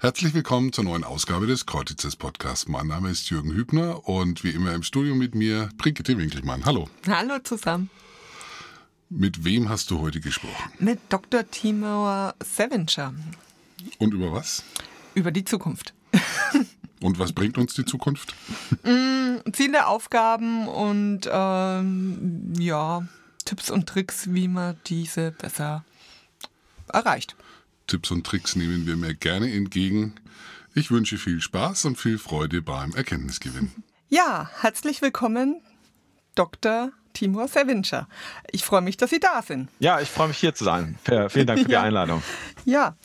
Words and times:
Herzlich 0.00 0.34
willkommen 0.34 0.72
zur 0.72 0.84
neuen 0.84 1.04
Ausgabe 1.04 1.46
des 1.46 1.66
Kreuzes 1.66 2.16
Podcasts. 2.16 2.68
Mein 2.68 2.88
Name 2.88 3.10
ist 3.10 3.30
Jürgen 3.30 3.52
Hübner 3.54 4.06
und 4.06 4.42
wie 4.42 4.50
immer 4.50 4.72
im 4.74 4.82
Studio 4.82 5.14
mit 5.14 5.34
mir 5.34 5.68
Brigitte 5.78 6.18
Winkelmann. 6.18 6.64
Hallo. 6.64 6.88
Hallo 7.06 7.38
zusammen. 7.42 7.90
Mit 9.08 9.44
wem 9.44 9.68
hast 9.68 9.90
du 9.90 10.00
heute 10.00 10.20
gesprochen? 10.20 10.72
Mit 10.78 10.98
Dr. 11.08 11.48
Timur 11.48 12.34
Sevencher. 12.42 13.14
Und 13.98 14.12
über 14.12 14.32
was? 14.32 14.64
Über 15.14 15.30
die 15.30 15.44
Zukunft. 15.44 15.94
Und 17.00 17.18
was 17.18 17.32
bringt 17.32 17.56
uns 17.56 17.74
die 17.74 17.84
Zukunft? 17.84 18.34
Mm, 18.82 19.52
Ziele, 19.52 19.86
Aufgaben 19.86 20.68
und 20.68 21.28
ähm, 21.30 22.52
ja, 22.58 23.06
Tipps 23.44 23.70
und 23.70 23.86
Tricks, 23.86 24.32
wie 24.32 24.48
man 24.48 24.76
diese 24.86 25.32
besser 25.32 25.84
erreicht. 26.90 27.36
Tipps 27.86 28.10
und 28.10 28.26
Tricks 28.26 28.56
nehmen 28.56 28.86
wir 28.86 28.96
mir 28.96 29.14
gerne 29.14 29.52
entgegen. 29.52 30.14
Ich 30.74 30.90
wünsche 30.90 31.18
viel 31.18 31.40
Spaß 31.40 31.84
und 31.84 31.96
viel 31.96 32.18
Freude 32.18 32.62
beim 32.62 32.92
Erkenntnisgewinn. 32.94 33.70
Ja, 34.10 34.48
herzlich 34.60 35.02
willkommen, 35.02 35.60
Dr. 36.36 36.92
Timur 37.14 37.48
Sevinscher. 37.48 38.06
Ich 38.52 38.62
freue 38.62 38.82
mich, 38.82 38.96
dass 38.96 39.10
Sie 39.10 39.18
da 39.18 39.42
sind. 39.42 39.70
Ja, 39.78 40.00
ich 40.00 40.08
freue 40.08 40.28
mich 40.28 40.38
hier 40.38 40.54
zu 40.54 40.62
sein. 40.62 40.98
Vielen 41.04 41.46
Dank 41.46 41.60
für 41.60 41.68
die 41.68 41.76
Einladung. 41.78 42.22
Ja, 42.64 42.96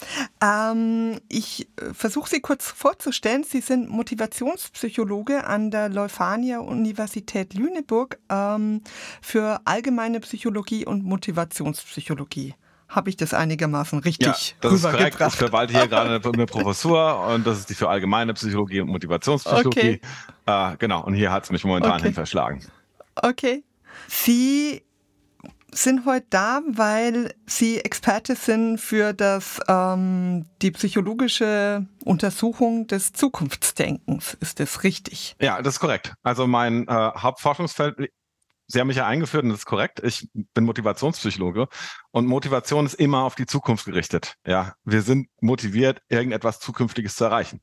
ähm, 0.41 1.19
ich 1.29 1.67
äh, 1.77 1.93
versuche 1.93 2.29
Sie 2.29 2.41
kurz 2.41 2.69
vorzustellen. 2.69 3.43
Sie 3.43 3.61
sind 3.61 3.89
Motivationspsychologe 3.89 5.45
an 5.45 5.71
der 5.71 5.89
Leuphania 5.89 6.59
Universität 6.59 7.53
Lüneburg 7.53 8.19
ähm, 8.29 8.81
für 9.21 9.61
allgemeine 9.65 10.19
Psychologie 10.19 10.85
und 10.85 11.03
Motivationspsychologie 11.05 12.55
habe 12.89 13.09
ich 13.09 13.17
das 13.17 13.33
einigermaßen 13.33 13.99
richtig 13.99 14.27
ja, 14.27 14.57
das 14.61 14.73
ist 14.73 14.83
korrekt. 14.83 15.17
Ich 15.19 15.35
verwalte 15.35 15.73
hier 15.73 15.87
gerade 15.87 16.21
eine 16.33 16.45
Professur 16.47 17.25
und 17.27 17.45
das 17.45 17.59
ist 17.59 17.69
die 17.69 17.75
für 17.75 17.87
allgemeine 17.87 18.33
Psychologie 18.33 18.81
und 18.81 18.89
Motivationspsychologie. 18.89 20.01
Okay. 20.45 20.71
Äh, 20.73 20.77
genau, 20.77 21.03
und 21.05 21.13
hier 21.13 21.31
hat 21.31 21.43
es 21.43 21.51
mich 21.51 21.63
momentan 21.63 21.93
okay. 21.93 22.03
hin 22.03 22.13
verschlagen. 22.13 22.65
Okay. 23.15 23.63
Sie 24.07 24.81
sind 25.71 26.05
heute 26.05 26.25
da, 26.31 26.61
weil 26.67 27.33
Sie 27.45 27.79
Experte 27.79 28.35
sind 28.35 28.79
für 28.79 29.13
das, 29.13 29.59
ähm, 29.67 30.45
die 30.61 30.71
psychologische 30.71 31.85
Untersuchung 32.05 32.87
des 32.87 33.13
Zukunftsdenkens. 33.13 34.35
Ist 34.39 34.59
das 34.59 34.83
richtig? 34.83 35.35
Ja, 35.39 35.61
das 35.61 35.75
ist 35.75 35.79
korrekt. 35.79 36.13
Also 36.23 36.47
mein 36.47 36.87
äh, 36.87 36.91
Hauptforschungsfeld 36.91 38.09
Sie 38.71 38.79
haben 38.79 38.87
mich 38.87 38.97
ja 38.97 39.07
eingeführt 39.07 39.43
und 39.43 39.49
das 39.49 39.59
ist 39.59 39.65
korrekt. 39.65 39.99
Ich 40.03 40.29
bin 40.53 40.63
Motivationspsychologe 40.63 41.67
und 42.11 42.27
Motivation 42.27 42.85
ist 42.85 42.93
immer 42.93 43.23
auf 43.23 43.33
die 43.33 43.47
Zukunft 43.47 43.85
gerichtet. 43.85 44.35
Ja, 44.45 44.75
wir 44.83 45.01
sind 45.01 45.27
motiviert, 45.41 46.01
irgendetwas 46.07 46.59
Zukünftiges 46.59 47.15
zu 47.15 47.25
erreichen. 47.25 47.61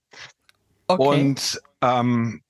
Okay. 0.89 1.03
Und 1.03 1.61
ähm, 1.81 2.43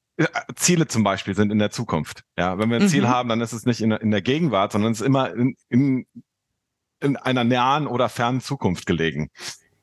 Ziele 0.54 0.86
zum 0.86 1.04
Beispiel 1.04 1.34
sind 1.34 1.52
in 1.52 1.58
der 1.58 1.70
Zukunft. 1.70 2.24
Ja, 2.38 2.58
wenn 2.58 2.70
wir 2.70 2.78
ein 2.78 2.84
mhm. 2.84 2.88
Ziel 2.88 3.08
haben, 3.08 3.28
dann 3.28 3.42
ist 3.42 3.52
es 3.52 3.66
nicht 3.66 3.82
in, 3.82 3.90
in 3.90 4.10
der 4.10 4.22
Gegenwart, 4.22 4.72
sondern 4.72 4.92
es 4.92 5.00
ist 5.00 5.06
immer 5.06 5.30
in, 5.34 5.54
in, 5.68 6.06
in 7.00 7.16
einer 7.18 7.44
nahen 7.44 7.86
oder 7.86 8.08
fernen 8.08 8.40
Zukunft 8.40 8.86
gelegen. 8.86 9.28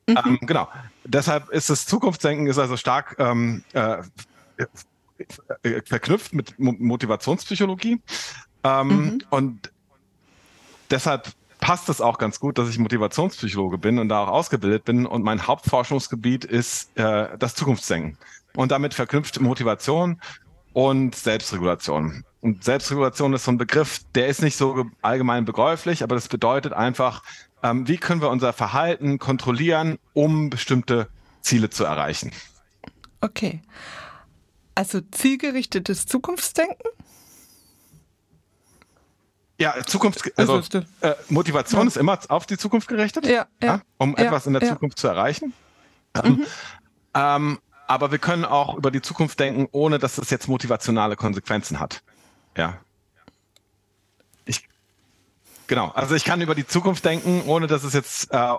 Mhm. 0.08 0.18
Ähm, 0.24 0.38
genau. 0.42 0.68
Deshalb 1.04 1.50
ist 1.50 1.70
das 1.70 1.86
Zukunftsdenken 1.86 2.48
ist 2.48 2.58
also 2.58 2.76
stark 2.76 3.14
ähm, 3.20 3.62
äh, 3.72 4.02
verknüpft 5.84 6.32
mit 6.32 6.58
Motivationspsychologie. 6.58 8.00
Ähm, 8.64 8.88
mhm. 8.88 9.22
Und 9.30 9.72
deshalb 10.90 11.32
passt 11.60 11.88
es 11.88 12.00
auch 12.00 12.18
ganz 12.18 12.40
gut, 12.40 12.58
dass 12.58 12.68
ich 12.68 12.78
Motivationspsychologe 12.78 13.78
bin 13.78 13.98
und 13.98 14.08
da 14.08 14.24
auch 14.24 14.28
ausgebildet 14.28 14.84
bin. 14.84 15.06
Und 15.06 15.22
mein 15.22 15.46
Hauptforschungsgebiet 15.46 16.44
ist 16.44 16.96
äh, 16.98 17.38
das 17.38 17.54
Zukunftsdenken. 17.54 18.18
Und 18.56 18.70
damit 18.70 18.94
verknüpft 18.94 19.40
Motivation 19.40 20.20
und 20.72 21.14
Selbstregulation. 21.14 22.24
Und 22.40 22.64
Selbstregulation 22.64 23.32
ist 23.32 23.44
so 23.44 23.52
ein 23.52 23.58
Begriff, 23.58 24.00
der 24.14 24.26
ist 24.26 24.42
nicht 24.42 24.56
so 24.56 24.84
allgemein 25.00 25.46
begreiflich, 25.46 26.02
aber 26.02 26.14
das 26.14 26.28
bedeutet 26.28 26.74
einfach, 26.74 27.22
ähm, 27.62 27.88
wie 27.88 27.96
können 27.96 28.20
wir 28.20 28.28
unser 28.28 28.52
Verhalten 28.52 29.18
kontrollieren, 29.18 29.98
um 30.12 30.50
bestimmte 30.50 31.08
Ziele 31.40 31.70
zu 31.70 31.84
erreichen. 31.84 32.32
Okay. 33.22 33.62
Also 34.74 35.00
zielgerichtetes 35.00 36.04
Zukunftsdenken? 36.04 36.90
Ja, 39.58 39.74
Zukunft, 39.86 40.32
also 40.36 40.60
äh, 41.00 41.14
Motivation 41.28 41.82
ja. 41.82 41.86
ist 41.86 41.96
immer 41.96 42.18
auf 42.28 42.44
die 42.46 42.58
Zukunft 42.58 42.88
gerichtet, 42.88 43.26
ja, 43.26 43.46
ja, 43.62 43.82
um 43.98 44.16
etwas 44.16 44.46
in 44.46 44.52
der 44.52 44.62
Zukunft 44.62 44.98
zu 44.98 45.06
erreichen. 45.06 45.52
Mhm. 46.24 46.44
Ähm, 47.14 47.58
aber 47.86 48.10
wir 48.10 48.18
können 48.18 48.44
auch 48.44 48.76
über 48.76 48.90
die 48.90 49.02
Zukunft 49.02 49.38
denken, 49.38 49.68
ohne 49.70 49.98
dass 49.98 50.18
es 50.18 50.30
jetzt 50.30 50.48
motivationale 50.48 51.16
Konsequenzen 51.16 51.78
hat. 51.78 52.02
Ja. 52.56 52.78
Ich, 54.44 54.66
genau. 55.66 55.90
Also 55.90 56.14
ich 56.14 56.24
kann 56.24 56.40
über 56.40 56.54
die 56.54 56.66
Zukunft 56.66 57.04
denken, 57.04 57.42
ohne 57.46 57.66
dass 57.66 57.84
es 57.84 57.92
jetzt 57.92 58.32
äh, 58.32 58.54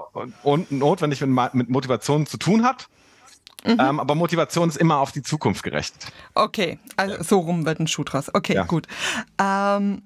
notwendig 0.69 1.21
mit, 1.21 1.53
mit 1.53 1.69
Motivation 1.69 2.25
zu 2.25 2.37
tun 2.37 2.63
hat. 2.63 2.87
Mhm. 3.65 3.79
Ähm, 3.79 3.99
aber 3.99 4.15
Motivation 4.15 4.69
ist 4.69 4.77
immer 4.77 4.99
auf 4.99 5.11
die 5.11 5.23
Zukunft 5.23 5.63
gerichtet. 5.63 6.11
Okay, 6.35 6.77
also 6.97 7.23
so 7.23 7.39
rum 7.39 7.65
wird 7.65 7.79
ein 7.79 7.87
Schuh 7.87 8.03
draus. 8.03 8.33
Okay, 8.33 8.63
gut. 8.67 8.87
Ähm, 9.39 10.03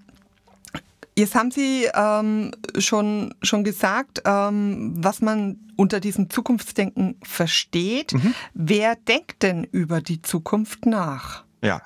Jetzt 1.20 1.36
haben 1.36 1.52
Sie 1.52 1.86
ähm, 1.94 2.52
schon, 2.78 3.36
schon 3.42 3.66
gesagt, 3.66 4.22
ähm, 4.24 4.94
was 4.96 5.20
man 5.20 5.58
unter 5.76 6.00
diesem 6.00 6.30
Zukunftsdenken 6.30 7.18
versteht. 7.24 8.14
Mhm. 8.14 8.34
Wer 8.54 8.96
denkt 8.96 9.44
denn 9.44 9.66
über 9.66 10.00
die 10.00 10.22
Zukunft 10.22 10.86
nach? 10.86 11.44
Ja, 11.62 11.82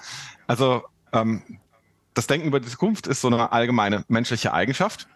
also 0.45 0.83
ähm, 1.13 1.41
das 2.13 2.27
Denken 2.27 2.45
über 2.45 2.59
die 2.59 2.67
Zukunft 2.67 3.07
ist 3.07 3.21
so 3.21 3.27
eine 3.27 3.51
allgemeine 3.51 4.05
menschliche 4.07 4.53
Eigenschaft. 4.53 5.07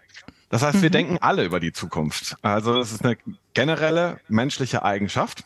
Das 0.50 0.64
heißt, 0.64 0.82
wir 0.82 0.90
mhm. 0.90 0.94
denken 0.94 1.18
alle 1.22 1.46
über 1.46 1.60
die 1.60 1.72
Zukunft. 1.72 2.38
Also 2.42 2.74
das 2.74 2.94
ist 2.94 3.06
eine 3.06 3.18
generelle 3.54 4.20
menschliche 4.30 4.84
Eigenschaft. 4.84 5.44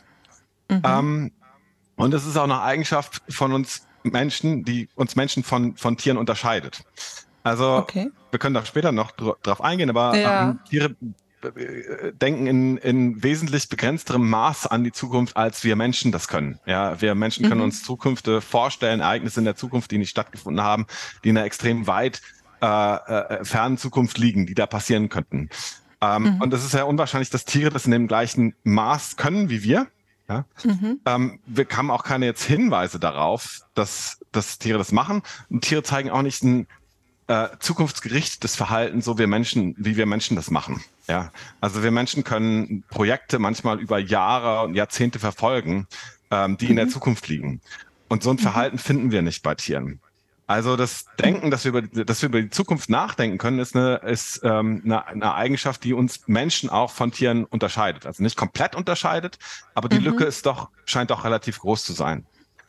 Mhm. 0.69 0.81
Ähm, 0.85 1.31
und 1.97 2.13
es 2.13 2.25
ist 2.25 2.37
auch 2.37 2.45
eine 2.45 2.61
Eigenschaft 2.61 3.21
von 3.27 3.51
uns 3.51 3.85
Menschen, 4.03 4.63
die 4.63 4.87
uns 4.95 5.17
Menschen 5.17 5.43
von, 5.43 5.75
von 5.75 5.97
Tieren 5.97 6.17
unterscheidet. 6.17 6.85
Also 7.43 7.75
okay. 7.77 8.11
wir 8.29 8.39
können 8.39 8.53
da 8.53 8.65
später 8.65 8.91
noch 8.91 9.11
drauf 9.11 9.61
eingehen, 9.61 9.89
aber 9.89 10.15
ja. 10.15 10.49
ähm, 10.49 10.59
Tiere 10.69 10.95
äh, 11.43 12.13
denken 12.13 12.47
in, 12.47 12.77
in 12.77 13.23
wesentlich 13.23 13.67
begrenzterem 13.69 14.29
Maß 14.29 14.67
an 14.67 14.83
die 14.83 14.91
Zukunft, 14.91 15.37
als 15.37 15.63
wir 15.63 15.75
Menschen 15.75 16.11
das 16.11 16.27
können. 16.27 16.59
Ja, 16.65 17.01
wir 17.01 17.15
Menschen 17.15 17.47
können 17.47 17.61
mhm. 17.61 17.65
uns 17.65 17.83
Zukünfte 17.83 18.41
vorstellen, 18.41 18.99
Ereignisse 18.99 19.39
in 19.39 19.45
der 19.45 19.55
Zukunft, 19.55 19.91
die 19.91 19.97
nicht 19.97 20.11
stattgefunden 20.11 20.63
haben, 20.63 20.85
die 21.23 21.29
in 21.29 21.37
einer 21.37 21.45
extrem 21.45 21.87
weit 21.87 22.21
äh, 22.61 22.67
äh, 22.67 23.43
fernen 23.43 23.77
Zukunft 23.77 24.19
liegen, 24.19 24.45
die 24.45 24.53
da 24.53 24.67
passieren 24.67 25.09
könnten. 25.09 25.49
Ähm, 25.99 26.23
mhm. 26.35 26.41
Und 26.41 26.53
es 26.53 26.63
ist 26.63 26.73
ja 26.73 26.83
unwahrscheinlich, 26.83 27.31
dass 27.31 27.45
Tiere 27.45 27.71
das 27.71 27.85
in 27.85 27.91
dem 27.91 28.07
gleichen 28.07 28.53
Maß 28.63 29.17
können 29.17 29.49
wie 29.49 29.63
wir. 29.63 29.87
Ja? 30.29 30.45
Mhm. 30.63 30.99
Ähm, 31.05 31.39
wir 31.45 31.67
haben 31.75 31.89
auch 31.89 32.03
keine 32.03 32.25
jetzt 32.25 32.43
Hinweise 32.43 32.99
darauf, 32.99 33.61
dass, 33.73 34.19
dass 34.31 34.59
Tiere 34.59 34.77
das 34.77 34.91
machen. 34.91 35.23
Und 35.49 35.63
Tiere 35.63 35.83
zeigen 35.83 36.11
auch 36.11 36.21
nicht 36.21 36.43
ein 36.43 36.67
äh, 37.31 37.47
zukunftsgerichtetes 37.59 38.57
Verhalten, 38.57 39.01
so 39.01 39.17
wir 39.17 39.27
Menschen, 39.27 39.73
wie 39.77 39.95
wir 39.95 40.05
Menschen 40.05 40.35
das 40.35 40.51
machen. 40.51 40.83
Ja, 41.07 41.31
also 41.61 41.81
wir 41.81 41.91
Menschen 41.91 42.25
können 42.25 42.83
Projekte 42.89 43.39
manchmal 43.39 43.79
über 43.79 43.99
Jahre 43.99 44.65
und 44.65 44.75
Jahrzehnte 44.75 45.17
verfolgen, 45.17 45.87
ähm, 46.29 46.57
die 46.57 46.65
mhm. 46.65 46.71
in 46.71 46.75
der 46.75 46.85
mhm. 46.87 46.89
Zukunft 46.89 47.29
liegen. 47.29 47.61
Und 48.09 48.21
so 48.21 48.31
ein 48.31 48.35
mhm. 48.35 48.39
Verhalten 48.39 48.77
finden 48.77 49.11
wir 49.11 49.21
nicht 49.21 49.43
bei 49.43 49.55
Tieren. 49.55 50.01
Also 50.45 50.75
das 50.75 51.05
Denken, 51.17 51.51
dass 51.51 51.63
wir 51.63 51.69
über, 51.69 51.81
die, 51.83 52.03
dass 52.03 52.21
wir 52.21 52.27
über 52.27 52.41
die 52.41 52.49
Zukunft 52.49 52.89
nachdenken 52.89 53.37
können, 53.37 53.59
ist, 53.59 53.77
eine, 53.77 54.01
ist 54.03 54.41
ähm, 54.43 54.81
eine, 54.83 55.07
eine 55.07 55.33
Eigenschaft, 55.33 55.85
die 55.85 55.93
uns 55.93 56.27
Menschen 56.27 56.69
auch 56.69 56.91
von 56.91 57.13
Tieren 57.13 57.45
unterscheidet. 57.45 58.05
Also 58.05 58.21
nicht 58.21 58.35
komplett 58.35 58.75
unterscheidet, 58.75 59.39
aber 59.73 59.87
die 59.87 59.99
mhm. 59.99 60.05
Lücke 60.05 60.25
ist 60.25 60.45
doch, 60.45 60.67
scheint 60.83 61.11
doch 61.11 61.23
relativ 61.23 61.59
groß 61.59 61.85
zu 61.85 61.93
sein. 61.93 62.25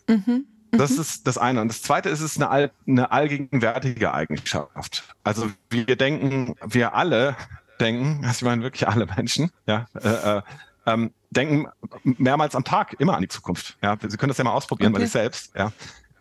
Mhm. 0.08 0.46
Das 0.72 0.90
ist 0.92 1.26
das 1.26 1.36
eine. 1.36 1.60
Und 1.60 1.68
das 1.68 1.82
zweite 1.82 2.08
ist 2.08 2.20
es 2.20 2.36
eine, 2.36 2.48
all, 2.48 2.70
eine 2.86 3.12
allgegenwärtige 3.12 4.12
Eigenschaft. 4.14 5.04
Also 5.22 5.50
wir 5.68 5.96
denken, 5.96 6.56
wir 6.64 6.94
alle 6.94 7.36
denken, 7.78 8.20
also 8.24 8.38
ich 8.38 8.42
meine 8.42 8.62
wirklich 8.62 8.88
alle 8.88 9.06
Menschen, 9.06 9.52
ja, 9.66 9.86
äh, 9.94 10.38
äh, 10.38 10.42
ähm, 10.86 11.12
denken 11.30 11.68
mehrmals 12.02 12.56
am 12.56 12.64
Tag 12.64 12.94
immer 12.98 13.14
an 13.14 13.22
die 13.22 13.28
Zukunft. 13.28 13.76
Ja, 13.82 13.96
Sie 14.00 14.16
können 14.16 14.28
das 14.28 14.38
ja 14.38 14.44
mal 14.44 14.52
ausprobieren 14.52 14.92
okay. 14.92 15.00
bei 15.00 15.04
sich 15.04 15.12
selbst. 15.12 15.54
Ja, 15.54 15.72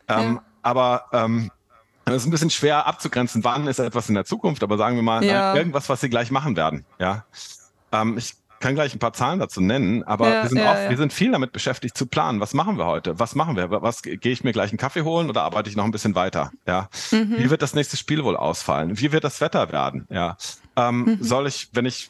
ähm, 0.07 0.36
ja. 0.36 0.44
aber 0.62 1.06
ähm, 1.13 1.50
es 2.06 2.15
ist 2.15 2.25
ein 2.25 2.31
bisschen 2.31 2.50
schwer 2.50 2.86
abzugrenzen, 2.86 3.44
wann 3.44 3.68
ist 3.68 3.80
etwas 3.80 4.09
in 4.09 4.15
der 4.15 4.25
Zukunft, 4.25 4.63
aber 4.63 4.77
sagen 4.77 4.98
wir 4.98 5.03
mal 5.03 5.24
ja. 5.24 5.56
irgendwas, 5.56 5.88
was 5.88 6.01
Sie 6.01 6.09
gleich 6.09 6.30
machen 6.30 6.56
werden. 6.56 6.86
Ja, 7.00 7.25
ähm, 7.92 8.18
ich 8.18 8.36
kann 8.62 8.75
gleich 8.75 8.96
ein 8.96 9.00
paar 9.00 9.13
Zahlen 9.13 9.40
dazu 9.40 9.60
nennen, 9.60 10.04
aber 10.04 10.30
ja, 10.30 10.44
wir, 10.44 10.50
sind 10.50 10.58
ja, 10.60 10.72
auch, 10.72 10.75
ja. 10.75 10.90
wir 10.90 10.98
sind 10.98 11.12
viel 11.12 11.31
damit 11.31 11.52
beschäftigt 11.52 11.98
zu 11.98 12.06
planen. 12.06 12.40
Was 12.40 12.54
machen 12.54 12.78
wir 12.78 12.86
heute? 12.86 13.19
Was 13.19 13.36
machen 13.36 13.58
wir? 13.58 13.69
Was 13.69 14.02
gehe 14.02 14.19
ich 14.22 14.44
mir 14.44 14.54
gleich 14.54 14.72
einen 14.72 14.78
Kaffee 14.78 15.02
holen 15.02 15.30
oder 15.30 15.44
arbeite 15.44 15.69
ich 15.69 15.75
noch 15.75 15.84
ein 15.84 15.92
bisschen 15.92 16.16
weiter? 16.16 16.52
Ja. 16.66 16.88
Mhm. 17.12 17.36
Wie 17.38 17.50
wird 17.50 17.62
das 17.62 17.74
nächste 17.74 17.98
Spiel 17.98 18.24
wohl 18.24 18.38
ausfallen? 18.38 18.98
Wie 18.98 19.12
wird 19.12 19.24
das 19.24 19.42
Wetter 19.42 19.72
werden? 19.72 20.08
Ja. 20.10 20.38
Ähm, 20.78 21.04
mhm. 21.04 21.18
Soll 21.24 21.48
ich, 21.48 21.69
wenn 21.74 21.86
ich, 21.86 22.10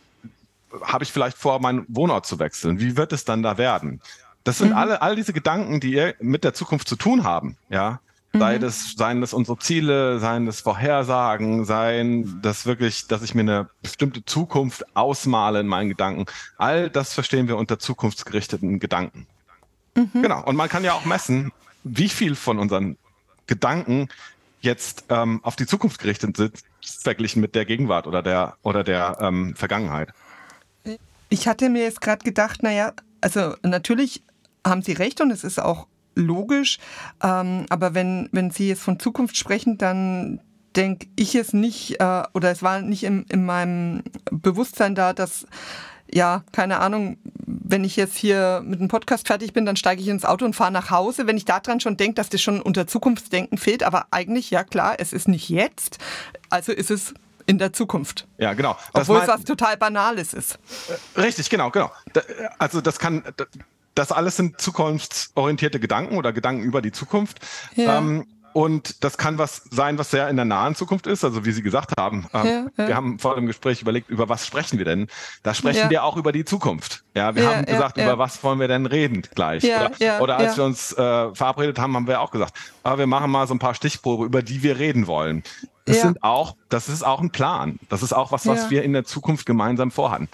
habe 0.83 1.03
ich 1.03 1.11
vielleicht 1.11 1.37
vor, 1.37 1.59
meinen 1.59 1.85
Wohnort 1.87 2.25
zu 2.27 2.37
wechseln? 2.37 2.79
Wie 2.79 2.95
wird 2.97 3.13
es 3.13 3.25
dann 3.25 3.41
da 3.41 3.57
werden? 3.57 4.01
das 4.43 4.57
sind 4.57 4.69
mhm. 4.69 4.77
alle, 4.77 5.01
all 5.01 5.15
diese 5.15 5.33
Gedanken, 5.33 5.79
die 5.79 6.13
mit 6.19 6.43
der 6.43 6.53
Zukunft 6.53 6.87
zu 6.87 6.95
tun 6.95 7.23
haben, 7.23 7.57
ja. 7.69 7.99
Sei 8.33 8.57
mhm. 8.57 8.61
das, 8.61 8.93
seien 8.93 9.19
das 9.19 9.33
unsere 9.33 9.57
Ziele, 9.59 10.19
seien 10.19 10.45
das 10.45 10.61
Vorhersagen, 10.61 11.65
seien 11.65 12.39
das 12.41 12.65
wirklich, 12.65 13.07
dass 13.07 13.23
ich 13.23 13.35
mir 13.35 13.41
eine 13.41 13.69
bestimmte 13.81 14.23
Zukunft 14.23 14.85
ausmale 14.95 15.59
in 15.59 15.67
meinen 15.67 15.89
Gedanken. 15.89 16.25
All 16.57 16.89
das 16.89 17.13
verstehen 17.13 17.49
wir 17.49 17.57
unter 17.57 17.77
zukunftsgerichteten 17.77 18.79
Gedanken. 18.79 19.27
Mhm. 19.95 20.21
Genau. 20.21 20.43
Und 20.45 20.55
man 20.55 20.69
kann 20.69 20.83
ja 20.85 20.93
auch 20.93 21.03
messen, 21.03 21.51
wie 21.83 22.07
viel 22.07 22.35
von 22.35 22.57
unseren 22.57 22.97
Gedanken 23.47 24.07
jetzt 24.61 25.05
ähm, 25.09 25.41
auf 25.43 25.55
die 25.55 25.65
Zukunft 25.65 25.99
gerichtet 25.99 26.37
sind, 26.37 26.53
verglichen 26.81 27.41
mit 27.41 27.55
der 27.55 27.65
Gegenwart 27.65 28.07
oder 28.07 28.21
der 28.21 28.55
oder 28.61 28.83
der 28.83 29.17
ähm, 29.19 29.55
Vergangenheit. 29.55 30.09
Ich 31.29 31.47
hatte 31.47 31.69
mir 31.69 31.83
jetzt 31.83 32.01
gerade 32.01 32.23
gedacht, 32.23 32.63
naja, 32.63 32.93
also 33.19 33.55
natürlich 33.63 34.23
haben 34.65 34.81
Sie 34.83 34.93
recht 34.93 35.19
und 35.21 35.31
es 35.31 35.43
ist 35.43 35.59
auch 35.59 35.87
logisch. 36.15 36.79
Ähm, 37.23 37.65
aber 37.69 37.93
wenn, 37.93 38.29
wenn 38.31 38.51
Sie 38.51 38.69
jetzt 38.69 38.83
von 38.83 38.99
Zukunft 38.99 39.37
sprechen, 39.37 39.77
dann 39.77 40.41
denke 40.75 41.07
ich 41.15 41.35
es 41.35 41.53
nicht, 41.53 41.99
äh, 41.99 42.23
oder 42.33 42.51
es 42.51 42.63
war 42.63 42.81
nicht 42.81 43.03
in, 43.03 43.23
in 43.29 43.45
meinem 43.45 44.03
Bewusstsein 44.31 44.95
da, 44.95 45.13
dass 45.13 45.45
ja, 46.13 46.43
keine 46.51 46.79
Ahnung, 46.79 47.17
wenn 47.45 47.83
ich 47.83 47.95
jetzt 47.95 48.17
hier 48.17 48.61
mit 48.65 48.79
dem 48.79 48.89
Podcast 48.89 49.27
fertig 49.27 49.53
bin, 49.53 49.65
dann 49.65 49.77
steige 49.77 50.01
ich 50.01 50.07
ins 50.09 50.25
Auto 50.25 50.45
und 50.45 50.55
fahre 50.55 50.71
nach 50.71 50.89
Hause. 50.89 51.25
Wenn 51.25 51.37
ich 51.37 51.45
daran 51.45 51.79
schon 51.79 51.95
denke, 51.95 52.15
dass 52.15 52.29
das 52.29 52.41
schon 52.41 52.61
unter 52.61 52.85
Zukunftsdenken 52.85 53.57
fehlt, 53.57 53.83
aber 53.83 54.07
eigentlich, 54.11 54.51
ja 54.51 54.63
klar, 54.63 54.95
es 54.99 55.13
ist 55.13 55.27
nicht 55.27 55.49
jetzt, 55.49 55.99
also 56.49 56.73
ist 56.73 56.91
es 56.91 57.13
in 57.45 57.57
der 57.57 57.73
Zukunft. 57.73 58.27
Ja, 58.37 58.53
genau. 58.53 58.77
Das 58.93 59.09
Obwohl 59.09 59.21
es 59.21 59.27
was 59.27 59.43
total 59.43 59.77
Banales 59.77 60.33
ist. 60.33 60.59
Richtig, 61.17 61.49
genau, 61.49 61.69
genau. 61.71 61.91
Also 62.59 62.81
das 62.81 62.99
kann, 62.99 63.23
das 63.95 64.11
alles 64.11 64.37
sind 64.37 64.59
zukunftsorientierte 64.61 65.79
Gedanken 65.79 66.17
oder 66.17 66.33
Gedanken 66.33 66.63
über 66.63 66.81
die 66.81 66.91
Zukunft. 66.91 67.39
Ja. 67.75 67.97
Ähm, 67.97 68.25
und 68.53 69.03
das 69.03 69.17
kann 69.17 69.37
was 69.37 69.63
sein, 69.71 69.97
was 69.97 70.11
sehr 70.11 70.27
in 70.29 70.35
der 70.35 70.45
nahen 70.45 70.75
Zukunft 70.75 71.07
ist. 71.07 71.23
Also 71.23 71.45
wie 71.45 71.51
Sie 71.51 71.61
gesagt 71.61 71.93
haben, 71.97 72.27
ähm, 72.33 72.45
ja, 72.45 72.65
ja. 72.83 72.87
wir 72.87 72.95
haben 72.95 73.19
vor 73.19 73.35
dem 73.35 73.47
Gespräch 73.47 73.81
überlegt, 73.81 74.09
über 74.09 74.27
was 74.29 74.45
sprechen 74.45 74.77
wir 74.77 74.85
denn? 74.85 75.07
Da 75.43 75.53
sprechen 75.53 75.79
ja. 75.79 75.89
wir 75.89 76.03
auch 76.03 76.17
über 76.17 76.31
die 76.31 76.43
Zukunft. 76.43 77.03
Ja, 77.15 77.35
wir 77.35 77.47
haben 77.47 77.65
gesagt, 77.65 77.97
über 77.97 78.17
was 78.17 78.43
wollen 78.43 78.59
wir 78.59 78.67
denn 78.67 78.85
reden 78.85 79.23
gleich? 79.33 79.63
oder, 79.63 80.21
oder 80.21 80.37
als 80.37 80.57
wir 80.57 80.65
uns 80.65 80.91
äh, 80.93 81.33
verabredet 81.33 81.79
haben, 81.79 81.95
haben 81.95 82.07
wir 82.07 82.19
auch 82.19 82.31
gesagt, 82.31 82.57
aber 82.83 82.95
ah, 82.95 82.97
wir 82.97 83.07
machen 83.07 83.31
mal 83.31 83.47
so 83.47 83.53
ein 83.53 83.59
paar 83.59 83.73
Stichprobe, 83.73 84.25
über 84.25 84.41
die 84.41 84.63
wir 84.63 84.77
reden 84.77 85.07
wollen. 85.07 85.43
Das 85.85 86.01
sind 86.01 86.23
auch, 86.23 86.55
das 86.69 86.89
ist 86.89 87.03
auch 87.03 87.21
ein 87.21 87.31
Plan. 87.31 87.79
Das 87.89 88.03
ist 88.03 88.13
auch 88.13 88.31
was, 88.31 88.45
was 88.47 88.69
wir 88.69 88.83
in 88.83 88.93
der 88.93 89.03
Zukunft 89.03 89.45
gemeinsam 89.45 89.91
vorhaben. 89.91 90.29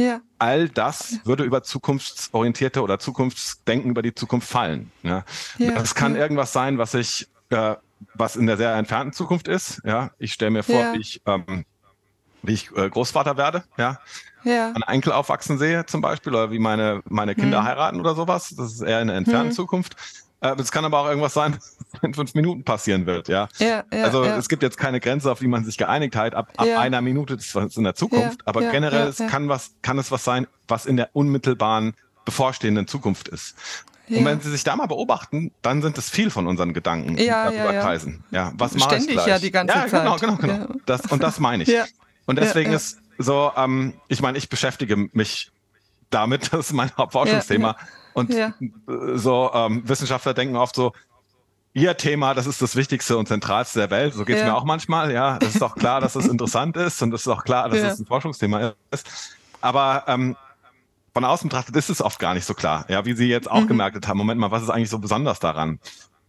Ja. 0.00 0.20
All 0.38 0.68
das 0.70 1.20
würde 1.24 1.44
über 1.44 1.62
zukunftsorientierte 1.62 2.82
oder 2.82 2.98
Zukunftsdenken 2.98 3.90
über 3.90 4.00
die 4.00 4.14
Zukunft 4.14 4.48
fallen. 4.48 4.90
Ja. 5.02 5.24
ja 5.58 5.72
das 5.72 5.94
kann 5.94 6.16
irgendwas 6.16 6.54
sein, 6.54 6.78
was 6.78 6.94
ich, 6.94 7.28
äh, 7.50 7.74
was 8.14 8.36
in 8.36 8.46
der 8.46 8.56
sehr 8.56 8.74
entfernten 8.74 9.12
Zukunft 9.12 9.46
ist. 9.46 9.82
Ja, 9.84 10.10
ich 10.18 10.32
stelle 10.32 10.52
mir 10.52 10.62
vor, 10.62 10.94
wie 10.94 11.00
ich, 11.00 11.20
ähm, 11.26 11.66
wie 12.42 12.54
ich 12.54 12.74
äh, 12.74 12.88
Großvater 12.88 13.36
werde. 13.36 13.64
Ja. 13.76 14.00
Ja. 14.42 14.72
An 14.72 14.82
Enkel 14.86 15.12
aufwachsen 15.12 15.58
sehe 15.58 15.84
zum 15.84 16.00
Beispiel 16.00 16.32
oder 16.32 16.50
wie 16.50 16.58
meine, 16.58 17.02
meine 17.06 17.34
Kinder 17.34 17.58
hm. 17.58 17.66
heiraten 17.66 18.00
oder 18.00 18.14
sowas. 18.14 18.54
Das 18.56 18.72
ist 18.72 18.80
eher 18.80 19.02
in 19.02 19.08
der 19.08 19.18
entfernten 19.18 19.50
hm. 19.50 19.54
Zukunft. 19.54 19.96
Äh, 20.40 20.54
es 20.58 20.72
kann 20.72 20.84
aber 20.84 21.00
auch 21.00 21.06
irgendwas 21.06 21.34
sein, 21.34 21.58
was 21.92 22.02
in 22.02 22.14
fünf 22.14 22.34
Minuten 22.34 22.64
passieren 22.64 23.06
wird, 23.06 23.28
ja. 23.28 23.48
ja, 23.58 23.84
ja 23.92 24.04
also 24.04 24.24
ja. 24.24 24.36
es 24.36 24.48
gibt 24.48 24.62
jetzt 24.62 24.78
keine 24.78 25.00
Grenze, 25.00 25.30
auf 25.30 25.38
die 25.38 25.48
man 25.48 25.64
sich 25.64 25.76
geeinigt 25.76 26.16
hat. 26.16 26.34
Ab, 26.34 26.52
ab 26.56 26.66
einer 26.66 27.00
Minute 27.00 27.34
ist 27.34 27.54
in 27.76 27.84
der 27.84 27.94
Zukunft. 27.94 28.46
aber 28.46 28.62
generell 28.70 29.08
es 29.08 29.18
kann 29.18 29.48
was, 29.48 29.72
kann 29.82 29.98
es 29.98 30.10
was 30.10 30.24
sein, 30.24 30.46
was 30.68 30.86
in 30.86 30.96
der 30.96 31.10
unmittelbaren 31.12 31.94
bevorstehenden 32.24 32.86
Zukunft 32.86 33.28
ist. 33.28 33.54
Und 34.08 34.24
wenn 34.24 34.40
Sie 34.40 34.50
sich 34.50 34.64
da 34.64 34.74
mal 34.74 34.86
beobachten, 34.86 35.52
dann 35.62 35.82
sind 35.82 35.96
es 35.96 36.10
viel 36.10 36.30
von 36.30 36.48
unseren 36.48 36.74
Gedanken, 36.74 37.16
die 37.16 37.24
ja, 37.24 37.44
darüber 37.44 37.72
ja, 37.74 37.80
kreisen. 37.80 38.24
Ja, 38.32 38.52
was 38.56 38.74
mache 38.74 38.96
Ständig 38.96 39.10
ich 39.10 39.14
gleich? 39.14 39.26
ja 39.28 39.38
die 39.38 39.50
ganze 39.52 39.74
ja, 39.74 39.86
genau, 39.86 40.16
Zeit. 40.16 40.20
Genau, 40.20 40.36
genau, 40.36 40.64
genau. 40.64 40.80
Das, 40.86 41.02
und 41.06 41.22
das 41.22 41.38
meine 41.38 41.62
ich. 41.62 41.72
Und 42.26 42.38
deswegen 42.38 42.72
ist 42.72 42.98
so, 43.18 43.50
ähm, 43.56 43.94
ich 44.06 44.22
meine, 44.22 44.38
ich 44.38 44.48
beschäftige 44.48 44.96
mich 45.12 45.50
damit, 46.10 46.52
das 46.52 46.66
ist 46.66 46.72
mein 46.72 46.90
Hauptforschungsthema. 46.96 47.76
Und 48.14 48.32
ja. 48.32 48.54
so 49.14 49.50
ähm, 49.54 49.88
Wissenschaftler 49.88 50.34
denken 50.34 50.56
oft 50.56 50.74
so, 50.74 50.92
ihr 51.72 51.96
Thema, 51.96 52.34
das 52.34 52.46
ist 52.46 52.60
das 52.60 52.76
Wichtigste 52.76 53.16
und 53.16 53.26
Zentralste 53.26 53.80
der 53.80 53.90
Welt. 53.90 54.14
So 54.14 54.24
geht 54.24 54.36
es 54.36 54.42
ja. 54.42 54.48
mir 54.48 54.56
auch 54.56 54.64
manchmal. 54.64 55.12
Ja, 55.12 55.38
es 55.40 55.54
ist 55.54 55.62
auch 55.62 55.76
klar, 55.76 56.00
dass 56.00 56.16
es 56.16 56.26
interessant 56.28 56.76
ist 56.76 57.02
und 57.02 57.14
es 57.14 57.22
ist 57.22 57.28
auch 57.28 57.44
klar, 57.44 57.68
dass 57.68 57.78
ja. 57.78 57.88
es 57.88 58.00
ein 58.00 58.06
Forschungsthema 58.06 58.72
ist. 58.90 59.36
Aber 59.60 60.04
ähm, 60.06 60.36
von 61.12 61.24
außen 61.24 61.48
betrachtet 61.48 61.76
ist 61.76 61.90
es 61.90 62.02
oft 62.02 62.18
gar 62.18 62.34
nicht 62.34 62.44
so 62.44 62.54
klar. 62.54 62.84
Ja, 62.88 63.04
wie 63.04 63.14
Sie 63.14 63.28
jetzt 63.28 63.50
auch 63.50 63.62
mhm. 63.62 63.68
gemerkt 63.68 64.06
haben. 64.06 64.18
Moment 64.18 64.40
mal, 64.40 64.50
was 64.50 64.62
ist 64.62 64.70
eigentlich 64.70 64.90
so 64.90 64.98
besonders 64.98 65.40
daran? 65.40 65.78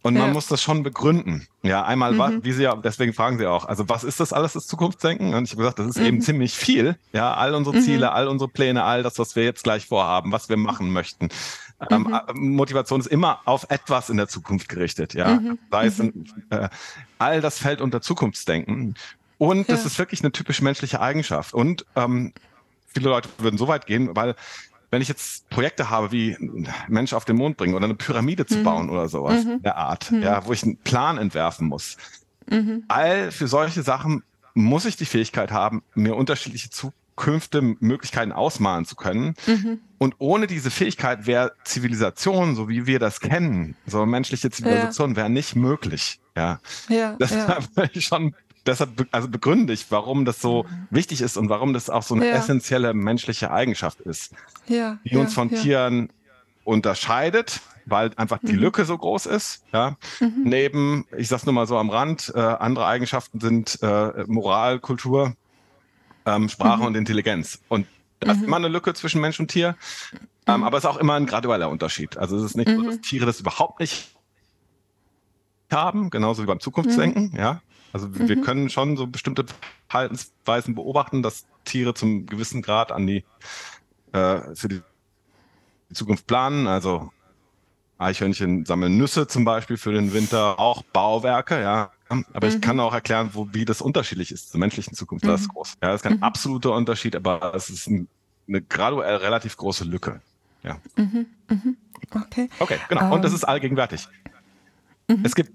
Und 0.04 0.14
man 0.14 0.32
muss 0.32 0.48
das 0.48 0.60
schon 0.60 0.82
begründen. 0.82 1.46
Ja, 1.62 1.84
einmal, 1.84 2.12
mhm. 2.12 2.44
wie 2.44 2.50
Sie 2.50 2.64
ja, 2.64 2.74
deswegen 2.74 3.12
fragen 3.12 3.38
Sie 3.38 3.46
auch, 3.46 3.66
also 3.66 3.88
was 3.88 4.02
ist 4.02 4.18
das 4.18 4.32
alles, 4.32 4.54
das 4.54 4.66
Zukunftsdenken? 4.66 5.32
Und 5.32 5.44
ich 5.44 5.52
habe 5.52 5.62
gesagt, 5.62 5.78
das 5.78 5.86
ist 5.86 5.98
mhm. 5.98 6.06
eben 6.06 6.20
ziemlich 6.20 6.54
viel. 6.54 6.96
Ja, 7.12 7.34
all 7.34 7.54
unsere 7.54 7.76
mhm. 7.76 7.82
Ziele, 7.82 8.10
all 8.10 8.26
unsere 8.26 8.50
Pläne, 8.50 8.82
all 8.82 9.04
das, 9.04 9.20
was 9.20 9.36
wir 9.36 9.44
jetzt 9.44 9.62
gleich 9.62 9.86
vorhaben, 9.86 10.32
was 10.32 10.48
wir 10.48 10.56
machen 10.56 10.90
möchten. 10.90 11.28
Ähm, 11.90 12.02
mhm. 12.02 12.14
Äh, 12.14 12.32
Motivation 12.34 13.00
ist 13.00 13.06
immer 13.06 13.40
auf 13.44 13.66
etwas 13.68 14.10
in 14.10 14.16
der 14.16 14.28
Zukunft 14.28 14.68
gerichtet, 14.68 15.14
ja. 15.14 15.40
Mhm. 15.40 15.58
Sei 15.70 15.86
es, 15.86 15.98
in, 15.98 16.26
äh, 16.50 16.68
all 17.18 17.40
das 17.40 17.58
fällt 17.58 17.80
unter 17.80 18.00
Zukunftsdenken. 18.00 18.94
Und 19.38 19.68
ja. 19.68 19.74
das 19.74 19.84
ist 19.84 19.98
wirklich 19.98 20.20
eine 20.22 20.32
typisch 20.32 20.62
menschliche 20.62 21.00
Eigenschaft. 21.00 21.54
Und 21.54 21.84
ähm, 21.96 22.32
viele 22.86 23.08
Leute 23.08 23.28
würden 23.38 23.58
so 23.58 23.68
weit 23.68 23.86
gehen, 23.86 24.14
weil 24.14 24.36
wenn 24.90 25.02
ich 25.02 25.08
jetzt 25.08 25.48
Projekte 25.48 25.88
habe, 25.88 26.12
wie 26.12 26.36
Mensch 26.86 27.14
auf 27.14 27.24
den 27.24 27.36
Mond 27.36 27.56
bringen 27.56 27.74
oder 27.74 27.86
eine 27.86 27.94
Pyramide 27.94 28.44
zu 28.44 28.58
mhm. 28.58 28.64
bauen 28.64 28.90
oder 28.90 29.08
sowas 29.08 29.44
mhm. 29.44 29.62
der 29.62 29.76
Art, 29.76 30.12
mhm. 30.12 30.22
ja, 30.22 30.44
wo 30.46 30.52
ich 30.52 30.62
einen 30.62 30.76
Plan 30.76 31.18
entwerfen 31.18 31.66
muss. 31.66 31.96
Mhm. 32.48 32.84
All 32.88 33.30
für 33.30 33.48
solche 33.48 33.82
Sachen 33.82 34.22
muss 34.54 34.84
ich 34.84 34.96
die 34.96 35.06
Fähigkeit 35.06 35.50
haben, 35.50 35.82
mir 35.94 36.14
unterschiedliche 36.14 36.68
Zukunft 36.68 37.01
Künfte, 37.01 37.01
Möglichkeiten 37.80 38.32
ausmalen 38.32 38.84
zu 38.84 38.96
können. 38.96 39.34
Mhm. 39.46 39.80
Und 39.98 40.16
ohne 40.18 40.46
diese 40.46 40.70
Fähigkeit 40.70 41.26
wäre 41.26 41.52
Zivilisation, 41.64 42.56
so 42.56 42.68
wie 42.68 42.86
wir 42.86 42.98
das 42.98 43.20
kennen, 43.20 43.76
so 43.86 44.04
menschliche 44.06 44.50
Zivilisation, 44.50 45.10
ja. 45.10 45.16
wäre 45.16 45.30
nicht 45.30 45.54
möglich. 45.54 46.20
Ja, 46.36 46.60
ja 46.88 47.16
deshalb 47.20 47.68
ja. 47.76 48.00
schon, 48.00 48.34
deshalb 48.66 49.06
also 49.12 49.28
begründe 49.28 49.72
ich, 49.72 49.90
warum 49.90 50.24
das 50.24 50.40
so 50.40 50.64
mhm. 50.64 50.88
wichtig 50.90 51.20
ist 51.20 51.36
und 51.36 51.48
warum 51.48 51.72
das 51.72 51.90
auch 51.90 52.02
so 52.02 52.14
eine 52.14 52.28
ja. 52.28 52.34
essentielle 52.34 52.94
menschliche 52.94 53.50
Eigenschaft 53.50 54.00
ist, 54.00 54.34
ja, 54.66 54.98
die 55.04 55.16
uns 55.16 55.34
von 55.34 55.50
Tieren 55.50 56.08
unterscheidet, 56.64 57.60
weil 57.86 58.10
einfach 58.16 58.38
die 58.42 58.52
mhm. 58.52 58.60
Lücke 58.60 58.84
so 58.84 58.96
groß 58.96 59.26
ist. 59.26 59.64
Ja. 59.72 59.96
Mhm. 60.20 60.42
Neben, 60.44 61.06
ich 61.16 61.28
sag's 61.28 61.44
nur 61.44 61.52
mal 61.52 61.66
so 61.66 61.76
am 61.76 61.90
Rand, 61.90 62.32
äh, 62.34 62.40
andere 62.40 62.86
Eigenschaften 62.86 63.40
sind 63.40 63.78
äh, 63.82 64.24
Moral, 64.26 64.78
Kultur, 64.78 65.34
ähm, 66.26 66.48
Sprache 66.48 66.80
mhm. 66.80 66.86
und 66.86 66.94
Intelligenz. 66.96 67.60
Und 67.68 67.86
da 68.20 68.32
ist 68.32 68.38
mhm. 68.38 68.44
immer 68.44 68.56
eine 68.56 68.68
Lücke 68.68 68.94
zwischen 68.94 69.20
Mensch 69.20 69.40
und 69.40 69.48
Tier. 69.48 69.76
Ähm, 70.46 70.60
mhm. 70.60 70.64
aber 70.64 70.78
es 70.78 70.84
ist 70.84 70.90
auch 70.90 70.96
immer 70.96 71.14
ein 71.14 71.26
gradueller 71.26 71.68
Unterschied. 71.68 72.16
Also 72.16 72.36
es 72.36 72.42
ist 72.42 72.56
nicht 72.56 72.68
so, 72.68 72.82
dass 72.82 72.96
mhm. 72.96 73.02
Tiere 73.02 73.26
das 73.26 73.40
überhaupt 73.40 73.80
nicht 73.80 74.10
haben, 75.70 76.10
genauso 76.10 76.42
wie 76.42 76.46
beim 76.46 76.60
Zukunftsdenken, 76.60 77.34
ja. 77.36 77.62
Also 77.92 78.14
wir 78.18 78.36
mhm. 78.36 78.42
können 78.42 78.70
schon 78.70 78.96
so 78.96 79.06
bestimmte 79.06 79.44
Verhaltensweisen 79.88 80.74
beobachten, 80.74 81.22
dass 81.22 81.46
Tiere 81.64 81.94
zum 81.94 82.26
gewissen 82.26 82.62
Grad 82.62 82.90
an 82.90 83.06
die 83.06 83.24
äh, 84.12 84.40
für 84.54 84.68
die 84.68 84.82
Zukunft 85.92 86.26
planen. 86.26 86.66
Also 86.66 87.12
Eichhörnchen 88.02 88.64
sammeln 88.64 88.96
Nüsse 88.96 89.26
zum 89.26 89.44
Beispiel 89.44 89.76
für 89.76 89.92
den 89.92 90.12
Winter, 90.12 90.58
auch 90.58 90.82
Bauwerke, 90.82 91.60
ja. 91.60 91.90
Aber 92.08 92.46
mhm. 92.46 92.54
ich 92.54 92.60
kann 92.60 92.78
auch 92.80 92.92
erklären, 92.92 93.30
wo, 93.32 93.48
wie 93.52 93.64
das 93.64 93.80
unterschiedlich 93.80 94.32
ist 94.32 94.50
zur 94.50 94.60
menschlichen 94.60 94.94
Zukunft. 94.94 95.24
Das 95.24 95.42
ist 95.42 95.48
mhm. 95.48 95.52
groß. 95.52 95.74
Ja, 95.82 95.88
das 95.88 95.96
ist 95.96 96.02
kein 96.02 96.16
mhm. 96.16 96.22
absoluter 96.22 96.72
Unterschied, 96.74 97.16
aber 97.16 97.54
es 97.54 97.70
ist 97.70 97.86
ein, 97.86 98.08
eine 98.48 98.60
graduell 98.60 99.16
relativ 99.16 99.56
große 99.56 99.84
Lücke. 99.84 100.20
Ja. 100.62 100.78
Mhm. 100.96 101.26
Mhm. 101.48 101.76
Okay. 102.10 102.50
Okay, 102.58 102.78
genau. 102.88 103.06
Um. 103.06 103.12
Und 103.12 103.22
das 103.22 103.32
ähm. 103.32 103.36
ist 103.36 103.44
allgegenwärtig. 103.44 104.08
Mhm. 105.08 105.24
Es 105.24 105.34
gibt 105.34 105.52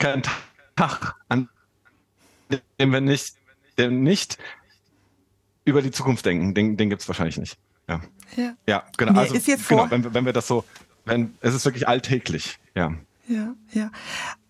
keinen 0.00 0.22
Tag, 0.74 1.14
an 1.28 1.48
dem 2.80 2.92
wir 2.92 3.00
nicht, 3.00 3.36
dem 3.78 4.02
nicht 4.02 4.38
über 5.64 5.82
die 5.82 5.92
Zukunft 5.92 6.26
denken. 6.26 6.54
Den, 6.54 6.76
den 6.76 6.90
gibt 6.90 7.02
es 7.02 7.08
wahrscheinlich 7.08 7.38
nicht. 7.38 7.58
Ja. 7.90 8.00
Ja, 8.36 8.54
ja 8.66 8.82
genau. 8.96 9.12
Mir 9.12 9.20
also, 9.20 9.34
ist 9.34 9.46
jetzt 9.46 9.68
genau, 9.68 9.90
wenn, 9.90 10.14
wenn 10.14 10.24
wir 10.24 10.32
das 10.32 10.46
so, 10.46 10.64
wenn, 11.04 11.34
es 11.40 11.54
ist 11.54 11.64
wirklich 11.64 11.88
alltäglich. 11.88 12.58
Ja. 12.74 12.92
Ja, 13.26 13.54
ja. 13.72 13.90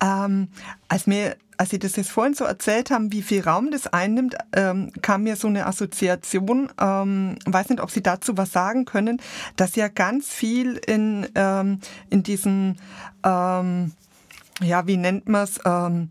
Ähm, 0.01 0.47
als 0.87 1.05
mir 1.05 1.35
als 1.61 1.69
Sie 1.69 1.77
das 1.77 1.95
jetzt 1.95 2.09
vorhin 2.09 2.33
so 2.33 2.43
erzählt 2.43 2.89
haben, 2.89 3.11
wie 3.11 3.21
viel 3.21 3.43
Raum 3.43 3.69
das 3.69 3.85
einnimmt, 3.85 4.35
ähm, 4.53 4.91
kam 5.03 5.21
mir 5.21 5.35
so 5.35 5.47
eine 5.47 5.67
Assoziation, 5.67 6.71
ähm, 6.81 7.37
weiß 7.45 7.69
nicht, 7.69 7.79
ob 7.79 7.91
Sie 7.91 8.01
dazu 8.01 8.35
was 8.35 8.51
sagen 8.51 8.85
können, 8.85 9.21
dass 9.57 9.75
ja 9.75 9.87
ganz 9.87 10.29
viel 10.29 10.77
in, 10.87 11.27
ähm, 11.35 11.79
in 12.09 12.23
diesen, 12.23 12.79
ähm, 13.23 13.91
ja, 14.59 14.87
wie 14.87 14.97
nennt 14.97 15.29
man 15.29 15.43
es, 15.43 15.59
ähm, 15.63 16.09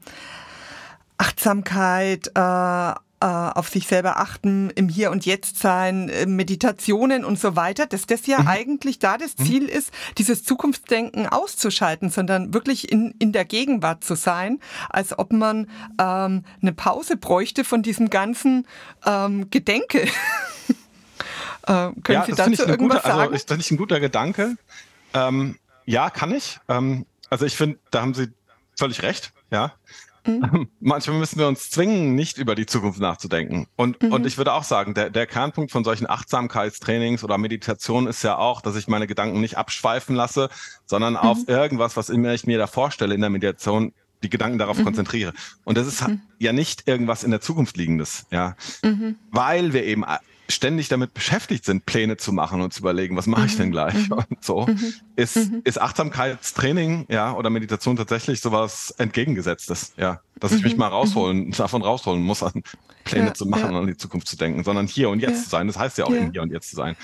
Achtsamkeit, 1.18 2.28
äh, 2.37 2.94
auf 3.26 3.68
sich 3.68 3.86
selber 3.86 4.18
achten, 4.18 4.70
im 4.70 4.88
Hier 4.88 5.10
und 5.10 5.26
Jetzt 5.26 5.58
sein, 5.58 6.08
äh, 6.08 6.26
Meditationen 6.26 7.24
und 7.24 7.38
so 7.38 7.54
weiter, 7.56 7.86
dass 7.86 8.06
das 8.06 8.26
ja 8.26 8.40
mhm. 8.40 8.48
eigentlich 8.48 8.98
da 8.98 9.18
das 9.18 9.36
mhm. 9.38 9.44
Ziel 9.44 9.68
ist, 9.68 9.90
dieses 10.18 10.42
Zukunftsdenken 10.44 11.26
auszuschalten, 11.26 12.10
sondern 12.10 12.54
wirklich 12.54 12.90
in, 12.90 13.14
in 13.18 13.32
der 13.32 13.44
Gegenwart 13.44 14.04
zu 14.04 14.14
sein, 14.14 14.58
als 14.88 15.18
ob 15.18 15.32
man 15.32 15.68
ähm, 16.00 16.44
eine 16.62 16.72
Pause 16.72 17.16
bräuchte 17.16 17.64
von 17.64 17.82
diesem 17.82 18.10
ganzen 18.10 18.66
ähm, 19.04 19.50
Gedenke. 19.50 20.02
äh, 20.06 20.06
können 21.66 22.02
ja, 22.08 22.24
Sie 22.24 22.32
dazu 22.32 22.62
irgendwas 22.62 22.78
gute, 22.78 22.94
also 23.04 23.08
sagen? 23.08 23.20
Also, 23.20 23.34
ist 23.34 23.50
das 23.50 23.58
nicht 23.58 23.70
ein 23.70 23.76
guter 23.76 24.00
Gedanke? 24.00 24.56
Ähm, 25.12 25.58
ja, 25.84 26.08
kann 26.08 26.32
ich. 26.32 26.58
Ähm, 26.68 27.04
also 27.28 27.44
ich 27.44 27.56
finde, 27.56 27.78
da 27.90 28.02
haben 28.02 28.14
Sie 28.14 28.28
völlig 28.78 29.02
recht. 29.02 29.32
Ja. 29.50 29.74
Mhm. 30.26 30.68
Manchmal 30.80 31.18
müssen 31.18 31.38
wir 31.38 31.48
uns 31.48 31.70
zwingen, 31.70 32.14
nicht 32.14 32.38
über 32.38 32.54
die 32.54 32.66
Zukunft 32.66 33.00
nachzudenken. 33.00 33.66
Und, 33.76 34.02
mhm. 34.02 34.12
und 34.12 34.26
ich 34.26 34.38
würde 34.38 34.52
auch 34.52 34.64
sagen, 34.64 34.94
der, 34.94 35.10
der 35.10 35.26
Kernpunkt 35.26 35.70
von 35.70 35.84
solchen 35.84 36.08
Achtsamkeitstrainings 36.08 37.24
oder 37.24 37.38
Meditationen 37.38 38.08
ist 38.08 38.22
ja 38.22 38.36
auch, 38.36 38.60
dass 38.60 38.76
ich 38.76 38.88
meine 38.88 39.06
Gedanken 39.06 39.40
nicht 39.40 39.56
abschweifen 39.56 40.14
lasse, 40.14 40.48
sondern 40.86 41.14
mhm. 41.14 41.20
auf 41.20 41.38
irgendwas, 41.48 41.96
was 41.96 42.10
ich 42.10 42.46
mir 42.46 42.58
da 42.58 42.66
vorstelle 42.66 43.14
in 43.14 43.20
der 43.20 43.30
Meditation, 43.30 43.92
die 44.22 44.30
Gedanken 44.30 44.58
darauf 44.58 44.78
mhm. 44.78 44.84
konzentriere. 44.84 45.32
Und 45.64 45.78
das 45.78 45.86
ist 45.86 46.06
mhm. 46.06 46.20
ja 46.38 46.52
nicht 46.52 46.86
irgendwas 46.86 47.24
in 47.24 47.30
der 47.30 47.40
Zukunft 47.40 47.76
liegendes, 47.76 48.26
ja. 48.30 48.54
Weil 49.30 49.72
wir 49.72 49.84
eben 49.84 50.04
ständig 50.50 50.88
damit 50.88 51.14
beschäftigt 51.14 51.64
sind, 51.64 51.87
Pläne 51.87 52.16
zu 52.16 52.33
machen 52.33 52.61
und 52.61 52.73
zu 52.73 52.80
überlegen, 52.80 53.16
was 53.16 53.26
mache 53.26 53.47
ich 53.47 53.57
denn 53.57 53.71
gleich? 53.71 54.11
Und 54.11 54.45
so 54.45 54.69
ist, 55.16 55.37
ist 55.64 55.80
Achtsamkeitstraining, 55.80 57.07
ja, 57.09 57.33
oder 57.33 57.50
Meditation 57.50 57.97
tatsächlich 57.97 58.40
sowas 58.40 58.95
entgegengesetztes, 58.99 59.95
ja. 59.97 60.21
Dass 60.38 60.52
ich 60.52 60.62
mich 60.62 60.76
mal 60.76 60.88
rausholen, 60.88 61.50
davon 61.52 61.83
rausholen 61.83 62.23
muss, 62.23 62.42
an 62.42 62.62
Pläne 63.04 63.26
ja, 63.26 63.35
zu 63.35 63.47
machen 63.47 63.62
ja. 63.62 63.69
und 63.69 63.76
an 63.76 63.87
die 63.87 63.97
Zukunft 63.97 64.28
zu 64.28 64.37
denken, 64.37 64.64
sondern 64.64 64.87
hier 64.87 65.11
und 65.11 65.21
jetzt 65.21 65.37
ja. 65.37 65.42
zu 65.45 65.50
sein. 65.50 65.66
Das 65.66 65.78
heißt 65.78 65.99
ja 65.99 66.07
auch 66.07 66.11
im 66.11 66.33
Hier 66.33 66.42
und 66.42 66.50
Jetzt 66.50 66.71
zu 66.71 66.76
sein. 66.76 66.97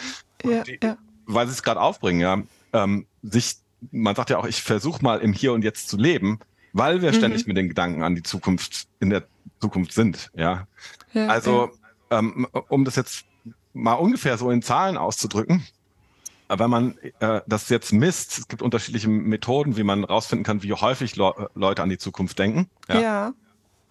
Die, 0.42 0.78
weil 1.26 1.46
sie 1.46 1.52
es 1.52 1.62
gerade 1.62 1.80
aufbringen, 1.80 2.20
ja, 2.20 2.42
ähm, 2.72 3.06
sich, 3.22 3.56
man 3.90 4.14
sagt 4.14 4.30
ja 4.30 4.38
auch, 4.38 4.46
ich 4.46 4.62
versuche 4.62 5.02
mal 5.02 5.20
im 5.20 5.32
Hier 5.32 5.52
und 5.52 5.62
Jetzt 5.62 5.88
zu 5.88 5.96
leben, 5.96 6.38
weil 6.72 7.02
wir 7.02 7.12
mhm. 7.12 7.16
ständig 7.16 7.46
mit 7.46 7.56
den 7.56 7.68
Gedanken 7.68 8.02
an 8.02 8.14
die 8.14 8.22
Zukunft 8.22 8.86
in 9.00 9.10
der 9.10 9.24
Zukunft 9.60 9.92
sind. 9.92 10.30
Ja, 10.34 10.66
ja 11.12 11.26
also 11.26 11.70
ja. 11.72 12.18
Ähm, 12.18 12.46
um 12.68 12.84
das 12.84 12.96
jetzt 12.96 13.25
mal 13.76 13.94
ungefähr 13.94 14.38
so 14.38 14.50
in 14.50 14.62
Zahlen 14.62 14.96
auszudrücken, 14.96 15.66
wenn 16.48 16.70
man 16.70 16.98
äh, 17.20 17.40
das 17.46 17.68
jetzt 17.68 17.92
misst, 17.92 18.38
es 18.38 18.48
gibt 18.48 18.62
unterschiedliche 18.62 19.08
Methoden, 19.08 19.76
wie 19.76 19.82
man 19.82 20.04
rausfinden 20.04 20.44
kann, 20.44 20.62
wie 20.62 20.72
häufig 20.72 21.16
Le 21.16 21.50
Leute 21.54 21.82
an 21.82 21.88
die 21.88 21.98
Zukunft 21.98 22.38
denken. 22.38 22.70
Ja. 22.88 23.00
ja. 23.00 23.32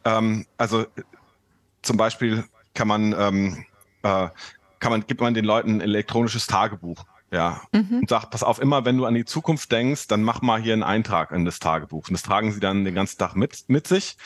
Ähm, 0.06 0.46
also 0.58 0.86
zum 1.82 1.98
Beispiel 1.98 2.46
kann 2.74 2.88
man, 2.88 3.14
ähm, 3.18 3.66
äh, 4.04 4.30
kann 4.80 4.92
man, 4.92 5.06
gibt 5.06 5.22
man 5.22 5.34
den 5.34 5.46
Leuten 5.46 5.78
ein 5.78 5.82
elektronisches 5.82 6.48
Tagebuch. 6.48 7.06
Ja. 7.32 7.62
Mhm. 7.74 8.00
Und 8.02 8.10
sagt, 8.10 8.30
pass 8.30 8.44
auf, 8.44 8.62
immer 8.62 8.86
wenn 8.86 8.98
du 8.98 9.06
an 9.06 9.14
die 9.14 9.26
Zukunft 9.26 9.72
denkst, 9.72 10.08
dann 10.08 10.24
mach 10.24 10.42
mal 10.42 10.62
hier 10.62 10.74
einen 10.74 10.84
Eintrag 10.84 11.32
in 11.32 11.44
das 11.44 11.60
Tagebuch. 11.60 12.08
Und 12.08 12.14
das 12.14 12.24
tragen 12.24 12.54
sie 12.54 12.62
dann 12.62 12.86
den 12.86 12.96
ganzen 12.96 13.18
Tag 13.18 13.36
mit, 13.36 13.66
mit 13.68 13.88
sich. 13.88 14.18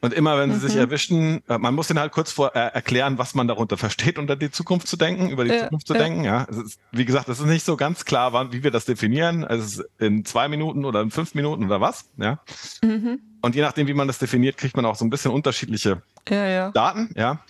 Und 0.00 0.14
immer 0.14 0.38
wenn 0.38 0.52
sie 0.52 0.58
mhm. 0.58 0.68
sich 0.68 0.76
erwischen, 0.76 1.42
äh, 1.48 1.58
man 1.58 1.74
muss 1.74 1.90
ihnen 1.90 1.98
halt 1.98 2.12
kurz 2.12 2.30
vor, 2.30 2.54
äh, 2.54 2.60
erklären, 2.72 3.18
was 3.18 3.34
man 3.34 3.48
darunter 3.48 3.76
versteht, 3.76 4.18
unter 4.18 4.36
die 4.36 4.50
Zukunft 4.50 4.86
zu 4.86 4.96
denken, 4.96 5.28
über 5.28 5.44
die 5.44 5.50
ja, 5.50 5.64
Zukunft 5.64 5.88
zu 5.88 5.94
ja. 5.94 5.98
denken. 5.98 6.24
Ja, 6.24 6.44
ist, 6.44 6.78
wie 6.92 7.04
gesagt, 7.04 7.28
es 7.28 7.40
ist 7.40 7.46
nicht 7.46 7.64
so 7.64 7.76
ganz 7.76 8.04
klar, 8.04 8.32
wann, 8.32 8.52
wie 8.52 8.62
wir 8.62 8.70
das 8.70 8.84
definieren. 8.84 9.42
Es 9.42 9.64
ist 9.64 9.84
in 9.98 10.24
zwei 10.24 10.48
Minuten 10.48 10.84
oder 10.84 11.00
in 11.00 11.10
fünf 11.10 11.34
Minuten 11.34 11.64
oder 11.64 11.80
was. 11.80 12.04
Ja. 12.16 12.38
Mhm. 12.82 13.20
Und 13.40 13.54
je 13.56 13.62
nachdem, 13.62 13.88
wie 13.88 13.94
man 13.94 14.06
das 14.06 14.18
definiert, 14.18 14.56
kriegt 14.56 14.76
man 14.76 14.84
auch 14.84 14.96
so 14.96 15.04
ein 15.04 15.10
bisschen 15.10 15.32
unterschiedliche 15.32 16.02
ja, 16.28 16.70
Daten. 16.70 17.10
Ja. 17.16 17.40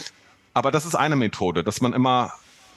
Aber 0.55 0.71
das 0.71 0.87
ist 0.87 0.95
eine 0.95 1.17
Methode, 1.17 1.65
dass 1.65 1.81
man 1.81 1.93
immer 1.93 2.33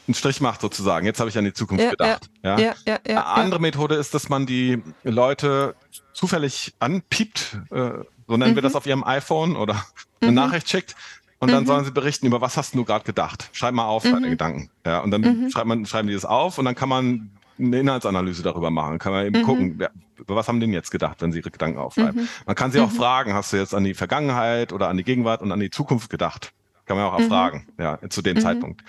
einen 0.07 0.15
Strich 0.15 0.41
macht 0.41 0.61
sozusagen. 0.61 1.05
Jetzt 1.05 1.19
habe 1.19 1.29
ich 1.29 1.37
an 1.37 1.45
die 1.45 1.53
Zukunft 1.53 1.83
ja, 1.83 1.91
gedacht. 1.91 2.29
Ja, 2.43 2.59
ja. 2.59 2.73
Ja, 2.85 2.99
Eine 3.05 3.25
andere 3.25 3.59
Methode 3.61 3.95
ist, 3.95 4.13
dass 4.13 4.29
man 4.29 4.45
die 4.45 4.81
Leute 5.03 5.75
zufällig 6.13 6.73
anpiept, 6.79 7.57
äh, 7.71 7.91
so 8.27 8.37
nennen 8.37 8.51
mhm. 8.51 8.55
wir 8.55 8.61
das 8.61 8.75
auf 8.75 8.85
ihrem 8.85 9.03
iPhone 9.03 9.55
oder 9.55 9.85
eine 10.21 10.31
mhm. 10.31 10.35
Nachricht 10.35 10.69
schickt. 10.69 10.95
Und 11.39 11.51
dann 11.51 11.63
mhm. 11.63 11.67
sollen 11.67 11.85
sie 11.85 11.91
berichten, 11.91 12.27
über 12.27 12.39
was 12.39 12.55
hast 12.55 12.75
du 12.75 12.85
gerade 12.85 13.03
gedacht? 13.03 13.49
Schreib 13.51 13.73
mal 13.73 13.85
auf 13.85 14.03
deine 14.03 14.27
mhm. 14.27 14.31
Gedanken. 14.31 14.69
Ja, 14.85 14.99
und 14.99 15.11
dann 15.11 15.21
mhm. 15.21 15.49
schreibt 15.49 15.67
man, 15.67 15.85
schreiben 15.85 16.07
die 16.07 16.13
das 16.13 16.25
auf 16.25 16.57
und 16.57 16.65
dann 16.65 16.75
kann 16.75 16.87
man 16.87 17.31
eine 17.57 17.79
Inhaltsanalyse 17.79 18.43
darüber 18.43 18.69
machen. 18.69 18.99
Kann 18.99 19.11
man 19.11 19.25
eben 19.25 19.43
gucken, 19.43 19.75
wer, 19.77 19.91
über 20.17 20.35
was 20.35 20.47
haben 20.47 20.59
die 20.59 20.67
denn 20.67 20.73
jetzt 20.73 20.91
gedacht, 20.91 21.21
wenn 21.21 21.31
sie 21.31 21.39
ihre 21.39 21.51
Gedanken 21.51 21.79
aufschreiben. 21.79 22.29
Man 22.45 22.55
kann 22.55 22.71
sie 22.71 22.79
auch 22.79 22.91
fragen, 22.91 23.33
hast 23.33 23.53
du 23.53 23.57
jetzt 23.57 23.73
an 23.73 23.83
die 23.83 23.95
Vergangenheit 23.95 24.71
oder 24.71 24.87
an 24.87 24.97
die 24.97 25.03
Gegenwart 25.03 25.41
und 25.41 25.51
an 25.51 25.59
die 25.59 25.71
Zukunft 25.71 26.09
gedacht? 26.09 26.53
Kann 26.85 26.97
man 26.97 27.07
auch 27.07 27.19
erfragen, 27.19 27.67
ja, 27.79 27.99
zu 28.09 28.21
dem 28.21 28.39
Zeitpunkt. 28.39 28.83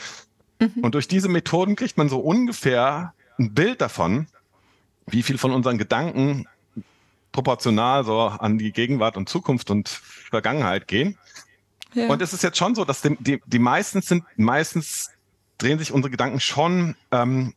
Mhm. 0.62 0.82
Und 0.82 0.94
durch 0.94 1.08
diese 1.08 1.28
Methoden 1.28 1.76
kriegt 1.76 1.98
man 1.98 2.08
so 2.08 2.20
ungefähr 2.20 3.14
ein 3.38 3.52
Bild 3.54 3.80
davon, 3.80 4.26
wie 5.06 5.22
viel 5.22 5.38
von 5.38 5.50
unseren 5.50 5.78
Gedanken 5.78 6.46
proportional 7.32 8.04
so 8.04 8.20
an 8.20 8.58
die 8.58 8.72
Gegenwart 8.72 9.16
und 9.16 9.28
Zukunft 9.28 9.70
und 9.70 9.88
Vergangenheit 9.88 10.86
gehen. 10.86 11.18
Ja. 11.94 12.08
Und 12.08 12.22
es 12.22 12.32
ist 12.32 12.42
jetzt 12.42 12.58
schon 12.58 12.74
so, 12.74 12.84
dass 12.84 13.02
die, 13.02 13.16
die, 13.18 13.42
die 13.46 13.58
meistens 13.58 14.06
sind, 14.06 14.24
meistens 14.36 15.10
drehen 15.58 15.78
sich 15.78 15.92
unsere 15.92 16.10
Gedanken 16.10 16.40
schon 16.40 16.94
ähm, 17.10 17.54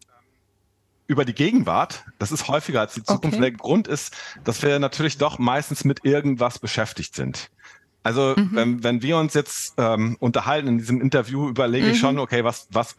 über 1.08 1.26
die 1.26 1.34
Gegenwart. 1.34 2.06
Das 2.20 2.32
ist 2.32 2.48
häufiger 2.48 2.82
als 2.82 2.94
die 2.94 3.04
Zukunft. 3.04 3.38
Okay. 3.38 3.50
Der 3.50 3.52
Grund 3.52 3.88
ist, 3.88 4.16
dass 4.44 4.62
wir 4.62 4.80
natürlich 4.80 5.18
doch 5.18 5.38
meistens 5.40 5.84
mit 5.84 6.04
irgendwas 6.04 6.60
beschäftigt 6.60 7.16
sind. 7.16 7.50
Also 8.06 8.36
mhm. 8.38 8.50
wenn, 8.52 8.84
wenn 8.84 9.02
wir 9.02 9.18
uns 9.18 9.34
jetzt 9.34 9.74
ähm, 9.78 10.16
unterhalten 10.20 10.68
in 10.68 10.78
diesem 10.78 11.02
Interview, 11.02 11.50
überlege 11.50 11.88
mhm. 11.88 11.92
ich 11.94 12.00
schon, 12.00 12.20
okay, 12.20 12.44
was, 12.44 12.68
was 12.72 12.96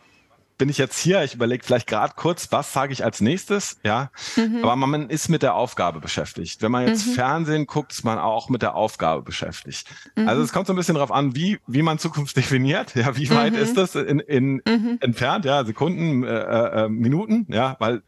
bin 0.58 0.68
ich 0.68 0.78
jetzt 0.78 0.98
hier? 0.98 1.22
Ich 1.22 1.34
überlege 1.34 1.64
vielleicht 1.64 1.86
gerade 1.86 2.14
kurz, 2.16 2.50
was 2.50 2.72
sage 2.72 2.92
ich 2.92 3.04
als 3.04 3.20
nächstes, 3.20 3.78
ja. 3.84 4.10
Mhm. 4.34 4.64
Aber 4.64 4.74
man 4.74 5.08
ist 5.08 5.28
mit 5.28 5.42
der 5.44 5.54
Aufgabe 5.54 6.00
beschäftigt. 6.00 6.60
Wenn 6.60 6.72
man 6.72 6.88
jetzt 6.88 7.06
mhm. 7.06 7.12
Fernsehen 7.12 7.66
guckt, 7.66 7.92
ist 7.92 8.02
man 8.02 8.18
auch 8.18 8.48
mit 8.48 8.62
der 8.62 8.74
Aufgabe 8.74 9.22
beschäftigt. 9.22 9.86
Mhm. 10.16 10.28
Also 10.28 10.42
es 10.42 10.52
kommt 10.52 10.66
so 10.66 10.72
ein 10.72 10.76
bisschen 10.76 10.96
darauf 10.96 11.12
an, 11.12 11.36
wie, 11.36 11.60
wie 11.68 11.82
man 11.82 12.00
Zukunft 12.00 12.36
definiert. 12.36 12.96
Ja, 12.96 13.16
wie 13.16 13.30
weit 13.30 13.52
mhm. 13.52 13.60
ist 13.60 13.76
das 13.76 13.94
in, 13.94 14.18
in 14.18 14.60
mhm. 14.66 14.98
entfernt? 15.00 15.44
Ja, 15.44 15.64
Sekunden, 15.64 16.24
äh, 16.24 16.28
äh, 16.28 16.84
äh 16.84 16.88
Minuten, 16.88 17.46
ja, 17.48 17.76
weil 17.78 18.02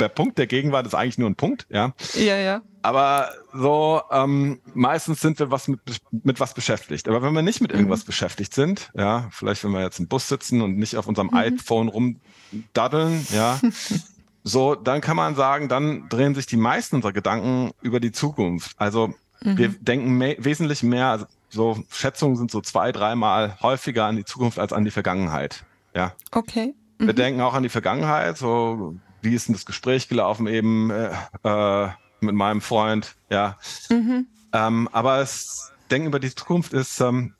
der 0.00 0.08
Punkt 0.08 0.38
der 0.38 0.46
Gegenwart 0.46 0.86
ist 0.86 0.94
eigentlich 0.94 1.18
nur 1.18 1.28
ein 1.28 1.36
Punkt, 1.36 1.66
ja. 1.70 1.92
Ja, 2.14 2.36
ja. 2.36 2.62
Aber 2.82 3.30
so 3.52 4.02
ähm, 4.10 4.60
meistens 4.74 5.20
sind 5.20 5.38
wir 5.38 5.50
was 5.50 5.68
mit, 5.68 5.80
mit 6.22 6.38
was 6.38 6.54
beschäftigt. 6.54 7.08
Aber 7.08 7.22
wenn 7.22 7.32
wir 7.32 7.42
nicht 7.42 7.60
mit 7.60 7.72
mhm. 7.72 7.78
irgendwas 7.78 8.04
beschäftigt 8.04 8.54
sind, 8.54 8.90
ja, 8.94 9.28
vielleicht 9.30 9.64
wenn 9.64 9.72
wir 9.72 9.82
jetzt 9.82 9.98
im 9.98 10.08
Bus 10.08 10.28
sitzen 10.28 10.62
und 10.62 10.76
nicht 10.76 10.96
auf 10.96 11.06
unserem 11.06 11.28
mhm. 11.28 11.36
iPhone 11.36 11.88
rumdaddeln, 11.88 13.26
ja, 13.32 13.58
so, 14.44 14.74
dann 14.74 15.00
kann 15.00 15.16
man 15.16 15.34
sagen, 15.34 15.68
dann 15.68 16.08
drehen 16.08 16.34
sich 16.34 16.46
die 16.46 16.56
meisten 16.56 16.96
unserer 16.96 17.12
Gedanken 17.12 17.72
über 17.80 17.98
die 17.98 18.12
Zukunft. 18.12 18.72
Also 18.76 19.08
mhm. 19.42 19.58
wir 19.58 19.68
denken 19.68 20.16
mehr, 20.16 20.36
wesentlich 20.38 20.82
mehr, 20.82 21.06
also 21.06 21.26
so 21.48 21.82
Schätzungen 21.90 22.36
sind 22.36 22.50
so 22.50 22.60
zwei, 22.60 22.92
dreimal 22.92 23.58
häufiger 23.62 24.04
an 24.04 24.16
die 24.16 24.24
Zukunft 24.24 24.58
als 24.58 24.72
an 24.72 24.84
die 24.84 24.90
Vergangenheit. 24.90 25.64
Ja. 25.94 26.12
Okay. 26.30 26.74
Wir 26.98 27.12
mhm. 27.12 27.16
denken 27.16 27.40
auch 27.40 27.54
an 27.54 27.62
die 27.62 27.68
Vergangenheit, 27.68 28.38
so 28.38 28.96
wie 29.22 29.34
ist 29.34 29.48
denn 29.48 29.54
das 29.54 29.66
Gespräch 29.66 30.08
gelaufen 30.08 30.46
eben 30.46 30.90
äh, 30.90 31.10
äh, 31.44 31.88
mit 32.20 32.34
meinem 32.34 32.60
Freund, 32.60 33.14
ja. 33.30 33.58
Mhm. 33.90 34.26
Ähm, 34.52 34.88
aber 34.92 35.18
das 35.18 35.72
Denken 35.90 36.08
über 36.08 36.20
die 36.20 36.34
Zukunft 36.34 36.72
ist 36.72 37.00
ähm, 37.00 37.34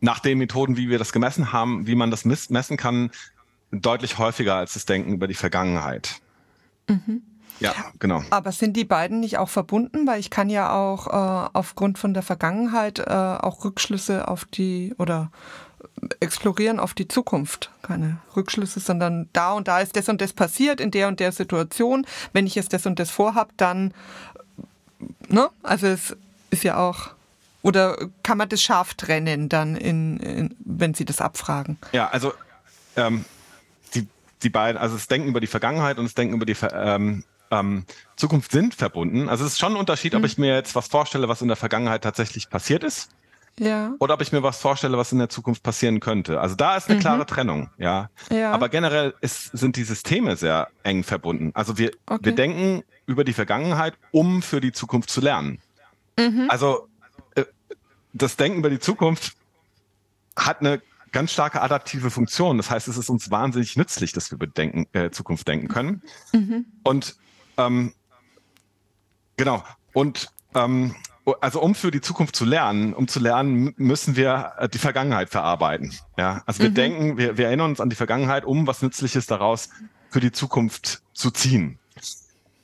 nach 0.00 0.20
den 0.20 0.38
Methoden, 0.38 0.76
wie 0.76 0.88
wir 0.88 0.98
das 0.98 1.12
gemessen 1.12 1.52
haben, 1.52 1.86
wie 1.86 1.94
man 1.94 2.10
das 2.10 2.24
messen 2.24 2.76
kann, 2.76 3.10
deutlich 3.70 4.18
häufiger 4.18 4.54
als 4.54 4.74
das 4.74 4.86
Denken 4.86 5.12
über 5.12 5.26
die 5.26 5.34
Vergangenheit. 5.34 6.20
Mhm. 6.88 7.22
Ja, 7.60 7.72
genau. 7.98 8.22
Aber 8.30 8.52
sind 8.52 8.76
die 8.76 8.84
beiden 8.84 9.20
nicht 9.20 9.38
auch 9.38 9.48
verbunden? 9.48 10.06
Weil 10.06 10.20
ich 10.20 10.30
kann 10.30 10.50
ja 10.50 10.72
auch 10.72 11.06
äh, 11.06 11.48
aufgrund 11.52 11.98
von 11.98 12.12
der 12.12 12.22
Vergangenheit 12.22 12.98
äh, 12.98 13.04
auch 13.04 13.64
Rückschlüsse 13.64 14.28
auf 14.28 14.44
die 14.44 14.94
oder 14.98 15.30
explorieren 16.20 16.80
auf 16.80 16.94
die 16.94 17.08
Zukunft. 17.08 17.70
Keine 17.82 18.18
Rückschlüsse, 18.36 18.80
sondern 18.80 19.28
da 19.32 19.52
und 19.52 19.68
da 19.68 19.80
ist 19.80 19.96
das 19.96 20.08
und 20.08 20.20
das 20.20 20.32
passiert 20.32 20.80
in 20.80 20.90
der 20.90 21.08
und 21.08 21.20
der 21.20 21.32
Situation. 21.32 22.06
Wenn 22.32 22.46
ich 22.46 22.54
jetzt 22.54 22.72
das 22.72 22.86
und 22.86 22.98
das 22.98 23.10
vorhab, 23.10 23.50
dann, 23.56 23.92
ne? 25.28 25.48
Also 25.62 25.86
es 25.86 26.16
ist 26.50 26.64
ja 26.64 26.76
auch, 26.76 27.10
oder 27.62 27.96
kann 28.22 28.38
man 28.38 28.48
das 28.48 28.62
scharf 28.62 28.94
trennen 28.94 29.48
dann, 29.48 29.76
in, 29.76 30.18
in 30.18 30.54
wenn 30.64 30.94
Sie 30.94 31.04
das 31.04 31.20
abfragen? 31.20 31.78
Ja, 31.92 32.08
also 32.08 32.32
ähm, 32.96 33.24
die, 33.94 34.06
die 34.42 34.50
beiden, 34.50 34.80
also 34.80 34.94
das 34.94 35.08
Denken 35.08 35.28
über 35.28 35.40
die 35.40 35.46
Vergangenheit 35.46 35.98
und 35.98 36.04
das 36.04 36.14
Denken 36.14 36.34
über 36.34 36.46
die 36.46 36.56
ähm, 36.72 37.24
ähm, 37.50 37.84
Zukunft 38.16 38.52
sind 38.52 38.74
verbunden. 38.74 39.28
Also 39.28 39.44
es 39.44 39.52
ist 39.52 39.58
schon 39.58 39.72
ein 39.74 39.78
Unterschied, 39.78 40.12
mhm. 40.12 40.20
ob 40.20 40.24
ich 40.26 40.38
mir 40.38 40.54
jetzt 40.54 40.74
was 40.74 40.88
vorstelle, 40.88 41.28
was 41.28 41.42
in 41.42 41.48
der 41.48 41.56
Vergangenheit 41.56 42.02
tatsächlich 42.02 42.50
passiert 42.50 42.84
ist 42.84 43.10
ja. 43.58 43.94
Oder 44.00 44.14
ob 44.14 44.20
ich 44.20 44.32
mir 44.32 44.42
was 44.42 44.58
vorstelle, 44.60 44.98
was 44.98 45.12
in 45.12 45.18
der 45.18 45.28
Zukunft 45.28 45.62
passieren 45.62 46.00
könnte. 46.00 46.40
Also 46.40 46.56
da 46.56 46.76
ist 46.76 46.88
eine 46.88 46.96
mhm. 46.96 47.00
klare 47.00 47.26
Trennung, 47.26 47.70
ja. 47.78 48.10
ja. 48.30 48.52
Aber 48.52 48.68
generell 48.68 49.14
ist, 49.20 49.56
sind 49.56 49.76
die 49.76 49.84
Systeme 49.84 50.36
sehr 50.36 50.68
eng 50.82 51.04
verbunden. 51.04 51.52
Also 51.54 51.78
wir, 51.78 51.92
okay. 52.06 52.24
wir 52.24 52.34
denken 52.34 52.82
über 53.06 53.24
die 53.24 53.32
Vergangenheit, 53.32 53.94
um 54.10 54.42
für 54.42 54.60
die 54.60 54.72
Zukunft 54.72 55.10
zu 55.10 55.20
lernen. 55.20 55.60
Mhm. 56.18 56.46
Also 56.48 56.88
äh, 57.36 57.44
das 58.12 58.36
Denken 58.36 58.58
über 58.58 58.70
die 58.70 58.80
Zukunft 58.80 59.36
hat 60.36 60.60
eine 60.60 60.82
ganz 61.12 61.32
starke 61.32 61.62
adaptive 61.62 62.10
Funktion. 62.10 62.56
Das 62.56 62.70
heißt, 62.70 62.88
es 62.88 62.96
ist 62.96 63.08
uns 63.08 63.30
wahnsinnig 63.30 63.76
nützlich, 63.76 64.12
dass 64.12 64.30
wir 64.32 64.36
über 64.36 64.48
Denken, 64.48 64.86
äh, 64.92 65.10
Zukunft 65.10 65.46
denken 65.46 65.68
können. 65.68 66.02
Mhm. 66.32 66.66
Und 66.82 67.16
ähm, 67.56 67.92
genau. 69.36 69.62
Und 69.92 70.32
ähm, 70.56 70.96
also 71.40 71.60
um 71.60 71.74
für 71.74 71.90
die 71.90 72.00
Zukunft 72.00 72.36
zu 72.36 72.44
lernen, 72.44 72.92
um 72.92 73.08
zu 73.08 73.18
lernen, 73.18 73.74
müssen 73.76 74.16
wir 74.16 74.52
äh, 74.58 74.68
die 74.68 74.78
Vergangenheit 74.78 75.30
verarbeiten. 75.30 75.94
Ja, 76.18 76.42
also 76.46 76.62
wir 76.62 76.70
mhm. 76.70 76.74
denken, 76.74 77.18
wir, 77.18 77.38
wir 77.38 77.46
erinnern 77.46 77.70
uns 77.70 77.80
an 77.80 77.88
die 77.88 77.96
Vergangenheit, 77.96 78.44
um 78.44 78.66
was 78.66 78.82
Nützliches 78.82 79.26
daraus 79.26 79.70
für 80.10 80.20
die 80.20 80.32
Zukunft 80.32 81.02
zu 81.12 81.30
ziehen. 81.30 81.78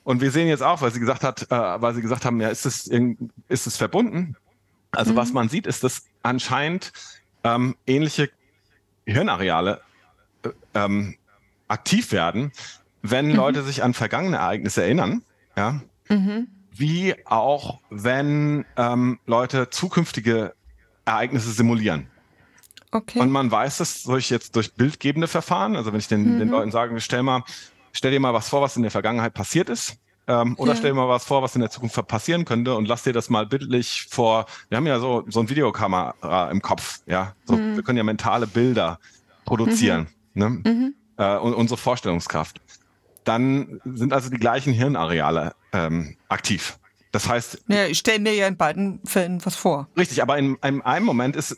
Und 0.03 0.21
wir 0.21 0.31
sehen 0.31 0.47
jetzt 0.47 0.63
auch, 0.63 0.81
weil 0.81 0.91
sie 0.91 0.99
gesagt 0.99 1.23
hat, 1.23 1.51
äh, 1.51 1.81
weil 1.81 1.93
sie 1.95 2.01
gesagt 2.01 2.25
haben, 2.25 2.39
ja, 2.39 2.49
ist 2.49 2.65
es 2.65 2.87
ist 2.87 3.67
es 3.67 3.77
verbunden? 3.77 4.35
Also 4.91 5.13
mhm. 5.13 5.17
was 5.17 5.33
man 5.33 5.49
sieht, 5.49 5.65
ist, 5.65 5.83
dass 5.83 6.03
anscheinend 6.21 6.91
ähm, 7.43 7.75
ähnliche 7.87 8.29
Hirnareale 9.05 9.81
äh, 10.43 10.49
ähm, 10.75 11.15
aktiv 11.67 12.11
werden, 12.11 12.51
wenn 13.01 13.29
mhm. 13.29 13.35
Leute 13.35 13.63
sich 13.63 13.83
an 13.83 13.93
vergangene 13.95 14.37
Ereignisse 14.37 14.83
erinnern. 14.83 15.23
Ja. 15.55 15.81
Mhm 16.09 16.47
wie 16.71 17.15
auch 17.25 17.79
wenn 17.89 18.65
ähm, 18.77 19.19
Leute 19.25 19.69
zukünftige 19.69 20.53
Ereignisse 21.05 21.51
simulieren. 21.51 22.07
Okay. 22.91 23.19
Und 23.19 23.31
man 23.31 23.51
weiß 23.51 23.77
das 23.77 24.03
durch 24.03 24.29
jetzt 24.29 24.55
durch 24.55 24.73
bildgebende 24.73 25.27
Verfahren. 25.27 25.75
Also 25.75 25.91
wenn 25.91 25.99
ich 25.99 26.07
den, 26.07 26.35
mhm. 26.35 26.39
den 26.39 26.49
Leuten 26.49 26.71
sage, 26.71 26.99
stell 26.99 27.23
mal, 27.23 27.43
stell 27.93 28.11
dir 28.11 28.19
mal 28.19 28.33
was 28.33 28.49
vor, 28.49 28.61
was 28.61 28.75
in 28.75 28.81
der 28.81 28.91
Vergangenheit 28.91 29.33
passiert 29.33 29.69
ist. 29.69 29.97
Ähm, 30.27 30.55
oder 30.57 30.73
ja. 30.73 30.77
stell 30.77 30.91
dir 30.91 30.95
mal 30.95 31.09
was 31.09 31.25
vor, 31.25 31.41
was 31.41 31.55
in 31.55 31.61
der 31.61 31.71
Zukunft 31.71 32.07
passieren 32.07 32.45
könnte 32.45 32.75
und 32.75 32.87
lass 32.87 33.03
dir 33.03 33.13
das 33.13 33.29
mal 33.29 33.45
bildlich 33.45 34.07
vor. 34.09 34.45
Wir 34.69 34.77
haben 34.77 34.87
ja 34.87 34.99
so, 34.99 35.23
so 35.27 35.39
ein 35.39 35.49
Videokamera 35.49 36.51
im 36.51 36.61
Kopf, 36.61 36.99
ja. 37.05 37.33
So, 37.45 37.57
mhm. 37.57 37.75
Wir 37.75 37.83
können 37.83 37.97
ja 37.97 38.03
mentale 38.03 38.45
Bilder 38.45 38.99
produzieren. 39.45 40.07
Mhm. 40.33 40.41
Ne? 40.41 40.49
Mhm. 40.49 40.95
Äh, 41.17 41.37
und 41.37 41.53
unsere 41.53 41.77
Vorstellungskraft 41.77 42.61
dann 43.23 43.81
sind 43.85 44.13
also 44.13 44.29
die 44.29 44.37
gleichen 44.37 44.73
Hirnareale 44.73 45.53
ähm, 45.73 46.17
aktiv. 46.27 46.77
Das 47.11 47.27
heißt. 47.27 47.63
Ja, 47.67 47.85
ich 47.87 47.99
stelle 47.99 48.19
mir 48.19 48.33
ja 48.33 48.47
in 48.47 48.57
beiden 48.57 49.01
Fällen 49.05 49.43
was 49.45 49.55
vor. 49.55 49.89
Richtig, 49.97 50.21
aber 50.21 50.37
in, 50.37 50.57
in 50.63 50.81
einem 50.81 51.05
Moment 51.05 51.35
ist, 51.35 51.57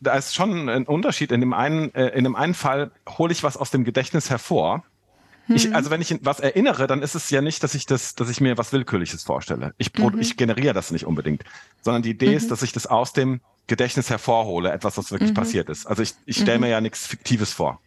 da 0.00 0.14
ist 0.14 0.34
schon 0.34 0.68
ein 0.68 0.86
Unterschied. 0.86 1.30
In 1.30 1.40
dem 1.40 1.52
einen, 1.52 1.94
äh, 1.94 2.08
in 2.08 2.24
dem 2.24 2.36
einen 2.36 2.54
Fall 2.54 2.90
hole 3.18 3.32
ich 3.32 3.42
was 3.42 3.56
aus 3.56 3.70
dem 3.70 3.84
Gedächtnis 3.84 4.30
hervor. 4.30 4.82
Hm. 5.46 5.56
Ich, 5.56 5.74
also 5.74 5.90
wenn 5.90 6.00
ich 6.00 6.18
was 6.22 6.40
erinnere, 6.40 6.86
dann 6.86 7.02
ist 7.02 7.14
es 7.14 7.28
ja 7.28 7.42
nicht, 7.42 7.62
dass 7.62 7.74
ich 7.74 7.84
das, 7.84 8.14
dass 8.14 8.30
ich 8.30 8.40
mir 8.40 8.56
was 8.56 8.72
Willkürliches 8.72 9.24
vorstelle. 9.24 9.74
Ich, 9.76 9.92
mhm. 9.94 10.18
ich 10.18 10.38
generiere 10.38 10.72
das 10.72 10.90
nicht 10.90 11.04
unbedingt, 11.04 11.44
sondern 11.82 12.02
die 12.02 12.10
Idee 12.10 12.30
mhm. 12.30 12.36
ist, 12.36 12.50
dass 12.50 12.62
ich 12.62 12.72
das 12.72 12.86
aus 12.86 13.12
dem 13.12 13.42
Gedächtnis 13.66 14.08
hervorhole, 14.08 14.72
etwas, 14.72 14.96
was 14.96 15.10
wirklich 15.10 15.30
mhm. 15.30 15.34
passiert 15.34 15.68
ist. 15.68 15.86
Also 15.86 16.02
ich, 16.02 16.14
ich 16.24 16.36
stelle 16.36 16.56
mhm. 16.56 16.64
mir 16.64 16.70
ja 16.70 16.80
nichts 16.80 17.06
Fiktives 17.06 17.52
vor. 17.52 17.80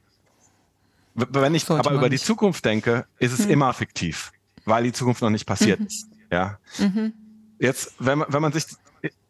Wenn 1.18 1.56
ich 1.56 1.66
Sollte 1.66 1.88
aber 1.88 1.96
über 1.98 2.10
nicht. 2.10 2.22
die 2.22 2.26
Zukunft 2.26 2.64
denke, 2.64 3.06
ist 3.18 3.34
es 3.34 3.46
hm. 3.46 3.52
immer 3.52 3.74
fiktiv, 3.74 4.32
weil 4.66 4.84
die 4.84 4.94
Zukunft 4.94 5.22
noch 5.22 5.32
nicht 5.32 5.46
passiert 5.46 5.80
mhm. 5.80 5.88
ist. 5.88 6.08
Ja. 6.32 6.60
Mhm. 6.78 7.14
Jetzt, 7.60 7.96
wenn 8.00 8.20
man, 8.20 8.32
wenn 8.32 8.42
man 8.42 8.52
sich 8.52 8.66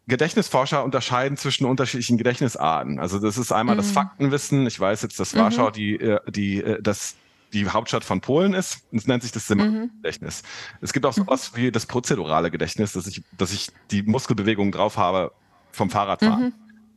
Gedächtnisforscher 0.06 0.84
unterscheiden 0.84 1.36
zwischen 1.36 1.66
unterschiedlichen 1.66 2.16
Gedächtnisarten. 2.16 2.98
Also 2.98 3.18
das 3.18 3.36
ist 3.36 3.52
einmal 3.52 3.74
mhm. 3.74 3.78
das 3.78 3.90
Faktenwissen. 3.90 4.66
Ich 4.66 4.80
weiß 4.80 5.02
jetzt, 5.02 5.20
dass 5.20 5.36
Warschau 5.36 5.68
mhm. 5.68 5.72
die, 5.72 5.94
äh, 6.00 6.20
die, 6.30 6.62
äh, 6.62 6.82
das 6.82 7.14
die 7.52 7.66
Hauptstadt 7.66 8.04
von 8.04 8.20
Polen 8.20 8.54
ist. 8.54 8.82
Es 8.92 9.06
nennt 9.06 9.22
sich 9.22 9.32
das 9.32 9.46
Semangedächtnis. 9.46 10.42
Mhm. 10.42 10.78
Es 10.80 10.92
gibt 10.92 11.06
auch 11.06 11.16
mhm. 11.16 11.22
sowas 11.22 11.52
wie 11.54 11.70
das 11.70 11.86
prozedurale 11.86 12.50
Gedächtnis, 12.50 12.92
dass 12.92 13.06
ich, 13.06 13.22
dass 13.36 13.52
ich 13.52 13.70
die 13.90 14.02
Muskelbewegung 14.02 14.72
drauf 14.72 14.96
habe 14.96 15.32
vom 15.72 15.90
Fahrradfahren. 15.90 16.54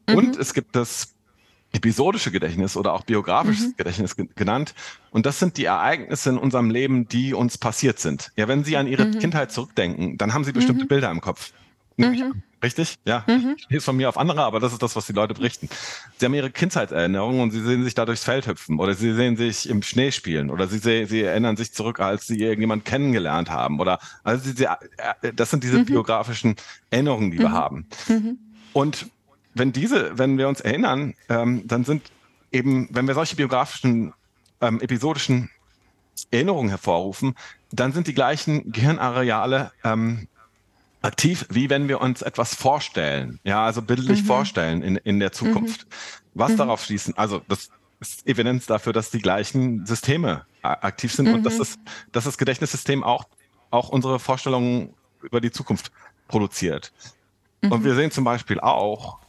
Mhm. 0.09 0.15
Und 0.15 0.37
es 0.37 0.53
gibt 0.53 0.75
das 0.75 1.13
episodische 1.73 2.31
Gedächtnis 2.31 2.75
oder 2.75 2.93
auch 2.93 3.03
biografisches 3.03 3.67
mhm. 3.67 3.77
Gedächtnis 3.77 4.15
genannt. 4.35 4.73
Und 5.11 5.25
das 5.25 5.39
sind 5.39 5.57
die 5.57 5.65
Ereignisse 5.65 6.29
in 6.29 6.37
unserem 6.37 6.69
Leben, 6.69 7.07
die 7.07 7.33
uns 7.33 7.57
passiert 7.57 7.99
sind. 7.99 8.31
Ja, 8.35 8.47
wenn 8.47 8.63
Sie 8.63 8.77
an 8.77 8.87
Ihre 8.87 9.05
mhm. 9.05 9.19
Kindheit 9.19 9.51
zurückdenken, 9.51 10.17
dann 10.17 10.33
haben 10.33 10.43
Sie 10.43 10.51
bestimmte 10.51 10.83
mhm. 10.83 10.89
Bilder 10.89 11.11
im 11.11 11.21
Kopf. 11.21 11.51
Mhm. 11.97 12.43
Richtig? 12.63 12.99
Ja. 13.05 13.23
Mhm. 13.27 13.55
Ich 13.57 13.69
lese 13.69 13.85
von 13.85 13.97
mir 13.97 14.07
auf 14.07 14.17
andere, 14.17 14.43
aber 14.43 14.59
das 14.59 14.71
ist 14.71 14.83
das, 14.83 14.95
was 14.95 15.07
die 15.07 15.13
Leute 15.13 15.33
berichten. 15.33 15.67
Sie 16.17 16.25
haben 16.25 16.33
ihre 16.33 16.51
Kindheitserinnerungen 16.51 17.41
und 17.41 17.51
sie 17.51 17.61
sehen 17.61 17.83
sich 17.83 17.95
da 17.95 18.05
durchs 18.05 18.23
Feld 18.23 18.47
hüpfen 18.47 18.79
oder 18.79 18.93
sie 18.93 19.13
sehen 19.13 19.35
sich 19.35 19.67
im 19.67 19.81
Schnee 19.81 20.11
spielen 20.11 20.51
oder 20.51 20.67
sie, 20.67 20.77
sehen, 20.77 21.07
sie 21.07 21.21
erinnern 21.23 21.57
sich 21.57 21.73
zurück, 21.73 21.99
als 21.99 22.27
sie 22.27 22.39
irgendjemanden 22.39 22.83
kennengelernt 22.83 23.49
haben 23.49 23.79
oder 23.79 23.99
also 24.23 24.51
sie, 24.51 24.65
äh, 24.65 25.33
das 25.33 25.49
sind 25.49 25.63
diese 25.63 25.79
mhm. 25.79 25.85
biografischen 25.85 26.55
Erinnerungen, 26.91 27.31
die 27.31 27.39
wir 27.39 27.51
haben. 27.51 27.87
Und 28.73 29.07
wenn 29.53 29.71
diese, 29.71 30.17
wenn 30.17 30.37
wir 30.37 30.47
uns 30.47 30.61
erinnern, 30.61 31.13
ähm, 31.29 31.67
dann 31.67 31.83
sind 31.83 32.11
eben, 32.51 32.87
wenn 32.91 33.07
wir 33.07 33.13
solche 33.13 33.35
biografischen, 33.35 34.13
ähm, 34.61 34.79
episodischen 34.81 35.49
Erinnerungen 36.29 36.69
hervorrufen, 36.69 37.35
dann 37.71 37.93
sind 37.93 38.07
die 38.07 38.13
gleichen 38.13 38.71
Gehirnareale 38.71 39.71
ähm, 39.83 40.27
aktiv, 41.01 41.45
wie 41.49 41.69
wenn 41.69 41.87
wir 41.87 42.01
uns 42.01 42.21
etwas 42.21 42.53
vorstellen, 42.53 43.39
ja, 43.43 43.65
also 43.65 43.81
bildlich 43.81 44.21
mhm. 44.21 44.27
vorstellen 44.27 44.81
in, 44.83 44.97
in 44.97 45.19
der 45.19 45.31
Zukunft. 45.31 45.85
Mhm. 45.85 45.91
Was 46.33 46.51
mhm. 46.53 46.57
darauf 46.57 46.83
schließen, 46.83 47.17
also 47.17 47.41
das 47.47 47.69
ist 47.99 48.25
Evidenz 48.27 48.65
dafür, 48.65 48.93
dass 48.93 49.11
die 49.11 49.19
gleichen 49.19 49.85
Systeme 49.85 50.45
aktiv 50.61 51.13
sind 51.13 51.27
und 51.27 51.43
dass 51.43 51.55
mhm. 51.55 51.59
das, 51.59 51.79
dass 52.11 52.23
das 52.25 52.37
Gedächtnissystem 52.37 53.03
auch, 53.03 53.25
auch 53.69 53.89
unsere 53.89 54.19
Vorstellungen 54.19 54.93
über 55.21 55.41
die 55.41 55.51
Zukunft 55.51 55.91
produziert. 56.27 56.93
Und 57.63 57.81
mhm. 57.81 57.83
wir 57.83 57.95
sehen 57.95 58.11
zum 58.11 58.23
Beispiel 58.23 58.59
auch, 58.59 59.19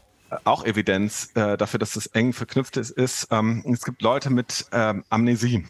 auch 0.44 0.64
Evidenz 0.64 1.30
äh, 1.34 1.56
dafür, 1.56 1.78
dass 1.78 1.96
es 1.96 2.06
eng 2.06 2.32
verknüpft 2.32 2.76
ist, 2.76 2.90
ist 2.90 3.28
ähm, 3.30 3.64
es 3.72 3.84
gibt 3.84 4.02
Leute 4.02 4.30
mit 4.30 4.66
ähm, 4.72 5.04
Amnesie. 5.10 5.66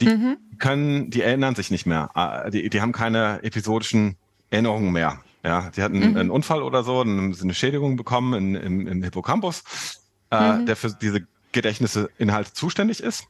Die 0.00 0.08
mhm. 0.08 0.36
können, 0.58 1.10
die 1.10 1.22
erinnern 1.22 1.54
sich 1.54 1.70
nicht 1.70 1.86
mehr. 1.86 2.10
Äh, 2.14 2.50
die, 2.50 2.68
die 2.68 2.80
haben 2.80 2.92
keine 2.92 3.42
episodischen 3.42 4.16
Erinnerungen 4.50 4.92
mehr. 4.92 5.20
Ja, 5.42 5.70
die 5.70 5.82
hatten 5.82 5.98
mhm. 5.98 6.16
einen 6.16 6.30
Unfall 6.30 6.62
oder 6.62 6.82
so, 6.82 7.02
dann 7.04 7.34
eine 7.40 7.54
Schädigung 7.54 7.96
bekommen 7.96 8.34
in, 8.34 8.54
im, 8.56 8.86
im 8.88 9.02
Hippocampus, 9.02 9.62
äh, 10.30 10.52
mhm. 10.52 10.66
der 10.66 10.76
für 10.76 10.92
diese 11.00 11.26
Gedächtnisinhalte 11.52 12.52
zuständig 12.52 13.00
ist. 13.00 13.26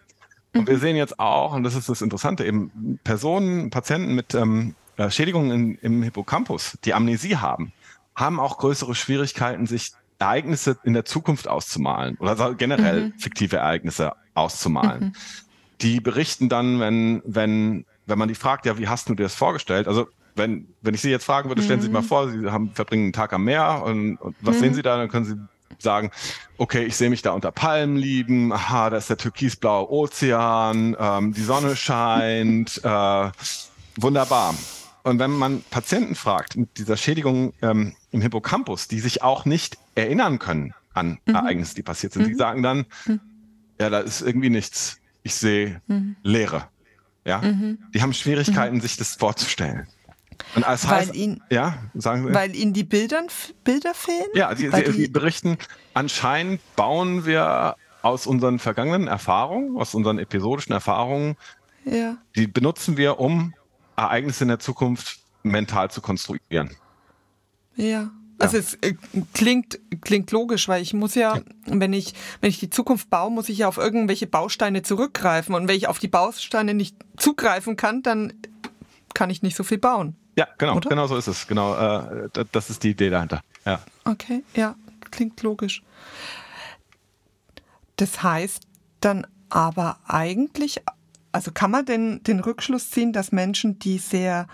Und 0.55 0.67
wir 0.67 0.77
mhm. 0.77 0.81
sehen 0.81 0.97
jetzt 0.97 1.21
auch, 1.21 1.53
und 1.53 1.63
das 1.63 1.75
ist 1.75 1.89
das 1.89 2.01
Interessante, 2.01 2.45
eben 2.45 2.99
Personen, 3.05 3.71
Patienten 3.71 4.15
mit 4.15 4.35
ähm, 4.35 4.75
äh, 4.97 5.11
Schädigungen 5.11 5.51
in, 5.51 5.79
im 5.83 6.03
Hippocampus, 6.03 6.79
die 6.85 6.95
Amnesie 6.95 7.37
haben, 7.37 7.73
haben 8.15 8.41
auch 8.41 8.57
größere 8.57 8.95
Schwierigkeiten, 8.95 9.67
sich 9.67 9.93
Ereignisse 10.19 10.79
in 10.85 10.95
der 10.95 11.05
Zukunft 11.05 11.49
auszumalen 11.49 12.17
oder 12.19 12.55
generell 12.55 13.07
mhm. 13.07 13.19
fiktive 13.19 13.57
Ereignisse 13.57 14.13
auszumalen. 14.35 15.05
Mhm. 15.05 15.13
Die 15.83 16.01
berichten 16.01 16.49
dann, 16.49 16.81
wenn, 16.81 17.23
wenn, 17.27 17.85
wenn 18.07 18.19
man 18.19 18.29
die 18.29 18.35
fragt, 18.35 18.67
ja, 18.67 18.79
wie 18.79 18.89
hast 18.89 19.09
du 19.09 19.15
dir 19.15 19.25
das 19.25 19.35
vorgestellt? 19.35 19.89
Also 19.89 20.09
wenn, 20.35 20.69
wenn 20.83 20.95
ich 20.95 21.01
Sie 21.01 21.11
jetzt 21.11 21.25
fragen 21.25 21.49
würde, 21.49 21.63
stellen 21.63 21.81
Sie 21.81 21.87
sich 21.87 21.93
mal 21.93 22.03
mhm. 22.03 22.07
vor, 22.07 22.31
Sie 22.31 22.51
haben, 22.51 22.73
verbringen 22.73 23.05
einen 23.05 23.13
Tag 23.13 23.33
am 23.33 23.45
Meer 23.45 23.83
und, 23.85 24.17
und 24.17 24.37
was 24.41 24.59
sehen 24.59 24.71
mhm. 24.71 24.75
Sie 24.75 24.83
da? 24.83 24.97
Dann 24.97 25.09
können 25.09 25.25
Sie 25.25 25.37
sagen, 25.79 26.11
okay, 26.59 26.85
ich 26.85 26.97
sehe 26.97 27.11
mich 27.11 27.23
da 27.23 27.33
unter 27.33 27.53
Palmen 27.53 27.97
liegen, 27.97 28.53
aha, 28.53 28.91
da 28.91 28.97
ist 28.97 29.11
der 29.11 29.17
türkisblaue 29.17 29.91
Ozean, 29.91 30.97
ähm, 30.99 31.33
die 31.33 31.43
Sonne 31.43 31.77
scheint, 31.77 32.81
äh, 32.85 33.31
wunderbar. 33.97 34.55
Und 35.03 35.19
wenn 35.19 35.31
man 35.31 35.63
Patienten 35.71 36.15
fragt 36.15 36.57
mit 36.57 36.79
dieser 36.79 36.97
Schädigung 36.97 37.53
ähm, 37.63 37.95
im 38.11 38.21
Hippocampus, 38.21 38.89
die 38.89 39.01
sich 39.01 39.23
auch 39.23 39.45
nicht 39.45 39.79
erinnern 39.97 40.39
können 40.39 40.75
an 40.95 41.19
mhm. 41.27 41.35
Ereignisse, 41.35 41.75
die 41.75 41.83
passiert 41.83 42.13
sind, 42.13 42.23
mhm. 42.23 42.29
die 42.29 42.35
sagen 42.35 42.63
dann, 42.63 42.87
mhm. 43.07 43.21
ja, 43.81 43.91
da 43.91 44.01
ist 44.01 44.23
irgendwie 44.23 44.51
nichts. 44.51 45.01
Ich 45.23 45.35
sehe 45.35 45.83
mhm. 45.89 46.17
Leere. 46.23 46.69
Ja, 47.25 47.39
mhm. 47.43 47.79
die 47.93 48.03
haben 48.03 48.13
Schwierigkeiten, 48.13 48.81
sich 48.81 48.97
das 48.97 49.17
vorzustellen. 49.17 49.89
Und 50.55 50.65
als 50.65 50.89
weil 50.89 50.99
heißt, 50.99 51.15
ihn, 51.15 51.43
ja, 51.51 51.79
sagen 51.95 52.29
Sie. 52.29 52.35
Weil 52.35 52.55
ihnen 52.55 52.73
die 52.73 52.85
Bildern, 52.85 53.27
Bilder 53.65 53.95
fehlen? 53.95 54.29
Ja, 54.35 54.55
sie, 54.55 54.71
sie, 54.71 54.93
sie 54.93 55.09
berichten, 55.09 55.59
anscheinend 55.95 56.61
bauen 56.77 57.27
wir 57.27 57.77
aus 58.03 58.27
unseren 58.27 58.59
vergangenen 58.59 59.09
Erfahrungen, 59.09 59.77
aus 59.77 59.95
unseren 59.95 60.19
episodischen 60.19 60.73
Erfahrungen, 60.73 61.37
ja. 61.85 62.19
die 62.37 62.47
benutzen 62.47 62.97
wir, 62.97 63.19
um 63.19 63.55
Ereignisse 63.97 64.45
in 64.45 64.49
der 64.49 64.59
Zukunft 64.61 65.21
mental 65.43 65.91
zu 65.91 66.01
konstruieren. 66.01 66.77
Ja. 67.75 68.11
Also 68.39 68.57
ja. 68.57 68.63
es 68.63 68.75
äh, 68.83 68.95
klingt, 69.33 69.79
klingt 70.03 70.31
logisch, 70.31 70.69
weil 70.69 70.83
ich 70.83 70.93
muss 70.93 71.15
ja, 71.15 71.41
wenn 71.67 71.93
ich, 71.93 72.15
wenn 72.41 72.51
ich 72.51 72.59
die 72.59 72.71
Zukunft 72.71 73.09
baue, 73.11 73.31
muss 73.31 73.49
ich 73.49 73.59
ja 73.59 73.69
auf 73.69 73.79
irgendwelche 73.79 74.27
Bausteine 74.27 74.83
zurückgreifen. 74.83 75.55
Und 75.55 75.69
wenn 75.69 75.77
ich 75.77 75.89
auf 75.89 75.99
die 75.99 76.09
Bausteine 76.09 76.75
nicht 76.75 76.97
zugreifen 77.17 77.77
kann, 77.77 78.03
dann 78.03 78.33
kann 79.15 79.31
ich 79.31 79.43
nicht 79.43 79.57
so 79.57 79.65
viel 79.65 79.79
bauen. 79.79 80.17
Ja, 80.37 80.47
genau, 80.59 80.77
oder? 80.77 80.91
genau 80.91 81.07
so 81.07 81.17
ist 81.17 81.29
es. 81.29 81.47
Genau, 81.47 81.75
äh, 81.75 82.29
das 82.53 82.69
ist 82.69 82.83
die 82.83 82.91
Idee 82.91 83.09
dahinter. 83.09 83.43
Ja. 83.65 83.81
Okay, 84.05 84.43
ja, 84.55 84.75
klingt 85.11 85.43
logisch. 85.43 85.83
Das 87.97 88.23
heißt 88.23 88.65
dann 89.01 89.27
aber 89.49 89.99
eigentlich 90.07 90.83
also 91.37 91.51
kann 91.53 91.71
man 91.71 91.85
denn 91.85 92.23
den 92.23 92.41
Rückschluss 92.41 92.91
ziehen, 92.91 93.13
dass 93.13 93.31
Menschen, 93.31 93.79
die 93.79 93.99
sehr 93.99 94.47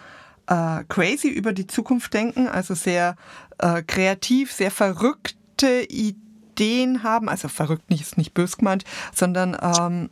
äh, 0.46 0.84
crazy 0.88 1.28
über 1.28 1.52
die 1.52 1.66
Zukunft 1.66 2.12
denken, 2.14 2.48
also 2.48 2.74
sehr 2.74 3.16
äh, 3.58 3.82
kreativ, 3.82 4.52
sehr 4.52 4.70
verrückt 4.70 5.36
verrückte 5.62 5.92
Ideen 5.92 7.02
haben, 7.02 7.28
also 7.28 7.48
verrückt 7.48 7.90
nicht, 7.90 8.02
ist 8.02 8.18
nicht 8.18 8.34
bös 8.34 8.56
gemeint, 8.56 8.84
sondern 9.12 9.56
ähm, 9.60 10.10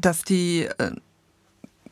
dass 0.00 0.22
die, 0.22 0.62
äh, 0.78 0.92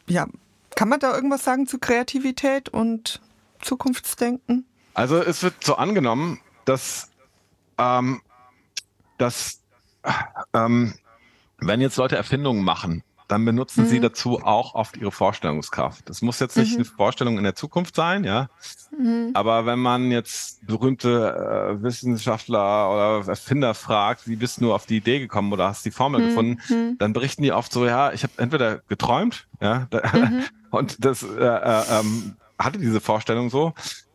ja, 0.06 0.26
kann 0.74 0.88
man 0.88 1.00
da 1.00 1.14
irgendwas 1.14 1.44
sagen 1.44 1.66
zu 1.66 1.78
Kreativität 1.78 2.68
und 2.68 3.20
Zukunftsdenken? 3.60 4.66
Also 4.94 5.18
es 5.18 5.42
wird 5.42 5.54
so 5.64 5.76
angenommen, 5.76 6.40
dass, 6.64 7.10
ähm, 7.78 8.20
dass 9.18 9.60
ähm, 10.52 10.94
wenn 11.58 11.80
jetzt 11.80 11.96
Leute 11.96 12.16
Erfindungen 12.16 12.64
machen, 12.64 13.02
dann 13.28 13.44
benutzen 13.44 13.84
mhm. 13.84 13.88
sie 13.88 14.00
dazu 14.00 14.40
auch 14.42 14.74
oft 14.74 14.96
ihre 14.96 15.10
Vorstellungskraft. 15.10 16.08
Das 16.08 16.20
muss 16.20 16.40
jetzt 16.40 16.56
nicht 16.56 16.72
mhm. 16.72 16.76
eine 16.76 16.84
Vorstellung 16.84 17.38
in 17.38 17.44
der 17.44 17.54
Zukunft 17.54 17.96
sein, 17.96 18.24
ja. 18.24 18.48
Mhm. 18.96 19.30
Aber 19.32 19.66
wenn 19.66 19.78
man 19.78 20.10
jetzt 20.10 20.66
berühmte 20.66 21.78
äh, 21.78 21.82
Wissenschaftler 21.82 22.90
oder 22.90 23.28
Erfinder 23.28 23.74
fragt, 23.74 24.28
wie 24.28 24.37
bist 24.37 24.60
du 24.60 24.74
auf 24.74 24.87
die 24.87 24.98
Idee 24.98 25.20
gekommen 25.20 25.52
oder 25.52 25.68
hast 25.68 25.84
die 25.84 25.90
Formel 25.90 26.20
mhm. 26.20 26.28
gefunden, 26.28 26.60
mhm. 26.68 26.98
dann 26.98 27.12
berichten 27.12 27.42
die 27.42 27.52
oft 27.52 27.72
so, 27.72 27.87
ja, 27.87 28.12
ich 28.12 28.22
habe 28.22 28.34
entweder 28.37 28.78
geträumt, 28.88 29.46
ja, 29.60 29.88
mhm. 29.90 30.44
und 30.70 31.04
das 31.04 31.22
äh, 31.22 31.44
äh, 31.44 31.82
ähm, 32.00 32.37
hatte 32.58 32.78
diese 32.78 33.00
Vorstellung 33.00 33.48
so, 33.48 33.72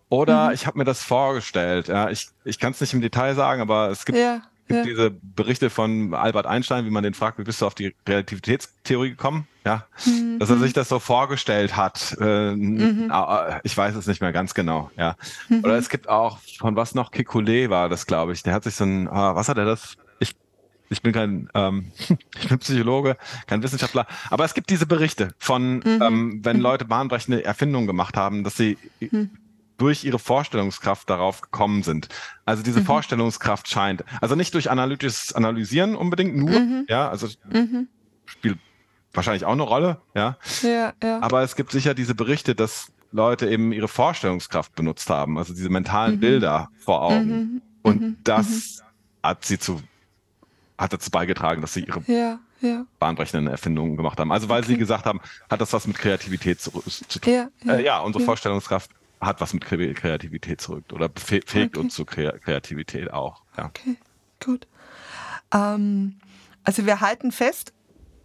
oder 0.10 0.54
ich 0.54 0.66
habe 0.66 0.78
mir 0.78 0.86
das 0.86 1.04
vorgestellt. 1.04 1.88
Ja, 1.88 2.10
ich 2.10 2.30
ich 2.44 2.58
kann 2.58 2.72
es 2.72 2.82
nicht 2.82 2.96
im 2.96 3.02
Detail 3.02 3.36
sagen, 3.36 3.62
aber 3.62 3.90
es 3.90 4.06
gibt 4.06 4.18
ja 4.18 4.42
gibt 4.70 4.86
diese 4.86 5.12
Berichte 5.12 5.70
von 5.70 6.14
Albert 6.14 6.46
Einstein, 6.46 6.86
wie 6.86 6.90
man 6.90 7.04
den 7.04 7.14
fragt, 7.14 7.38
wie 7.40 7.44
bist 7.44 7.62
du 7.62 7.66
auf 7.66 7.76
die 7.76 7.94
Relativitätstheorie 8.08 9.10
gekommen? 9.12 9.48
Ja, 9.66 9.86
mhm. 10.06 10.40
dass 10.40 10.50
er 10.50 10.58
sich 10.58 10.74
das 10.74 10.88
so 10.88 11.00
vorgestellt 11.00 11.76
hat. 11.76 12.16
Äh, 12.20 12.56
mhm. 12.56 13.12
Ich 13.64 13.76
weiß 13.76 13.96
es 13.96 14.08
nicht 14.08 14.22
mehr 14.22 14.32
ganz 14.32 14.54
genau. 14.54 14.90
Ja, 14.96 15.16
mhm. 15.50 15.64
oder 15.64 15.78
es 15.78 15.90
gibt 15.90 16.08
auch 16.08 16.40
von 16.58 16.76
was 16.76 16.96
noch 16.96 17.12
Kekulé 17.12 17.70
war 17.70 17.90
das, 17.90 18.06
glaube 18.08 18.32
ich. 18.34 18.44
Der 18.44 18.54
hat 18.54 18.64
sich 18.64 18.76
so 18.76 18.86
ein, 18.86 19.08
ah, 19.10 19.36
was 19.36 19.50
hat 19.50 19.58
er 19.58 19.66
das? 19.66 19.98
Ich 20.20 20.36
ich 20.90 21.02
bin 21.02 21.12
kein, 21.12 21.50
ähm, 21.54 21.92
ich 22.40 22.48
bin 22.48 22.60
Psychologe, 22.60 23.18
kein 23.48 23.62
Wissenschaftler, 23.62 24.08
aber 24.30 24.46
es 24.46 24.54
gibt 24.54 24.70
diese 24.70 24.86
Berichte 24.86 25.34
von, 25.38 25.78
mhm. 25.80 26.00
ähm, 26.02 26.40
wenn 26.44 26.58
mhm. 26.58 26.64
Leute 26.64 26.86
bahnbrechende 26.86 27.44
Erfindungen 27.44 27.88
gemacht 27.88 28.16
haben, 28.16 28.44
dass 28.44 28.56
sie 28.56 28.78
mhm 29.00 29.32
durch 29.80 30.04
ihre 30.04 30.20
Vorstellungskraft 30.20 31.10
darauf 31.10 31.42
gekommen 31.42 31.84
sind. 31.84 32.10
Also 32.46 32.62
diese 32.62 32.82
mhm. 32.82 32.86
Vorstellungskraft 32.86 33.68
scheint, 33.68 34.04
also 34.22 34.36
nicht 34.36 34.54
durch 34.54 34.70
analytisches 34.70 35.34
Analysieren 35.34 35.96
unbedingt 35.96 36.36
nur, 36.36 36.60
mhm. 36.60 36.86
ja, 36.88 37.10
also 37.10 37.28
mhm. 37.52 37.88
spielt 38.26 38.60
wahrscheinlich 39.14 39.46
auch 39.46 39.54
eine 39.54 39.64
Rolle, 39.64 40.02
ja. 40.14 40.38
ja. 40.62 40.94
Ja, 41.02 41.22
Aber 41.22 41.42
es 41.42 41.56
gibt 41.56 41.72
sicher 41.72 41.94
diese 41.94 42.14
Berichte, 42.14 42.54
dass 42.56 42.92
Leute 43.12 43.50
eben 43.50 43.72
ihre 43.72 43.88
Vorstellungskraft 43.88 44.76
benutzt 44.76 45.10
haben, 45.10 45.38
also 45.38 45.54
diese 45.54 45.70
mentalen 45.70 46.16
mhm. 46.16 46.20
Bilder 46.20 46.70
vor 46.78 47.02
Augen. 47.02 47.30
Mhm. 47.30 47.62
Und 47.82 48.02
mhm. 48.02 48.18
das 48.24 48.84
hat 49.24 49.46
sie 49.46 49.58
zu, 49.58 49.82
hat 50.78 50.94
dazu 50.94 51.10
beigetragen, 51.10 51.62
dass 51.62 51.74
sie 51.74 51.86
ihre 51.86 52.02
ja, 52.08 52.40
ja. 52.62 52.86
bahnbrechenden 53.00 53.48
Erfindungen 53.48 53.98
gemacht 53.98 54.20
haben. 54.20 54.32
Also 54.32 54.50
weil 54.50 54.60
okay. 54.60 54.74
sie 54.74 54.78
gesagt 54.78 55.06
haben, 55.06 55.22
hat 55.50 55.62
das 55.62 55.74
was 55.74 55.88
mit 55.88 55.98
Kreativität 55.98 56.62
zu, 56.62 56.72
zu 56.72 57.20
tun. 57.20 57.34
Ja, 57.34 57.50
ja, 57.64 57.74
äh, 57.74 57.84
ja 57.84 58.00
unsere 58.00 58.24
Vorstellungskraft 58.24 58.92
hat 59.22 59.42
was 59.42 59.54
mit 59.54 59.66
Kreativität 59.66 60.62
zurück 60.62 60.86
oder 60.94 61.10
befähigt 61.10 61.50
okay. 61.54 61.78
uns 61.78 61.96
zur 61.96 62.06
Kreativität 62.06 63.12
auch. 63.12 63.44
Ja. 63.58 63.66
Okay, 63.66 63.98
gut. 64.44 64.68
Ähm, 65.54 66.16
also 66.64 66.86
wir 66.86 67.02
halten 67.02 67.32
fest, 67.32 67.74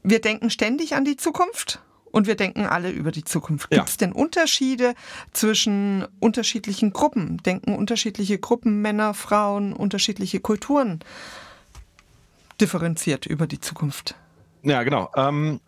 wir 0.03 0.21
denken 0.21 0.51
ständig 0.51 0.95
an 0.95 1.05
die 1.05 1.17
Zukunft 1.17 1.81
und 2.11 2.27
wir 2.27 2.37
denken 2.37 2.67
alle 2.67 2.91
über 2.91 3.11
die 3.11 3.25
Zukunft. 3.25 3.71
Gibt 3.71 3.89
es 3.89 3.95
ja. 3.95 4.07
denn 4.07 4.13
Unterschiede 4.13 4.95
zwischen 5.33 6.07
unterschiedlichen 6.21 6.93
Gruppen? 6.93 7.39
Denken 7.39 7.75
unterschiedliche 7.75 8.39
Gruppen, 8.39 8.83
Männer, 8.83 9.15
Frauen, 9.15 9.73
unterschiedliche 9.73 10.39
Kulturen 10.39 11.01
differenziert 12.61 13.27
über 13.27 13.49
die 13.49 13.61
Zukunft? 13.61 14.15
Ja, 14.63 14.85
genau. 14.85 15.11
Ähm, 15.17 15.61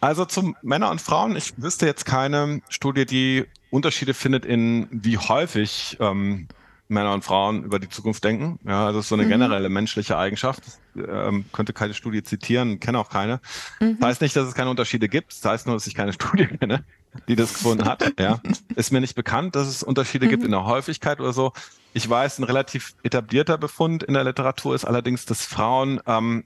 also 0.00 0.24
zum 0.24 0.56
Männer 0.62 0.90
und 0.90 1.00
Frauen, 1.00 1.36
ich 1.36 1.54
wüsste 1.62 1.86
jetzt 1.86 2.04
keine 2.04 2.62
Studie, 2.68 3.06
die 3.06 3.44
Unterschiede 3.72 4.12
findet 4.12 4.44
in 4.44 4.86
wie 4.90 5.16
häufig 5.16 5.96
ähm, 5.98 6.46
Männer 6.88 7.14
und 7.14 7.24
Frauen 7.24 7.64
über 7.64 7.78
die 7.78 7.88
Zukunft 7.88 8.22
denken. 8.22 8.58
Ja, 8.64 8.86
also 8.86 9.00
ist 9.00 9.08
so 9.08 9.14
eine 9.14 9.24
mhm. 9.24 9.30
generelle 9.30 9.68
menschliche 9.70 10.18
Eigenschaft. 10.18 10.62
Ähm, 10.94 11.46
könnte 11.52 11.72
keine 11.72 11.94
Studie 11.94 12.22
zitieren, 12.22 12.80
kenne 12.80 12.98
auch 12.98 13.08
keine. 13.08 13.40
Mhm. 13.80 13.98
Das 13.98 14.08
heißt 14.08 14.20
nicht, 14.20 14.36
dass 14.36 14.46
es 14.46 14.54
keine 14.54 14.68
Unterschiede 14.68 15.08
gibt. 15.08 15.32
Das 15.32 15.50
heißt 15.50 15.66
nur, 15.66 15.74
dass 15.74 15.86
ich 15.86 15.94
keine 15.94 16.12
Studie 16.12 16.46
kenne, 16.46 16.84
die 17.28 17.34
das 17.34 17.54
gefunden 17.54 17.86
hat. 17.86 18.12
Ja, 18.20 18.40
ist 18.76 18.92
mir 18.92 19.00
nicht 19.00 19.14
bekannt, 19.14 19.56
dass 19.56 19.66
es 19.66 19.82
Unterschiede 19.82 20.26
mhm. 20.26 20.30
gibt 20.30 20.44
in 20.44 20.50
der 20.50 20.66
Häufigkeit 20.66 21.18
oder 21.18 21.32
so. 21.32 21.52
Ich 21.94 22.08
weiß, 22.08 22.38
ein 22.38 22.44
relativ 22.44 22.94
etablierter 23.02 23.56
Befund 23.56 24.02
in 24.02 24.12
der 24.12 24.24
Literatur 24.24 24.74
ist 24.74 24.84
allerdings, 24.84 25.24
dass 25.24 25.46
Frauen 25.46 25.98
ähm, 26.06 26.44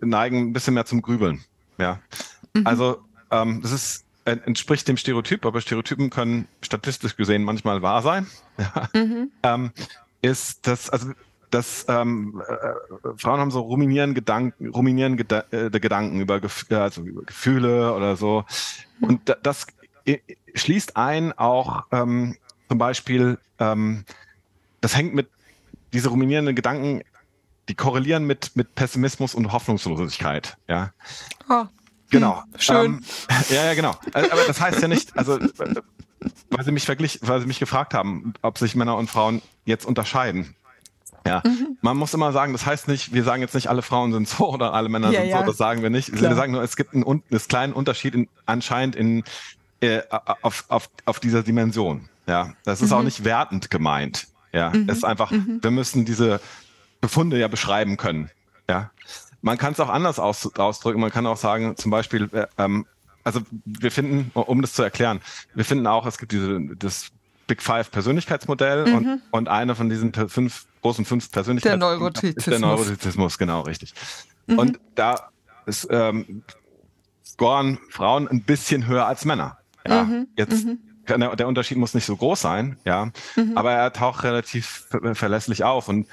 neigen 0.00 0.50
ein 0.50 0.52
bisschen 0.52 0.74
mehr 0.74 0.86
zum 0.86 1.02
Grübeln. 1.02 1.44
Ja, 1.78 1.98
mhm. 2.54 2.66
also 2.66 3.02
ähm, 3.32 3.60
das 3.62 3.72
ist 3.72 4.04
entspricht 4.24 4.86
dem 4.88 4.96
Stereotyp, 4.96 5.46
aber 5.46 5.60
Stereotypen 5.60 6.10
können 6.10 6.46
statistisch 6.62 7.16
gesehen 7.16 7.44
manchmal 7.44 7.82
wahr 7.82 8.02
sein. 8.02 8.26
Mhm. 8.92 9.30
Ähm, 9.42 9.70
ist 10.20 10.66
das, 10.66 10.90
also 10.90 11.12
dass 11.50 11.86
ähm, 11.88 12.42
äh, 12.46 13.16
Frauen 13.16 13.40
haben 13.40 13.50
so 13.50 13.60
ruminieren 13.60 14.14
Gedanken, 14.14 14.68
ruminieren 14.68 15.16
Geda 15.16 15.44
äh, 15.50 15.70
Gedanken 15.70 16.20
über, 16.20 16.40
Gef 16.40 16.66
also 16.70 17.02
über 17.02 17.22
Gefühle 17.22 17.94
oder 17.94 18.16
so. 18.16 18.44
Und 19.00 19.28
da, 19.28 19.34
das 19.42 19.66
schließt 20.54 20.96
ein 20.96 21.32
auch 21.36 21.84
ähm, 21.90 22.36
zum 22.68 22.78
Beispiel, 22.78 23.38
ähm, 23.58 24.04
das 24.80 24.96
hängt 24.96 25.14
mit 25.14 25.28
diese 25.92 26.08
ruminierenden 26.08 26.54
Gedanken, 26.54 27.02
die 27.68 27.74
korrelieren 27.74 28.26
mit 28.26 28.52
mit 28.54 28.74
Pessimismus 28.74 29.34
und 29.34 29.52
Hoffnungslosigkeit. 29.52 30.56
Ja. 30.68 30.92
Oh. 31.48 31.66
Genau. 32.10 32.42
Hm, 32.42 32.60
schön. 32.60 32.84
Ähm, 32.86 33.04
ja, 33.50 33.64
ja, 33.64 33.74
genau. 33.74 33.96
Äh, 34.14 34.30
aber 34.30 34.44
das 34.46 34.60
heißt 34.60 34.82
ja 34.82 34.88
nicht, 34.88 35.16
also 35.16 35.38
äh, 35.38 35.48
weil 36.50 36.64
sie 36.64 36.72
mich 36.72 36.84
verglich, 36.84 37.20
weil 37.22 37.40
sie 37.40 37.46
mich 37.46 37.60
gefragt 37.60 37.94
haben, 37.94 38.34
ob 38.42 38.58
sich 38.58 38.74
Männer 38.74 38.96
und 38.96 39.08
Frauen 39.08 39.40
jetzt 39.64 39.86
unterscheiden. 39.86 40.54
Ja, 41.26 41.42
mhm. 41.44 41.76
man 41.82 41.96
muss 41.96 42.14
immer 42.14 42.32
sagen, 42.32 42.52
das 42.52 42.64
heißt 42.64 42.88
nicht, 42.88 43.12
wir 43.12 43.24
sagen 43.24 43.42
jetzt 43.42 43.54
nicht, 43.54 43.68
alle 43.68 43.82
Frauen 43.82 44.12
sind 44.12 44.28
so 44.28 44.48
oder 44.54 44.74
alle 44.74 44.88
Männer 44.88 45.10
ja, 45.10 45.20
sind 45.20 45.30
ja. 45.30 45.40
so, 45.40 45.46
das 45.46 45.56
sagen 45.56 45.82
wir 45.82 45.90
nicht. 45.90 46.12
Klar. 46.12 46.30
Wir 46.30 46.36
sagen 46.36 46.52
nur, 46.52 46.62
es 46.62 46.76
gibt 46.76 46.94
einen, 46.94 47.04
einen 47.04 47.22
kleinen 47.48 47.72
Unterschied 47.72 48.14
in, 48.14 48.28
anscheinend 48.46 48.96
in, 48.96 49.24
äh, 49.80 50.02
auf, 50.42 50.64
auf, 50.68 50.90
auf 51.04 51.20
dieser 51.20 51.42
Dimension. 51.42 52.08
Ja, 52.26 52.52
das 52.64 52.80
ist 52.80 52.90
mhm. 52.90 52.96
auch 52.96 53.02
nicht 53.02 53.24
wertend 53.24 53.70
gemeint. 53.70 54.28
Ja, 54.52 54.70
mhm. 54.70 54.88
es 54.88 54.98
ist 54.98 55.04
einfach, 55.04 55.30
mhm. 55.30 55.58
wir 55.62 55.70
müssen 55.70 56.04
diese 56.04 56.40
Befunde 57.00 57.38
ja 57.38 57.48
beschreiben 57.48 57.96
können. 57.96 58.30
Ja, 58.68 58.90
man 59.42 59.58
kann 59.58 59.72
es 59.72 59.80
auch 59.80 59.88
anders 59.88 60.18
aus, 60.18 60.54
ausdrücken. 60.56 61.00
Man 61.00 61.10
kann 61.10 61.26
auch 61.26 61.36
sagen, 61.36 61.76
zum 61.76 61.90
Beispiel, 61.90 62.28
äh, 62.32 62.46
ähm, 62.58 62.86
also 63.24 63.40
wir 63.64 63.90
finden, 63.90 64.30
um 64.34 64.62
das 64.62 64.72
zu 64.72 64.82
erklären, 64.82 65.20
wir 65.54 65.64
finden 65.64 65.86
auch, 65.86 66.06
es 66.06 66.18
gibt 66.18 66.32
diese, 66.32 66.60
das 66.76 67.10
Big 67.46 67.62
Five 67.62 67.90
Persönlichkeitsmodell 67.90 68.86
mhm. 68.86 68.94
und, 68.94 69.22
und 69.30 69.48
eine 69.48 69.74
von 69.74 69.90
diesen 69.90 70.12
fünf 70.12 70.66
großen 70.82 71.04
fünf 71.04 71.30
Persönlichkeiten. 71.30 71.80
Der 71.80 71.88
Neurotizismus. 71.88 72.44
Der 72.44 72.58
Neurotizismus, 72.58 73.38
genau, 73.38 73.62
richtig. 73.62 73.92
Mhm. 74.46 74.58
Und 74.58 74.80
da 74.94 75.30
ist, 75.66 75.86
ähm, 75.90 76.42
scoren 77.40 77.78
Frauen 77.88 78.28
ein 78.28 78.42
bisschen 78.42 78.86
höher 78.86 79.06
als 79.06 79.24
Männer. 79.24 79.58
Ja, 79.86 80.04
mhm. 80.04 80.28
jetzt 80.36 80.66
mhm. 80.66 80.78
Der, 81.08 81.34
der, 81.34 81.48
Unterschied 81.48 81.76
muss 81.76 81.94
nicht 81.94 82.04
so 82.04 82.14
groß 82.14 82.40
sein, 82.40 82.78
ja, 82.84 83.10
mhm. 83.34 83.56
aber 83.56 83.72
er 83.72 83.92
taucht 83.92 84.22
relativ 84.22 84.86
verlässlich 85.14 85.64
auf 85.64 85.88
und 85.88 86.06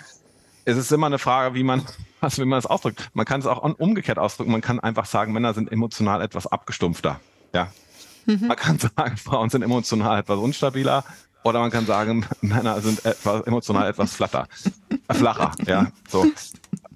es 0.66 0.76
ist 0.76 0.92
immer 0.92 1.06
eine 1.06 1.20
Frage, 1.20 1.54
wie 1.54 1.64
man, 1.64 1.84
was, 2.20 2.38
wie 2.38 2.46
man 2.46 2.58
das 2.58 2.66
ausdrückt. 2.66 3.10
Man 3.14 3.26
kann 3.26 3.40
es 3.40 3.46
auch 3.46 3.64
umgekehrt 3.78 4.18
ausdrücken. 4.18 4.52
Man 4.52 4.62
kann 4.62 4.80
einfach 4.80 5.06
sagen, 5.06 5.34
Männer 5.34 5.54
sind 5.54 5.72
emotional 5.72 6.22
etwas 6.22 6.48
abgestumpfter. 6.48 7.20
Ja. 7.54 7.72
Mhm. 8.26 8.48
Man 8.48 8.58
kann 8.58 8.80
sagen, 8.80 9.18
Frauen 9.24 9.50
sind 9.50 9.62
emotional 9.62 10.20
etwas 10.20 10.40
unstabiler. 10.40 11.04
Oder 11.44 11.60
man 11.60 11.72
kann 11.72 11.86
sagen, 11.86 12.26
Männer 12.42 12.82
sind 12.82 13.06
etwas, 13.06 13.42
emotional 13.44 13.88
etwas 13.88 14.14
flatter, 14.14 14.48
äh, 15.08 15.14
flacher. 15.14 15.52
Ja, 15.66 15.92
so. 16.10 16.26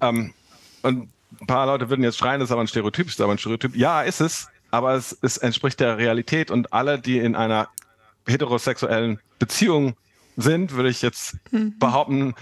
Ähm, 0.00 0.34
und 0.82 1.08
ein 1.40 1.46
paar 1.46 1.66
Leute 1.66 1.88
würden 1.88 2.04
jetzt 2.04 2.18
schreien, 2.18 2.40
das 2.40 2.48
ist 2.48 2.52
aber 2.52 2.60
ein 2.60 2.68
Stereotyp, 2.68 3.08
ist 3.08 3.20
aber 3.20 3.32
ein 3.32 3.38
Stereotyp. 3.38 3.74
Ja, 3.76 4.02
ist 4.02 4.20
es, 4.20 4.48
aber 4.70 4.94
es, 4.94 5.16
es 5.22 5.38
entspricht 5.38 5.80
der 5.80 5.96
Realität 5.96 6.50
und 6.50 6.72
alle, 6.72 6.98
die 6.98 7.18
in 7.18 7.34
einer 7.34 7.68
heterosexuellen 8.26 9.20
Beziehung 9.38 9.94
sind, 10.36 10.72
würde 10.72 10.90
ich 10.90 11.02
jetzt 11.02 11.36
mhm. 11.50 11.78
behaupten, 11.78 12.34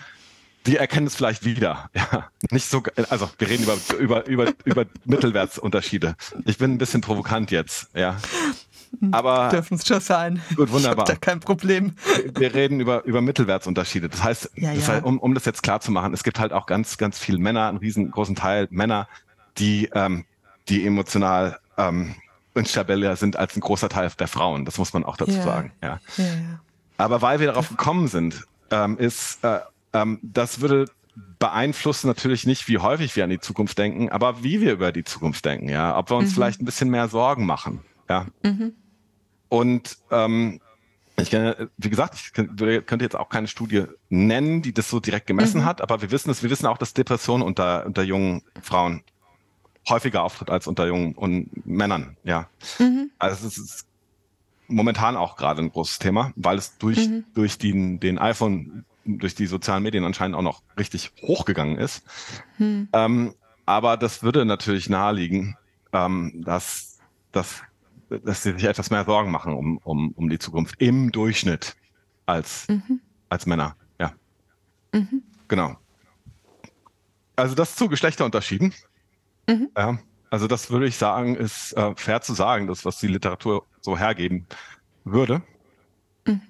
die 0.67 0.77
erkennen 0.77 1.07
es 1.07 1.17
vielleicht 1.17 1.45
wieder. 1.45 1.91
Ja, 1.95 2.31
nicht 2.51 2.69
so, 2.69 2.83
also 3.09 3.31
wir 3.39 3.49
reden 3.49 3.65
über, 3.65 3.77
über, 3.99 4.27
über, 4.27 4.53
über 4.65 4.85
Mittelwertsunterschiede. 5.05 6.17
Ich 6.45 6.59
bin 6.59 6.73
ein 6.73 6.79
bisschen 6.79 7.01
provokant 7.01 7.51
jetzt, 7.51 7.89
ja. 7.95 8.17
Aber 9.13 9.51
dürfen 9.51 9.75
es 9.75 9.87
schon 9.87 10.01
sein. 10.01 10.43
Gut, 10.57 10.71
wunderbar. 10.73 11.05
Ich 11.05 11.15
da 11.15 11.17
kein 11.17 11.41
Problem. 11.41 11.95
Wir 12.37 12.55
reden 12.55 12.81
über, 12.81 13.05
über 13.05 13.21
Mittelwertsunterschiede. 13.21 14.09
Das 14.09 14.23
heißt, 14.23 14.51
ja, 14.57 14.75
das 14.75 14.89
heißt 14.89 15.05
um, 15.05 15.19
um 15.19 15.35
das 15.35 15.45
jetzt 15.45 15.63
klar 15.63 15.81
zu 15.81 15.93
machen, 15.93 16.13
es 16.13 16.25
gibt 16.25 16.39
halt 16.39 16.53
auch 16.53 16.67
ganz, 16.67 16.99
ganz 16.99 17.19
viele 17.19 17.39
Männer, 17.39 17.69
einen 17.69 17.79
riesengroßen 17.79 18.35
Teil 18.35 18.67
Männer, 18.71 19.09
die, 19.59 19.89
ähm, 19.95 20.25
die 20.69 20.85
emotional 20.87 21.59
ähm, 21.79 22.17
instabiler 22.55 23.17
sind 23.17 23.37
als 23.37 23.57
ein 23.57 23.61
großer 23.61 23.89
Teil 23.89 24.11
der 24.19 24.29
Frauen. 24.29 24.65
Das 24.65 24.77
muss 24.79 24.93
man 24.93 25.05
auch 25.05 25.17
dazu 25.17 25.33
ja. 25.33 25.43
sagen. 25.43 25.73
Ja. 25.83 26.01
ja. 26.17 26.25
Aber 26.97 27.23
weil 27.23 27.41
wir 27.41 27.47
darauf 27.47 27.69
gekommen 27.69 28.09
sind, 28.09 28.45
ähm, 28.71 28.99
ist 28.99 29.43
äh, 29.45 29.61
ähm, 29.93 30.19
das 30.23 30.61
würde 30.61 30.87
beeinflussen 31.39 32.07
natürlich 32.07 32.47
nicht, 32.47 32.69
wie 32.69 32.79
häufig 32.79 33.15
wir 33.17 33.25
an 33.25 33.31
die 33.31 33.41
Zukunft 33.41 33.79
denken, 33.79 34.11
aber 34.11 34.43
wie 34.43 34.61
wir 34.61 34.73
über 34.73 34.93
die 34.93 35.05
Zukunft 35.05 35.45
denken, 35.45 35.69
ja. 35.69 35.97
Ob 35.97 36.11
wir 36.11 36.17
uns 36.17 36.31
mhm. 36.31 36.35
vielleicht 36.35 36.61
ein 36.61 36.65
bisschen 36.65 36.91
mehr 36.91 37.09
Sorgen 37.09 37.47
machen, 37.47 37.83
ja. 38.09 38.27
Mhm. 38.43 38.75
Und 39.49 39.99
ähm, 40.11 40.61
ich 41.17 41.31
kenne, 41.31 41.69
wie 41.77 41.91
gesagt, 41.91 42.15
ich 42.15 42.33
könnte 42.33 43.05
jetzt 43.05 43.17
auch 43.17 43.29
keine 43.29 43.49
Studie 43.49 43.85
nennen, 44.09 44.63
die 44.63 44.73
das 44.73 44.89
so 44.89 45.01
direkt 45.01 45.27
gemessen 45.27 45.63
mhm. 45.63 45.65
hat, 45.65 45.81
aber 45.81 46.03
wir 46.03 46.11
wissen 46.11 46.31
es, 46.31 46.43
wir 46.43 46.51
wissen 46.51 46.67
auch, 46.67 46.79
dass 46.79 46.95
Depression 46.95 47.43
unter, 47.43 47.85
unter 47.87 48.03
jungen 48.03 48.43
Frauen 48.63 49.03
häufiger 49.89 50.23
auftritt 50.23 50.51
als 50.51 50.67
unter 50.67 50.87
jungen 50.87 51.15
und 51.15 51.67
Männern, 51.67 52.17
ja. 52.23 52.49
Mhm. 52.79 53.11
Also 53.19 53.47
es 53.47 53.59
ist 53.59 53.87
momentan 54.69 55.17
auch 55.17 55.37
gerade 55.37 55.63
ein 55.63 55.73
großes 55.73 55.99
Thema, 55.99 56.33
weil 56.37 56.59
es 56.59 56.79
durch, 56.79 57.09
mhm. 57.09 57.25
durch 57.35 57.59
den, 57.59 57.99
den 57.99 58.19
iPhone 58.19 58.85
durch 59.19 59.35
die 59.35 59.47
sozialen 59.47 59.83
Medien 59.83 60.05
anscheinend 60.05 60.37
auch 60.37 60.43
noch 60.43 60.63
richtig 60.79 61.13
hochgegangen 61.23 61.79
ist. 61.79 62.03
Hm. 62.57 62.89
Ähm, 62.93 63.35
aber 63.67 63.97
das 63.97 64.23
würde 64.23 64.45
natürlich 64.45 64.89
naheliegen, 64.89 65.57
ähm, 65.93 66.43
dass, 66.45 66.99
dass, 67.33 67.63
dass 68.09 68.43
sie 68.43 68.53
sich 68.53 68.65
etwas 68.65 68.91
mehr 68.91 69.05
Sorgen 69.05 69.31
machen 69.31 69.55
um, 69.55 69.79
um, 69.79 70.13
um 70.13 70.29
die 70.29 70.39
Zukunft 70.39 70.81
im 70.81 71.13
Durchschnitt 71.13 71.77
als, 72.27 72.69
mhm. 72.69 73.01
als 73.29 73.47
Männer. 73.47 73.77
Ja. 73.99 74.13
Mhm. 74.93 75.23
Genau. 75.49 75.77
Also 77.37 77.55
das 77.55 77.77
zu 77.77 77.89
Geschlechterunterschieden. 77.89 78.75
Mhm. 79.49 79.71
Ja, 79.77 79.99
also 80.31 80.47
das 80.47 80.71
würde 80.71 80.87
ich 80.87 80.97
sagen, 80.97 81.37
ist 81.37 81.73
äh, 81.73 81.95
fair 81.97 82.21
zu 82.23 82.35
sagen, 82.35 82.67
das, 82.67 82.85
was 82.85 82.99
die 82.99 83.09
Literatur 83.09 83.67
so 83.81 83.99
hergeben 83.99 84.47
würde. 85.05 85.43
Mhm. 86.27 86.41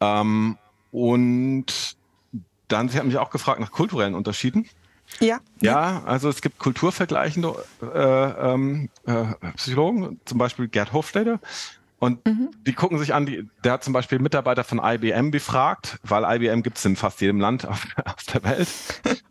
Ähm, 0.00 0.58
und 0.90 1.96
dann, 2.68 2.88
Sie 2.88 2.98
haben 2.98 3.08
mich 3.08 3.18
auch 3.18 3.30
gefragt 3.30 3.60
nach 3.60 3.70
kulturellen 3.70 4.14
Unterschieden. 4.14 4.68
Ja. 5.18 5.40
Ja, 5.60 6.02
also 6.06 6.28
es 6.28 6.40
gibt 6.40 6.58
kulturvergleichende 6.58 7.54
äh, 7.82 8.52
ähm, 8.52 8.90
äh, 9.06 9.24
Psychologen, 9.56 10.20
zum 10.24 10.38
Beispiel 10.38 10.68
Gerd 10.68 10.92
Hofstede. 10.92 11.40
Und 11.98 12.24
mhm. 12.24 12.50
die 12.66 12.72
gucken 12.72 12.98
sich 12.98 13.12
an, 13.12 13.26
die, 13.26 13.46
der 13.62 13.72
hat 13.72 13.84
zum 13.84 13.92
Beispiel 13.92 14.20
Mitarbeiter 14.20 14.64
von 14.64 14.80
IBM 14.82 15.30
befragt, 15.30 15.98
weil 16.02 16.24
IBM 16.24 16.62
gibt 16.62 16.78
es 16.78 16.84
in 16.84 16.96
fast 16.96 17.20
jedem 17.20 17.40
Land 17.40 17.66
auf, 17.68 17.86
auf 18.04 18.22
der 18.32 18.42
Welt 18.44 18.68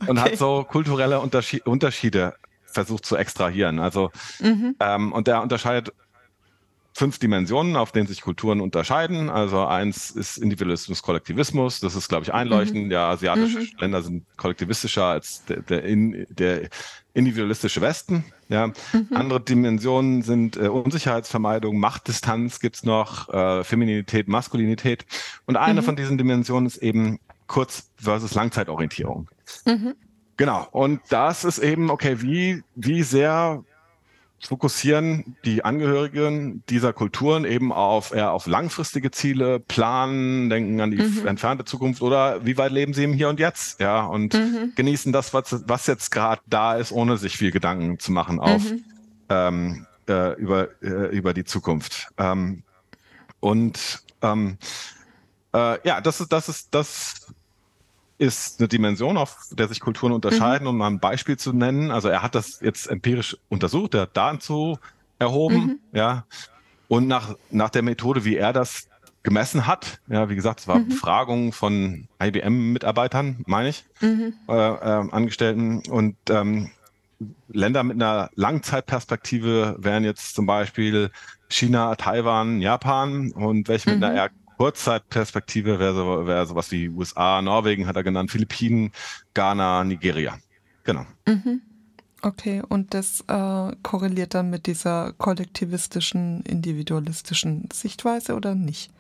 und 0.08 0.20
okay. 0.20 0.32
hat 0.32 0.38
so 0.38 0.66
kulturelle 0.70 1.20
Unterschied, 1.20 1.66
Unterschiede 1.66 2.36
versucht 2.66 3.06
zu 3.06 3.16
extrahieren. 3.16 3.80
Also 3.80 4.12
mhm. 4.40 4.76
ähm, 4.80 5.12
und 5.12 5.28
der 5.28 5.42
unterscheidet 5.42 5.94
fünf 7.00 7.18
Dimensionen, 7.18 7.78
auf 7.78 7.94
denen 7.94 8.08
sich 8.08 8.20
Kulturen 8.20 8.60
unterscheiden. 8.60 9.30
Also 9.30 9.66
eins 9.66 10.12
ist 10.12 10.38
Individualismus, 10.38 11.02
Kollektivismus. 11.02 11.80
Das 11.80 11.96
ist, 11.96 12.10
glaube 12.10 12.26
ich, 12.26 12.34
einleuchtend. 12.34 12.88
Mhm. 12.88 12.92
Ja, 12.92 13.10
asiatische 13.10 13.60
mhm. 13.60 13.68
Länder 13.80 14.02
sind 14.02 14.26
kollektivistischer 14.36 15.06
als 15.06 15.46
der, 15.46 15.62
der, 15.62 15.86
in, 15.86 16.28
der 16.30 16.70
individualistische 17.14 17.80
Westen. 17.80 18.26
Ja. 18.50 18.68
Mhm. 18.68 19.08
Andere 19.14 19.40
Dimensionen 19.40 20.24
sind 20.24 20.58
äh, 20.58 20.68
Unsicherheitsvermeidung, 20.68 21.80
Machtdistanz 21.80 22.60
gibt's 22.60 22.84
noch, 22.84 23.30
äh, 23.30 23.64
Femininität, 23.64 24.28
Maskulinität. 24.28 25.06
Und 25.46 25.56
eine 25.56 25.80
mhm. 25.80 25.86
von 25.86 25.96
diesen 25.96 26.18
Dimensionen 26.18 26.68
ist 26.68 26.78
eben 26.78 27.20
Kurz- 27.48 27.90
versus 27.96 28.34
Langzeitorientierung. 28.36 29.30
Mhm. 29.66 29.96
Genau. 30.36 30.68
Und 30.72 31.00
das 31.10 31.46
ist 31.46 31.60
eben, 31.60 31.90
okay, 31.90 32.22
wie, 32.22 32.62
wie 32.76 33.04
sehr 33.04 33.64
fokussieren 34.42 35.36
die 35.46 35.64
Angehörigen 35.64 36.64
dieser 36.70 36.94
Kulturen 36.94 37.46
eben 37.46 37.72
auf 37.72 38.14
eher 38.14 38.32
auf 38.32 38.48
langfristige 38.48 39.12
Ziele, 39.12 39.60
planen, 39.60 40.50
denken 40.50 40.80
an 40.82 40.92
die 40.92 40.98
mhm. 40.98 41.28
entfernte 41.28 41.66
Zukunft 41.66 42.02
oder 42.02 42.46
wie 42.46 42.58
weit 42.58 42.72
leben 42.72 42.94
sie 42.94 43.04
im 43.04 43.14
Hier 43.14 43.30
und 43.30 43.40
Jetzt, 43.40 43.80
ja, 43.80 44.06
und 44.06 44.34
mhm. 44.34 44.74
genießen 44.76 45.12
das, 45.12 45.34
was, 45.34 45.64
was 45.68 45.88
jetzt 45.88 46.12
gerade 46.12 46.42
da 46.48 46.76
ist, 46.76 46.92
ohne 46.92 47.18
sich 47.18 47.38
viel 47.38 47.52
Gedanken 47.52 48.00
zu 48.00 48.12
machen 48.12 48.40
auf 48.40 48.64
mhm. 48.72 48.84
ähm, 49.30 49.86
äh, 50.08 50.34
über, 50.40 50.70
äh, 50.82 51.16
über 51.16 51.34
die 51.34 51.44
Zukunft. 51.44 52.08
Ähm, 52.18 52.64
und 53.40 54.04
ähm, 54.22 54.58
äh, 55.54 55.88
ja, 55.88 56.02
das 56.02 56.22
ist, 56.22 56.32
das 56.32 56.50
ist, 56.50 56.70
das 56.72 57.34
ist 58.20 58.60
eine 58.60 58.68
Dimension, 58.68 59.18
auf 59.18 59.48
der 59.52 59.68
sich 59.68 59.80
Kulturen 59.80 60.12
unterscheiden, 60.12 60.66
mhm. 60.66 60.70
um 60.70 60.78
mal 60.78 60.88
ein 60.88 61.00
Beispiel 61.00 61.38
zu 61.38 61.54
nennen. 61.54 61.90
Also 61.90 62.10
er 62.10 62.22
hat 62.22 62.36
das 62.36 62.60
jetzt 62.62 62.88
empirisch 62.88 63.38
untersucht, 63.48 63.96
er 63.96 64.02
hat 64.02 64.16
Daten 64.16 64.40
zu 64.40 64.78
erhoben, 65.18 65.56
mhm. 65.56 65.80
ja. 65.94 66.26
Und 66.88 67.08
nach, 67.08 67.36
nach 67.50 67.70
der 67.70 67.84
Methode, 67.84 68.26
wie 68.26 68.36
er 68.36 68.52
das 68.52 68.88
gemessen 69.24 69.68
hat, 69.68 70.00
ja, 70.08 70.30
wie 70.30 70.36
gesagt, 70.36 70.62
es 70.62 70.68
war 70.68 70.80
mhm. 70.80 70.90
Befragung 70.90 71.54
von 71.54 72.08
IBM-Mitarbeitern, 72.22 73.44
meine 73.46 73.70
ich, 73.70 73.86
mhm. 74.02 74.34
äh, 74.48 74.54
äh, 74.54 75.12
Angestellten 75.12 75.82
und 75.90 76.16
ähm, 76.30 76.72
Länder 77.50 77.84
mit 77.84 77.96
einer 77.96 78.30
Langzeitperspektive 78.36 79.76
wären 79.78 80.04
jetzt 80.04 80.36
zum 80.36 80.46
Beispiel 80.46 81.12
China, 81.50 81.96
Taiwan, 81.96 82.62
Japan 82.62 83.32
und 83.32 83.68
welche 83.68 83.92
mit 83.92 84.04
einer 84.04 84.12
mhm. 84.12 84.18
eher 84.18 84.30
Kurzzeitperspektive 84.60 85.80
wäre 85.80 85.96
so, 85.96 86.28
wär 86.28 86.46
sowas 86.46 86.70
wie 86.72 86.90
USA, 86.90 87.42
Norwegen 87.42 87.88
hat 87.88 87.96
er 87.96 88.04
genannt, 88.04 88.30
Philippinen, 88.30 88.92
Ghana, 89.34 89.86
Nigeria. 89.86 90.38
Genau. 90.84 91.06
Mhm. 91.26 91.62
Okay, 92.22 92.62
und 92.68 92.94
das 92.94 93.22
äh, 93.30 93.76
korreliert 93.84 94.34
dann 94.34 94.50
mit 94.50 94.68
dieser 94.68 95.14
kollektivistischen, 95.14 96.42
individualistischen 96.42 97.70
Sichtweise 97.72 98.36
oder 98.36 98.54
nicht? 98.54 98.92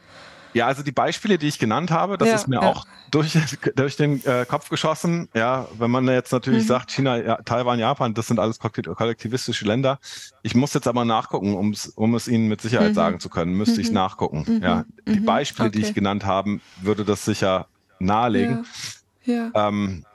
Ja, 0.53 0.67
also 0.67 0.83
die 0.83 0.91
Beispiele, 0.91 1.37
die 1.37 1.47
ich 1.47 1.59
genannt 1.59 1.91
habe, 1.91 2.17
das 2.17 2.27
ja, 2.27 2.35
ist 2.35 2.47
mir 2.47 2.61
ja. 2.61 2.69
auch 2.69 2.85
durch, 3.11 3.37
durch 3.75 3.95
den 3.95 4.23
äh, 4.25 4.45
Kopf 4.47 4.69
geschossen. 4.69 5.29
Ja, 5.33 5.67
wenn 5.77 5.91
man 5.91 6.07
jetzt 6.07 6.31
natürlich 6.31 6.63
mhm. 6.63 6.67
sagt, 6.67 6.91
China, 6.91 7.17
ja, 7.17 7.37
Taiwan, 7.43 7.79
Japan, 7.79 8.13
das 8.13 8.27
sind 8.27 8.39
alles 8.39 8.59
kollektivistische 8.59 9.65
Länder. 9.65 9.99
Ich 10.41 10.55
muss 10.55 10.73
jetzt 10.73 10.87
aber 10.87 11.05
nachgucken, 11.05 11.55
um 11.55 12.15
es 12.15 12.27
Ihnen 12.27 12.47
mit 12.47 12.61
Sicherheit 12.61 12.91
mhm. 12.91 12.95
sagen 12.95 13.19
zu 13.19 13.29
können, 13.29 13.53
müsste 13.53 13.75
mhm. 13.75 13.81
ich 13.81 13.91
nachgucken. 13.91 14.45
Mhm. 14.47 14.63
Ja, 14.63 14.85
die 15.07 15.19
mhm. 15.19 15.25
Beispiele, 15.25 15.69
okay. 15.69 15.79
die 15.79 15.85
ich 15.85 15.93
genannt 15.93 16.25
habe, 16.25 16.59
würde 16.81 17.05
das 17.05 17.25
sicher 17.25 17.67
nahelegen. 17.99 18.65
Ja. 19.25 19.51
Ähm, 19.53 20.05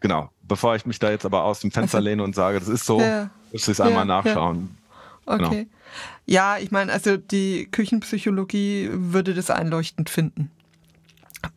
genau. 0.00 0.30
Bevor 0.46 0.76
ich 0.76 0.84
mich 0.84 0.98
da 0.98 1.10
jetzt 1.10 1.24
aber 1.24 1.44
aus 1.44 1.60
dem 1.60 1.70
Fenster 1.70 1.98
also, 1.98 2.08
lehne 2.08 2.22
und 2.22 2.34
sage, 2.34 2.60
das 2.60 2.68
ist 2.68 2.84
so, 2.84 2.98
müsste 3.50 3.70
ich 3.70 3.78
es 3.78 3.80
einmal 3.80 4.04
nachschauen. 4.04 4.76
Okay. 5.26 5.38
Genau. 5.38 5.66
Ja, 6.26 6.58
ich 6.58 6.70
meine, 6.70 6.92
also 6.92 7.16
die 7.16 7.68
Küchenpsychologie 7.70 8.88
würde 8.92 9.34
das 9.34 9.50
einleuchtend 9.50 10.08
finden. 10.08 10.50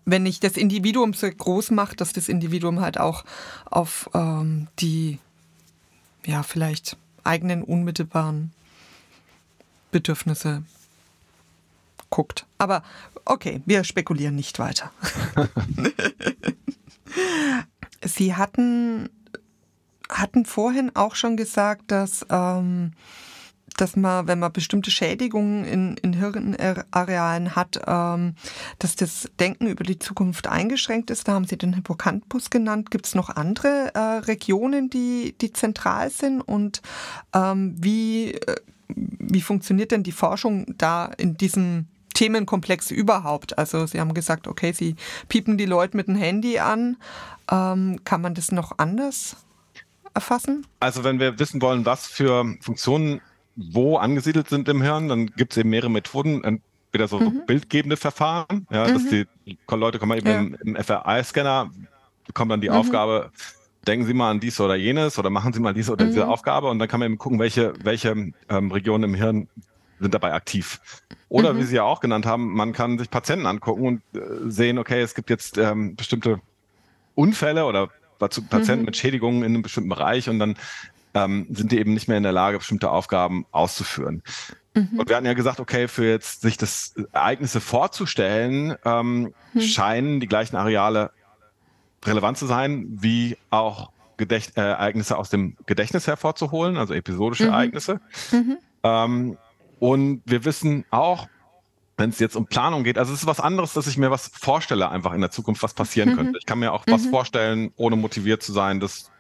Wenn 0.03 0.25
ich 0.25 0.41
das 0.41 0.57
Individuum 0.57 1.13
so 1.13 1.29
groß 1.29 1.71
mache, 1.71 1.95
dass 1.95 2.11
das 2.11 2.27
Individuum 2.27 2.81
halt 2.81 2.99
auch 2.99 3.23
auf 3.65 4.09
ähm, 4.13 4.67
die, 4.79 5.19
ja, 6.25 6.43
vielleicht 6.43 6.97
eigenen 7.23 7.63
unmittelbaren 7.63 8.51
Bedürfnisse 9.91 10.63
guckt. 12.09 12.45
Aber 12.57 12.83
okay, 13.25 13.61
wir 13.65 13.83
spekulieren 13.83 14.35
nicht 14.35 14.59
weiter. 14.59 14.91
Sie 18.03 18.35
hatten, 18.35 19.09
hatten 20.09 20.45
vorhin 20.45 20.95
auch 20.95 21.15
schon 21.15 21.37
gesagt, 21.37 21.91
dass 21.91 22.25
ähm, 22.29 22.93
dass 23.77 23.95
man, 23.95 24.27
wenn 24.27 24.39
man 24.39 24.51
bestimmte 24.51 24.91
Schädigungen 24.91 25.63
in, 25.65 25.97
in 25.97 26.13
Hirnarealen 26.13 27.55
hat, 27.55 27.79
ähm, 27.85 28.35
dass 28.79 28.95
das 28.95 29.29
Denken 29.39 29.67
über 29.67 29.83
die 29.83 29.99
Zukunft 29.99 30.47
eingeschränkt 30.47 31.09
ist. 31.11 31.27
Da 31.27 31.33
haben 31.33 31.45
Sie 31.45 31.57
den 31.57 31.73
Hippocampus 31.73 32.49
genannt. 32.49 32.91
Gibt 32.91 33.07
es 33.07 33.15
noch 33.15 33.29
andere 33.29 33.91
äh, 33.93 33.99
Regionen, 33.99 34.89
die, 34.89 35.35
die 35.39 35.53
zentral 35.53 36.09
sind? 36.09 36.41
Und 36.41 36.81
ähm, 37.33 37.75
wie, 37.79 38.33
äh, 38.33 38.55
wie 38.87 39.41
funktioniert 39.41 39.91
denn 39.91 40.03
die 40.03 40.11
Forschung 40.11 40.65
da 40.77 41.05
in 41.17 41.37
diesem 41.37 41.87
Themenkomplex 42.13 42.91
überhaupt? 42.91 43.57
Also 43.57 43.85
Sie 43.85 43.99
haben 43.99 44.13
gesagt, 44.13 44.47
okay, 44.47 44.73
Sie 44.73 44.95
piepen 45.29 45.57
die 45.57 45.65
Leute 45.65 45.95
mit 45.95 46.07
dem 46.07 46.15
Handy 46.15 46.59
an. 46.59 46.97
Ähm, 47.49 47.99
kann 48.03 48.21
man 48.21 48.33
das 48.33 48.51
noch 48.51 48.77
anders 48.77 49.37
erfassen? 50.13 50.65
Also 50.79 51.03
wenn 51.03 51.19
wir 51.19 51.37
wissen 51.37 51.61
wollen, 51.61 51.85
was 51.85 52.07
für 52.07 52.43
Funktionen 52.61 53.21
wo 53.57 53.97
angesiedelt 53.97 54.49
sind 54.49 54.69
im 54.69 54.81
Hirn, 54.81 55.09
dann 55.09 55.27
gibt 55.27 55.51
es 55.53 55.57
eben 55.57 55.69
mehrere 55.69 55.89
Methoden. 55.89 56.43
Entweder 56.43 57.07
so 57.07 57.19
mhm. 57.19 57.45
bildgebende 57.45 57.97
Verfahren, 57.97 58.67
ja, 58.69 58.87
mhm. 58.87 58.93
dass 58.93 59.07
die 59.09 59.25
Leute 59.69 59.99
kommen 59.99 60.17
eben 60.17 60.27
ja. 60.27 60.39
im, 60.39 60.57
im 60.61 60.75
FRI-Scanner, 60.75 61.71
bekommen 62.25 62.49
dann 62.49 62.61
die 62.61 62.69
mhm. 62.69 62.75
Aufgabe, 62.75 63.31
denken 63.87 64.05
Sie 64.05 64.13
mal 64.13 64.31
an 64.31 64.39
dies 64.39 64.59
oder 64.61 64.75
jenes 64.75 65.17
oder 65.17 65.29
machen 65.29 65.53
Sie 65.53 65.59
mal 65.59 65.73
diese 65.73 65.91
oder 65.91 66.05
diese 66.05 66.25
mhm. 66.25 66.31
Aufgabe 66.31 66.69
und 66.69 66.79
dann 66.79 66.87
kann 66.87 66.99
man 66.99 67.07
eben 67.07 67.17
gucken, 67.17 67.39
welche, 67.39 67.73
welche 67.83 68.31
ähm, 68.49 68.71
Regionen 68.71 69.03
im 69.03 69.13
Hirn 69.15 69.47
sind 69.99 70.13
dabei 70.13 70.33
aktiv. 70.33 70.79
Oder 71.29 71.53
mhm. 71.53 71.59
wie 71.59 71.63
Sie 71.63 71.75
ja 71.75 71.83
auch 71.83 71.99
genannt 71.99 72.25
haben, 72.25 72.53
man 72.53 72.73
kann 72.73 72.99
sich 72.99 73.09
Patienten 73.09 73.47
angucken 73.47 73.85
und 73.87 74.01
äh, 74.13 74.49
sehen, 74.49 74.77
okay, 74.77 75.01
es 75.01 75.15
gibt 75.15 75.29
jetzt 75.29 75.57
ähm, 75.57 75.95
bestimmte 75.95 76.39
Unfälle 77.15 77.65
oder 77.65 77.89
Patienten 78.19 78.79
mhm. 78.79 78.85
mit 78.85 78.97
Schädigungen 78.97 79.43
in 79.43 79.53
einem 79.53 79.61
bestimmten 79.63 79.89
Bereich 79.89 80.29
und 80.29 80.39
dann 80.39 80.55
ähm, 81.17 81.47
sind 81.49 81.71
die 81.71 81.79
eben 81.79 81.93
nicht 81.93 82.07
mehr 82.07 82.17
in 82.17 82.23
der 82.23 82.31
Lage, 82.31 82.59
bestimmte 82.59 82.91
Aufgaben 82.91 83.45
auszuführen. 83.51 84.21
Mhm. 84.75 84.99
Und 84.99 85.09
wir 85.09 85.15
hatten 85.15 85.25
ja 85.25 85.33
gesagt, 85.33 85.59
okay, 85.59 85.87
für 85.87 86.05
jetzt 86.05 86.41
sich 86.41 86.57
das 86.57 86.93
Ereignisse 87.11 87.59
vorzustellen, 87.59 88.75
ähm, 88.85 89.33
mhm. 89.53 89.61
scheinen 89.61 90.19
die 90.19 90.27
gleichen 90.27 90.55
Areale 90.55 91.11
relevant 92.05 92.37
zu 92.37 92.45
sein, 92.45 92.85
wie 92.89 93.37
auch 93.49 93.89
Gedächt 94.17 94.57
äh, 94.57 94.61
Ereignisse 94.61 95.17
aus 95.17 95.29
dem 95.29 95.57
Gedächtnis 95.65 96.05
hervorzuholen, 96.05 96.77
also 96.77 96.93
episodische 96.93 97.45
mhm. 97.45 97.49
Ereignisse. 97.49 97.99
Mhm. 98.31 98.57
Ähm, 98.83 99.37
und 99.79 100.21
wir 100.25 100.45
wissen 100.45 100.85
auch, 100.91 101.27
wenn 101.97 102.11
es 102.11 102.19
jetzt 102.19 102.35
um 102.35 102.45
Planung 102.45 102.83
geht, 102.83 102.99
also 102.99 103.11
es 103.11 103.21
ist 103.21 103.27
was 103.27 103.39
anderes, 103.39 103.73
dass 103.73 103.87
ich 103.87 103.97
mir 103.97 104.11
was 104.11 104.27
vorstelle, 104.27 104.89
einfach 104.89 105.13
in 105.13 105.21
der 105.21 105.31
Zukunft, 105.31 105.63
was 105.63 105.73
passieren 105.73 106.11
mhm. 106.11 106.15
könnte. 106.15 106.39
Ich 106.39 106.45
kann 106.45 106.59
mir 106.59 106.73
auch 106.73 106.83
was 106.87 107.05
mhm. 107.05 107.09
vorstellen, 107.09 107.71
ohne 107.75 107.95
motiviert 107.95 108.43
zu 108.43 108.53
sein, 108.53 108.79
das 108.79 109.11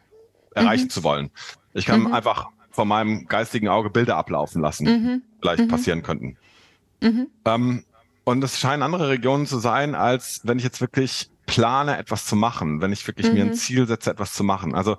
erreichen 0.57 0.89
zu 0.89 1.03
wollen. 1.03 1.31
Ich 1.73 1.85
kann 1.85 2.01
mhm. 2.01 2.13
einfach 2.13 2.47
von 2.71 2.87
meinem 2.87 3.25
geistigen 3.27 3.67
Auge 3.67 3.89
Bilder 3.89 4.17
ablaufen 4.17 4.61
lassen, 4.61 4.85
mhm. 4.85 5.21
vielleicht 5.41 5.63
mhm. 5.63 5.67
passieren 5.67 6.03
könnten. 6.03 6.37
Mhm. 7.01 7.27
Ähm, 7.45 7.83
und 8.23 8.43
es 8.43 8.59
scheinen 8.59 8.83
andere 8.83 9.09
Regionen 9.09 9.45
zu 9.45 9.57
sein, 9.57 9.95
als 9.95 10.41
wenn 10.43 10.57
ich 10.57 10.63
jetzt 10.63 10.81
wirklich 10.81 11.29
plane, 11.45 11.97
etwas 11.97 12.25
zu 12.25 12.35
machen, 12.35 12.81
wenn 12.81 12.91
ich 12.91 13.07
wirklich 13.07 13.31
mir 13.31 13.43
ein 13.43 13.53
Ziel 13.53 13.87
setze, 13.87 14.11
etwas 14.11 14.33
zu 14.33 14.43
machen. 14.43 14.75
Also 14.75 14.97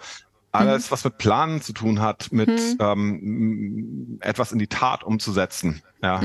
alles, 0.50 0.90
was 0.90 1.04
mit 1.04 1.18
Planen 1.18 1.60
zu 1.60 1.74
tun 1.74 2.00
hat, 2.00 2.32
mit 2.32 2.50
ähm, 2.80 4.18
etwas 4.22 4.50
in 4.50 4.58
die 4.58 4.66
Tat 4.66 5.04
umzusetzen. 5.04 5.82
Ja 6.02 6.22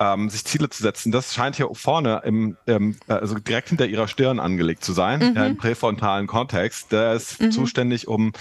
ähm, 0.00 0.30
sich 0.30 0.44
Ziele 0.44 0.70
zu 0.70 0.82
setzen, 0.82 1.12
das 1.12 1.34
scheint 1.34 1.56
hier 1.56 1.68
vorne 1.74 2.22
im, 2.24 2.56
ähm, 2.66 2.96
also 3.06 3.34
direkt 3.34 3.68
hinter 3.68 3.86
ihrer 3.86 4.08
Stirn 4.08 4.40
angelegt 4.40 4.82
zu 4.82 4.92
sein, 4.92 5.20
mhm. 5.20 5.36
ja, 5.36 5.46
im 5.46 5.56
präfrontalen 5.58 6.26
Kontext. 6.26 6.90
Der 6.90 7.12
ist 7.12 7.40
mhm. 7.40 7.52
zuständig, 7.52 8.08
um 8.08 8.32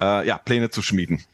äh, 0.00 0.26
ja, 0.26 0.38
Pläne 0.38 0.70
zu 0.70 0.82
schmieden. 0.82 1.24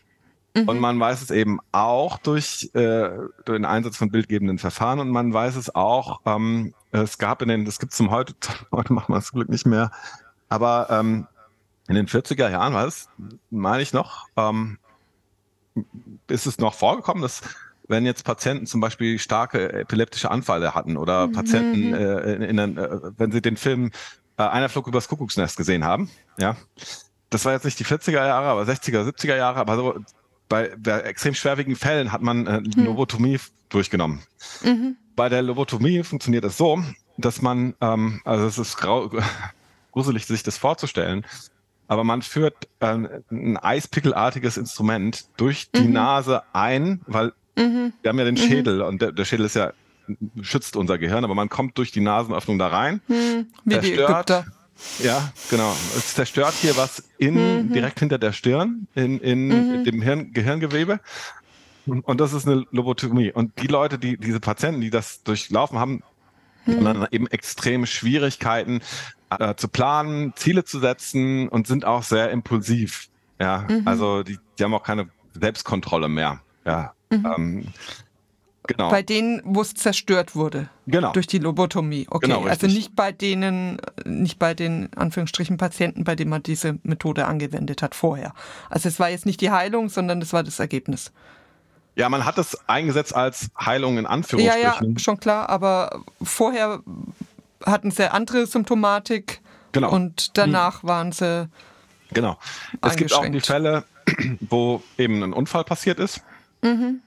Mhm. 0.55 0.69
Und 0.69 0.81
man 0.81 0.99
weiß 0.99 1.23
es 1.23 1.31
eben 1.31 1.59
auch 1.73 2.19
durch, 2.19 2.71
äh, 2.75 3.11
durch 3.45 3.59
den 3.59 3.65
Einsatz 3.65 3.97
von 3.97 4.11
bildgebenden 4.11 4.59
Verfahren 4.59 5.01
und 5.01 5.11
man 5.11 5.33
weiß 5.33 5.57
es 5.57 5.75
auch, 5.75 6.21
ähm, 6.25 6.75
es 6.93 7.19
gab 7.19 7.43
in 7.43 7.49
den, 7.49 7.65
das 7.65 7.79
gibt 7.79 7.93
es 7.93 7.99
zum 7.99 8.11
heute, 8.11 8.35
heute 8.73 8.93
macht 8.93 9.09
man 9.09 9.19
es 9.19 9.27
zum 9.27 9.37
Glück 9.37 9.49
nicht 9.49 9.67
mehr, 9.67 9.91
aber 10.49 10.89
ähm, 10.91 11.27
in 11.89 11.95
den 11.95 12.09
40er 12.09 12.51
Jahren 12.51 12.75
war 12.75 12.87
es, 12.87 13.09
meine 13.51 13.83
ich 13.83 13.93
noch, 13.93 14.27
ähm, 14.37 14.79
ist 16.29 16.47
es 16.47 16.59
noch 16.59 16.75
vorgekommen, 16.75 17.23
dass 17.23 17.43
wenn 17.89 18.05
jetzt 18.05 18.25
Patienten 18.25 18.67
zum 18.67 18.81
Beispiel 18.81 19.19
starke 19.19 19.73
epileptische 19.73 20.31
Anfälle 20.31 20.75
hatten 20.75 20.97
oder 20.97 21.29
mhm. 21.29 21.33
Patienten, 21.33 21.95
äh, 21.95 22.35
in, 22.35 22.59
in, 22.59 22.79
äh, 22.79 23.01
wenn 23.17 23.31
sie 23.31 23.41
den 23.41 23.57
Film 23.57 23.93
äh, 24.39 24.43
Einer 24.43 24.69
flog 24.69 24.87
übers 24.87 25.09
Kuckucksnest 25.09 25.57
gesehen 25.57 25.85
haben, 25.85 26.11
ja, 26.39 26.57
das 27.31 27.45
war 27.45 27.53
jetzt 27.53 27.65
nicht 27.65 27.79
die 27.79 27.85
40er 27.85 28.13
Jahre, 28.13 28.47
aber 28.47 28.63
60er, 28.63 29.09
70er 29.09 29.37
Jahre, 29.37 29.59
aber 29.59 29.77
so 29.77 29.95
bei, 30.49 30.73
bei 30.79 31.01
extrem 31.01 31.35
schwerwiegenden 31.35 31.79
Fällen 31.79 32.13
hat 32.13 32.23
man 32.23 32.47
äh, 32.47 32.61
mhm. 32.61 32.85
Lobotomie 32.85 33.39
durchgenommen. 33.69 34.21
Mhm. 34.63 34.97
Bei 35.17 35.29
der 35.29 35.43
Lobotomie 35.43 36.03
funktioniert 36.03 36.45
es 36.45 36.53
das 36.53 36.59
so, 36.59 36.83
dass 37.17 37.43
man, 37.43 37.75
ähm, 37.81 38.21
also 38.25 38.47
es 38.47 38.59
ist 38.59 38.77
grau, 38.77 39.11
gruselig, 39.93 40.27
sich 40.27 40.43
das 40.43 40.59
vorzustellen, 40.59 41.27
aber 41.89 42.05
man 42.05 42.23
führt 42.23 42.69
äh, 42.81 42.97
ein 43.31 43.57
eispickelartiges 43.57 44.57
Instrument 44.57 45.27
durch 45.37 45.71
die 45.71 45.83
mhm. 45.83 45.93
Nase 45.93 46.43
ein, 46.53 47.01
weil 47.07 47.33
Mhm. 47.57 47.95
Wir 48.03 48.11
haben 48.11 48.19
ja 48.19 48.25
den 48.25 48.35
mhm. 48.35 48.39
Schädel 48.39 48.83
und 48.83 49.03
der, 49.03 49.13
der, 49.13 49.25
Schädel 49.25 49.47
ist 49.47 49.57
ja 49.57 49.73
schützt 50.41 50.77
unser 50.77 50.99
Gehirn, 50.99 51.25
aber 51.25 51.35
man 51.35 51.49
kommt 51.49 51.79
durch 51.79 51.91
die 51.91 52.01
Nasenöffnung 52.01 52.59
da 52.59 52.69
rein. 52.69 53.01
Mhm. 53.09 53.47
Wie 53.65 53.79
die 53.79 53.95
Ägypter. 53.95 54.47
Ja, 54.99 55.33
genau. 55.51 55.75
Es 55.97 56.15
zerstört 56.15 56.55
hier 56.61 56.77
was 56.77 57.03
in, 57.19 57.35
mhm. 57.35 57.73
direkt 57.73 57.99
hinter 57.99 58.19
der 58.19 58.33
Stirn, 58.33 58.87
in, 58.95 59.19
in 59.21 59.49
mhm. 59.49 59.85
dem 59.85 60.03
Hirn, 60.03 60.33
Gehirngewebe. 60.33 61.01
Und 61.87 62.21
das 62.21 62.33
ist 62.33 62.49
eine 62.49 62.65
Lobotomie. 62.73 63.31
Und 63.31 63.63
die 63.63 63.69
Leute, 63.69 63.99
die, 63.99 64.17
diese 64.17 64.41
Patienten, 64.41 64.81
die 64.81 64.91
das 64.91 65.23
durchlaufen 65.23 65.79
haben, 65.79 66.03
mhm. 66.67 66.85
dann 66.85 67.09
eben 67.13 67.27
extreme 67.29 67.87
Schwierigkeiten 67.87 68.81
äh, 69.31 69.55
zu 69.55 69.69
planen, 69.69 70.35
Ziele 70.35 70.65
zu 70.65 70.81
setzen 70.81 71.49
und 71.49 71.67
sind 71.67 71.85
auch 71.85 72.03
sehr 72.03 72.31
impulsiv. 72.31 73.09
Ja, 73.41 73.67
mhm. 73.69 73.83
also 73.87 74.23
die, 74.23 74.39
die 74.59 74.65
haben 74.65 74.75
auch 74.75 74.83
keine 74.83 75.09
Selbstkontrolle 75.35 76.09
mehr. 76.09 76.41
Ja, 76.65 76.93
Mhm. 77.11 77.27
Ähm, 77.37 77.67
genau. 78.67 78.91
Bei 78.91 79.03
denen, 79.03 79.41
wo 79.45 79.63
es 79.63 79.75
zerstört 79.75 80.35
wurde. 80.35 80.69
Genau. 80.87 81.13
Durch 81.13 81.27
die 81.27 81.39
Lobotomie. 81.39 82.07
Okay. 82.11 82.27
Genau, 82.27 82.45
also 82.45 82.67
nicht 82.67 82.95
bei 82.97 83.13
denen, 83.13 83.79
nicht 84.05 84.39
bei 84.39 84.55
den 84.55 84.89
Anführungsstrichen 84.95 85.57
Patienten, 85.57 86.05
bei 86.05 86.15
denen 86.15 86.31
man 86.31 86.43
diese 86.43 86.79
Methode 86.83 87.27
angewendet 87.27 87.83
hat 87.83 87.95
vorher. 87.95 88.33
Also 88.71 88.89
es 88.89 88.99
war 88.99 89.11
jetzt 89.11 89.27
nicht 89.27 89.41
die 89.41 89.51
Heilung, 89.51 89.89
sondern 89.89 90.21
es 90.23 90.33
war 90.33 90.43
das 90.43 90.59
Ergebnis. 90.59 91.13
Ja, 91.95 92.09
man 92.09 92.25
hat 92.25 92.39
es 92.39 92.59
eingesetzt 92.69 93.15
als 93.15 93.51
Heilung 93.59 93.99
in 93.99 94.07
Anführungsstrichen. 94.07 94.63
Ja, 94.63 94.81
ja, 94.81 94.99
schon 94.99 95.19
klar, 95.19 95.49
aber 95.49 96.03
vorher 96.23 96.81
hatten 97.65 97.91
sie 97.91 98.13
andere 98.13 98.47
Symptomatik 98.47 99.41
genau. 99.73 99.91
und 99.91 100.37
danach 100.37 100.83
hm. 100.83 100.89
waren 100.89 101.13
sie. 101.13 101.49
Genau. 102.13 102.39
Es 102.83 102.97
gibt 102.97 103.15
auch 103.15 103.27
die 103.27 103.41
Fälle, 103.41 103.85
wo 104.41 104.83
eben 104.99 105.23
ein 105.23 105.33
Unfall 105.33 105.65
passiert 105.65 105.99
ist 105.99 106.21
Mhm. 106.63 107.01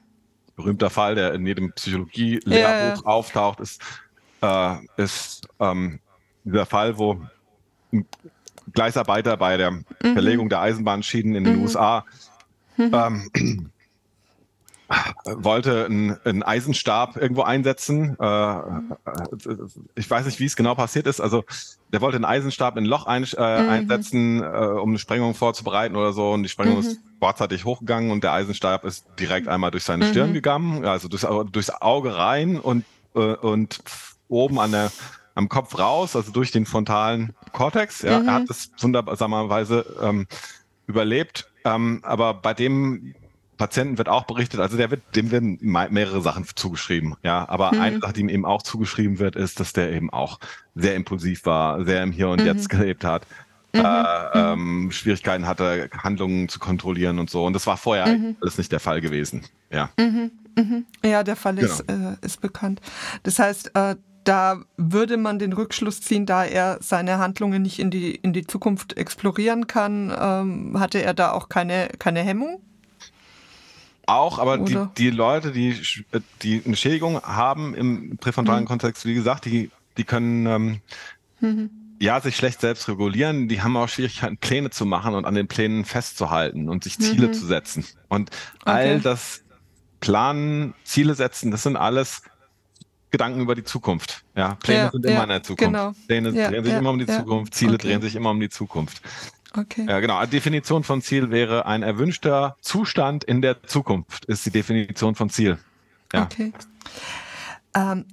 Berühmter 0.60 0.90
Fall, 0.90 1.16
der 1.16 1.34
in 1.34 1.48
jedem 1.48 1.72
Psychologie-Lehrbuch 1.72 3.02
ja. 3.02 3.06
auftaucht, 3.06 3.62
ist, 3.62 3.82
äh, 4.42 4.76
ist 4.98 5.48
ähm, 5.62 6.02
dieser 6.44 6.66
Fall, 6.66 6.98
wo 6.98 7.22
ein 7.94 8.06
Gleisarbeiter 8.74 9.38
bei 9.38 9.56
der 9.56 9.72
mhm. 9.72 9.86
Verlegung 10.02 10.50
der 10.50 10.60
Eisenbahnschienen 10.60 11.36
in 11.36 11.44
den 11.46 11.56
mhm. 11.56 11.62
USA 11.62 12.04
mhm. 12.76 12.92
ähm, 12.94 13.72
wollte 15.26 15.86
einen, 15.86 16.44
Eisenstab 16.44 17.18
irgendwo 17.18 17.44
einsetzen. 17.44 18.18
Äh, 18.20 18.56
ich 19.96 20.10
weiß 20.10 20.26
nicht, 20.26 20.40
wie 20.40 20.46
es 20.46 20.56
genau 20.56 20.76
passiert 20.76 21.08
ist. 21.08 21.22
Also 21.22 21.44
der 21.92 22.02
wollte 22.02 22.16
einen 22.18 22.26
Eisenstab 22.26 22.78
in 22.78 22.84
ein 22.84 22.88
Loch 22.88 23.06
ein, 23.06 23.24
äh, 23.38 23.62
mhm. 23.62 23.70
einsetzen, 23.70 24.44
äh, 24.44 24.46
um 24.46 24.90
eine 24.90 25.00
Sprengung 25.00 25.36
vorzubereiten 25.36 25.96
oder 25.96 26.14
so. 26.14 26.32
Und 26.32 26.44
die 26.44 26.50
Sprengung 26.50 26.76
mhm. 26.76 26.82
ist 26.82 27.00
vorzeitig 27.20 27.66
hochgegangen 27.66 28.12
und 28.12 28.24
der 28.24 28.34
Eisenstab 28.34 28.86
ist 28.86 29.06
direkt 29.20 29.48
einmal 29.48 29.72
durch 29.72 29.84
seine 29.84 30.06
mhm. 30.06 30.10
Stirn 30.10 30.34
gegangen, 30.34 30.86
also 30.86 31.08
durchs, 31.08 31.28
durchs 31.52 31.70
Auge 31.70 32.16
rein 32.18 32.60
und, 32.60 32.86
äh, 33.16 33.20
und 33.20 33.82
oben 34.28 34.60
an 34.60 34.72
der 34.72 34.92
am 35.36 35.48
Kopf 35.48 35.78
raus, 35.78 36.18
also 36.18 36.32
durch 36.32 36.52
den 36.52 36.66
frontalen 36.66 37.34
Kortex. 37.54 38.02
Ja, 38.02 38.22
Er 38.22 38.34
hat 38.34 38.44
mhm. 38.44 38.48
das 38.48 38.72
wunderbarerweise 38.80 39.86
ähm, 40.02 40.28
überlebt. 40.86 41.50
Ähm, 41.64 42.00
aber 42.04 42.34
bei 42.34 42.54
dem 42.54 43.16
Patienten 43.60 43.98
wird 43.98 44.08
auch 44.08 44.24
berichtet, 44.24 44.62
also 44.62 44.78
der 44.78 44.90
wird, 44.90 45.02
dem 45.16 45.32
werden 45.32 45.60
mehrere 45.62 46.22
Sachen 46.22 46.46
zugeschrieben, 46.56 47.16
ja. 47.24 47.48
Aber 47.48 47.74
mhm. 47.74 47.82
eine 47.82 48.00
Sache, 48.00 48.14
die 48.14 48.22
ihm 48.22 48.30
eben 48.30 48.46
auch 48.46 48.64
zugeschrieben 48.64 49.20
wird, 49.20 49.36
ist, 49.36 49.60
dass 49.60 49.74
der 49.74 49.92
eben 49.92 50.10
auch 50.10 50.40
sehr 50.76 50.96
impulsiv 50.96 51.46
war, 51.46 51.84
sehr 51.84 52.02
im 52.02 52.12
Hier 52.12 52.30
und 52.30 52.40
mhm. 52.40 52.48
Jetzt 52.48 52.70
gelebt 52.70 53.04
hat, 53.04 53.28
mhm. 53.74 53.82
äh, 53.82 54.30
ähm, 54.34 54.92
Schwierigkeiten 54.92 55.46
hatte, 55.46 55.90
Handlungen 55.96 56.48
zu 56.48 56.60
kontrollieren 56.60 57.20
und 57.20 57.30
so. 57.30 57.46
Und 57.46 57.54
das 57.54 57.68
war 57.68 57.76
vorher 57.76 58.08
mhm. 58.08 58.38
alles 58.42 58.58
nicht 58.58 58.72
der 58.72 58.80
Fall 58.80 59.02
gewesen, 59.02 59.44
ja. 59.70 59.90
Mhm. 60.00 60.32
Ja, 61.06 61.24
der 61.24 61.36
Fall 61.36 61.56
genau. 61.56 61.68
ist, 61.68 61.82
äh, 61.82 62.16
ist 62.22 62.42
bekannt. 62.42 62.82
Das 63.24 63.40
heißt, 63.40 63.76
äh, 63.76 63.96
da 64.24 64.62
würde 64.78 65.18
man 65.18 65.38
den 65.38 65.54
Rückschluss 65.54 66.02
ziehen, 66.02 66.26
da 66.26 66.46
er 66.46 66.78
seine 66.82 67.18
Handlungen 67.18 67.62
nicht 67.62 67.80
in 67.80 67.92
die, 67.92 68.16
in 68.16 68.32
die 68.32 68.46
Zukunft 68.48 68.98
explorieren 68.98 69.68
kann, 69.68 70.14
ähm, 70.18 70.80
hatte 70.80 71.02
er 71.02 71.14
da 71.14 71.32
auch 71.32 71.50
keine, 71.50 71.90
keine 72.00 72.22
Hemmung? 72.22 72.62
Auch, 74.10 74.40
aber 74.40 74.58
die, 74.58 74.78
die 74.98 75.10
Leute, 75.10 75.52
die, 75.52 75.80
die 76.42 76.62
eine 76.66 76.76
Schädigung 76.76 77.22
haben 77.22 77.76
im 77.76 78.18
präfrontalen 78.18 78.64
mhm. 78.64 78.68
Kontext, 78.68 79.06
wie 79.06 79.14
gesagt, 79.14 79.46
die, 79.46 79.72
die 79.98 80.04
können 80.04 80.46
ähm, 80.46 80.82
mhm. 81.40 81.70
ja 82.00 82.20
sich 82.22 82.36
schlecht 82.36 82.62
selbst 82.62 82.88
regulieren. 82.88 83.48
Die 83.48 83.62
haben 83.62 83.78
auch 83.78 83.90
Schwierigkeiten, 83.90 84.38
Pläne 84.38 84.70
zu 84.70 84.86
machen 84.86 85.16
und 85.16 85.26
an 85.26 85.36
den 85.36 85.48
Plänen 85.48 85.86
festzuhalten 85.86 86.70
und 86.70 86.84
sich 86.84 86.98
Ziele 86.98 87.28
mhm. 87.28 87.34
zu 87.34 87.46
setzen. 87.46 87.86
Und 88.08 88.32
okay. 88.62 88.72
all 88.72 89.00
das 89.00 89.44
Planen, 90.00 90.74
Ziele 90.84 91.14
setzen, 91.16 91.52
das 91.52 91.64
sind 91.64 91.76
alles 91.76 92.24
Gedanken 93.12 93.42
über 93.42 93.56
die 93.56 93.64
Zukunft. 93.64 94.24
Ja, 94.36 94.56
Pläne 94.56 94.80
ja, 94.80 94.92
sind 94.92 95.06
immer 95.06 95.24
in 95.24 95.30
der 95.30 95.44
Zukunft. 95.44 95.74
Genau. 95.74 95.94
Pläne 96.08 96.30
ja, 96.32 96.50
drehen 96.50 96.64
sich 96.64 96.74
ja, 96.74 96.80
immer 96.80 96.92
um 96.92 97.00
die 97.00 97.08
Zukunft, 97.08 97.54
Ziele 97.54 97.74
okay. 97.74 97.88
drehen 97.88 98.02
sich 98.02 98.16
immer 98.16 98.32
um 98.32 98.40
die 98.40 98.50
Zukunft. 98.50 99.02
Okay. 99.56 99.86
Ja, 99.88 100.00
genau. 100.00 100.24
Die 100.26 100.32
Definition 100.32 100.84
von 100.84 101.02
Ziel 101.02 101.32
wäre 101.32 101.66
ein 101.66 101.82
erwünschter 101.82 102.56
Zustand 102.62 103.24
in 103.24 103.42
der 103.42 103.64
Zukunft, 103.64 104.26
ist 104.26 104.46
die 104.46 104.52
Definition 104.52 105.16
von 105.16 105.30
Ziel. 105.30 105.58
Ja. 106.14 106.24
Okay. 106.24 106.54
Ähm, 107.76 108.06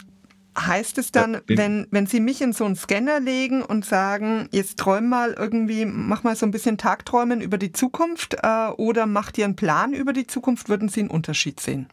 heißt 0.59 0.97
es 0.99 1.13
dann, 1.13 1.43
wenn, 1.47 1.87
wenn 1.91 2.07
Sie 2.07 2.21
mich 2.21 2.41
in 2.41 2.53
so 2.53 2.65
einen 2.65 2.77
Scanner 2.77 3.21
legen 3.21 3.63
und 3.63 3.85
sagen, 3.85 4.49
jetzt 4.53 4.79
träum 4.79 5.09
mal 5.09 5.33
irgendwie, 5.33 5.85
mach 5.85 6.23
mal 6.23 6.37
so 6.37 6.47
ein 6.47 6.51
bisschen 6.51 6.79
Tagträumen 6.79 7.41
über 7.41 7.59
die 7.59 7.73
Zukunft 7.73 8.37
äh, 8.43 8.69
oder 8.69 9.07
mach 9.07 9.31
dir 9.31 9.45
einen 9.45 9.57
Plan 9.57 9.93
über 9.93 10.13
die 10.13 10.27
Zukunft, 10.27 10.69
würden 10.69 10.89
Sie 10.89 11.01
einen 11.01 11.11
Unterschied 11.11 11.61
sehen? 11.61 11.89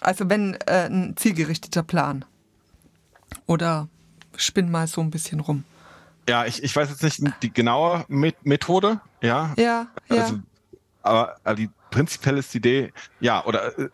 Also 0.00 0.28
wenn 0.28 0.54
äh, 0.66 0.86
ein 0.86 1.16
zielgerichteter 1.16 1.82
Plan. 1.82 2.24
Oder 3.46 3.88
spinn 4.36 4.70
mal 4.70 4.86
so 4.86 5.00
ein 5.00 5.10
bisschen 5.10 5.40
rum. 5.40 5.64
Ja, 6.28 6.46
ich, 6.46 6.62
ich 6.62 6.74
weiß 6.74 6.88
jetzt 6.90 7.02
nicht 7.22 7.42
die 7.42 7.52
genaue 7.52 8.04
Methode, 8.08 9.00
ja. 9.20 9.52
Ja, 9.56 9.88
ja. 10.08 10.22
Also, 10.22 10.38
aber, 11.02 11.36
aber 11.44 11.54
die 11.54 11.70
prinzipiell 11.90 12.38
ist 12.38 12.52
die 12.54 12.58
Idee, 12.58 12.92
ja, 13.20 13.44
oder 13.44 13.78
äh, 13.78 13.88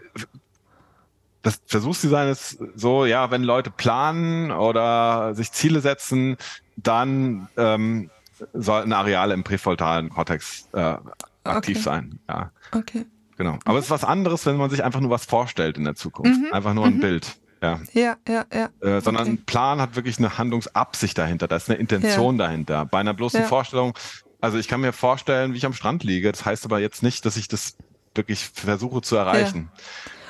das 1.42 1.60
Versuchsdesign 1.66 2.28
ist 2.28 2.58
so, 2.74 3.06
ja, 3.06 3.30
wenn 3.30 3.42
Leute 3.42 3.70
planen 3.70 4.50
oder 4.50 5.34
sich 5.34 5.52
Ziele 5.52 5.80
setzen, 5.80 6.36
dann 6.76 7.48
ähm, 7.56 8.10
sollten 8.52 8.92
Areale 8.92 9.34
im 9.34 9.44
präfrontalen 9.44 10.10
Kortex 10.10 10.68
äh, 10.72 10.96
aktiv 11.44 11.76
okay. 11.76 11.84
sein. 11.84 12.18
Ja. 12.28 12.50
Okay. 12.72 13.06
Genau. 13.36 13.58
Aber 13.64 13.78
es 13.78 13.86
ist 13.86 13.90
was 13.90 14.04
anderes, 14.04 14.44
wenn 14.44 14.56
man 14.56 14.68
sich 14.68 14.84
einfach 14.84 15.00
nur 15.00 15.10
was 15.10 15.24
vorstellt 15.24 15.78
in 15.78 15.84
der 15.84 15.94
Zukunft. 15.94 16.38
Mhm. 16.38 16.52
Einfach 16.52 16.74
nur 16.74 16.84
ein 16.84 16.96
mhm. 16.96 17.00
Bild. 17.00 17.39
Ja, 17.62 17.80
ja, 17.92 18.16
ja. 18.26 18.44
ja. 18.52 18.70
Äh, 18.80 19.00
sondern 19.00 19.24
okay. 19.24 19.32
ein 19.32 19.44
Plan 19.44 19.80
hat 19.80 19.96
wirklich 19.96 20.18
eine 20.18 20.38
Handlungsabsicht 20.38 21.16
dahinter, 21.18 21.46
da 21.48 21.56
ist 21.56 21.68
eine 21.68 21.78
Intention 21.78 22.38
ja. 22.38 22.46
dahinter. 22.46 22.86
Bei 22.86 23.00
einer 23.00 23.14
bloßen 23.14 23.40
ja. 23.40 23.46
Vorstellung, 23.46 23.94
also 24.40 24.58
ich 24.58 24.68
kann 24.68 24.80
mir 24.80 24.92
vorstellen, 24.92 25.52
wie 25.52 25.58
ich 25.58 25.66
am 25.66 25.74
Strand 25.74 26.02
liege, 26.02 26.30
das 26.30 26.44
heißt 26.44 26.64
aber 26.64 26.78
jetzt 26.78 27.02
nicht, 27.02 27.26
dass 27.26 27.36
ich 27.36 27.48
das 27.48 27.76
wirklich 28.14 28.46
versuche 28.46 29.02
zu 29.02 29.16
erreichen. 29.16 29.70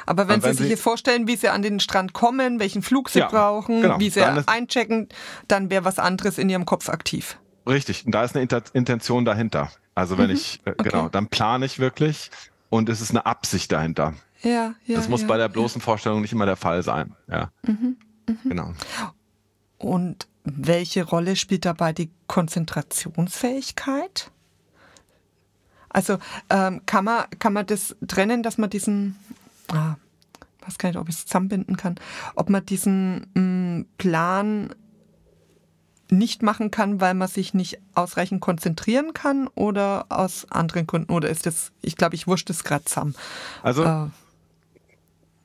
Aber 0.06 0.26
wenn, 0.26 0.42
wenn 0.42 0.52
Sie 0.54 0.62
sich 0.62 0.70
jetzt 0.70 0.82
vorstellen, 0.82 1.28
wie 1.28 1.36
Sie 1.36 1.48
an 1.48 1.62
den 1.62 1.78
Strand 1.78 2.12
kommen, 2.12 2.58
welchen 2.58 2.82
Flug 2.82 3.10
Sie 3.10 3.20
brauchen, 3.20 3.82
genau. 3.82 4.00
wie 4.00 4.10
Sie 4.10 4.22
einchecken, 4.22 5.08
dann 5.46 5.70
wäre 5.70 5.84
was 5.84 6.00
anderes 6.00 6.36
in 6.38 6.48
Ihrem 6.48 6.66
Kopf 6.66 6.88
aktiv. 6.88 7.38
Richtig, 7.68 8.06
und 8.06 8.12
da 8.12 8.24
ist 8.24 8.34
eine 8.34 8.42
Inter 8.42 8.62
Intention 8.72 9.24
dahinter. 9.24 9.70
Also 9.94 10.18
wenn 10.18 10.26
mhm. 10.26 10.36
ich, 10.36 10.60
äh, 10.64 10.70
okay. 10.70 10.88
genau, 10.88 11.08
dann 11.08 11.28
plane 11.28 11.64
ich 11.64 11.78
wirklich 11.78 12.30
und 12.70 12.88
es 12.88 13.00
ist 13.00 13.10
eine 13.10 13.26
Absicht 13.26 13.70
dahinter. 13.70 14.14
Ja, 14.42 14.74
ja. 14.86 14.96
Das 14.96 15.08
muss 15.08 15.22
ja, 15.22 15.26
bei 15.26 15.36
der 15.36 15.48
bloßen 15.48 15.80
ja. 15.80 15.84
Vorstellung 15.84 16.22
nicht 16.22 16.32
immer 16.32 16.46
der 16.46 16.56
Fall 16.56 16.82
sein. 16.82 17.14
Ja. 17.28 17.50
Mhm, 17.66 17.96
mh. 18.26 18.36
Genau. 18.44 18.72
Und 19.78 20.28
welche 20.44 21.04
Rolle 21.04 21.36
spielt 21.36 21.64
dabei 21.64 21.92
die 21.92 22.10
Konzentrationsfähigkeit? 22.26 24.30
Also 25.88 26.18
ähm, 26.48 26.82
kann, 26.86 27.04
man, 27.04 27.24
kann 27.38 27.52
man 27.52 27.66
das 27.66 27.96
trennen, 28.06 28.42
dass 28.42 28.58
man 28.58 28.70
diesen, 28.70 29.16
ah, 29.68 29.96
weiß 30.64 30.78
gar 30.78 30.88
nicht, 30.88 30.98
ob 30.98 31.08
ich 31.08 31.16
es 31.16 31.26
zusammenbinden 31.26 31.76
kann, 31.76 31.96
ob 32.36 32.48
man 32.48 32.64
diesen 32.64 33.26
mh, 33.34 33.40
mm, 33.40 33.86
Plan 33.98 34.70
nicht 36.12 36.42
machen 36.42 36.70
kann, 36.70 37.00
weil 37.00 37.14
man 37.14 37.28
sich 37.28 37.54
nicht 37.54 37.78
ausreichend 37.94 38.40
konzentrieren 38.40 39.14
kann 39.14 39.48
oder 39.48 40.06
aus 40.08 40.46
anderen 40.50 40.86
Gründen? 40.86 41.12
Oder 41.12 41.30
ist 41.30 41.46
das, 41.46 41.72
ich 41.82 41.96
glaube, 41.96 42.14
ich 42.14 42.26
wurscht 42.26 42.50
es 42.50 42.64
gerade 42.64 42.84
zusammen. 42.84 43.14
Also 43.62 43.84
äh, 43.84 44.06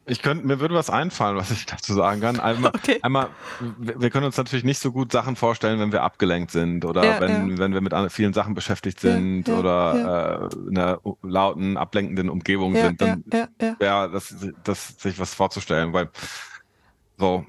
ich 0.08 0.22
könnte, 0.22 0.46
mir 0.46 0.60
würde 0.60 0.76
was 0.76 0.90
einfallen, 0.90 1.36
was 1.36 1.50
ich 1.52 1.66
dazu 1.66 1.94
sagen 1.94 2.22
kann. 2.22 2.40
Einmal, 2.40 2.72
okay. 2.76 3.00
einmal, 3.02 3.30
wir 3.78 4.10
können 4.10 4.26
uns 4.26 4.38
natürlich 4.38 4.64
nicht 4.64 4.80
so 4.80 4.92
gut 4.92 5.12
Sachen 5.12 5.36
vorstellen, 5.36 5.80
wenn 5.80 5.92
wir 5.92 6.04
abgelenkt 6.04 6.52
sind 6.52 6.86
oder 6.86 7.04
ja, 7.04 7.20
wenn, 7.20 7.50
ja. 7.52 7.58
wenn 7.58 7.74
wir 7.74 7.82
mit 7.82 7.94
vielen 8.12 8.34
Sachen 8.34 8.54
beschäftigt 8.54 9.00
sind 9.00 9.48
ja, 9.48 9.58
oder 9.58 10.50
äh, 10.52 10.70
in 10.70 10.78
einer 10.78 11.00
lauten, 11.24 11.78
ablenkenden 11.78 12.30
Umgebung 12.30 12.76
sind, 12.76 13.02
dann 13.02 13.24
wäre 13.80 14.12
das, 14.12 14.36
das 14.64 15.00
sich 15.00 15.18
was 15.18 15.34
vorzustellen, 15.34 15.92
weil 15.94 16.10
so 17.18 17.46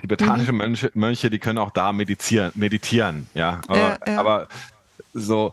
tibetanische 0.00 0.52
mhm. 0.52 0.58
Mönche, 0.58 0.90
Mönche, 0.94 1.30
die 1.30 1.38
können 1.38 1.58
auch 1.58 1.70
da 1.70 1.92
meditieren, 1.92 2.50
meditieren, 2.54 3.28
ja. 3.34 3.60
Aber, 3.68 3.98
aber 4.06 4.48
so, 5.12 5.52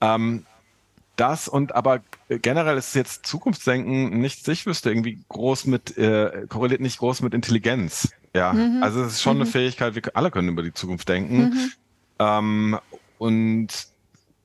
ähm, 0.00 0.44
das 1.20 1.48
und 1.48 1.74
aber 1.74 2.00
generell 2.28 2.78
ist 2.78 2.94
jetzt 2.94 3.26
Zukunftsdenken 3.26 4.20
nicht, 4.20 4.46
ich 4.48 4.66
wüsste, 4.66 4.90
irgendwie 4.90 5.22
groß 5.28 5.66
mit, 5.66 5.96
äh, 5.98 6.46
korreliert 6.48 6.80
nicht 6.80 6.98
groß 6.98 7.20
mit 7.22 7.34
Intelligenz. 7.34 8.12
Ja, 8.34 8.52
mhm. 8.52 8.82
also 8.82 9.02
es 9.02 9.14
ist 9.14 9.22
schon 9.22 9.36
mhm. 9.36 9.42
eine 9.42 9.50
Fähigkeit, 9.50 9.94
wir 9.94 10.02
alle 10.14 10.30
können 10.30 10.48
über 10.48 10.62
die 10.62 10.72
Zukunft 10.72 11.08
denken. 11.08 11.38
Mhm. 11.38 11.72
Ähm, 12.18 12.78
und 13.18 13.68
es 13.68 13.92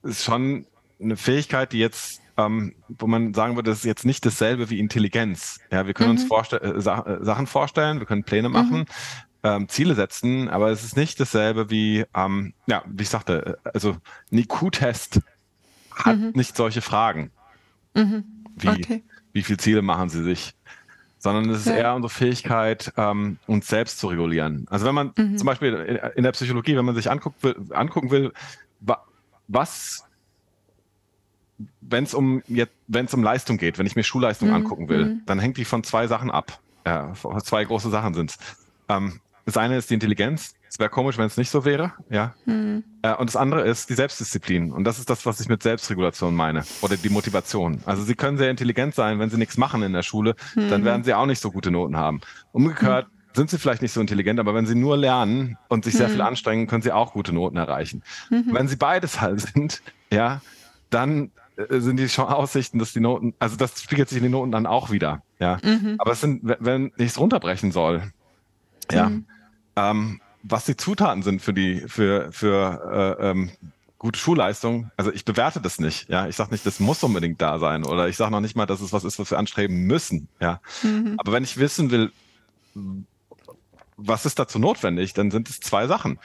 ist 0.03 0.23
schon 0.23 0.65
eine 0.99 1.17
Fähigkeit, 1.17 1.71
die 1.71 1.79
jetzt, 1.79 2.21
ähm, 2.37 2.73
wo 2.89 3.07
man 3.07 3.33
sagen 3.33 3.55
würde, 3.55 3.71
das 3.71 3.79
ist 3.79 3.85
jetzt 3.85 4.05
nicht 4.05 4.25
dasselbe 4.25 4.69
wie 4.69 4.79
Intelligenz. 4.79 5.59
Ja, 5.71 5.87
wir 5.87 5.93
können 5.93 6.11
uns 6.11 6.23
mhm. 6.23 6.27
vorste 6.27 6.61
äh, 6.61 6.77
äh, 6.77 7.23
Sachen 7.23 7.47
vorstellen, 7.47 7.99
wir 7.99 8.05
können 8.05 8.23
Pläne 8.23 8.49
machen, 8.49 8.79
mhm. 8.79 8.85
ähm, 9.43 9.69
Ziele 9.69 9.95
setzen, 9.95 10.49
aber 10.49 10.71
es 10.71 10.83
ist 10.83 10.97
nicht 10.97 11.19
dasselbe 11.19 11.69
wie, 11.69 12.05
ähm, 12.15 12.53
ja, 12.67 12.83
wie 12.85 13.03
ich 13.03 13.09
sagte, 13.09 13.59
äh, 13.63 13.69
also 13.73 13.97
ein 14.31 14.39
IQ-Test 14.39 15.21
hat 15.95 16.17
mhm. 16.17 16.31
nicht 16.35 16.55
solche 16.55 16.81
Fragen. 16.81 17.31
Mhm. 17.93 18.23
Wie, 18.57 18.69
okay. 18.69 19.03
wie 19.33 19.43
viele 19.43 19.57
Ziele 19.57 19.81
machen 19.81 20.09
sie 20.09 20.23
sich? 20.23 20.53
Sondern 21.17 21.49
es 21.49 21.59
ist 21.59 21.67
ja. 21.67 21.75
eher 21.75 21.95
unsere 21.95 22.09
Fähigkeit, 22.11 22.93
ähm, 22.97 23.37
uns 23.47 23.67
selbst 23.67 23.99
zu 23.99 24.07
regulieren. 24.07 24.67
Also 24.69 24.85
wenn 24.85 24.95
man 24.95 25.11
mhm. 25.17 25.37
zum 25.37 25.45
Beispiel 25.45 25.73
in 26.15 26.23
der 26.23 26.31
Psychologie, 26.33 26.75
wenn 26.77 26.85
man 26.85 26.95
sich 26.95 27.09
anguckt, 27.09 27.41
will, 27.43 27.55
angucken 27.71 28.11
will, 28.11 28.31
was, 29.47 30.03
wenn 31.81 32.03
es 32.03 32.13
um 32.13 32.43
wenn 32.87 33.05
es 33.05 33.13
um 33.13 33.23
Leistung 33.23 33.57
geht, 33.57 33.77
wenn 33.77 33.85
ich 33.85 33.95
mir 33.95 34.03
Schulleistung 34.03 34.49
mhm. 34.49 34.55
angucken 34.55 34.89
will, 34.89 35.05
mhm. 35.05 35.21
dann 35.25 35.39
hängt 35.39 35.57
die 35.57 35.65
von 35.65 35.83
zwei 35.83 36.07
Sachen 36.07 36.31
ab. 36.31 36.59
Ja, 36.85 37.13
zwei 37.43 37.63
große 37.65 37.89
Sachen 37.89 38.13
sind 38.13 38.31
es. 38.31 38.37
Ähm, 38.89 39.19
das 39.45 39.57
eine 39.57 39.77
ist 39.77 39.89
die 39.89 39.95
Intelligenz. 39.95 40.55
Es 40.75 40.79
wäre 40.79 40.89
komisch, 40.89 41.17
wenn 41.17 41.27
es 41.27 41.37
nicht 41.37 41.49
so 41.49 41.63
wäre. 41.63 41.93
Ja. 42.09 42.33
Mhm. 42.43 42.83
Äh, 43.01 43.15
und 43.15 43.29
das 43.29 43.37
andere 43.37 43.61
ist 43.61 43.89
die 43.89 43.93
Selbstdisziplin. 43.93 44.73
Und 44.73 44.83
das 44.83 44.99
ist 44.99 45.09
das, 45.09 45.25
was 45.25 45.39
ich 45.39 45.47
mit 45.47 45.63
Selbstregulation 45.63 46.35
meine. 46.35 46.65
Oder 46.81 46.97
die 46.97 47.07
Motivation. 47.07 47.79
Also 47.85 48.03
Sie 48.03 48.13
können 48.13 48.37
sehr 48.37 48.49
intelligent 48.49 48.93
sein, 48.93 49.17
wenn 49.17 49.29
Sie 49.29 49.37
nichts 49.37 49.55
machen 49.55 49.83
in 49.83 49.93
der 49.93 50.03
Schule, 50.03 50.35
mhm. 50.53 50.69
dann 50.69 50.83
werden 50.83 51.05
Sie 51.05 51.13
auch 51.13 51.27
nicht 51.27 51.39
so 51.39 51.49
gute 51.49 51.71
Noten 51.71 51.95
haben. 51.95 52.19
Umgekehrt 52.51 53.07
mhm. 53.07 53.35
sind 53.35 53.51
Sie 53.51 53.57
vielleicht 53.57 53.83
nicht 53.83 53.93
so 53.93 54.01
intelligent, 54.01 54.37
aber 54.37 54.53
wenn 54.53 54.65
Sie 54.65 54.75
nur 54.75 54.97
lernen 54.97 55.57
und 55.69 55.85
sich 55.85 55.93
sehr 55.93 56.09
viel 56.09 56.19
hm. 56.19 56.25
anstrengen, 56.25 56.67
können 56.67 56.81
Sie 56.81 56.91
auch 56.91 57.13
gute 57.13 57.31
Noten 57.31 57.55
erreichen. 57.55 58.03
Mhm. 58.29 58.47
Wenn 58.51 58.67
Sie 58.67 58.75
beides 58.75 59.21
halt 59.21 59.39
sind, 59.39 59.81
ja, 60.11 60.41
dann 60.89 61.31
äh, 61.55 61.79
sind 61.79 62.01
die 62.01 62.09
Aussichten, 62.19 62.79
dass 62.79 62.91
die 62.91 62.99
Noten, 62.99 63.33
also 63.39 63.55
das 63.55 63.81
spiegelt 63.81 64.09
sich 64.09 64.17
in 64.17 64.23
den 64.23 64.33
Noten 64.33 64.51
dann 64.51 64.65
auch 64.65 64.91
wieder. 64.91 65.23
Ja. 65.39 65.57
Mhm. 65.63 65.95
Aber 65.99 66.11
es 66.11 66.19
sind, 66.19 66.41
wenn 66.43 66.91
ich 66.97 67.11
es 67.11 67.17
runterbrechen 67.17 67.71
soll, 67.71 68.11
ja, 68.91 69.07
mhm 69.07 69.25
ähm, 69.75 70.19
was 70.47 70.65
die 70.65 70.77
Zutaten 70.77 71.23
sind 71.23 71.41
für 71.41 71.53
die, 71.53 71.81
für, 71.87 72.31
für 72.31 73.17
äh, 73.19 73.31
ähm, 73.31 73.51
gute 73.97 74.19
Schulleistung, 74.19 74.91
also 74.97 75.11
ich 75.11 75.25
bewerte 75.25 75.59
das 75.59 75.79
nicht. 75.79 76.09
Ja, 76.09 76.27
ich 76.27 76.35
sage 76.35 76.51
nicht, 76.51 76.65
das 76.65 76.79
muss 76.79 77.03
unbedingt 77.03 77.41
da 77.41 77.57
sein, 77.59 77.83
oder 77.83 78.07
ich 78.07 78.17
sage 78.17 78.31
noch 78.31 78.41
nicht 78.41 78.55
mal, 78.55 78.65
dass 78.65 78.81
es 78.81 78.93
was 78.93 79.03
ist, 79.03 79.17
was 79.17 79.31
wir 79.31 79.39
anstreben 79.39 79.85
müssen. 79.87 80.27
Ja, 80.39 80.61
mhm. 80.83 81.15
aber 81.17 81.31
wenn 81.31 81.43
ich 81.43 81.57
wissen 81.57 81.89
will, 81.89 82.11
was 83.97 84.25
ist 84.25 84.37
dazu 84.37 84.59
notwendig, 84.59 85.13
dann 85.13 85.31
sind 85.31 85.49
es 85.49 85.59
zwei 85.59 85.87
Sachen. 85.87 86.19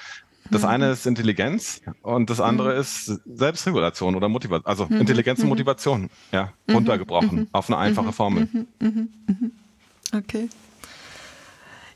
Das 0.51 0.63
mhm. 0.63 0.69
eine 0.69 0.91
ist 0.91 1.07
Intelligenz 1.07 1.81
und 2.03 2.29
das 2.29 2.41
andere 2.41 2.75
mhm. 2.75 2.81
ist 2.81 3.21
Selbstregulation 3.25 4.17
oder 4.17 4.29
Motivation, 4.29 4.67
also 4.67 4.87
mhm. 4.87 5.01
Intelligenz 5.01 5.39
und 5.39 5.47
mhm. 5.47 5.51
Motivation, 5.51 6.11
ja, 6.33 6.53
runtergebrochen 6.69 7.49
auf 7.53 7.71
eine 7.71 7.79
einfache 7.79 8.13
Formel. 8.13 8.49
Okay. 10.13 10.49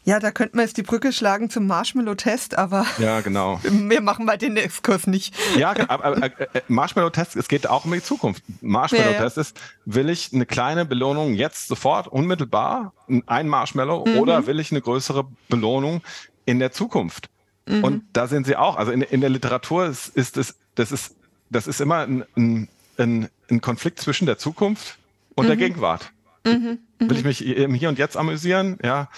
Ja, 0.07 0.21
da 0.21 0.31
könnten 0.31 0.59
wir 0.59 0.65
jetzt 0.65 0.77
die 0.77 0.83
Brücke 0.83 1.13
schlagen 1.13 1.49
zum 1.49 1.67
Marshmallow-Test, 1.67 2.59
aber 2.59 2.87
ja, 2.99 3.23
genau. 3.23 3.59
wir 3.63 4.03
machen 4.03 4.27
mal 4.27 4.37
den 4.37 4.57
Exkurs 4.59 5.07
nicht. 5.07 5.35
Ja, 5.57 5.75
aber 5.89 6.23
äh, 6.23 6.31
äh, 6.53 6.61
Marshmallow-Test, 6.69 7.37
es 7.37 7.49
geht 7.49 7.67
auch 7.67 7.87
um 7.87 7.93
die 7.93 8.03
Zukunft. 8.03 8.43
Marshmallow-Test 8.61 9.37
ja, 9.37 9.43
ja. 9.43 9.49
ist, 9.49 9.61
will 9.87 10.11
ich 10.11 10.33
eine 10.35 10.45
kleine 10.45 10.85
Belohnung 10.85 11.33
jetzt 11.35 11.69
sofort, 11.69 12.07
unmittelbar, 12.07 12.93
ein 13.27 13.49
Marshmallow, 13.49 14.05
mhm. 14.07 14.19
oder 14.19 14.47
will 14.47 14.61
ich 14.61 14.73
eine 14.73 14.83
größere 14.83 15.27
Belohnung 15.49 16.03
in 16.45 16.59
der 16.59 16.71
Zukunft? 16.71 17.31
Mhm. 17.67 17.85
Und 17.85 18.05
da 18.13 18.27
sehen 18.27 18.45
Sie 18.45 18.57
auch, 18.57 18.77
also 18.77 18.93
in, 18.93 19.01
in 19.01 19.23
der 19.23 19.31
Literatur 19.31 19.87
ist, 19.87 20.09
ist 20.09 20.37
es, 20.37 20.57
das 20.75 20.93
ist, 20.93 21.17
das 21.49 21.67
ist 21.67 21.81
immer 21.81 22.01
ein, 22.01 22.69
ein, 22.99 23.29
ein 23.51 23.61
Konflikt 23.63 24.01
zwischen 24.01 24.27
der 24.27 24.37
Zukunft 24.37 24.99
und 25.35 25.45
mhm. 25.45 25.49
der 25.49 25.57
Gegenwart. 25.57 26.13
Mhm. 26.45 26.81
Will 26.99 27.17
ich 27.17 27.25
mich 27.25 27.47
im 27.47 27.73
Hier 27.73 27.89
und 27.89 27.99
Jetzt 27.99 28.19
amüsieren? 28.19 28.79
Ja 28.83 29.09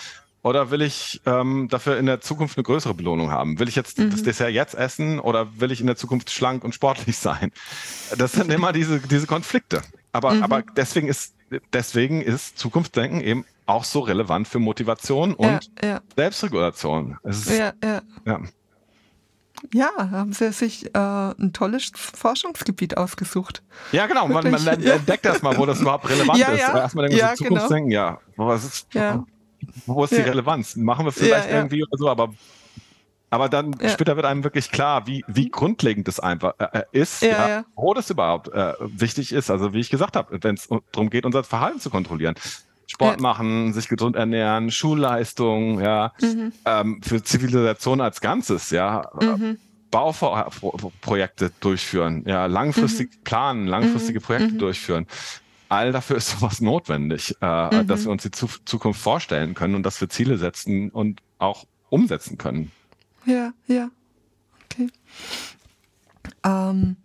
oder 0.46 0.70
will 0.70 0.80
ich 0.80 1.20
ähm, 1.26 1.66
dafür 1.68 1.98
in 1.98 2.06
der 2.06 2.20
Zukunft 2.20 2.56
eine 2.56 2.62
größere 2.62 2.94
Belohnung 2.94 3.32
haben? 3.32 3.58
Will 3.58 3.66
ich 3.68 3.74
jetzt 3.74 3.98
mhm. 3.98 4.10
das 4.10 4.22
Dessert 4.22 4.52
jetzt 4.52 4.76
essen 4.76 5.18
oder 5.18 5.48
will 5.58 5.72
ich 5.72 5.80
in 5.80 5.88
der 5.88 5.96
Zukunft 5.96 6.30
schlank 6.30 6.62
und 6.62 6.72
sportlich 6.72 7.18
sein? 7.18 7.50
Das 8.16 8.30
sind 8.30 8.52
immer 8.52 8.72
diese, 8.72 9.00
diese 9.00 9.26
Konflikte. 9.26 9.82
Aber, 10.12 10.34
mhm. 10.34 10.44
aber 10.44 10.62
deswegen 10.62 11.08
ist, 11.08 11.34
deswegen 11.72 12.22
ist 12.22 12.58
Zukunftsdenken 12.58 13.22
eben 13.22 13.44
auch 13.66 13.82
so 13.82 13.98
relevant 13.98 14.46
für 14.46 14.60
Motivation 14.60 15.34
und 15.34 15.68
ja, 15.82 15.88
ja. 15.88 16.00
Selbstregulation. 16.14 17.18
Ist, 17.24 17.50
ja, 17.50 17.72
ja. 17.82 18.02
ja. 18.24 18.40
Ja, 19.74 19.90
haben 19.96 20.32
Sie 20.32 20.52
sich 20.52 20.94
äh, 20.94 20.98
ein 20.98 21.52
tolles 21.54 21.90
Forschungsgebiet 21.96 22.96
ausgesucht. 22.96 23.64
Ja, 23.90 24.06
genau. 24.06 24.28
Man, 24.28 24.48
man, 24.48 24.64
entdeckt 24.64 25.24
das 25.24 25.42
mal, 25.42 25.56
wo 25.56 25.66
das 25.66 25.80
überhaupt 25.80 26.08
relevant 26.08 26.38
ja, 26.38 26.48
ist. 26.48 26.60
Ja. 26.60 26.78
Erstmal 26.78 27.08
denken 27.08 27.18
ja, 27.18 27.34
so 27.34 27.42
genau. 27.42 27.48
Zukunftsdenken, 27.48 27.90
genau. 27.90 28.02
ja, 28.02 28.20
was 28.36 28.64
ist, 28.64 28.94
ja. 28.94 29.24
Wo 29.86 30.04
ist 30.04 30.12
die 30.12 30.20
Relevanz? 30.20 30.76
Machen 30.76 31.04
wir 31.04 31.12
vielleicht 31.12 31.50
irgendwie 31.50 31.82
oder 31.82 31.98
so, 31.98 32.08
aber 32.08 32.30
aber 33.28 33.48
dann 33.48 33.74
ja. 33.80 33.88
später 33.88 34.16
wird 34.16 34.24
einem 34.24 34.44
wirklich 34.44 34.70
klar, 34.70 35.06
wie, 35.06 35.24
wie 35.26 35.50
grundlegend 35.50 36.06
das 36.06 36.20
einfach 36.20 36.54
äh, 36.58 36.78
äh 36.78 36.82
ist, 36.92 37.22
ja, 37.22 37.28
ja, 37.28 37.48
ja. 37.48 37.64
wo 37.74 37.92
das 37.92 38.08
überhaupt 38.08 38.48
äh, 38.48 38.74
wichtig 38.80 39.32
ist. 39.32 39.50
Also 39.50 39.72
wie 39.72 39.80
ich 39.80 39.90
gesagt 39.90 40.16
habe, 40.16 40.38
wenn 40.42 40.54
es 40.54 40.68
darum 40.92 41.10
geht, 41.10 41.26
unser 41.26 41.42
Verhalten 41.42 41.80
zu 41.80 41.90
kontrollieren. 41.90 42.34
Sport 42.88 43.20
machen, 43.20 43.72
sich 43.72 43.88
gesund 43.88 44.14
ernähren, 44.14 44.70
Schulleistung, 44.70 45.80
ja, 45.80 46.12
mhm. 46.20 46.52
ähm, 46.64 47.00
für 47.02 47.20
Zivilisation 47.20 48.00
als 48.00 48.20
Ganzes, 48.20 48.70
ja, 48.70 49.10
mhm. 49.20 49.58
Bauprojekte 49.90 51.50
durchführen, 51.58 52.22
ja, 52.26 52.46
langfristig 52.46 53.10
mhm. 53.10 53.24
planen, 53.24 53.66
langfristige 53.66 54.20
mhm. 54.20 54.22
Projekte 54.22 54.54
mhm. 54.54 54.58
durchführen 54.58 55.06
all 55.68 55.92
dafür 55.92 56.16
ist 56.16 56.30
sowas 56.38 56.60
notwendig, 56.60 57.34
äh, 57.40 57.82
mhm. 57.82 57.86
dass 57.86 58.04
wir 58.04 58.12
uns 58.12 58.22
die 58.22 58.30
Zu 58.30 58.48
Zukunft 58.64 59.00
vorstellen 59.00 59.54
können 59.54 59.74
und 59.74 59.82
dass 59.82 60.00
wir 60.00 60.08
Ziele 60.08 60.38
setzen 60.38 60.90
und 60.90 61.22
auch 61.38 61.64
umsetzen 61.88 62.38
können. 62.38 62.70
Ja, 63.24 63.52
ja. 63.66 63.90
Okay. 64.64 64.88
Ähm, 66.44 66.96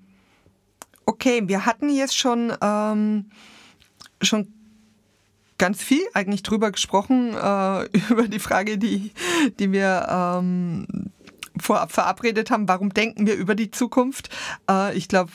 okay, 1.06 1.44
wir 1.46 1.66
hatten 1.66 1.90
jetzt 1.90 2.18
schon, 2.18 2.54
ähm, 2.62 3.32
schon 4.22 4.54
ganz 5.58 5.82
viel 5.82 6.04
eigentlich 6.14 6.44
drüber 6.44 6.72
gesprochen, 6.72 7.34
äh, 7.34 7.84
über 8.10 8.28
die 8.28 8.40
Frage, 8.40 8.78
die, 8.78 9.12
die 9.60 9.72
wir 9.72 10.08
ähm, 10.10 11.12
vorab 11.58 11.92
verabredet 11.92 12.52
haben, 12.52 12.68
warum 12.68 12.94
denken 12.94 13.28
wir 13.28 13.36
über 13.36 13.56
die 13.56 13.72
Zukunft? 13.72 14.30
Äh, 14.70 14.98
ich 14.98 15.08
glaube, 15.08 15.32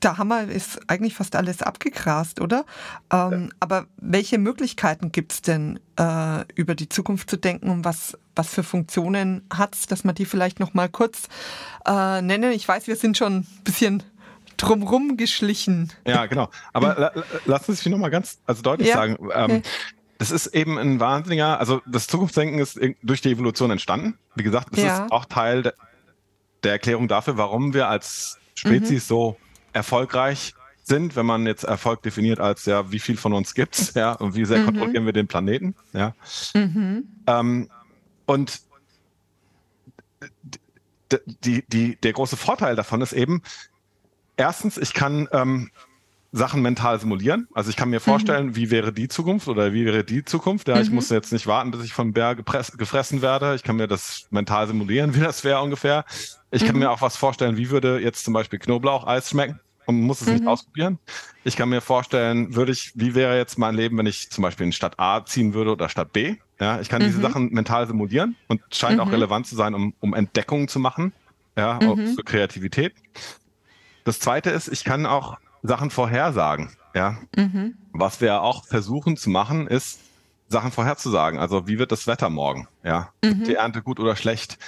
da 0.00 0.16
haben 0.18 0.28
wir 0.28 0.48
ist 0.48 0.80
eigentlich 0.88 1.14
fast 1.14 1.36
alles 1.36 1.62
abgegrast, 1.62 2.40
oder? 2.40 2.64
Ähm, 3.12 3.48
ja. 3.48 3.48
Aber 3.60 3.86
welche 3.98 4.38
Möglichkeiten 4.38 5.12
gibt 5.12 5.32
es 5.32 5.42
denn, 5.42 5.78
äh, 5.96 6.44
über 6.54 6.74
die 6.74 6.88
Zukunft 6.88 7.30
zu 7.30 7.36
denken 7.36 7.68
und 7.68 7.84
was, 7.84 8.18
was 8.34 8.52
für 8.52 8.62
Funktionen 8.62 9.46
hat 9.52 9.74
es, 9.74 9.86
dass 9.86 10.02
man 10.04 10.14
die 10.14 10.24
vielleicht 10.24 10.58
noch 10.58 10.74
mal 10.74 10.88
kurz 10.88 11.28
äh, 11.86 12.22
nennen? 12.22 12.52
Ich 12.52 12.66
weiß, 12.66 12.86
wir 12.86 12.96
sind 12.96 13.16
schon 13.16 13.40
ein 13.40 13.46
bisschen 13.62 14.02
drumrum 14.56 15.16
geschlichen. 15.16 15.92
Ja, 16.06 16.26
genau. 16.26 16.50
Aber 16.72 16.94
la, 16.98 17.12
la, 17.14 17.24
lass 17.44 17.68
uns 17.68 17.84
noch 17.84 17.98
mal 17.98 18.10
ganz 18.10 18.38
also 18.46 18.62
deutlich 18.62 18.88
ja. 18.88 18.94
sagen. 18.94 19.16
Ähm, 19.34 19.44
okay. 19.44 19.62
Das 20.18 20.30
ist 20.30 20.48
eben 20.48 20.76
ein 20.78 21.00
wahnsinniger, 21.00 21.58
also 21.58 21.80
das 21.86 22.06
Zukunftsdenken 22.06 22.58
ist 22.58 22.78
durch 23.02 23.22
die 23.22 23.30
Evolution 23.30 23.70
entstanden. 23.70 24.18
Wie 24.34 24.42
gesagt, 24.42 24.68
es 24.72 24.82
ja. 24.82 25.04
ist 25.04 25.12
auch 25.12 25.24
Teil 25.24 25.62
de, 25.62 25.72
der 26.62 26.72
Erklärung 26.72 27.08
dafür, 27.08 27.38
warum 27.38 27.72
wir 27.72 27.88
als 27.88 28.38
Spezies 28.54 29.04
mhm. 29.04 29.08
so 29.08 29.36
erfolgreich 29.72 30.54
sind, 30.82 31.16
wenn 31.16 31.26
man 31.26 31.46
jetzt 31.46 31.64
Erfolg 31.64 32.02
definiert 32.02 32.40
als 32.40 32.66
ja, 32.66 32.90
wie 32.90 32.98
viel 32.98 33.16
von 33.16 33.32
uns 33.32 33.54
gibt's, 33.54 33.94
ja, 33.94 34.12
und 34.12 34.34
wie 34.34 34.44
sehr 34.44 34.60
mhm. 34.60 34.66
kontrollieren 34.66 35.06
wir 35.06 35.12
den 35.12 35.28
Planeten, 35.28 35.74
ja. 35.92 36.14
Mhm. 36.54 37.04
Ähm, 37.26 37.70
und 38.26 38.60
die, 41.44 41.64
die, 41.66 41.96
der 41.96 42.12
große 42.12 42.36
Vorteil 42.36 42.76
davon 42.76 43.00
ist 43.00 43.12
eben, 43.12 43.42
erstens, 44.36 44.78
ich 44.78 44.94
kann 44.94 45.28
ähm, 45.32 45.70
Sachen 46.32 46.62
mental 46.62 47.00
simulieren. 47.00 47.48
Also 47.54 47.70
ich 47.70 47.76
kann 47.76 47.90
mir 47.90 47.98
mhm. 47.98 48.04
vorstellen, 48.04 48.46
mhm. 48.48 48.56
wie 48.56 48.70
wäre 48.70 48.92
die 48.92 49.08
Zukunft 49.08 49.48
oder 49.48 49.72
wie 49.72 49.84
wäre 49.84 50.04
die 50.04 50.24
Zukunft. 50.24 50.68
Ja, 50.68 50.76
mhm. 50.76 50.82
ich 50.82 50.90
muss 50.90 51.08
jetzt 51.10 51.32
nicht 51.32 51.46
warten, 51.46 51.70
bis 51.70 51.84
ich 51.84 51.92
vom 51.92 52.12
Bär 52.12 52.36
gefressen 52.36 53.22
werde. 53.22 53.54
Ich 53.54 53.62
kann 53.62 53.76
mir 53.76 53.88
das 53.88 54.26
mental 54.30 54.66
simulieren, 54.66 55.14
wie 55.16 55.20
das 55.20 55.44
wäre 55.44 55.60
ungefähr. 55.60 56.04
Ich 56.50 56.62
mhm. 56.62 56.66
kann 56.66 56.78
mir 56.78 56.90
auch 56.90 57.00
was 57.00 57.16
vorstellen, 57.16 57.56
wie 57.56 57.70
würde 57.70 58.00
jetzt 58.00 58.24
zum 58.24 58.34
Beispiel 58.34 58.58
Knoblauch-Eis 58.58 59.30
schmecken 59.30 59.60
und 59.86 60.00
muss 60.00 60.20
es 60.20 60.28
nicht 60.28 60.42
mhm. 60.42 60.48
ausprobieren. 60.48 60.98
Ich 61.44 61.56
kann 61.56 61.68
mir 61.68 61.80
vorstellen, 61.80 62.54
würde 62.54 62.72
ich, 62.72 62.92
wie 62.94 63.14
wäre 63.14 63.36
jetzt 63.36 63.58
mein 63.58 63.74
Leben, 63.74 63.98
wenn 63.98 64.06
ich 64.06 64.30
zum 64.30 64.42
Beispiel 64.42 64.66
in 64.66 64.72
Stadt 64.72 64.98
A 64.98 65.24
ziehen 65.24 65.54
würde 65.54 65.72
oder 65.72 65.88
Stadt 65.88 66.12
B? 66.12 66.36
Ja, 66.60 66.80
ich 66.80 66.88
kann 66.88 67.00
diese 67.00 67.18
mhm. 67.18 67.22
Sachen 67.22 67.52
mental 67.52 67.86
simulieren 67.86 68.36
und 68.48 68.60
scheint 68.70 69.00
auch 69.00 69.10
relevant 69.10 69.46
zu 69.46 69.56
sein, 69.56 69.74
um, 69.74 69.94
um 70.00 70.14
Entdeckungen 70.14 70.68
zu 70.68 70.78
machen. 70.78 71.12
Ja, 71.56 71.78
für 71.80 72.22
Kreativität. 72.24 72.94
Das 74.04 74.20
zweite 74.20 74.50
ist, 74.50 74.68
ich 74.68 74.84
kann 74.84 75.04
auch 75.04 75.38
Sachen 75.62 75.90
vorhersagen. 75.90 76.70
Ja. 76.94 77.18
Mhm. 77.36 77.74
Was 77.92 78.20
wir 78.20 78.42
auch 78.42 78.64
versuchen 78.66 79.16
zu 79.16 79.30
machen, 79.30 79.66
ist, 79.66 80.00
Sachen 80.48 80.72
vorherzusagen. 80.72 81.38
Also 81.38 81.66
wie 81.68 81.78
wird 81.78 81.92
das 81.92 82.06
Wetter 82.06 82.28
morgen? 82.28 82.68
Ja. 82.82 83.12
Mhm. 83.24 83.44
Die 83.44 83.54
Ernte 83.54 83.82
gut 83.82 84.00
oder 84.00 84.16
schlecht? 84.16 84.58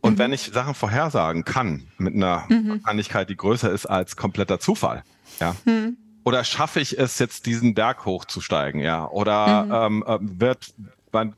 Und 0.00 0.14
mhm. 0.14 0.18
wenn 0.18 0.32
ich 0.32 0.50
Sachen 0.52 0.74
vorhersagen 0.74 1.44
kann, 1.44 1.88
mit 1.98 2.14
einer 2.14 2.44
mhm. 2.48 2.68
Wahrscheinlichkeit, 2.68 3.30
die 3.30 3.36
größer 3.36 3.70
ist 3.70 3.86
als 3.86 4.16
kompletter 4.16 4.60
Zufall, 4.60 5.02
ja. 5.40 5.54
Mhm. 5.64 5.96
Oder 6.24 6.44
schaffe 6.44 6.80
ich 6.80 6.98
es 6.98 7.18
jetzt, 7.18 7.46
diesen 7.46 7.74
Berg 7.74 8.04
hochzusteigen, 8.04 8.80
ja? 8.80 9.06
Oder 9.08 9.64
mhm. 9.88 10.02
ähm, 10.02 10.04
äh, 10.06 10.18
wird 10.40 10.74
mein, 11.10 11.34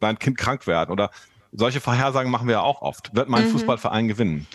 mein 0.00 0.18
Kind 0.18 0.36
krank 0.36 0.66
werden? 0.66 0.90
Oder 0.90 1.10
solche 1.52 1.80
Vorhersagen 1.80 2.30
machen 2.30 2.46
wir 2.46 2.54
ja 2.54 2.60
auch 2.60 2.82
oft. 2.82 3.14
Wird 3.14 3.28
mein 3.28 3.46
mhm. 3.46 3.52
Fußballverein 3.52 4.08
gewinnen? 4.08 4.46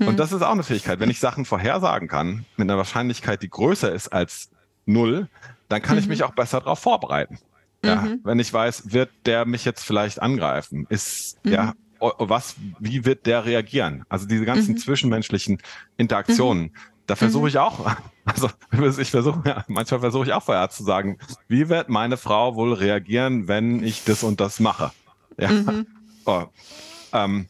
Und 0.00 0.06
hm. 0.06 0.16
das 0.16 0.32
ist 0.32 0.42
auch 0.42 0.52
eine 0.52 0.62
Fähigkeit. 0.62 1.00
Wenn 1.00 1.10
ich 1.10 1.18
Sachen 1.18 1.44
vorhersagen 1.44 2.06
kann, 2.06 2.44
mit 2.56 2.70
einer 2.70 2.76
Wahrscheinlichkeit, 2.76 3.42
die 3.42 3.50
größer 3.50 3.92
ist 3.92 4.08
als 4.08 4.50
null, 4.86 5.28
dann 5.68 5.82
kann 5.82 5.96
mhm. 5.96 6.02
ich 6.02 6.08
mich 6.08 6.22
auch 6.22 6.34
besser 6.34 6.60
darauf 6.60 6.78
vorbereiten. 6.78 7.38
Ja, 7.84 8.02
mhm. 8.02 8.20
wenn 8.22 8.38
ich 8.38 8.52
weiß, 8.52 8.92
wird 8.92 9.10
der 9.26 9.44
mich 9.44 9.64
jetzt 9.64 9.84
vielleicht 9.84 10.22
angreifen? 10.22 10.86
Ist, 10.88 11.44
mhm. 11.44 11.52
ja, 11.52 11.72
was, 12.00 12.56
wie 12.78 13.04
wird 13.04 13.26
der 13.26 13.44
reagieren? 13.44 14.04
Also 14.08 14.26
diese 14.26 14.44
ganzen 14.44 14.72
mhm. 14.72 14.78
zwischenmenschlichen 14.78 15.58
Interaktionen, 15.96 16.64
mhm. 16.64 16.72
da 17.06 17.16
versuche 17.16 17.42
mhm. 17.42 17.48
ich 17.48 17.58
auch, 17.58 17.96
also 18.24 18.50
ich 19.00 19.10
versuche, 19.10 19.42
ja, 19.44 19.64
manchmal 19.68 20.00
versuche 20.00 20.26
ich 20.26 20.32
auch 20.32 20.42
vorher 20.42 20.68
zu 20.70 20.84
sagen, 20.84 21.18
wie 21.48 21.68
wird 21.68 21.88
meine 21.88 22.16
Frau 22.16 22.54
wohl 22.54 22.72
reagieren, 22.72 23.48
wenn 23.48 23.82
ich 23.82 24.04
das 24.04 24.22
und 24.22 24.40
das 24.40 24.60
mache? 24.60 24.92
Ja. 25.38 25.50
Oh, 26.30 26.44
ähm, 27.14 27.46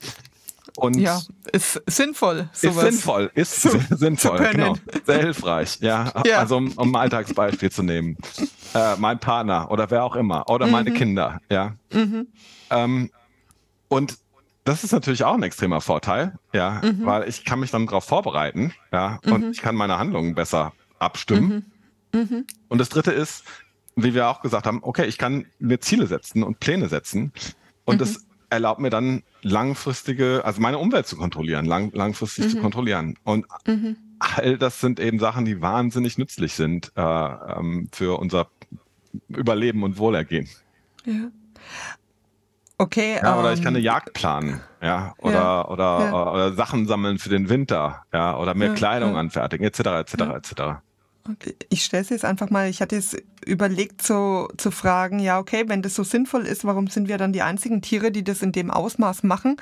und 0.79 0.97
ja, 0.97 1.21
ist 1.51 1.83
sinnvoll. 1.87 2.49
Sowas 2.53 2.77
ist 2.77 2.81
sinnvoll, 2.83 3.31
ist 3.35 3.61
zu, 3.61 3.71
sinnvoll, 3.91 4.39
zu 4.39 4.53
genau. 4.53 4.77
Sehr 5.05 5.19
hilfreich, 5.19 5.79
ja. 5.81 6.13
ja. 6.25 6.39
Also 6.39 6.59
um, 6.59 6.71
um 6.77 6.95
ein 6.95 7.01
Alltagsbeispiel 7.03 7.73
zu 7.73 7.83
nehmen. 7.83 8.17
Äh, 8.75 8.95
mein 8.99 9.19
Partner 9.19 9.69
oder 9.73 9.91
wer 9.91 10.05
auch 10.05 10.15
immer 10.15 10.49
oder 10.49 10.67
mhm. 10.67 10.73
meine 10.73 10.93
Kinder, 10.93 11.41
ja. 11.51 11.75
Mhm. 11.93 12.29
Ähm, 12.71 13.11
und 13.89 14.19
das 14.69 14.85
ist 14.85 14.93
natürlich 14.93 15.25
auch 15.25 15.35
ein 15.35 15.43
extremer 15.43 15.81
Vorteil, 15.81 16.39
ja, 16.53 16.83
mhm. 16.85 17.07
weil 17.07 17.29
ich 17.29 17.45
kann 17.45 17.59
mich 17.59 17.71
dann 17.71 17.87
darauf 17.87 18.05
vorbereiten, 18.05 18.73
ja, 18.93 19.19
und 19.25 19.45
mhm. 19.47 19.51
ich 19.51 19.63
kann 19.63 19.75
meine 19.75 19.99
Handlungen 19.99 20.35
besser 20.35 20.75
abstimmen. 20.99 21.73
Mhm. 22.13 22.21
Mhm. 22.21 22.47
Und 22.69 22.79
das 22.79 22.91
dritte 22.91 23.13
ist, 23.13 23.45
wie 23.97 24.15
wir 24.15 24.29
auch 24.29 24.43
gesagt 24.43 24.67
haben, 24.67 24.81
okay, 24.83 25.07
ich 25.07 25.17
kann 25.17 25.47
mir 25.59 25.81
Ziele 25.81 26.07
setzen 26.07 26.43
und 26.43 26.61
Pläne 26.61 26.89
setzen. 26.89 27.33
Und 27.85 28.01
das 28.01 28.27
erlaubt 28.51 28.81
mir 28.81 28.91
dann 28.91 29.23
langfristige, 29.43 30.43
also 30.45 30.61
meine 30.61 30.79
Umwelt 30.79 31.07
zu 31.07 31.17
kontrollieren, 31.17 31.65
lang, 31.65 31.91
langfristig 31.93 32.45
mhm. 32.47 32.51
zu 32.51 32.61
kontrollieren. 32.61 33.19
Und 33.25 33.47
mhm. 33.67 33.97
all 34.19 34.59
das 34.59 34.81
sind 34.81 35.01
eben 35.01 35.19
Sachen, 35.19 35.47
die 35.47 35.63
wahnsinnig 35.63 36.19
nützlich 36.19 36.53
sind 36.53 36.93
äh, 36.95 37.01
ähm, 37.01 37.89
für 37.93 38.19
unser 38.19 38.49
Überleben 39.29 39.83
und 39.83 39.97
Wohlergehen. 39.99 40.49
Ja. 41.07 41.31
Okay. 42.79 43.19
Ja, 43.21 43.39
oder 43.39 43.49
um, 43.49 43.55
ich 43.55 43.61
kann 43.61 43.75
eine 43.75 43.79
ähm, 43.79 43.85
Jagd 43.85 44.15
planen, 44.15 44.61
ja, 44.81 45.15
oder 45.19 45.35
ja, 45.35 45.69
oder, 45.69 46.01
ja. 46.01 46.33
oder 46.33 46.53
Sachen 46.53 46.87
sammeln 46.87 47.19
für 47.19 47.29
den 47.29 47.49
Winter, 47.49 48.05
ja, 48.13 48.37
oder 48.37 48.55
mehr 48.55 48.75
Kleidung 48.75 49.17
anfertigen, 49.17 49.67
etc. 49.67 49.81
etc. 49.81 50.15
etc. 50.37 50.63
Ich 51.69 51.85
stelle 51.85 52.03
es 52.03 52.09
jetzt 52.09 52.25
einfach 52.25 52.51
mal, 52.51 52.71
ich 52.71 52.81
hatte 52.81 52.97
es 52.97 53.17
überlegt 53.45 54.01
zu, 54.01 54.49
zu 54.57 54.71
fragen, 54.71 55.19
ja, 55.19 55.39
okay, 55.39 55.65
wenn 55.67 55.83
das 55.83 55.95
so 55.95 56.05
sinnvoll 56.05 56.47
ist, 56.47 56.65
warum 56.65 56.87
sind 56.87 57.09
wir 57.09 57.19
dann 57.19 57.33
die 57.33 57.43
einzigen 57.43 57.83
Tiere, 57.83 58.11
die 58.11 58.25
das 58.25 58.43
in 58.43 58.53
dem 58.53 58.71
Ausmaß 58.71 59.25
machen? 59.25 59.57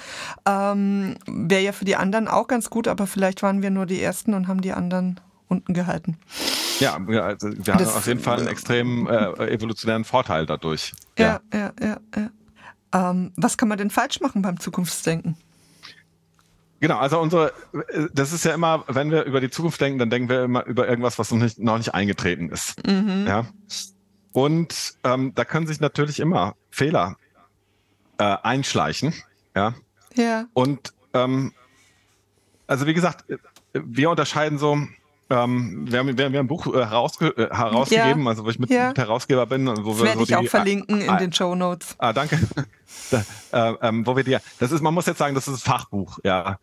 Ähm, 0.47 1.17
Wäre 1.27 1.63
ja 1.63 1.73
für 1.73 1.85
die 1.85 1.97
anderen 1.97 2.29
auch 2.29 2.47
ganz 2.47 2.71
gut, 2.71 2.87
aber 2.87 3.07
vielleicht 3.07 3.43
waren 3.43 3.63
wir 3.63 3.71
nur 3.71 3.87
die 3.87 4.01
Ersten 4.01 4.35
und 4.35 4.47
haben 4.47 4.61
die 4.61 4.73
anderen 4.73 5.19
unten 5.49 5.75
gehalten. 5.75 6.19
Ja, 6.81 6.97
also 6.97 7.49
wir 7.49 7.65
das, 7.65 7.89
haben 7.89 7.97
auf 7.97 8.07
jeden 8.07 8.21
Fall 8.21 8.39
einen 8.39 8.49
extrem 8.49 9.07
äh, 9.07 9.51
evolutionären 9.51 10.05
Vorteil 10.05 10.47
dadurch. 10.47 10.93
Ja, 11.19 11.41
ja, 11.53 11.73
ja, 11.81 11.97
ja. 12.15 12.31
Ähm, 12.97 13.33
was 13.37 13.59
kann 13.59 13.69
man 13.69 13.77
denn 13.77 13.91
falsch 13.91 14.21
machen 14.21 14.41
beim 14.41 14.59
Zukunftsdenken? 14.59 15.37
Genau, 16.81 16.99
also 16.99 17.21
unsere, 17.21 17.53
das 18.13 18.33
ist 18.33 18.45
ja 18.45 18.55
immer, 18.55 18.85
wenn 18.89 19.11
wir 19.11 19.25
über 19.25 19.41
die 19.41 19.51
Zukunft 19.51 19.81
denken, 19.81 19.99
dann 19.99 20.09
denken 20.09 20.29
wir 20.29 20.45
immer 20.45 20.65
über 20.65 20.89
irgendwas, 20.89 21.19
was 21.19 21.31
noch 21.31 21.39
nicht, 21.39 21.59
noch 21.59 21.77
nicht 21.77 21.95
eingetreten 21.95 22.49
ist. 22.51 22.87
Mhm. 22.87 23.27
Ja. 23.27 23.47
Und 24.33 24.95
ähm, 25.05 25.33
da 25.35 25.45
können 25.45 25.67
sich 25.67 25.81
natürlich 25.81 26.21
immer 26.21 26.55
Fehler 26.71 27.17
äh, 28.19 28.37
einschleichen. 28.43 29.15
Ja. 29.55 29.75
Ja. 30.15 30.47
Und 30.55 30.95
ähm, 31.13 31.53
also 32.67 32.87
wie 32.87 32.95
gesagt, 32.95 33.25
wir 33.73 34.11
unterscheiden 34.11 34.59
so, 34.59 34.79
ähm, 35.29 35.87
wir, 35.91 35.99
haben, 35.99 36.17
wir, 36.17 36.25
haben 36.25 36.37
ein 36.37 36.47
Buch 36.47 36.67
äh, 36.67 36.85
herausge 36.85 37.29
äh, 37.37 37.55
herausgegeben, 37.55 38.23
ja. 38.23 38.29
also 38.29 38.45
wo 38.45 38.51
ich 38.51 38.59
mit, 38.59 38.71
ja. 38.71 38.89
mit 38.89 38.99
Herausgeber 38.99 39.47
bin. 39.47 39.67
Wo 39.67 39.73
das 39.73 39.99
wir 39.99 40.05
werde 40.05 40.19
so 40.19 40.23
ich 40.23 40.29
die, 40.29 40.37
auch 40.37 40.47
verlinken 40.47 41.01
in 41.01 41.17
den 41.19 41.33
Show 41.33 41.55
Notes. 41.55 41.97
Ah, 41.99 42.13
danke. 42.13 42.39
da, 43.11 43.25
äh, 43.53 43.75
ähm, 43.83 44.07
wo 44.07 44.17
wir 44.17 44.23
die, 44.23 44.37
das 44.59 44.73
ist, 44.73 44.83
man 44.83 44.95
muss 44.95 45.07
jetzt 45.07 45.19
sagen, 45.19 45.35
das 45.35 45.49
ist 45.49 45.67
ein 45.67 45.73
Fachbuch, 45.73 46.19
ja. 46.23 46.59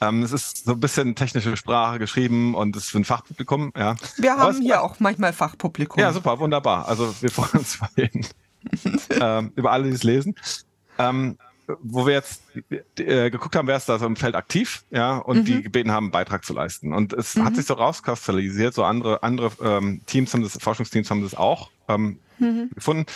Ähm, 0.00 0.22
es 0.22 0.32
ist 0.32 0.64
so 0.64 0.72
ein 0.72 0.80
bisschen 0.80 1.14
technische 1.14 1.56
Sprache 1.56 1.98
geschrieben 1.98 2.54
und 2.54 2.74
es 2.74 2.84
ist 2.84 2.90
für 2.90 2.98
ein 2.98 3.04
Fachpublikum, 3.04 3.72
ja. 3.76 3.94
Wir 4.16 4.36
haben 4.36 4.56
es, 4.56 4.60
hier 4.60 4.82
auch 4.82 4.98
manchmal 4.98 5.32
Fachpublikum. 5.32 6.00
Ja, 6.00 6.12
super, 6.12 6.38
wunderbar. 6.40 6.88
Also 6.88 7.14
wir 7.20 7.30
freuen 7.30 7.52
uns 7.52 7.78
ähm, 9.20 9.52
über 9.54 9.72
alle, 9.72 9.84
die 9.84 9.94
es 9.94 10.02
lesen. 10.02 10.34
Ähm, 10.98 11.38
wo 11.82 12.06
wir 12.06 12.14
jetzt 12.14 12.42
äh, 12.98 13.30
geguckt 13.30 13.56
haben, 13.56 13.68
wer 13.68 13.76
ist 13.76 13.88
da 13.88 13.98
so 13.98 14.06
im 14.06 14.16
Feld 14.16 14.34
aktiv, 14.34 14.84
ja, 14.90 15.16
und 15.16 15.38
mhm. 15.38 15.44
die 15.44 15.62
gebeten 15.62 15.90
haben, 15.90 16.06
einen 16.06 16.12
Beitrag 16.12 16.44
zu 16.44 16.52
leisten. 16.52 16.92
Und 16.92 17.12
es 17.12 17.36
mhm. 17.36 17.44
hat 17.44 17.56
sich 17.56 17.66
so 17.66 17.74
rauskristallisiert, 17.74 18.74
so 18.74 18.84
andere, 18.84 19.22
andere 19.22 19.50
ähm, 19.62 20.02
Teams 20.06 20.32
haben 20.34 20.42
das, 20.42 20.58
Forschungsteams 20.60 21.10
haben 21.10 21.22
das 21.22 21.34
auch 21.34 21.70
ähm, 21.88 22.18
mhm. 22.38 22.70
gefunden. 22.74 23.06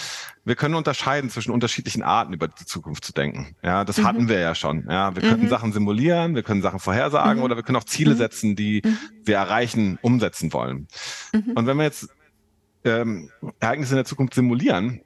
Wir 0.44 0.57
können 0.57 0.74
unterscheiden 0.74 1.30
zwischen 1.30 1.52
unterschiedlichen 1.52 2.02
Arten 2.02 2.32
über 2.32 2.48
die 2.48 2.66
Zukunft 2.66 3.05
zu 3.05 3.12
denken. 3.12 3.57
Ja, 3.62 3.84
das 3.84 4.02
hatten 4.02 4.24
mhm. 4.24 4.28
wir 4.28 4.40
ja 4.40 4.55
schon. 4.55 4.86
Ja, 4.88 5.14
wir 5.14 5.22
können 5.22 5.44
mhm. 5.44 5.48
Sachen 5.48 5.72
simulieren, 5.72 6.34
wir 6.34 6.42
können 6.42 6.62
Sachen 6.62 6.80
vorhersagen 6.80 7.38
mhm. 7.38 7.44
oder 7.44 7.57
wir 7.57 7.62
können 7.62 7.76
auch 7.76 7.84
Ziele 7.84 8.14
setzen, 8.14 8.57
die 8.57 8.82
wir 9.24 9.36
erreichen, 9.36 9.98
umsetzen 10.02 10.52
wollen. 10.52 10.88
Und 11.32 11.66
wenn 11.66 11.76
wir 11.76 11.84
jetzt 11.84 12.09
ähm, 12.84 13.30
Ereignisse 13.61 13.92
in 13.92 13.96
der 13.96 14.05
Zukunft 14.05 14.34
simulieren, 14.34 15.00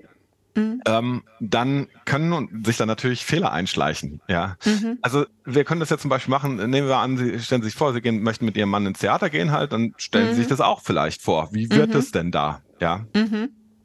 mhm. 0.58 0.82
ähm, 0.86 1.22
dann 1.40 1.88
können 2.04 2.62
sich 2.64 2.76
da 2.76 2.86
natürlich 2.86 3.24
Fehler 3.24 3.52
einschleichen. 3.52 4.20
Ja, 4.28 4.56
mhm. 4.64 4.98
also 5.02 5.24
wir 5.44 5.64
können 5.64 5.80
das 5.80 5.90
jetzt 5.90 6.02
zum 6.02 6.10
Beispiel 6.10 6.30
machen. 6.30 6.56
Nehmen 6.56 6.88
wir 6.88 6.96
an, 6.96 7.16
Sie 7.16 7.38
stellen 7.40 7.62
sich 7.62 7.74
vor, 7.74 7.92
Sie 7.92 8.00
gehen, 8.00 8.22
möchten 8.22 8.44
mit 8.44 8.56
Ihrem 8.56 8.70
Mann 8.70 8.86
ins 8.86 8.98
Theater 8.98 9.30
gehen, 9.30 9.52
halt, 9.52 9.72
dann 9.72 9.94
stellen 9.96 10.30
Sie 10.30 10.36
sich 10.36 10.46
mhm. 10.46 10.50
das 10.50 10.60
auch 10.60 10.82
vielleicht 10.82 11.22
vor. 11.22 11.48
Wie 11.52 11.70
wird 11.70 11.94
es 11.94 12.10
denn 12.10 12.30
da? 12.30 12.62
Ja. 12.80 13.06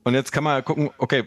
Und 0.04 0.14
jetzt 0.14 0.32
kann 0.32 0.44
man 0.44 0.56
ja 0.56 0.62
gucken, 0.62 0.90
okay, 0.98 1.26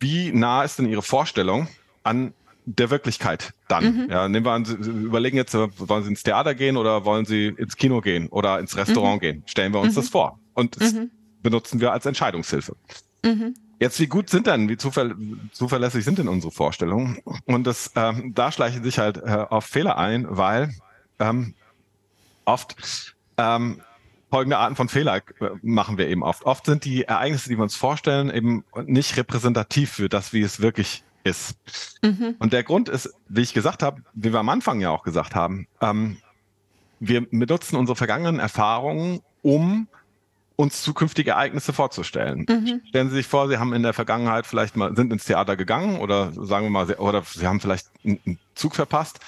wie 0.00 0.32
nah 0.32 0.64
ist 0.64 0.78
denn 0.78 0.88
Ihre 0.88 1.02
Vorstellung 1.02 1.68
an 2.02 2.34
der 2.66 2.90
Wirklichkeit 2.90 3.52
dann. 3.68 3.84
Mhm. 3.84 4.10
Ja, 4.10 4.28
nehmen 4.28 4.46
wir 4.46 4.52
an, 4.52 4.64
Sie 4.64 4.74
überlegen 4.74 5.36
jetzt, 5.36 5.54
wollen 5.54 6.02
Sie 6.02 6.10
ins 6.10 6.22
Theater 6.22 6.54
gehen 6.54 6.76
oder 6.76 7.04
wollen 7.04 7.24
Sie 7.24 7.48
ins 7.48 7.76
Kino 7.76 8.00
gehen 8.00 8.28
oder 8.28 8.58
ins 8.58 8.76
Restaurant 8.76 9.16
mhm. 9.16 9.20
gehen? 9.20 9.42
Stellen 9.46 9.72
wir 9.72 9.80
uns 9.80 9.92
mhm. 9.92 10.00
das 10.00 10.08
vor 10.08 10.38
und 10.54 10.80
das 10.80 10.92
mhm. 10.92 11.10
benutzen 11.42 11.80
wir 11.80 11.92
als 11.92 12.06
Entscheidungshilfe. 12.06 12.76
Jetzt, 13.84 14.00
wie 14.00 14.06
gut 14.06 14.30
sind 14.30 14.46
denn, 14.46 14.70
wie 14.70 14.78
zuver 14.78 15.10
zuverlässig 15.52 16.06
sind 16.06 16.16
denn 16.16 16.26
unsere 16.26 16.50
Vorstellungen? 16.50 17.18
Und 17.44 17.66
das, 17.66 17.92
ähm, 17.96 18.32
da 18.34 18.50
schleichen 18.50 18.82
sich 18.82 18.98
halt 18.98 19.18
äh, 19.18 19.44
oft 19.50 19.68
Fehler 19.68 19.98
ein, 19.98 20.26
weil 20.26 20.74
ähm, 21.18 21.52
oft 22.46 23.14
ähm, 23.36 23.82
folgende 24.30 24.56
Arten 24.56 24.74
von 24.74 24.88
Fehler 24.88 25.16
äh, 25.16 25.50
machen 25.60 25.98
wir 25.98 26.08
eben 26.08 26.22
oft. 26.22 26.44
Oft 26.46 26.64
sind 26.64 26.86
die 26.86 27.04
Ereignisse, 27.04 27.50
die 27.50 27.58
wir 27.58 27.62
uns 27.62 27.76
vorstellen, 27.76 28.30
eben 28.30 28.64
nicht 28.86 29.18
repräsentativ 29.18 29.90
für 29.90 30.08
das, 30.08 30.32
wie 30.32 30.40
es 30.40 30.60
wirklich 30.60 31.04
ist. 31.22 31.58
Mhm. 32.00 32.36
Und 32.38 32.54
der 32.54 32.62
Grund 32.62 32.88
ist, 32.88 33.12
wie 33.28 33.42
ich 33.42 33.52
gesagt 33.52 33.82
habe, 33.82 34.00
wie 34.14 34.32
wir 34.32 34.40
am 34.40 34.48
Anfang 34.48 34.80
ja 34.80 34.88
auch 34.88 35.02
gesagt 35.02 35.34
haben, 35.34 35.66
ähm, 35.82 36.16
wir 37.00 37.28
benutzen 37.28 37.76
unsere 37.76 37.96
vergangenen 37.96 38.40
Erfahrungen, 38.40 39.20
um 39.42 39.88
uns 40.56 40.82
zukünftige 40.82 41.32
Ereignisse 41.32 41.72
vorzustellen. 41.72 42.46
Mhm. 42.48 42.82
Stellen 42.88 43.10
Sie 43.10 43.16
sich 43.16 43.26
vor, 43.26 43.48
Sie 43.48 43.58
haben 43.58 43.72
in 43.72 43.82
der 43.82 43.92
Vergangenheit 43.92 44.46
vielleicht 44.46 44.76
mal 44.76 44.94
sind 44.94 45.12
ins 45.12 45.24
Theater 45.24 45.56
gegangen 45.56 45.98
oder 45.98 46.32
sagen 46.32 46.66
wir 46.66 46.70
mal, 46.70 46.86
oder 46.94 47.22
Sie 47.24 47.46
haben 47.46 47.60
vielleicht 47.60 47.88
einen 48.04 48.38
Zug 48.54 48.74
verpasst. 48.74 49.18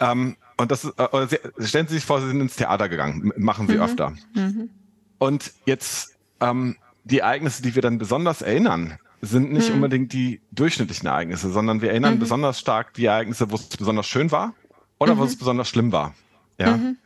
Ähm, 0.00 0.36
und 0.56 0.70
das 0.70 0.84
ist, 0.84 0.98
oder 0.98 1.28
Sie, 1.28 1.38
stellen 1.60 1.86
Sie 1.86 1.94
sich 1.94 2.04
vor, 2.04 2.20
Sie 2.20 2.28
sind 2.28 2.40
ins 2.40 2.56
Theater 2.56 2.88
gegangen, 2.88 3.32
machen 3.36 3.68
Sie 3.68 3.76
mhm. 3.76 3.82
öfter. 3.82 4.12
Mhm. 4.34 4.70
Und 5.18 5.52
jetzt 5.66 6.16
ähm, 6.40 6.76
die 7.04 7.20
Ereignisse, 7.20 7.62
die 7.62 7.74
wir 7.74 7.82
dann 7.82 7.98
besonders 7.98 8.42
erinnern, 8.42 8.98
sind 9.20 9.52
nicht 9.52 9.68
mhm. 9.68 9.76
unbedingt 9.76 10.12
die 10.12 10.40
durchschnittlichen 10.52 11.06
Ereignisse, 11.06 11.50
sondern 11.50 11.80
wir 11.80 11.90
erinnern 11.90 12.14
mhm. 12.14 12.18
besonders 12.20 12.58
stark 12.58 12.94
die 12.94 13.06
Ereignisse, 13.06 13.50
wo 13.50 13.54
es 13.56 13.68
besonders 13.68 14.06
schön 14.06 14.32
war 14.32 14.54
oder 14.98 15.14
mhm. 15.14 15.18
wo 15.18 15.24
es 15.24 15.38
besonders 15.38 15.68
schlimm 15.68 15.92
war. 15.92 16.14
Ja. 16.58 16.76
Mhm. 16.76 16.96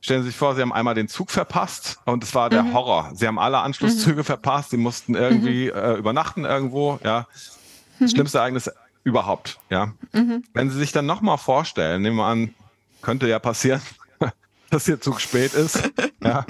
Stellen 0.00 0.22
Sie 0.22 0.28
sich 0.28 0.36
vor, 0.36 0.54
Sie 0.54 0.62
haben 0.62 0.72
einmal 0.72 0.94
den 0.94 1.08
Zug 1.08 1.30
verpasst 1.30 1.98
und 2.04 2.22
es 2.22 2.34
war 2.34 2.50
der 2.50 2.62
mhm. 2.62 2.74
Horror. 2.74 3.10
Sie 3.14 3.26
haben 3.26 3.38
alle 3.38 3.58
Anschlusszüge 3.58 4.20
mhm. 4.20 4.24
verpasst, 4.24 4.70
Sie 4.70 4.76
mussten 4.76 5.14
irgendwie 5.14 5.68
äh, 5.68 5.96
übernachten 5.96 6.44
irgendwo. 6.44 7.00
Ja. 7.02 7.26
Das 7.98 8.12
schlimmste 8.12 8.38
Ereignis 8.38 8.70
überhaupt. 9.02 9.58
Ja. 9.70 9.92
Wenn 10.12 10.70
Sie 10.70 10.78
sich 10.78 10.92
dann 10.92 11.06
nochmal 11.06 11.38
vorstellen, 11.38 12.02
nehmen 12.02 12.16
wir 12.16 12.26
an, 12.26 12.54
könnte 13.02 13.28
ja 13.28 13.38
passieren, 13.40 13.80
dass 14.70 14.86
Ihr 14.86 15.00
Zug 15.00 15.20
spät 15.20 15.54
ist. 15.54 15.90
ja. 16.22 16.46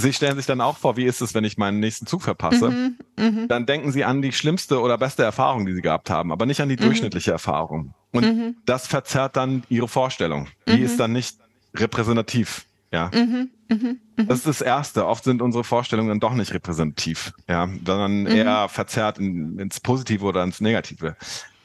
Sie 0.00 0.12
stellen 0.12 0.36
sich 0.36 0.46
dann 0.46 0.60
auch 0.60 0.76
vor, 0.76 0.96
wie 0.96 1.04
ist 1.04 1.20
es, 1.20 1.34
wenn 1.34 1.42
ich 1.42 1.58
meinen 1.58 1.80
nächsten 1.80 2.06
Zug 2.06 2.22
verpasse? 2.22 2.70
Mhm, 2.70 2.98
mh. 3.16 3.46
Dann 3.48 3.66
denken 3.66 3.90
Sie 3.90 4.04
an 4.04 4.22
die 4.22 4.32
schlimmste 4.32 4.80
oder 4.80 4.96
beste 4.96 5.24
Erfahrung, 5.24 5.66
die 5.66 5.74
Sie 5.74 5.82
gehabt 5.82 6.08
haben, 6.10 6.30
aber 6.30 6.46
nicht 6.46 6.60
an 6.60 6.68
die 6.68 6.76
mhm. 6.76 6.82
durchschnittliche 6.82 7.32
Erfahrung. 7.32 7.94
Und 8.12 8.24
mhm. 8.24 8.56
das 8.64 8.86
verzerrt 8.86 9.36
dann 9.36 9.64
Ihre 9.68 9.88
Vorstellung. 9.88 10.46
Die 10.68 10.80
ist 10.80 10.94
mhm. 10.94 10.98
dann 10.98 11.12
nicht 11.14 11.38
repräsentativ. 11.74 12.64
Ja. 12.90 13.10
Mhm, 13.12 13.50
mhm, 13.68 13.98
das 14.16 14.38
ist 14.38 14.46
das 14.46 14.60
Erste. 14.62 15.06
Oft 15.06 15.24
sind 15.24 15.42
unsere 15.42 15.64
Vorstellungen 15.64 16.08
dann 16.08 16.20
doch 16.20 16.34
nicht 16.34 16.54
repräsentativ, 16.54 17.32
ja, 17.48 17.68
sondern 17.84 18.26
eher 18.26 18.68
verzerrt 18.68 19.18
in, 19.18 19.58
ins 19.58 19.80
Positive 19.80 20.24
oder 20.24 20.42
ins 20.42 20.60
Negative. 20.60 21.16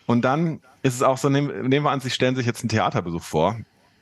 Und 0.05 0.23
dann 0.23 0.59
ist 0.81 0.95
es 0.95 1.01
auch 1.01 1.17
so, 1.17 1.29
nehmen, 1.29 1.69
nehmen 1.69 1.85
wir 1.85 1.91
an, 1.91 2.01
Sie 2.01 2.09
stellen 2.09 2.35
sich 2.35 2.45
jetzt 2.45 2.61
einen 2.61 2.69
Theaterbesuch 2.69 3.23
vor. 3.23 3.57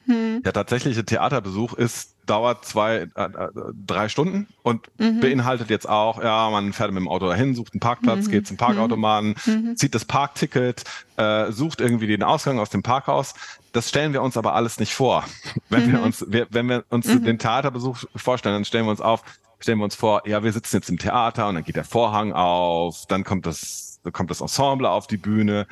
Der 0.08 0.54
tatsächliche 0.54 1.06
Theaterbesuch 1.06 1.74
ist 1.74 2.16
dauert 2.26 2.66
zwei, 2.66 3.08
äh, 3.16 3.24
äh, 3.24 3.50
drei 3.86 4.10
Stunden 4.10 4.48
und 4.64 4.88
mhm. 4.98 5.20
beinhaltet 5.20 5.70
jetzt 5.70 5.88
auch, 5.88 6.22
ja, 6.22 6.50
man 6.50 6.74
fährt 6.74 6.92
mit 6.92 7.02
dem 7.02 7.08
Auto 7.08 7.28
dahin, 7.28 7.56
sucht 7.56 7.74
einen 7.74 7.82
Parkplatz, 7.82 8.28
mhm. 8.28 8.32
geht 8.32 8.48
zum 8.48 8.58
Parkautomaten, 8.58 9.36
mhm. 9.46 9.54
mhm. 9.54 9.78
zieht 9.78 9.94
das 9.94 10.06
Parkticket, 10.06 10.84
äh, 11.18 11.52
sucht 11.52 11.82
irgendwie 11.82 12.08
den 12.08 12.24
Ausgang 12.24 12.60
aus 12.60 12.70
dem 12.70 12.84
Parkhaus. 12.84 13.36
Das 13.72 13.90
stellen 13.90 14.14
wir 14.14 14.22
uns 14.22 14.38
aber 14.38 14.54
alles 14.54 14.80
nicht 14.80 14.94
vor. 14.94 15.24
Wenn 15.70 15.92
wir 15.92 16.00
mhm. 16.00 16.06
uns, 16.06 16.26
wir, 16.28 16.48
wenn 16.50 16.68
wir 16.68 16.84
uns 16.90 17.08
mhm. 17.08 17.24
den 17.24 17.40
Theaterbesuch 17.40 18.04
vorstellen, 18.16 18.56
dann 18.56 18.66
stellen 18.66 18.86
wir 18.86 18.92
uns 18.92 19.02
auf, 19.02 19.24
stellen 19.60 19.78
wir 19.78 19.86
uns 19.86 19.96
vor, 19.96 20.28
ja, 20.28 20.44
wir 20.44 20.52
sitzen 20.52 20.78
jetzt 20.78 20.90
im 20.90 20.98
Theater 20.98 21.48
und 21.48 21.56
dann 21.56 21.64
geht 21.64 21.76
der 21.76 21.86
Vorhang 21.86 22.34
auf, 22.34 23.06
dann 23.08 23.24
kommt 23.24 23.46
das, 23.46 24.00
dann 24.04 24.12
kommt 24.12 24.30
das 24.30 24.42
Ensemble 24.42 24.90
auf 24.90 25.08
die 25.08 25.18
Bühne. 25.18 25.68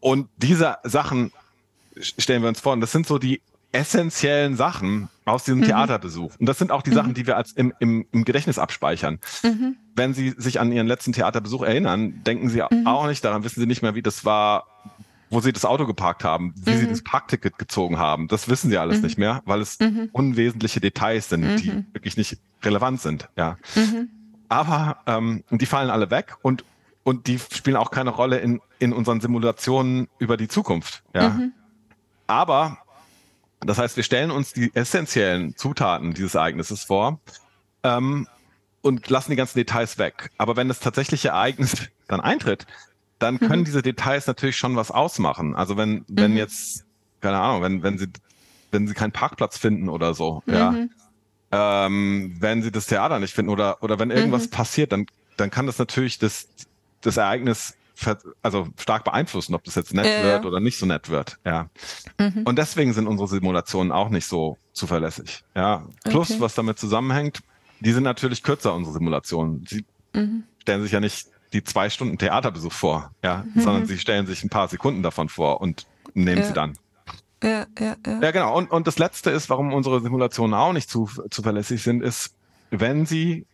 Und 0.00 0.28
diese 0.36 0.78
Sachen 0.82 1.32
stellen 2.00 2.42
wir 2.42 2.48
uns 2.48 2.60
vor. 2.60 2.72
Und 2.72 2.80
das 2.80 2.92
sind 2.92 3.06
so 3.06 3.18
die 3.18 3.40
essentiellen 3.72 4.56
Sachen 4.56 5.08
aus 5.24 5.44
diesem 5.44 5.60
mhm. 5.60 5.64
Theaterbesuch. 5.64 6.32
Und 6.38 6.46
das 6.46 6.58
sind 6.58 6.70
auch 6.70 6.82
die 6.82 6.90
mhm. 6.90 6.94
Sachen, 6.94 7.14
die 7.14 7.26
wir 7.26 7.36
als 7.36 7.52
im, 7.52 7.72
im, 7.80 8.06
im 8.12 8.24
Gedächtnis 8.24 8.58
abspeichern. 8.58 9.18
Mhm. 9.42 9.76
Wenn 9.94 10.14
Sie 10.14 10.34
sich 10.36 10.60
an 10.60 10.72
Ihren 10.72 10.86
letzten 10.86 11.12
Theaterbesuch 11.12 11.62
erinnern, 11.62 12.22
denken 12.24 12.48
Sie 12.50 12.62
mhm. 12.70 12.86
auch 12.86 13.06
nicht 13.06 13.24
daran, 13.24 13.44
wissen 13.44 13.60
Sie 13.60 13.66
nicht 13.66 13.82
mehr, 13.82 13.94
wie 13.94 14.02
das 14.02 14.24
war, 14.24 14.66
wo 15.32 15.40
Sie 15.40 15.52
das 15.52 15.64
Auto 15.64 15.86
geparkt 15.86 16.24
haben, 16.24 16.54
wie 16.56 16.76
Sie 16.76 16.84
mhm. 16.84 16.90
das 16.90 17.02
Parkticket 17.02 17.58
gezogen 17.58 17.98
haben. 17.98 18.28
Das 18.28 18.48
wissen 18.48 18.70
Sie 18.70 18.78
alles 18.78 18.98
mhm. 18.98 19.04
nicht 19.04 19.18
mehr, 19.18 19.42
weil 19.46 19.60
es 19.60 19.78
unwesentliche 20.12 20.80
Details 20.80 21.30
sind, 21.30 21.56
die 21.56 21.84
wirklich 21.92 22.16
nicht 22.16 22.38
relevant 22.62 23.00
sind. 23.00 23.28
Ja. 23.36 23.56
Aber 24.48 24.98
ähm, 25.06 25.42
die 25.50 25.66
fallen 25.66 25.90
alle 25.90 26.10
weg 26.10 26.36
und 26.42 26.64
und 27.04 27.26
die 27.26 27.38
spielen 27.38 27.76
auch 27.76 27.90
keine 27.90 28.10
Rolle 28.10 28.38
in, 28.38 28.60
in 28.78 28.92
unseren 28.92 29.20
Simulationen 29.20 30.06
über 30.18 30.36
die 30.36 30.46
Zukunft. 30.46 31.02
Ja. 31.14 31.36
Aber 32.28 32.78
das 33.60 33.78
heißt, 33.78 33.96
wir 33.96 34.04
stellen 34.04 34.30
uns 34.30 34.52
die 34.52 34.70
essentiellen 34.74 35.56
Zutaten 35.56 36.14
dieses 36.14 36.34
Ereignisses 36.34 36.84
vor 36.84 37.20
ähm, 37.82 38.28
und 38.82 39.08
lassen 39.08 39.30
die 39.30 39.36
ganzen 39.36 39.58
Details 39.58 39.98
weg. 39.98 40.30
Aber 40.38 40.56
wenn 40.56 40.68
das 40.68 40.80
tatsächliche 40.80 41.28
Ereignis 41.28 41.88
dann 42.08 42.20
eintritt, 42.20 42.66
dann 43.22 43.38
können 43.38 43.60
mhm. 43.60 43.64
diese 43.66 43.82
Details 43.82 44.26
natürlich 44.26 44.56
schon 44.56 44.76
was 44.76 44.90
ausmachen. 44.90 45.54
Also 45.54 45.76
wenn, 45.76 46.04
wenn 46.08 46.32
mhm. 46.32 46.38
jetzt, 46.38 46.84
keine 47.20 47.38
Ahnung, 47.38 47.62
wenn, 47.62 47.82
wenn 47.82 47.98
sie, 47.98 48.08
wenn 48.70 48.88
sie 48.88 48.94
keinen 48.94 49.12
Parkplatz 49.12 49.58
finden 49.58 49.88
oder 49.88 50.14
so, 50.14 50.42
mhm. 50.46 50.54
ja, 50.54 51.86
ähm, 51.86 52.36
wenn 52.40 52.62
sie 52.62 52.72
das 52.72 52.86
Theater 52.86 53.18
nicht 53.18 53.34
finden 53.34 53.50
oder, 53.50 53.82
oder 53.82 53.98
wenn 53.98 54.10
irgendwas 54.10 54.46
mhm. 54.46 54.50
passiert, 54.50 54.92
dann, 54.92 55.06
dann 55.36 55.50
kann 55.50 55.66
das 55.66 55.78
natürlich 55.78 56.18
das, 56.18 56.48
das 57.02 57.16
Ereignis 57.16 57.74
also 58.42 58.68
stark 58.78 59.04
beeinflussen, 59.04 59.54
ob 59.54 59.62
das 59.64 59.74
jetzt 59.74 59.94
nett 59.94 60.06
äh, 60.06 60.24
wird 60.24 60.44
oder 60.44 60.60
nicht 60.60 60.78
so 60.78 60.86
nett 60.86 61.08
wird. 61.08 61.38
Ja. 61.44 61.68
Mhm. 62.18 62.42
Und 62.44 62.58
deswegen 62.58 62.92
sind 62.94 63.06
unsere 63.06 63.28
Simulationen 63.28 63.92
auch 63.92 64.08
nicht 64.08 64.26
so 64.26 64.56
zuverlässig. 64.72 65.44
Ja. 65.54 65.86
Plus, 66.04 66.30
okay. 66.30 66.40
was 66.40 66.54
damit 66.54 66.78
zusammenhängt, 66.78 67.40
die 67.80 67.92
sind 67.92 68.02
natürlich 68.02 68.42
kürzer, 68.42 68.74
unsere 68.74 68.94
Simulationen. 68.94 69.64
Sie 69.68 69.84
mhm. 70.14 70.44
stellen 70.58 70.82
sich 70.82 70.92
ja 70.92 71.00
nicht 71.00 71.28
die 71.52 71.64
zwei 71.64 71.90
Stunden 71.90 72.18
Theaterbesuch 72.18 72.72
vor, 72.72 73.10
ja, 73.22 73.44
mhm. 73.54 73.60
sondern 73.60 73.86
sie 73.86 73.98
stellen 73.98 74.26
sich 74.26 74.42
ein 74.42 74.48
paar 74.48 74.68
Sekunden 74.68 75.02
davon 75.02 75.28
vor 75.28 75.60
und 75.60 75.86
nehmen 76.14 76.40
ja. 76.40 76.46
sie 76.46 76.52
dann. 76.52 76.74
Ja, 77.42 77.66
ja, 77.78 77.96
ja. 78.06 78.20
ja, 78.20 78.30
genau. 78.30 78.56
Und, 78.56 78.70
und 78.70 78.86
das 78.86 78.98
Letzte 78.98 79.30
ist, 79.30 79.50
warum 79.50 79.72
unsere 79.72 80.00
Simulationen 80.00 80.54
auch 80.54 80.72
nicht 80.72 80.88
zu, 80.88 81.10
zuverlässig 81.30 81.82
sind, 81.82 82.02
ist, 82.02 82.34
wenn 82.70 83.04
sie 83.04 83.46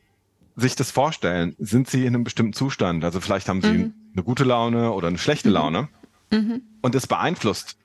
sich 0.57 0.77
das 0.77 0.91
vorstellen, 0.91 1.55
sind 1.59 1.89
sie 1.89 2.03
in 2.03 2.15
einem 2.15 2.25
bestimmten 2.25 2.53
Zustand. 2.53 3.05
Also 3.05 3.21
vielleicht 3.21 3.49
haben 3.49 3.63
sie 3.63 3.73
mhm. 3.73 3.95
eine 4.15 4.23
gute 4.25 4.45
Laune 4.45 4.93
oder 4.93 5.09
eine 5.09 5.19
schlechte 5.19 5.49
mhm. 5.49 5.55
Laune. 5.55 5.89
Mhm. 6.31 6.63
Und 6.83 6.95
das 6.95 7.07
beeinflusst, 7.07 7.77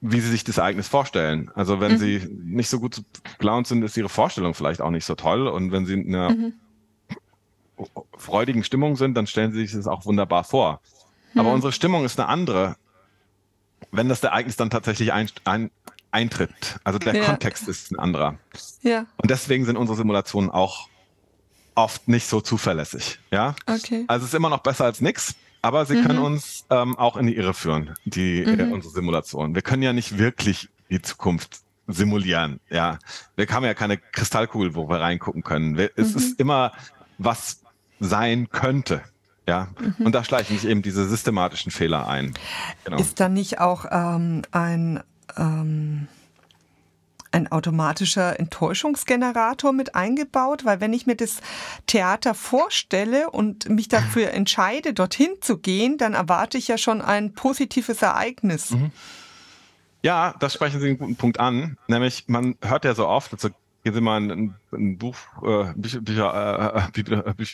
wie 0.00 0.20
sie 0.20 0.30
sich 0.30 0.42
das 0.42 0.58
Ereignis 0.58 0.88
vorstellen. 0.88 1.50
Also 1.54 1.80
wenn 1.80 1.92
mhm. 1.92 1.98
sie 1.98 2.28
nicht 2.30 2.68
so 2.68 2.80
gut 2.80 3.02
gelaunt 3.38 3.66
sind, 3.66 3.82
ist 3.82 3.96
ihre 3.96 4.08
Vorstellung 4.08 4.54
vielleicht 4.54 4.80
auch 4.80 4.90
nicht 4.90 5.04
so 5.04 5.14
toll. 5.14 5.46
Und 5.46 5.70
wenn 5.70 5.86
sie 5.86 5.94
in 5.94 6.14
einer 6.14 6.30
mhm. 6.30 6.54
Freudigen 8.16 8.64
Stimmung 8.64 8.96
sind, 8.96 9.14
dann 9.14 9.26
stellen 9.26 9.52
sie 9.52 9.60
sich 9.60 9.72
das 9.72 9.86
auch 9.86 10.06
wunderbar 10.06 10.44
vor. 10.44 10.80
Aber 11.34 11.48
mhm. 11.48 11.54
unsere 11.54 11.72
Stimmung 11.72 12.04
ist 12.04 12.18
eine 12.18 12.28
andere, 12.28 12.76
wenn 13.90 14.08
das 14.08 14.22
Ereignis 14.22 14.56
dann 14.56 14.70
tatsächlich 14.70 15.12
ein, 15.12 15.28
ein, 15.44 15.70
eintritt. 16.10 16.78
Also 16.84 16.98
der 16.98 17.16
ja. 17.16 17.24
Kontext 17.24 17.68
ist 17.68 17.90
ein 17.90 17.98
anderer. 17.98 18.38
Ja. 18.82 19.06
Und 19.16 19.30
deswegen 19.30 19.64
sind 19.64 19.76
unsere 19.76 19.96
Simulationen 19.96 20.50
auch 20.50 20.88
oft 21.74 22.06
nicht 22.08 22.28
so 22.28 22.40
zuverlässig. 22.40 23.18
Ja. 23.30 23.56
Okay. 23.66 24.04
Also 24.06 24.24
es 24.24 24.32
ist 24.32 24.34
immer 24.34 24.50
noch 24.50 24.60
besser 24.60 24.84
als 24.84 25.00
nichts. 25.00 25.34
Aber 25.60 25.86
sie 25.86 25.96
mhm. 25.96 26.04
können 26.04 26.18
uns 26.18 26.66
ähm, 26.68 26.98
auch 26.98 27.16
in 27.16 27.26
die 27.26 27.36
Irre 27.36 27.54
führen, 27.54 27.94
die 28.04 28.42
äh, 28.42 28.52
mhm. 28.52 28.60
äh, 28.60 28.74
unsere 28.74 28.92
Simulation. 28.92 29.54
Wir 29.54 29.62
können 29.62 29.82
ja 29.82 29.94
nicht 29.94 30.18
wirklich 30.18 30.68
die 30.90 31.00
Zukunft 31.00 31.62
simulieren. 31.86 32.60
Ja, 32.68 32.98
wir 33.34 33.46
haben 33.48 33.64
ja 33.64 33.72
keine 33.72 33.96
Kristallkugel, 33.96 34.74
wo 34.74 34.90
wir 34.90 35.00
reingucken 35.00 35.42
können. 35.42 35.78
Wir, 35.78 35.90
es 35.96 36.10
mhm. 36.10 36.16
ist 36.18 36.38
immer 36.38 36.72
was 37.16 37.63
sein 38.04 38.48
könnte. 38.50 39.02
Ja, 39.46 39.68
mhm. 39.78 40.06
und 40.06 40.14
da 40.14 40.24
schleichen 40.24 40.56
sich 40.58 40.68
eben 40.68 40.80
diese 40.80 41.06
systematischen 41.06 41.70
Fehler 41.70 42.08
ein. 42.08 42.32
Genau. 42.84 42.98
Ist 42.98 43.20
da 43.20 43.28
nicht 43.28 43.60
auch 43.60 43.84
ähm, 43.90 44.42
ein 44.52 45.02
ähm 45.36 46.08
ein 47.34 47.50
automatischer 47.50 48.38
Enttäuschungsgenerator 48.38 49.72
mit 49.72 49.94
eingebaut? 49.94 50.64
Weil 50.64 50.80
wenn 50.80 50.92
ich 50.92 51.06
mir 51.06 51.16
das 51.16 51.40
Theater 51.86 52.32
vorstelle 52.32 53.30
und 53.30 53.68
mich 53.68 53.88
dafür 53.88 54.30
entscheide, 54.34 54.94
dorthin 54.94 55.30
zu 55.40 55.58
gehen, 55.58 55.98
dann 55.98 56.14
erwarte 56.14 56.56
ich 56.56 56.68
ja 56.68 56.78
schon 56.78 57.02
ein 57.02 57.34
positives 57.34 58.02
Ereignis. 58.02 58.70
Mhm. 58.70 58.92
Ja, 60.02 60.34
das 60.38 60.54
sprechen 60.54 60.80
Sie 60.80 60.88
einen 60.88 60.98
guten 60.98 61.16
Punkt 61.16 61.40
an. 61.40 61.76
Nämlich, 61.88 62.24
man 62.28 62.56
hört 62.62 62.84
ja 62.84 62.94
so 62.94 63.08
oft, 63.08 63.32
also 63.32 63.48
gehen 63.84 63.94
Sie 63.94 64.00
mal 64.00 64.22
in 64.22 64.30
ein, 64.30 64.54
ein 64.72 64.98
Buch, 64.98 65.16
äh, 65.42 65.72
Bücher, 65.76 66.00
Bücher, 66.00 66.90
äh, 66.94 67.12
äh, 67.12 67.42
äh 67.42 67.46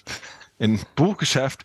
in 0.58 0.74
ein 0.74 0.80
Buchgeschäft 0.94 1.64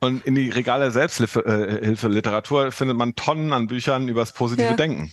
und 0.00 0.24
in 0.24 0.34
die 0.34 0.50
Regale 0.50 0.90
Selbsthilfeliteratur 0.90 2.66
äh, 2.66 2.70
findet 2.70 2.96
man 2.96 3.14
Tonnen 3.14 3.52
an 3.52 3.66
Büchern 3.66 4.08
über 4.08 4.20
das 4.20 4.32
positive 4.32 4.68
ja. 4.68 4.74
Denken. 4.74 5.12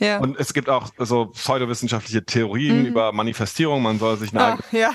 Ja. 0.00 0.18
Und 0.18 0.38
es 0.38 0.52
gibt 0.54 0.68
auch 0.68 0.90
so 0.98 1.26
pseudowissenschaftliche 1.26 2.24
Theorien 2.24 2.80
mhm. 2.80 2.86
über 2.86 3.12
Manifestierung. 3.12 3.82
Man 3.82 3.98
soll 3.98 4.16
sich 4.16 4.30
Ach, 4.34 4.58
ja. 4.72 4.92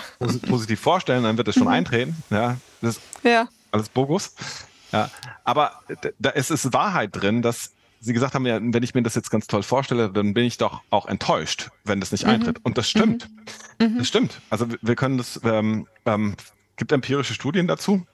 positiv 0.48 0.80
vorstellen, 0.80 1.24
dann 1.24 1.38
wird 1.38 1.48
es 1.48 1.56
schon 1.56 1.64
mhm. 1.64 1.70
eintreten. 1.70 2.24
Ja, 2.30 2.58
das 2.82 2.98
ist 2.98 3.02
ja. 3.24 3.48
alles 3.72 3.90
Bogus. 3.90 4.34
Ja, 4.92 5.10
aber 5.44 5.72
da 6.18 6.32
ist 6.32 6.52
es 6.52 6.74
Wahrheit 6.74 7.12
drin, 7.14 7.42
dass 7.42 7.74
Sie 8.02 8.14
gesagt 8.14 8.34
haben, 8.34 8.46
ja, 8.46 8.60
wenn 8.62 8.84
ich 8.84 8.94
mir 8.94 9.04
das 9.04 9.16
jetzt 9.16 9.30
ganz 9.30 9.48
toll 9.48 9.64
vorstelle, 9.64 10.10
dann 10.10 10.34
bin 10.34 10.46
ich 10.46 10.58
doch 10.58 10.82
auch 10.90 11.06
enttäuscht, 11.06 11.70
wenn 11.84 12.00
das 12.00 12.12
nicht 12.12 12.26
mhm. 12.26 12.32
eintritt. 12.32 12.60
Und 12.64 12.78
das 12.78 12.90
stimmt. 12.90 13.30
Mhm. 13.80 13.98
Das 13.98 14.08
stimmt. 14.08 14.40
Also 14.50 14.68
wir 14.82 14.96
können 14.96 15.18
das, 15.18 15.40
ähm, 15.44 15.88
ähm, 16.06 16.36
gibt 16.78 16.92
empirische 16.92 17.34
Studien 17.34 17.68
dazu, 17.68 18.06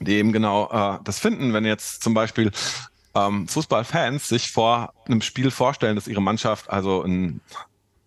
die 0.00 0.12
eben 0.12 0.32
genau 0.32 0.70
äh, 0.70 0.98
das 1.02 1.18
finden. 1.18 1.52
Wenn 1.52 1.64
jetzt 1.64 2.02
zum 2.02 2.14
Beispiel 2.14 2.52
ähm, 3.14 3.48
Fußballfans 3.48 4.28
sich 4.28 4.52
vor 4.52 4.92
einem 5.06 5.20
Spiel 5.22 5.50
vorstellen, 5.50 5.96
dass 5.96 6.06
ihre 6.06 6.22
Mannschaft 6.22 6.70
also 6.70 7.02
einen, 7.02 7.40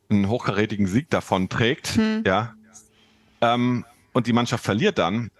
einen 0.09 0.29
hochkarätigen 0.29 0.87
Sieg 0.87 1.09
davon 1.09 1.49
trägt, 1.49 1.97
mhm. 1.97 2.23
ja, 2.25 2.53
ähm, 3.41 3.85
und 4.13 4.27
die 4.27 4.33
Mannschaft 4.33 4.63
verliert 4.63 4.97
dann, 4.97 5.31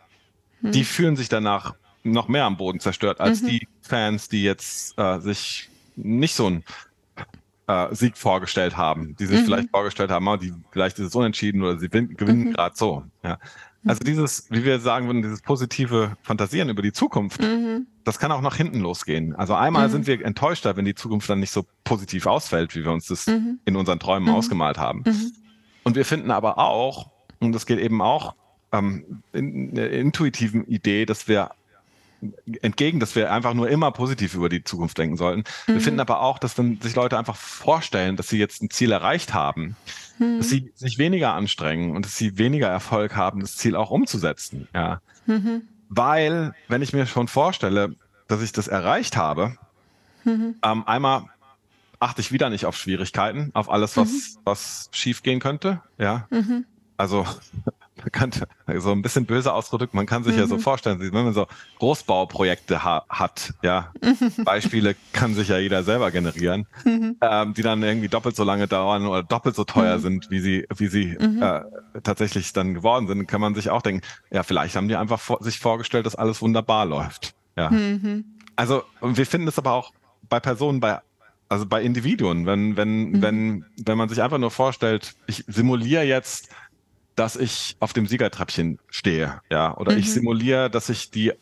mhm. 0.62 0.72
die 0.72 0.84
fühlen 0.84 1.16
sich 1.16 1.30
danach 1.30 1.76
noch 2.04 2.28
mehr 2.28 2.46
am 2.46 2.58
Boden 2.58 2.80
zerstört 2.80 3.20
als 3.20 3.42
mhm. 3.42 3.48
die 3.48 3.68
Fans, 3.92 4.30
die 4.30 4.44
jetzt 4.44 4.98
äh, 4.98 5.20
sich 5.20 5.70
nicht 5.98 6.34
so 6.34 6.48
einen 6.48 6.64
äh, 7.68 7.94
Sieg 7.94 8.18
vorgestellt 8.18 8.78
haben, 8.78 9.18
die 9.18 9.26
sich 9.26 9.42
mhm. 9.42 9.46
vielleicht 9.46 9.70
vorgestellt 9.70 10.12
haben, 10.12 10.40
die 10.40 10.54
vielleicht 10.72 10.98
ist 10.98 11.08
es 11.08 11.16
unentschieden 11.16 11.62
oder 11.62 11.78
sie 11.78 11.90
gewinnen 11.90 12.46
mhm. 12.46 12.54
gerade 12.54 12.76
so. 12.78 13.04
Ja. 13.22 13.38
Also 13.86 14.00
dieses, 14.00 14.46
wie 14.50 14.64
wir 14.64 14.80
sagen 14.80 15.08
würden, 15.08 15.24
dieses 15.24 15.42
positive 15.42 16.16
Fantasieren 16.22 16.70
über 16.70 16.82
die 16.82 16.94
Zukunft, 16.94 17.42
mhm. 17.42 17.88
das 18.06 18.18
kann 18.18 18.32
auch 18.32 18.42
nach 18.42 18.56
hinten 18.56 18.80
losgehen. 18.80 19.36
Also 19.36 19.56
einmal 19.56 19.88
mhm. 19.90 19.92
sind 19.92 20.08
wir 20.08 20.24
enttäuschter, 20.24 20.78
wenn 20.78 20.86
die 20.86 20.96
Zukunft 20.96 21.30
dann 21.30 21.42
nicht 21.42 21.52
so 21.52 21.66
positiv 21.84 22.28
ausfällt, 22.28 22.74
wie 22.76 22.86
wir 22.86 22.92
uns 22.92 23.08
das 23.08 23.28
mhm. 23.28 23.60
in 23.66 23.76
unseren 23.76 24.00
Träumen 24.00 24.30
mhm. 24.30 24.36
ausgemalt 24.36 24.78
haben. 24.78 25.04
Mhm. 25.06 25.34
Und 25.84 25.96
wir 25.98 26.06
finden 26.06 26.32
aber 26.32 26.60
auch, 26.60 27.10
und 27.40 27.52
das 27.52 27.66
geht 27.66 27.80
eben 27.80 28.02
auch 28.02 28.36
ähm, 28.72 29.24
in 29.34 29.76
der 29.76 29.92
intuitiven 29.92 30.66
Idee, 30.68 31.06
dass 31.06 31.28
wir 31.28 31.52
entgegen, 32.62 33.00
dass 33.00 33.16
wir 33.16 33.32
einfach 33.32 33.54
nur 33.54 33.70
immer 33.70 33.92
positiv 33.92 34.36
über 34.36 34.50
die 34.50 34.64
Zukunft 34.64 34.98
denken 34.98 35.18
sollten. 35.18 35.44
Mhm. 35.68 35.74
Wir 35.74 35.82
finden 35.82 36.00
aber 36.00 36.22
auch, 36.22 36.40
dass 36.40 36.58
wenn 36.58 36.80
sich 36.82 36.96
Leute 36.96 37.18
einfach 37.18 37.36
vorstellen, 37.36 38.16
dass 38.16 38.30
sie 38.30 38.38
jetzt 38.38 38.62
ein 38.62 38.70
Ziel 38.70 38.92
erreicht 38.92 39.34
haben, 39.34 39.76
mhm. 40.20 40.38
dass 40.38 40.50
sie 40.50 40.72
sich 40.76 40.98
weniger 40.98 41.34
anstrengen 41.34 41.96
und 41.96 42.06
dass 42.06 42.18
sie 42.18 42.38
weniger 42.38 42.68
Erfolg 42.68 43.16
haben, 43.16 43.42
das 43.42 43.56
Ziel 43.58 43.76
auch 43.76 43.92
umzusetzen. 43.92 44.68
Ja. 44.74 45.02
Mhm. 45.26 45.64
Weil, 45.90 46.54
wenn 46.68 46.82
ich 46.82 46.94
mir 46.94 47.06
schon 47.06 47.28
vorstelle, 47.28 47.96
dass 48.28 48.42
ich 48.42 48.52
das 48.52 48.68
erreicht 48.68 49.18
habe, 49.18 49.58
mhm. 50.24 50.56
ähm, 50.64 50.88
einmal 50.88 51.26
achte 52.00 52.22
ich 52.22 52.32
wieder 52.32 52.50
nicht 52.50 52.66
auf 52.66 52.76
Schwierigkeiten, 52.76 53.52
auf 53.54 53.70
alles, 53.70 53.98
was, 53.98 54.10
mhm. 54.10 54.40
was 54.44 54.90
schief 54.92 55.24
gehen 55.24 55.40
könnte. 55.40 55.82
Ja. 55.98 56.28
Mhm. 56.30 56.66
Also 56.98 57.26
man 58.02 58.12
kann, 58.12 58.32
so 58.80 58.92
ein 58.92 59.02
bisschen 59.02 59.26
böse 59.26 59.54
ausgedrückt, 59.54 59.94
man 59.94 60.06
kann 60.06 60.24
sich 60.24 60.34
mhm. 60.34 60.40
ja 60.40 60.48
so 60.48 60.56
mhm. 60.56 60.62
vorstellen, 60.62 61.00
wenn 61.00 61.12
man 61.12 61.34
so 61.34 61.48
Großbauprojekte 61.80 62.84
ha 62.84 63.06
hat, 63.10 63.54
ja, 63.62 63.92
Beispiele 64.44 64.96
kann 65.14 65.34
sich 65.34 65.50
ja 65.50 65.58
jeder 65.58 65.84
selber 65.84 66.12
generieren, 66.12 66.68
mhm. 66.86 67.18
ähm, 67.22 67.54
die 67.54 67.62
dann 67.62 67.84
irgendwie 67.84 68.08
doppelt 68.10 68.36
so 68.36 68.44
lange 68.44 68.68
dauern 68.68 69.06
oder 69.06 69.24
doppelt 69.24 69.56
so 69.56 69.64
teuer 69.64 69.98
mhm. 69.98 70.02
sind, 70.02 70.32
wie 70.32 70.40
sie, 70.40 70.68
wie 70.76 70.88
sie 70.88 71.18
mhm. 71.20 71.42
äh, 71.42 71.62
tatsächlich 72.04 72.54
dann 72.54 72.74
geworden 72.74 73.08
sind, 73.08 73.28
kann 73.28 73.42
man 73.42 73.56
sich 73.56 73.70
auch 73.70 73.82
denken, 73.82 74.06
ja, 74.32 74.44
vielleicht 74.44 74.76
haben 74.76 74.88
die 74.88 74.96
einfach 74.96 75.20
vor, 75.20 75.44
sich 75.44 75.60
vorgestellt, 75.60 76.06
dass 76.06 76.16
alles 76.16 76.42
wunderbar 76.42 76.86
läuft. 76.86 77.34
Ja. 77.58 77.70
Mhm. 77.70 78.26
Also, 78.56 78.84
wir 79.02 79.26
finden 79.26 79.48
es 79.48 79.58
aber 79.58 79.72
auch 79.72 79.92
bei 80.30 80.40
Personen, 80.40 80.80
bei 80.80 81.00
also 81.52 81.66
bei 81.66 81.82
Individuen, 81.82 82.46
wenn, 82.46 82.78
wenn, 82.78 83.22
wenn, 83.22 83.66
wenn 83.86 83.98
man 83.98 84.08
sich 84.08 84.22
einfach 84.22 84.38
nur 84.38 84.52
vorstellt, 84.52 85.16
ich 85.28 85.44
simuliere 85.48 86.04
jetzt 86.04 86.48
dass 87.22 87.36
ich 87.36 87.76
auf 87.80 87.94
dem 87.94 88.08
Siegertreppchen 88.08 88.80
stehe, 88.90 89.42
ja, 89.52 89.78
oder 89.78 89.92
mhm. 89.92 90.00
ich 90.00 90.12
simuliere, 90.12 90.72
dass 90.72 90.90
ich 90.90 91.12
die 91.12 91.34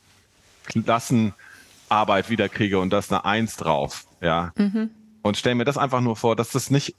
Klassenarbeit 0.65 2.30
wiederkriege 2.30 2.80
und 2.80 2.89
da 2.89 2.99
ist 2.99 3.13
eine 3.13 3.23
Eins 3.23 3.55
drauf, 3.55 4.05
ja, 4.19 4.51
mhm. 4.57 4.89
und 5.21 5.38
stelle 5.38 5.55
mir 5.55 5.63
das 5.63 5.77
einfach 5.77 6.01
nur 6.01 6.17
vor, 6.17 6.36
dass 6.36 6.49
das 6.49 6.69
nicht 6.69 6.97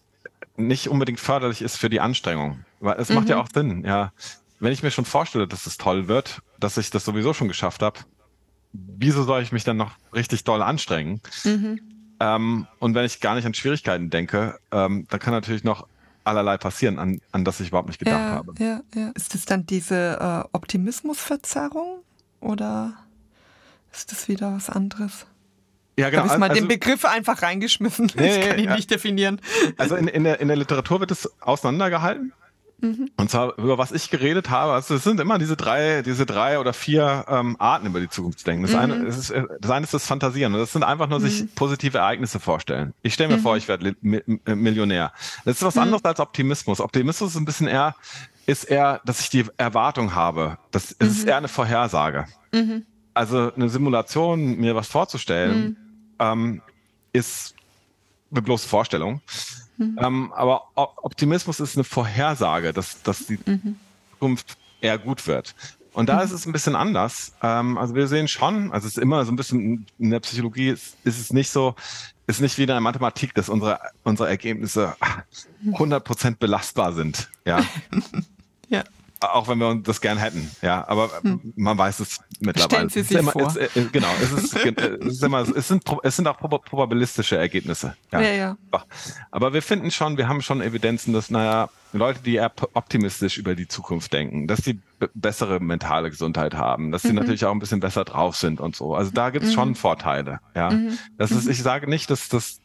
nicht 0.57 0.89
unbedingt 0.89 1.21
förderlich 1.21 1.61
ist 1.61 1.77
für 1.77 1.91
die 1.91 2.01
Anstrengung, 2.01 2.65
weil 2.81 2.99
es 2.99 3.11
mhm. 3.11 3.17
macht 3.17 3.29
ja 3.29 3.37
mhm. 3.37 3.43
auch 3.43 3.49
Sinn, 3.53 3.85
ja. 3.85 4.13
Wenn 4.61 4.73
ich 4.73 4.83
mir 4.83 4.91
schon 4.91 5.05
vorstelle, 5.05 5.47
dass 5.47 5.67
es 5.67 5.77
toll 5.77 6.09
wird, 6.09 6.41
dass 6.59 6.79
ich 6.79 6.89
das 6.89 7.05
sowieso 7.05 7.35
schon 7.35 7.49
geschafft 7.49 7.83
habe, 7.83 8.01
wieso 8.73 9.25
soll 9.25 9.43
ich 9.43 9.53
mich 9.53 9.65
dann 9.65 9.77
noch 9.77 9.93
richtig 10.15 10.45
doll 10.45 10.63
anstrengen? 10.63 11.21
Mhm. 11.45 11.81
Ähm, 12.19 12.67
und 12.79 12.95
wenn 12.95 13.05
ich 13.05 13.21
gar 13.21 13.35
nicht 13.35 13.45
an 13.45 13.53
Schwierigkeiten 13.53 14.09
denke, 14.09 14.59
ähm, 14.73 15.07
dann 15.11 15.21
kann 15.21 15.35
natürlich 15.35 15.65
noch 15.65 15.87
allerlei 16.25 16.57
passieren, 16.59 16.99
an, 16.99 17.21
an 17.33 17.45
das 17.45 17.61
ich 17.61 17.69
überhaupt 17.69 17.89
nicht 17.89 17.99
gedacht 17.99 18.19
ja, 18.19 18.31
habe. 18.31 18.55
Ja, 18.59 18.81
ja. 18.95 19.11
Ist 19.15 19.35
das 19.35 19.45
dann 19.45 19.67
diese 19.67 20.19
äh, 20.21 20.49
Optimismusverzerrung 20.53 22.03
oder 22.41 22.95
ist 23.93 24.13
das 24.13 24.29
wieder 24.29 24.55
was 24.55 24.71
anderes? 24.71 25.27
Ja, 25.99 26.09
genau. 26.09 26.23
Habe 26.23 26.33
ich 26.33 26.39
mal 26.39 26.49
also, 26.51 26.61
den 26.61 26.69
Begriff 26.69 27.05
einfach 27.05 27.43
reingeschmissen. 27.43 28.11
Nee, 28.17 28.41
ich 28.41 28.49
kann 28.49 28.59
ihn 28.59 28.65
ja. 28.67 28.77
nicht 28.77 28.91
definieren. 28.91 29.41
Also 29.77 29.97
in, 29.97 30.09
in, 30.09 30.25
der, 30.25 30.41
in 30.41 30.49
der 30.49 30.57
Literatur 30.57 31.01
wird 31.01 31.11
es 31.11 31.31
auseinandergehalten. 31.41 32.33
Mhm. 32.81 33.11
Und 33.17 33.31
zwar 33.31 33.57
über 33.59 33.79
was 33.79 33.93
ich 33.93 34.11
geredet 34.11 34.51
habe. 34.51 34.73
Also 34.73 34.95
es 34.95 35.05
sind 35.05 35.21
immer 35.21 35.39
diese 35.39 35.57
drei, 35.57 36.03
diese 36.03 36.27
drei 36.27 36.59
oder 36.59 36.73
vier 36.73 37.25
ähm, 37.29 37.57
Arten 37.59 37.87
über 37.87 38.01
die 38.01 38.09
Zukunft 38.09 38.41
zu 38.41 38.45
denken. 38.45 38.63
Das, 38.63 38.73
mhm. 38.73 38.79
eine, 38.79 38.95
ist, 39.05 39.33
das 39.61 39.71
eine 39.71 39.85
ist 39.85 39.95
das 39.95 40.07
Fantasieren. 40.07 40.55
Und 40.55 40.61
das 40.61 40.73
sind 40.73 40.83
einfach 40.83 41.09
nur 41.09 41.21
mhm. 41.21 41.25
sich 41.25 41.55
positive 41.55 41.99
Ereignisse 41.99 42.41
vorstellen. 42.41 42.95
Ich 43.03 43.15
stelle 43.15 43.31
mir 43.31 43.39
mhm. 43.39 43.43
vor, 43.43 43.57
ich 43.57 43.69
werde 43.69 43.95
Millionär. 44.01 45.13
Das 45.45 45.57
ist 45.57 45.63
was 45.63 45.75
mhm. 45.75 45.83
anderes 45.83 46.05
als 46.05 46.21
Optimismus. 46.21 46.81
Optimismus 46.81 47.31
ist 47.31 47.37
ein 47.37 47.45
bisschen 47.45 47.69
eher, 47.69 47.95
ist 48.47 48.65
eher, 48.65 49.01
dass 49.05 49.21
ich 49.21 49.31
die 49.31 49.45
Erwartung 49.57 50.15
habe. 50.15 50.59
Das 50.71 50.95
es 50.99 51.09
ist 51.09 51.23
mhm. 51.23 51.29
eher 51.29 51.37
eine 51.37 51.49
Vorhersage. 51.49 52.27
Also 53.15 53.53
eine 53.55 53.69
Simulation, 53.69 54.57
mir 54.57 54.75
was 54.75 54.89
vorzustellen, 54.89 55.77
ähm, 56.19 56.63
ist 57.13 57.55
eine 58.31 58.43
bloße 58.43 58.69
Vorstellung. 58.69 59.21
Mhm. 59.81 59.99
Ähm, 59.99 60.33
aber 60.35 60.65
Optimismus 60.75 61.59
ist 61.59 61.77
eine 61.77 61.85
Vorhersage, 61.85 62.75
dass, 62.75 63.03
dass 63.03 63.27
die 63.27 63.39
mhm. 63.45 63.77
Zukunft 64.13 64.59
eher 64.83 64.99
gut 64.99 65.27
wird. 65.27 65.55
Und 65.93 66.09
da 66.09 66.17
mhm. 66.17 66.23
ist 66.23 66.33
es 66.33 66.47
ein 66.47 66.53
bisschen 66.53 66.77
anders. 66.77 67.33
Ähm, 67.43 67.79
also 67.79 67.95
wir 67.95 68.07
sehen 68.07 68.29
schon, 68.29 68.71
also 68.73 68.87
es 68.87 68.97
ist 68.97 69.03
immer 69.03 69.25
so 69.25 69.33
ein 69.33 69.37
bisschen 69.37 69.87
in 69.99 70.11
der 70.11 70.21
Psychologie 70.21 70.69
ist, 70.69 70.97
ist 71.05 71.19
es 71.19 71.33
nicht 71.33 71.51
so, 71.51 71.75
ist 72.27 72.43
nicht 72.43 72.59
wie 72.59 72.63
in 72.63 72.69
der 72.69 72.81
Mathematik, 72.81 73.35
dass 73.35 73.49
unsere, 73.49 73.81
unsere 74.05 74.29
Ergebnisse 74.29 74.95
100% 75.67 76.37
belastbar 76.39 76.93
sind. 76.93 77.31
Ja. 77.47 77.65
ja 78.69 78.85
auch 79.21 79.49
wenn 79.49 79.59
wir 79.59 79.75
das 79.77 80.01
gern 80.01 80.19
hätten, 80.19 80.51
ja, 80.63 80.87
aber 80.89 81.11
hm. 81.23 81.53
man 81.57 81.77
weiß 81.77 82.01
es 82.01 82.21
mittlerweile. 82.41 82.89
Stellen 82.89 82.89
Sie 82.89 83.03
sich 83.03 83.19
immer, 83.19 83.33
vor. 83.33 83.49
Es, 83.49 83.57
äh, 83.57 83.69
genau, 83.93 84.09
es, 84.23 84.33
ist, 84.33 84.57
es, 84.57 85.07
ist 85.07 85.23
immer, 85.23 85.41
es, 85.41 85.69
sind, 85.69 85.85
es 86.03 86.17
sind 86.17 86.27
auch 86.27 86.39
probabilistische 86.39 87.37
Ergebnisse. 87.37 87.97
Ja. 88.13 88.21
ja, 88.21 88.33
ja. 88.33 88.57
Aber 89.31 89.53
wir 89.53 89.63
finden 89.63 89.91
schon, 89.91 90.17
wir 90.17 90.29
haben 90.29 90.41
schon 90.41 90.63
Evidenzen, 90.63 91.13
dass, 91.13 91.31
naja, 91.31 91.69
Leute, 91.93 92.21
die 92.23 92.37
eher 92.37 92.53
optimistisch 92.75 93.37
über 93.37 93.55
die 93.55 93.69
Zukunft 93.69 94.13
denken, 94.13 94.47
dass 94.47 94.61
sie 94.61 94.81
bessere 95.15 95.61
mentale 95.61 96.11
Gesundheit 96.11 96.55
haben, 96.55 96.93
dass 96.93 97.03
sie 97.03 97.09
mhm. 97.09 97.17
natürlich 97.17 97.45
auch 97.45 97.53
ein 97.53 97.59
bisschen 97.59 97.81
besser 97.81 98.05
drauf 98.05 98.37
sind 98.37 98.61
und 98.61 98.77
so. 98.77 98.95
Also 98.95 99.11
da 99.11 99.31
gibt 99.31 99.45
es 99.45 99.51
mhm. 99.51 99.55
schon 99.55 99.75
Vorteile, 99.75 100.41
ja. 100.55 100.71
Mhm. 100.71 100.99
Das 101.19 101.31
ist, 101.31 101.45
mhm. 101.45 101.51
ich 101.51 101.63
sage 101.63 101.89
nicht, 101.91 102.11
dass 102.11 102.29
das 102.29 102.61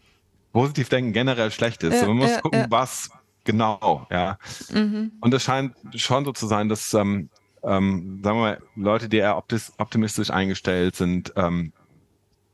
Positivdenken 0.53 1.11
generell 1.11 1.51
schlecht 1.51 1.83
ist. 1.83 2.01
Ja, 2.01 2.07
man 2.07 2.17
muss 2.17 2.31
ja, 2.31 2.39
gucken, 2.39 2.61
ja. 2.61 2.67
was 2.69 3.09
Genau, 3.45 4.07
ja. 4.11 4.37
Mhm. 4.73 5.13
Und 5.21 5.33
es 5.33 5.43
scheint 5.43 5.75
schon 5.95 6.25
so 6.25 6.33
zu 6.33 6.47
sein, 6.47 6.67
dass, 6.67 6.93
ähm, 6.93 7.29
ähm, 7.63 8.19
sagen 8.23 8.37
wir 8.37 8.41
mal, 8.41 8.61
Leute, 8.75 9.07
die 9.07 9.17
eher 9.17 9.37
optimistisch 9.37 10.31
eingestellt 10.31 10.95
sind, 10.95 11.31
ähm, 11.35 11.71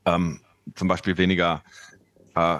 ähm, 0.05 0.41
zum 0.75 0.87
Beispiel 0.87 1.17
weniger 1.17 1.63
äh, 2.35 2.57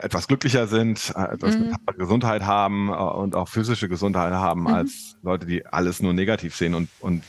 etwas 0.00 0.26
glücklicher 0.26 0.66
sind, 0.66 1.12
äh, 1.16 1.34
etwas 1.34 1.56
mhm. 1.56 1.76
Gesundheit 1.96 2.42
haben 2.42 2.88
äh, 2.88 2.92
und 2.92 3.36
auch 3.36 3.48
physische 3.48 3.88
Gesundheit 3.88 4.32
haben, 4.32 4.62
mhm. 4.62 4.66
als 4.68 5.16
Leute, 5.22 5.46
die 5.46 5.64
alles 5.66 6.02
nur 6.02 6.12
negativ 6.12 6.56
sehen 6.56 6.74
und, 6.74 6.88
und 7.00 7.22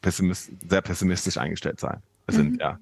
pessimist, 0.00 0.50
sehr 0.68 0.80
pessimistisch 0.80 1.36
eingestellt 1.36 1.80
sein, 1.80 2.02
sind, 2.28 2.54
mhm. 2.54 2.60
ja. 2.60 2.78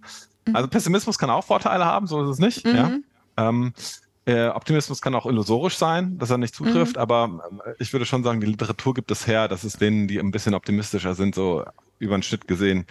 Mhm. 0.46 0.56
Also 0.56 0.68
Pessimismus 0.68 1.18
kann 1.18 1.30
auch 1.30 1.44
Vorteile 1.44 1.84
haben, 1.84 2.06
so 2.06 2.22
ist 2.22 2.30
es 2.30 2.38
nicht, 2.38 2.66
ja. 2.66 2.88
Mhm. 2.88 3.04
Ähm, 3.36 3.72
Äh, 4.24 4.48
Optimismus 4.48 5.00
kann 5.00 5.14
auch 5.14 5.26
illusorisch 5.26 5.76
sein, 5.76 6.16
dass 6.18 6.30
er 6.30 6.38
nicht 6.38 6.54
zutrifft, 6.54 6.94
mhm. 6.96 7.02
aber 7.02 7.40
äh, 7.66 7.74
ich 7.80 7.92
würde 7.92 8.06
schon 8.06 8.22
sagen, 8.22 8.40
die 8.40 8.46
Literatur 8.46 8.94
gibt 8.94 9.10
es 9.10 9.26
her, 9.26 9.48
dass 9.48 9.64
es 9.64 9.74
denen, 9.74 10.06
die 10.06 10.18
ein 10.18 10.30
bisschen 10.30 10.54
optimistischer 10.54 11.14
sind, 11.14 11.34
so 11.34 11.64
über 11.98 12.16
den 12.16 12.22
Schnitt 12.22 12.46
gesehen, 12.46 12.86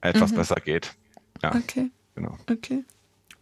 etwas 0.00 0.32
mhm. 0.32 0.36
besser 0.36 0.56
geht. 0.56 0.94
Ja, 1.42 1.54
okay. 1.54 1.90
Genau. 2.14 2.38
Okay. 2.50 2.84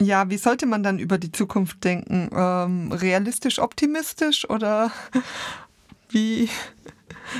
Ja, 0.01 0.29
wie 0.29 0.37
sollte 0.37 0.65
man 0.65 0.81
dann 0.81 0.97
über 0.97 1.17
die 1.17 1.31
Zukunft 1.31 1.83
denken? 1.83 2.29
Ähm, 2.35 2.91
realistisch, 2.91 3.59
optimistisch 3.59 4.49
oder 4.49 4.91
wie, 6.09 6.49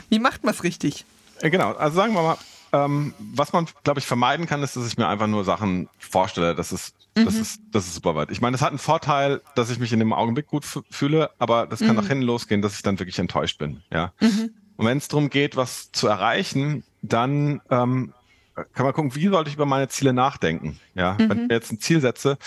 wie 0.10 0.20
macht 0.20 0.44
man 0.44 0.54
es 0.54 0.64
richtig? 0.64 1.06
Äh, 1.42 1.50
genau, 1.50 1.74
also 1.74 1.96
sagen 1.96 2.14
wir 2.14 2.22
mal, 2.22 2.38
ähm, 2.74 3.14
was 3.20 3.52
man, 3.52 3.68
glaube 3.84 4.00
ich, 4.00 4.06
vermeiden 4.06 4.46
kann, 4.46 4.62
ist, 4.64 4.76
dass 4.76 4.88
ich 4.88 4.98
mir 4.98 5.08
einfach 5.08 5.28
nur 5.28 5.44
Sachen 5.44 5.90
vorstelle, 5.98 6.56
dass 6.56 6.72
es, 6.72 6.94
mhm. 7.18 7.26
das 7.26 7.36
ist, 7.36 7.62
das 7.72 7.88
ist 7.88 7.96
super 7.96 8.16
weit. 8.16 8.32
Ich 8.32 8.42
meine, 8.42 8.56
es 8.56 8.62
hat 8.62 8.70
einen 8.70 8.80
Vorteil, 8.80 9.42
dass 9.56 9.70
ich 9.70 9.80
mich 9.80 9.94
in 9.94 10.00
dem 10.00 10.14
Augenblick 10.14 10.48
gut 10.48 10.66
fühle, 10.90 11.32
aber 11.40 11.68
das 11.68 11.80
kann 11.80 11.90
mhm. 11.90 11.96
nach 11.96 12.08
hinten 12.08 12.24
losgehen, 12.24 12.62
dass 12.62 12.76
ich 12.76 12.82
dann 12.82 13.00
wirklich 13.00 13.20
enttäuscht 13.20 13.58
bin. 13.58 13.82
Ja. 13.92 14.14
Mhm. 14.20 14.52
Und 14.78 14.86
wenn 14.86 14.98
es 14.98 15.08
darum 15.08 15.30
geht, 15.30 15.56
was 15.56 15.92
zu 15.92 16.08
erreichen, 16.08 16.84
dann 17.02 17.62
ähm, 17.70 18.14
kann 18.56 18.86
man 18.86 18.94
gucken, 18.94 19.16
wie 19.16 19.28
sollte 19.28 19.50
ich 19.50 19.56
über 19.56 19.66
meine 19.66 19.88
Ziele 19.90 20.14
nachdenken. 20.14 20.80
Ja, 20.96 21.14
mhm. 21.14 21.30
wenn 21.30 21.42
ich 21.44 21.48
mir 21.48 21.54
jetzt 21.56 21.72
ein 21.72 21.80
Ziel 21.80 22.02
setze, 22.02 22.38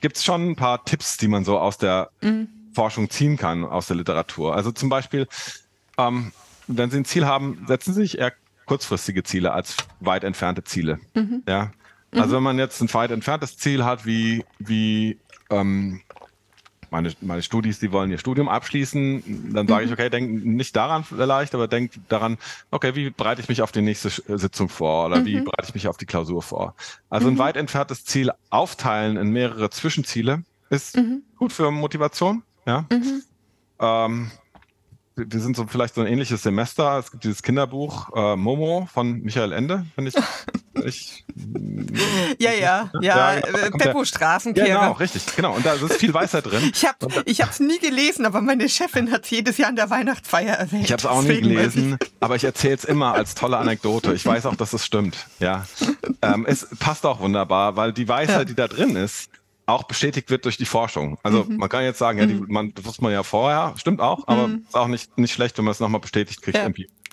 gibt 0.00 0.16
es 0.16 0.24
schon 0.24 0.50
ein 0.50 0.56
paar 0.56 0.84
Tipps, 0.84 1.16
die 1.16 1.28
man 1.28 1.44
so 1.44 1.58
aus 1.58 1.78
der 1.78 2.10
mhm. 2.20 2.48
Forschung 2.74 3.10
ziehen 3.10 3.36
kann, 3.36 3.64
aus 3.64 3.86
der 3.86 3.96
Literatur. 3.96 4.54
Also 4.54 4.72
zum 4.72 4.88
Beispiel, 4.88 5.26
ähm, 5.98 6.32
wenn 6.66 6.90
Sie 6.90 6.98
ein 6.98 7.04
Ziel 7.04 7.26
haben, 7.26 7.64
setzen 7.66 7.94
Sie 7.94 8.02
sich 8.02 8.18
eher 8.18 8.32
kurzfristige 8.66 9.24
Ziele 9.24 9.52
als 9.52 9.76
weit 9.98 10.24
entfernte 10.24 10.62
Ziele. 10.64 11.00
Mhm. 11.14 11.42
Ja. 11.48 11.72
Also 12.12 12.28
mhm. 12.28 12.32
wenn 12.32 12.42
man 12.42 12.58
jetzt 12.58 12.80
ein 12.80 12.92
weit 12.92 13.10
entferntes 13.10 13.56
Ziel 13.56 13.84
hat, 13.84 14.04
wie, 14.04 14.44
wie 14.58 15.18
ähm, 15.50 16.00
meine, 16.90 17.12
meine 17.20 17.42
Studis, 17.42 17.78
die 17.78 17.92
wollen 17.92 18.10
ihr 18.10 18.18
Studium 18.18 18.48
abschließen, 18.48 19.52
dann 19.52 19.68
sage 19.68 19.84
ich, 19.84 19.90
mhm. 19.90 19.94
okay, 19.94 20.10
denk 20.10 20.44
nicht 20.44 20.74
daran 20.74 21.04
vielleicht, 21.04 21.54
aber 21.54 21.68
denk 21.68 21.92
daran, 22.08 22.38
okay, 22.70 22.94
wie 22.94 23.10
bereite 23.10 23.40
ich 23.40 23.48
mich 23.48 23.62
auf 23.62 23.72
die 23.72 23.82
nächste 23.82 24.10
Sitzung 24.10 24.68
vor 24.68 25.06
oder 25.06 25.20
mhm. 25.20 25.26
wie 25.26 25.40
bereite 25.40 25.68
ich 25.68 25.74
mich 25.74 25.88
auf 25.88 25.96
die 25.96 26.06
Klausur 26.06 26.42
vor? 26.42 26.74
Also 27.08 27.28
ein 27.28 27.34
mhm. 27.34 27.38
weit 27.38 27.56
entferntes 27.56 28.04
Ziel 28.04 28.30
aufteilen 28.50 29.16
in 29.16 29.30
mehrere 29.30 29.70
Zwischenziele 29.70 30.42
ist 30.68 30.96
mhm. 30.96 31.22
gut 31.36 31.52
für 31.52 31.70
Motivation. 31.70 32.42
Ja. 32.66 32.86
Mhm. 32.90 33.22
Ähm, 33.80 34.30
wir 35.16 35.40
sind 35.40 35.56
so 35.56 35.66
vielleicht 35.66 35.94
so 35.94 36.00
ein 36.00 36.06
ähnliches 36.06 36.42
Semester. 36.42 36.98
Es 36.98 37.10
gibt 37.10 37.24
dieses 37.24 37.42
Kinderbuch 37.42 38.10
äh, 38.14 38.36
Momo 38.36 38.88
von 38.92 39.20
Michael 39.20 39.52
Ende, 39.52 39.84
finde 39.94 40.10
ich. 40.10 40.84
ich 40.84 41.24
ja, 42.38 42.52
ja, 42.52 42.90
ja, 43.00 43.00
ja 43.00 43.38
äh, 43.38 43.70
Beppo 43.70 44.04
Straßenkehrer. 44.04 44.68
Ja, 44.68 44.80
genau, 44.80 44.92
richtig, 44.92 45.26
genau. 45.36 45.54
Und 45.54 45.66
da 45.66 45.74
ist 45.74 45.94
viel 45.94 46.14
Weisheit 46.14 46.46
drin. 46.46 46.70
Ich 46.72 46.86
habe 46.86 47.06
ich 47.24 47.40
es 47.40 47.60
nie 47.60 47.78
gelesen, 47.78 48.24
aber 48.24 48.40
meine 48.40 48.68
Chefin 48.68 49.10
hat 49.10 49.24
es 49.24 49.30
jedes 49.30 49.58
Jahr 49.58 49.68
an 49.68 49.76
der 49.76 49.90
Weihnachtsfeier 49.90 50.54
erwähnt. 50.54 50.84
Ich 50.84 50.92
habe 50.92 51.00
es 51.00 51.06
auch 51.06 51.22
nie 51.22 51.40
gelesen, 51.40 51.98
aber 52.20 52.36
ich 52.36 52.44
erzähle 52.44 52.74
es 52.74 52.84
immer 52.84 53.14
als 53.14 53.34
tolle 53.34 53.58
Anekdote. 53.58 54.14
Ich 54.14 54.24
weiß 54.24 54.46
auch, 54.46 54.56
dass 54.56 54.72
es 54.72 54.86
stimmt. 54.86 55.26
Ja, 55.38 55.66
ähm, 56.22 56.46
es 56.46 56.68
passt 56.78 57.04
auch 57.04 57.20
wunderbar, 57.20 57.76
weil 57.76 57.92
die 57.92 58.08
Weisheit, 58.08 58.38
ja. 58.38 58.44
die 58.44 58.54
da 58.54 58.68
drin 58.68 58.96
ist, 58.96 59.30
auch 59.70 59.84
bestätigt 59.84 60.30
wird 60.30 60.44
durch 60.44 60.56
die 60.56 60.66
Forschung. 60.66 61.18
Also 61.22 61.44
mhm. 61.44 61.56
man 61.56 61.68
kann 61.68 61.84
jetzt 61.84 61.98
sagen, 61.98 62.18
ja, 62.18 62.26
die, 62.26 62.34
mhm. 62.34 62.46
man, 62.48 62.74
das 62.74 62.84
wusste 62.84 63.02
man 63.02 63.12
ja 63.12 63.22
vorher, 63.22 63.74
stimmt 63.76 64.00
auch, 64.00 64.26
aber 64.26 64.48
mhm. 64.48 64.64
ist 64.66 64.76
auch 64.76 64.88
nicht, 64.88 65.18
nicht 65.18 65.32
schlecht, 65.32 65.58
wenn 65.58 65.64
man 65.64 65.72
es 65.72 65.80
nochmal 65.80 66.00
bestätigt 66.00 66.42
kriegt. 66.42 66.56
Ja. 66.56 66.68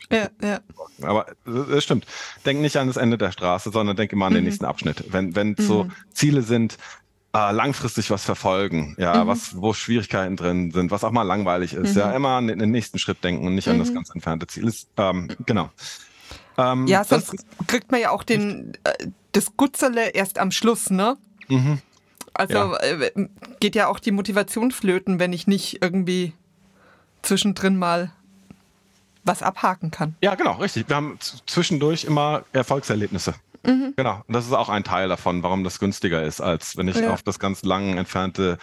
Ja, 0.09 0.29
ja. 0.41 0.59
Aber 1.01 1.25
es 1.75 1.83
stimmt. 1.83 2.05
Denk 2.45 2.61
nicht 2.61 2.77
an 2.77 2.87
das 2.87 2.95
Ende 2.95 3.17
der 3.17 3.31
Straße, 3.31 3.71
sondern 3.71 3.97
denke 3.97 4.15
mal 4.15 4.27
an 4.27 4.33
den 4.33 4.43
mhm. 4.43 4.49
nächsten 4.49 4.65
Abschnitt. 4.65 5.03
Wenn, 5.09 5.35
wenn 5.35 5.55
so 5.57 5.85
mhm. 5.85 5.91
Ziele 6.13 6.43
sind, 6.43 6.77
äh, 7.33 7.51
langfristig 7.51 8.09
was 8.09 8.23
verfolgen, 8.23 8.95
ja, 8.97 9.23
mhm. 9.23 9.27
was, 9.27 9.57
wo 9.59 9.73
Schwierigkeiten 9.73 10.37
drin 10.37 10.71
sind, 10.71 10.91
was 10.91 11.03
auch 11.03 11.11
mal 11.11 11.23
langweilig 11.23 11.73
ist, 11.73 11.95
ja, 11.95 12.11
immer 12.13 12.37
an 12.37 12.47
den, 12.47 12.71
nächsten 12.71 12.99
Schritt 12.99 13.23
denken 13.23 13.45
und 13.45 13.55
nicht 13.55 13.67
an 13.67 13.79
das 13.79 13.93
ganz 13.93 14.09
entfernte 14.09 14.47
Ziel. 14.47 14.67
Ist, 14.67 14.87
ähm, 14.97 15.29
genau. 15.45 15.69
Ähm, 16.57 16.87
ja, 16.87 17.03
sonst 17.03 17.35
kriegt 17.67 17.91
man 17.91 18.01
ja 18.01 18.11
auch 18.11 18.23
den, 18.23 18.73
äh, 18.83 19.07
das 19.33 19.57
Gutzerle 19.57 20.09
erst 20.09 20.39
am 20.39 20.51
Schluss, 20.51 20.89
ne? 20.89 21.17
Mhm. 21.49 21.79
Also 22.37 22.53
ja. 22.53 22.77
Äh, 22.77 23.29
geht 23.59 23.75
ja 23.75 23.87
auch 23.87 23.99
die 23.99 24.11
Motivation 24.11 24.71
flöten, 24.71 25.19
wenn 25.19 25.33
ich 25.33 25.47
nicht 25.47 25.81
irgendwie 25.81 26.33
zwischendrin 27.23 27.77
mal 27.77 28.11
was 29.23 29.43
abhaken 29.43 29.91
kann. 29.91 30.15
Ja, 30.21 30.35
genau, 30.35 30.53
richtig. 30.53 30.87
Wir 30.87 30.95
haben 30.95 31.17
zwischendurch 31.45 32.05
immer 32.05 32.43
Erfolgserlebnisse. 32.53 33.33
Mhm. 33.65 33.93
Genau. 33.97 34.23
Und 34.27 34.33
das 34.33 34.45
ist 34.45 34.53
auch 34.53 34.69
ein 34.69 34.83
Teil 34.83 35.09
davon, 35.09 35.43
warum 35.43 35.63
das 35.63 35.79
günstiger 35.79 36.23
ist, 36.23 36.39
als 36.39 36.77
wenn 36.77 36.87
ich 36.87 36.95
ja. 36.95 37.11
auf 37.11 37.23
das 37.23 37.39
ganz 37.39 37.63
lang 37.63 37.97
entfernte 37.97 38.57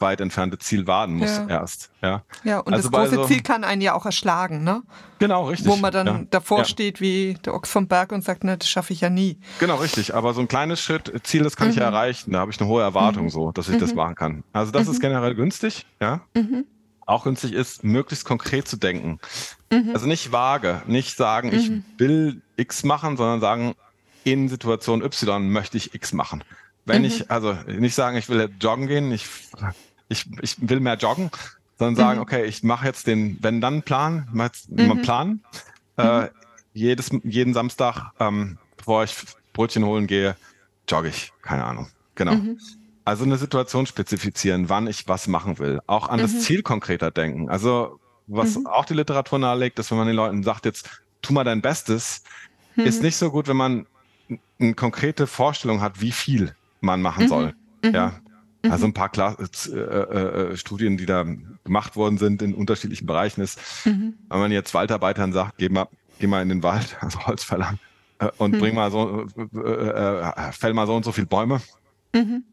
weit 0.00 0.20
entfernte 0.20 0.58
Ziel 0.58 0.86
warten 0.86 1.14
muss 1.14 1.36
ja. 1.36 1.46
erst. 1.48 1.90
Ja, 2.02 2.22
ja 2.44 2.58
und 2.60 2.72
also 2.72 2.88
das 2.88 2.98
große 2.98 3.14
so 3.16 3.24
Ziel 3.26 3.42
kann 3.42 3.64
einen 3.64 3.82
ja 3.82 3.94
auch 3.94 4.06
erschlagen, 4.06 4.64
ne? 4.64 4.82
Genau, 5.18 5.48
richtig. 5.48 5.68
Wo 5.68 5.76
man 5.76 5.92
dann 5.92 6.06
ja. 6.06 6.20
davor 6.30 6.58
ja. 6.58 6.64
steht 6.64 7.00
wie 7.00 7.34
der 7.44 7.54
Ochs 7.54 7.70
vom 7.70 7.86
Berg 7.86 8.12
und 8.12 8.24
sagt, 8.24 8.44
ne, 8.44 8.56
das 8.56 8.68
schaffe 8.68 8.92
ich 8.92 9.02
ja 9.02 9.10
nie. 9.10 9.38
Genau, 9.58 9.76
richtig. 9.76 10.14
Aber 10.14 10.32
so 10.32 10.40
ein 10.40 10.48
kleines 10.48 10.80
Schritt, 10.80 11.12
Ziel, 11.24 11.42
das 11.42 11.56
kann 11.56 11.68
mhm. 11.68 11.72
ich 11.72 11.78
ja 11.78 11.84
erreichen. 11.84 12.32
Da 12.32 12.40
habe 12.40 12.50
ich 12.50 12.60
eine 12.60 12.68
hohe 12.68 12.82
Erwartung 12.82 13.24
mhm. 13.24 13.30
so, 13.30 13.52
dass 13.52 13.68
ich 13.68 13.76
mhm. 13.76 13.80
das 13.80 13.94
machen 13.94 14.14
kann. 14.14 14.44
Also 14.52 14.72
das 14.72 14.88
ist 14.88 14.98
mhm. 14.98 15.02
generell 15.02 15.34
günstig, 15.34 15.86
ja. 16.00 16.20
Mhm. 16.34 16.64
Auch 17.06 17.24
günstig 17.24 17.52
ist, 17.52 17.82
möglichst 17.82 18.24
konkret 18.24 18.68
zu 18.68 18.76
denken. 18.76 19.18
Mhm. 19.70 19.90
Also 19.92 20.06
nicht 20.06 20.32
vage, 20.32 20.82
nicht 20.86 21.16
sagen, 21.16 21.52
ich 21.52 21.70
will 21.98 22.40
X 22.56 22.84
machen, 22.84 23.16
sondern 23.16 23.40
sagen, 23.40 23.74
in 24.24 24.48
Situation 24.48 25.02
Y 25.02 25.50
möchte 25.50 25.76
ich 25.76 25.94
X 25.94 26.12
machen. 26.12 26.44
Wenn 26.86 27.04
ich, 27.04 27.30
also 27.30 27.56
nicht 27.66 27.94
sagen, 27.94 28.16
ich 28.16 28.28
will 28.28 28.48
joggen 28.60 28.86
gehen, 28.86 29.12
ich 29.12 29.26
ich, 30.10 30.26
ich 30.42 30.56
will 30.68 30.80
mehr 30.80 30.96
joggen, 30.96 31.30
sondern 31.78 31.96
sagen, 31.96 32.18
mhm. 32.18 32.22
okay, 32.22 32.44
ich 32.44 32.62
mache 32.62 32.86
jetzt 32.86 33.06
den 33.06 33.42
Wenn-Dann-Plan, 33.42 34.28
mhm. 34.32 35.02
Plan. 35.02 35.40
Äh, 35.96 36.22
mhm. 36.22 36.28
jedes, 36.74 37.10
jeden 37.24 37.54
Samstag, 37.54 38.12
ähm, 38.20 38.58
bevor 38.76 39.04
ich 39.04 39.16
Brötchen 39.54 39.84
holen 39.84 40.06
gehe, 40.06 40.36
jogge 40.88 41.08
ich. 41.08 41.32
Keine 41.42 41.64
Ahnung. 41.64 41.88
Genau. 42.16 42.34
Mhm. 42.34 42.58
Also 43.04 43.24
eine 43.24 43.38
Situation 43.38 43.86
spezifizieren, 43.86 44.68
wann 44.68 44.86
ich 44.86 45.08
was 45.08 45.26
machen 45.26 45.58
will. 45.58 45.80
Auch 45.86 46.08
an 46.08 46.20
das 46.20 46.32
mhm. 46.34 46.40
Ziel 46.40 46.62
konkreter 46.62 47.10
denken. 47.10 47.48
Also 47.48 47.98
was 48.26 48.56
mhm. 48.56 48.66
auch 48.66 48.84
die 48.84 48.94
Literatur 48.94 49.38
nahelegt, 49.38 49.78
dass 49.78 49.90
wenn 49.90 49.98
man 49.98 50.06
den 50.06 50.16
Leuten 50.16 50.42
sagt, 50.42 50.64
jetzt 50.64 50.88
tu 51.22 51.32
mal 51.32 51.44
dein 51.44 51.62
Bestes, 51.62 52.22
ist 52.76 53.02
nicht 53.02 53.16
so 53.16 53.30
gut, 53.30 53.48
wenn 53.48 53.56
man 53.56 53.86
eine 54.58 54.74
konkrete 54.74 55.26
Vorstellung 55.26 55.80
hat, 55.80 56.00
wie 56.00 56.12
viel 56.12 56.54
man 56.80 57.02
machen 57.02 57.28
soll. 57.28 57.54
Ja, 57.84 58.20
also 58.68 58.86
ein 58.86 58.92
paar 58.92 59.08
Kla 59.08 59.36
äh, 59.38 59.74
äh, 59.74 60.56
Studien, 60.56 60.96
die 60.96 61.06
da 61.06 61.24
gemacht 61.64 61.96
worden 61.96 62.18
sind 62.18 62.42
in 62.42 62.54
unterschiedlichen 62.54 63.06
Bereichen 63.06 63.40
ist, 63.40 63.58
mhm. 63.86 64.14
wenn 64.28 64.38
man 64.38 64.52
jetzt 64.52 64.74
Waldarbeitern 64.74 65.32
sagt, 65.32 65.58
geh 65.58 65.68
mal, 65.68 65.88
geh 66.18 66.26
mal 66.26 66.42
in 66.42 66.48
den 66.48 66.62
Wald, 66.62 66.96
also 67.00 67.26
Holzfällern, 67.26 67.78
äh, 68.18 68.28
und 68.38 68.52
mhm. 68.52 68.58
bring 68.58 68.74
mal 68.74 68.90
so, 68.90 69.26
äh, 69.54 69.58
äh, 69.58 70.52
fäll 70.52 70.74
mal 70.74 70.86
so 70.86 70.94
und 70.94 71.04
so 71.04 71.12
viele 71.12 71.26
Bäume, 71.26 71.60
mhm. 72.14 72.44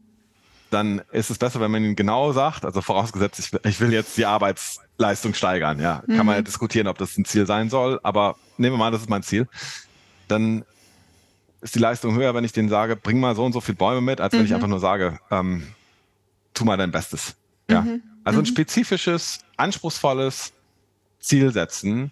dann 0.70 1.02
ist 1.12 1.30
es 1.30 1.38
besser, 1.38 1.60
wenn 1.60 1.72
man 1.72 1.84
ihnen 1.84 1.96
genau 1.96 2.32
sagt, 2.32 2.64
also 2.64 2.82
vorausgesetzt, 2.82 3.40
ich, 3.40 3.66
ich 3.66 3.80
will 3.82 3.92
jetzt 3.92 4.18
die 4.18 4.26
Arbeitsleistung 4.26 5.34
steigern, 5.34 5.80
ja. 5.82 6.04
Kann 6.08 6.26
man 6.26 6.36
ja 6.36 6.42
mhm. 6.42 6.46
diskutieren, 6.46 6.88
ob 6.88 6.98
das 6.98 7.18
ein 7.18 7.26
Ziel 7.26 7.46
sein 7.46 7.70
soll, 7.70 8.00
aber 8.04 8.38
nehmen 8.58 8.76
wir 8.76 8.80
mal, 8.80 8.92
das 8.92 9.02
ist 9.02 9.10
mein 9.10 9.24
Ziel. 9.24 9.48
Dann 10.30 10.64
ist 11.62 11.76
die 11.76 11.80
Leistung 11.80 12.16
höher, 12.16 12.34
wenn 12.34 12.44
ich 12.44 12.52
denen 12.52 12.70
sage, 12.70 12.96
bring 12.96 13.20
mal 13.20 13.36
so 13.36 13.44
und 13.44 13.52
so 13.52 13.62
viele 13.62 13.78
Bäume 13.78 14.02
mit, 14.02 14.22
als 14.22 14.34
wenn 14.34 14.44
ich 14.44 14.50
mhm. 14.50 14.56
einfach 14.56 14.68
nur 14.68 14.80
sage, 14.80 15.20
ähm, 15.32 15.64
tu 16.58 16.66
mal 16.66 16.78
dein 16.78 16.92
Bestes. 16.92 17.36
Ja. 17.70 17.82
Mhm. 17.82 18.02
Also 18.24 18.40
ein 18.40 18.44
mhm. 18.44 18.48
spezifisches, 18.48 19.40
anspruchsvolles 19.56 20.54
Ziel 21.20 21.52
setzen 21.52 22.12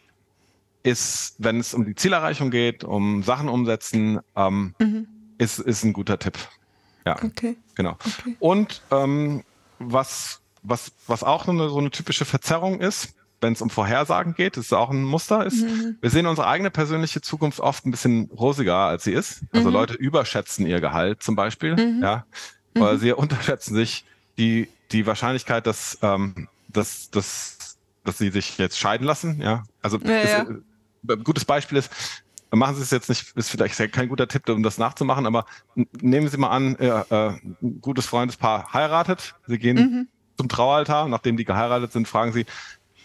ist, 0.83 1.35
wenn 1.39 1.59
es 1.59 1.73
um 1.73 1.85
die 1.85 1.95
Zielerreichung 1.95 2.51
geht, 2.51 2.83
um 2.83 3.23
Sachen 3.23 3.49
umsetzen, 3.49 4.19
ähm, 4.35 4.75
mhm. 4.79 5.07
ist, 5.37 5.59
ist 5.59 5.83
ein 5.83 5.93
guter 5.93 6.19
Tipp. 6.19 6.37
Ja. 7.05 7.21
Okay. 7.23 7.57
Genau. 7.73 7.91
Okay. 7.91 8.35
Und 8.39 8.81
ähm, 8.91 9.43
was, 9.79 10.41
was, 10.61 10.91
was 11.07 11.23
auch 11.23 11.47
eine, 11.47 11.69
so 11.69 11.79
eine 11.79 11.89
typische 11.89 12.25
Verzerrung 12.25 12.79
ist, 12.79 13.15
wenn 13.41 13.53
es 13.53 13.61
um 13.61 13.69
Vorhersagen 13.69 14.33
geht, 14.35 14.57
ist 14.57 14.73
auch 14.73 14.89
ein 14.89 15.03
Muster, 15.03 15.45
ist, 15.45 15.63
mhm. 15.63 15.97
wir 16.01 16.09
sehen 16.09 16.25
unsere 16.25 16.47
eigene 16.47 16.71
persönliche 16.71 17.21
Zukunft 17.21 17.59
oft 17.59 17.85
ein 17.85 17.91
bisschen 17.91 18.29
rosiger, 18.31 18.77
als 18.77 19.03
sie 19.03 19.11
ist. 19.11 19.41
Also 19.51 19.69
mhm. 19.69 19.73
Leute 19.73 19.93
überschätzen 19.95 20.65
ihr 20.65 20.81
Gehalt 20.81 21.21
zum 21.21 21.35
Beispiel, 21.35 21.75
mhm. 21.75 22.03
ja. 22.03 22.25
Oder 22.75 22.93
mhm. 22.93 22.99
sie 22.99 23.11
unterschätzen 23.13 23.75
sich 23.75 24.05
die, 24.37 24.67
die 24.91 25.05
Wahrscheinlichkeit, 25.05 25.67
dass, 25.67 25.97
ähm, 26.01 26.47
dass, 26.67 27.09
dass, 27.09 27.77
dass 28.03 28.17
sie 28.17 28.29
sich 28.29 28.57
jetzt 28.57 28.79
scheiden 28.79 29.05
lassen, 29.05 29.41
ja. 29.41 29.63
Also 29.81 29.97
ja, 29.99 30.19
ist, 30.19 30.31
ja. 30.31 30.41
Äh, 30.43 31.13
ein 31.13 31.23
gutes 31.23 31.45
Beispiel 31.45 31.77
ist, 31.77 31.91
machen 32.51 32.75
Sie 32.75 32.81
es 32.81 32.91
jetzt 32.91 33.09
nicht, 33.09 33.35
ist 33.35 33.49
vielleicht 33.49 33.77
kein 33.91 34.09
guter 34.09 34.27
Tipp, 34.27 34.47
um 34.49 34.63
das 34.63 34.77
nachzumachen, 34.77 35.25
aber 35.25 35.45
nehmen 35.75 36.27
Sie 36.29 36.37
mal 36.37 36.49
an, 36.49 36.75
äh, 36.77 36.87
äh, 36.87 37.29
ein 37.61 37.81
gutes 37.81 38.05
Freundespaar 38.05 38.73
heiratet, 38.73 39.35
Sie 39.47 39.57
gehen 39.57 39.77
mhm. 39.77 40.07
zum 40.37 40.49
Traualtar, 40.49 41.07
nachdem 41.07 41.37
die 41.37 41.45
geheiratet 41.45 41.91
sind, 41.91 42.07
fragen 42.07 42.31
Sie, 42.31 42.45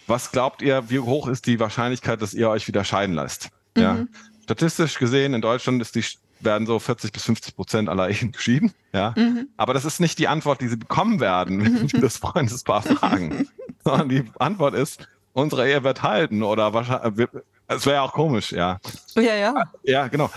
was 0.06 0.32
glaubt 0.32 0.62
ihr, 0.62 0.90
wie 0.90 0.98
hoch 0.98 1.28
ist 1.28 1.46
die 1.46 1.60
Wahrscheinlichkeit, 1.60 2.20
dass 2.20 2.34
ihr 2.34 2.48
euch 2.48 2.66
wieder 2.66 2.84
scheiden 2.84 3.14
lasst? 3.14 3.50
Mhm. 3.76 3.82
Ja. 3.82 4.06
Statistisch 4.42 4.98
gesehen 4.98 5.34
in 5.34 5.40
Deutschland 5.40 5.80
ist 5.80 5.94
die 5.94 6.04
werden 6.44 6.66
so 6.66 6.78
40 6.78 7.12
bis 7.12 7.22
50 7.24 7.56
Prozent 7.56 7.88
aller 7.88 8.08
Ehen 8.08 8.32
geschieden. 8.32 8.72
Ja? 8.92 9.14
Mhm. 9.16 9.48
Aber 9.56 9.74
das 9.74 9.84
ist 9.84 10.00
nicht 10.00 10.18
die 10.18 10.28
Antwort, 10.28 10.60
die 10.60 10.68
sie 10.68 10.76
bekommen 10.76 11.20
werden, 11.20 11.64
wenn 11.64 11.88
sie 11.88 12.00
das 12.00 12.16
Freundespaar 12.16 12.82
fragen. 12.82 13.48
Sondern 13.84 14.08
die 14.08 14.24
Antwort 14.38 14.74
ist, 14.74 15.08
unsere 15.32 15.68
Ehe 15.68 15.84
wird 15.84 16.02
halten 16.02 16.42
oder 16.42 16.72
wahrscheinlich, 16.74 17.28
es 17.68 17.86
wäre 17.86 17.96
ja 17.96 18.02
auch 18.02 18.12
komisch, 18.12 18.52
ja. 18.52 18.78
Ja, 19.14 19.34
ja. 19.34 19.54
Ja, 19.84 20.08
genau. 20.08 20.30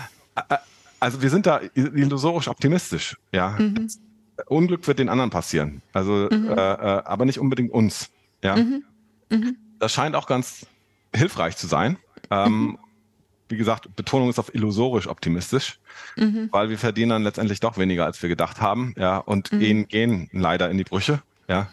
Also 1.00 1.20
wir 1.20 1.30
sind 1.30 1.46
da 1.46 1.60
illusorisch 1.74 2.48
optimistisch, 2.48 3.16
ja. 3.32 3.50
Mhm. 3.50 3.88
Unglück 4.46 4.86
wird 4.86 4.98
den 4.98 5.08
anderen 5.08 5.30
passieren. 5.30 5.82
Also, 5.92 6.28
mhm. 6.30 6.50
äh, 6.50 6.52
äh, 6.52 7.02
aber 7.04 7.24
nicht 7.24 7.38
unbedingt 7.38 7.72
uns. 7.72 8.10
Ja. 8.42 8.56
Mhm. 8.56 8.84
Mhm. 9.30 9.56
Das 9.78 9.92
scheint 9.92 10.16
auch 10.16 10.26
ganz 10.26 10.66
hilfreich 11.14 11.56
zu 11.56 11.66
sein. 11.66 11.98
Ähm. 12.30 12.78
wie 13.48 13.56
gesagt, 13.56 13.94
Betonung 13.96 14.30
ist 14.30 14.38
auf 14.38 14.54
illusorisch 14.54 15.06
optimistisch, 15.06 15.78
mhm. 16.16 16.48
weil 16.50 16.70
wir 16.70 16.78
verdienen 16.78 17.10
dann 17.10 17.22
letztendlich 17.22 17.60
doch 17.60 17.78
weniger, 17.78 18.04
als 18.04 18.22
wir 18.22 18.28
gedacht 18.28 18.60
haben. 18.60 18.94
Ja, 18.96 19.18
und 19.18 19.52
mhm. 19.52 19.60
Ehen 19.60 19.88
gehen 19.88 20.28
leider 20.32 20.70
in 20.70 20.78
die 20.78 20.84
Brüche. 20.84 21.22
Ja. 21.48 21.68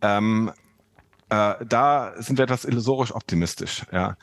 Ähm, 0.00 0.50
äh, 1.28 1.54
da 1.64 2.12
sind 2.18 2.38
wir 2.38 2.44
etwas 2.44 2.64
illusorisch 2.64 3.14
optimistisch. 3.14 3.84
Ja. 3.92 4.16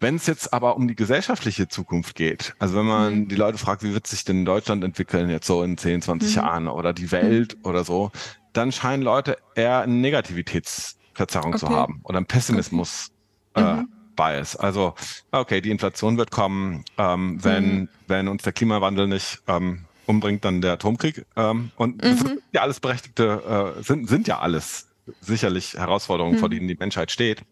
Wenn 0.00 0.14
es 0.14 0.26
jetzt 0.26 0.52
aber 0.52 0.76
um 0.76 0.86
die 0.86 0.94
gesellschaftliche 0.94 1.66
Zukunft 1.66 2.14
geht, 2.14 2.54
also 2.60 2.76
wenn 2.76 2.86
man 2.86 3.14
mhm. 3.14 3.28
die 3.28 3.34
Leute 3.34 3.58
fragt, 3.58 3.82
wie 3.82 3.92
wird 3.92 4.06
sich 4.06 4.24
denn 4.24 4.44
Deutschland 4.44 4.84
entwickeln 4.84 5.28
jetzt 5.28 5.46
so 5.46 5.62
in 5.64 5.76
10, 5.76 6.02
20 6.02 6.30
mhm. 6.30 6.36
Jahren 6.36 6.68
oder 6.68 6.92
die 6.92 7.10
Welt 7.10 7.56
mhm. 7.56 7.64
oder 7.68 7.84
so, 7.84 8.12
dann 8.52 8.70
scheinen 8.70 9.02
Leute 9.02 9.38
eher 9.56 9.80
eine 9.80 9.94
Negativitätsverzerrung 9.94 11.54
okay. 11.54 11.58
zu 11.58 11.68
haben 11.70 12.00
oder 12.04 12.18
einen 12.18 12.26
Pessimismus 12.26 13.10
okay. 13.54 13.64
äh, 13.64 13.74
mhm. 13.74 13.88
Bias. 14.18 14.56
Also, 14.56 14.94
okay, 15.30 15.62
die 15.62 15.70
Inflation 15.70 16.18
wird 16.18 16.30
kommen, 16.30 16.84
ähm, 16.98 17.42
wenn, 17.42 17.78
mhm. 17.78 17.88
wenn 18.08 18.28
uns 18.28 18.42
der 18.42 18.52
Klimawandel 18.52 19.06
nicht 19.06 19.40
ähm, 19.46 19.86
umbringt, 20.04 20.44
dann 20.44 20.60
der 20.60 20.72
Atomkrieg. 20.74 21.24
Ähm, 21.36 21.70
und 21.76 22.04
das 22.04 22.18
sind 22.18 22.42
ja 22.52 22.62
alles 22.62 22.80
berechtigte, 22.80 23.76
äh, 23.78 23.82
sind, 23.82 24.08
sind 24.08 24.28
ja 24.28 24.40
alles 24.40 24.88
sicherlich 25.20 25.74
Herausforderungen, 25.74 26.38
vor 26.38 26.50
denen 26.50 26.68
die 26.68 26.74
Menschheit 26.74 27.10
steht. 27.10 27.42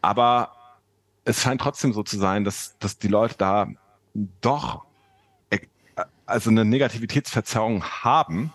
Aber 0.00 0.52
es 1.24 1.42
scheint 1.42 1.60
trotzdem 1.60 1.92
so 1.92 2.02
zu 2.02 2.18
sein, 2.18 2.44
dass, 2.44 2.78
dass 2.78 2.98
die 2.98 3.08
Leute 3.08 3.34
da 3.36 3.68
doch 4.40 4.84
äh, 5.50 5.58
also 6.26 6.50
eine 6.50 6.64
Negativitätsverzerrung 6.64 7.82
haben. 7.84 8.52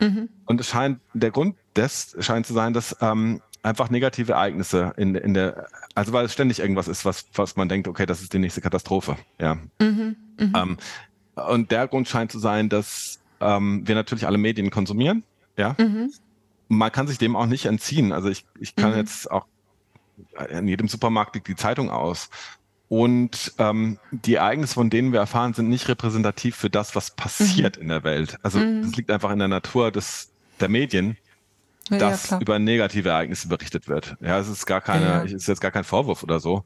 Mhm. 0.00 0.28
Und 0.46 0.60
es 0.60 0.68
scheint, 0.68 1.00
der 1.14 1.30
Grund 1.30 1.56
des 1.76 2.16
scheint 2.18 2.46
zu 2.46 2.52
sein, 2.52 2.72
dass 2.72 2.96
ähm, 3.00 3.40
einfach 3.62 3.90
negative 3.90 4.32
Ereignisse 4.32 4.92
in, 4.96 5.14
in 5.14 5.34
der, 5.34 5.68
also 5.94 6.12
weil 6.12 6.24
es 6.24 6.32
ständig 6.32 6.60
irgendwas 6.60 6.88
ist, 6.88 7.04
was, 7.04 7.26
was 7.34 7.56
man 7.56 7.68
denkt, 7.68 7.88
okay, 7.88 8.06
das 8.06 8.20
ist 8.20 8.32
die 8.32 8.38
nächste 8.38 8.60
Katastrophe. 8.60 9.16
Ja. 9.40 9.56
Mhm. 9.80 10.16
Mhm. 10.38 10.52
Ähm, 10.56 10.76
und 11.34 11.70
der 11.70 11.88
Grund 11.88 12.08
scheint 12.08 12.32
zu 12.32 12.38
sein, 12.38 12.68
dass 12.68 13.20
ähm, 13.40 13.86
wir 13.86 13.94
natürlich 13.94 14.26
alle 14.26 14.38
Medien 14.38 14.70
konsumieren. 14.70 15.22
Ja. 15.56 15.76
Mhm. 15.78 16.12
Man 16.68 16.90
kann 16.90 17.06
sich 17.06 17.18
dem 17.18 17.36
auch 17.36 17.46
nicht 17.46 17.66
entziehen. 17.66 18.12
Also 18.12 18.28
ich, 18.28 18.46
ich 18.58 18.74
kann 18.74 18.92
mhm. 18.92 18.98
jetzt 18.98 19.30
auch 19.30 19.46
in 20.50 20.68
jedem 20.68 20.88
Supermarkt 20.88 21.34
liegt 21.34 21.48
die 21.48 21.56
Zeitung 21.56 21.90
aus. 21.90 22.30
Und 22.88 23.54
ähm, 23.58 23.98
die 24.10 24.34
Ereignisse, 24.34 24.74
von 24.74 24.90
denen 24.90 25.12
wir 25.12 25.20
erfahren, 25.20 25.54
sind 25.54 25.68
nicht 25.68 25.88
repräsentativ 25.88 26.56
für 26.56 26.68
das, 26.68 26.94
was 26.94 27.10
passiert 27.12 27.76
mhm. 27.76 27.82
in 27.82 27.88
der 27.88 28.04
Welt. 28.04 28.38
Also 28.42 28.58
mhm. 28.58 28.82
das 28.82 28.96
liegt 28.96 29.10
einfach 29.10 29.30
in 29.30 29.38
der 29.38 29.48
Natur 29.48 29.90
des, 29.90 30.30
der 30.60 30.68
Medien, 30.68 31.16
ja, 31.92 31.98
dass 31.98 32.30
ja, 32.30 32.40
über 32.40 32.58
negative 32.58 33.08
Ereignisse 33.08 33.48
berichtet 33.48 33.88
wird. 33.88 34.16
Ja, 34.20 34.38
es 34.38 34.48
ist 34.48 34.66
gar 34.66 34.80
keine, 34.80 35.06
ja. 35.06 35.20
ist 35.22 35.48
jetzt 35.48 35.60
gar 35.60 35.70
kein 35.70 35.84
Vorwurf 35.84 36.22
oder 36.22 36.40
so. 36.40 36.64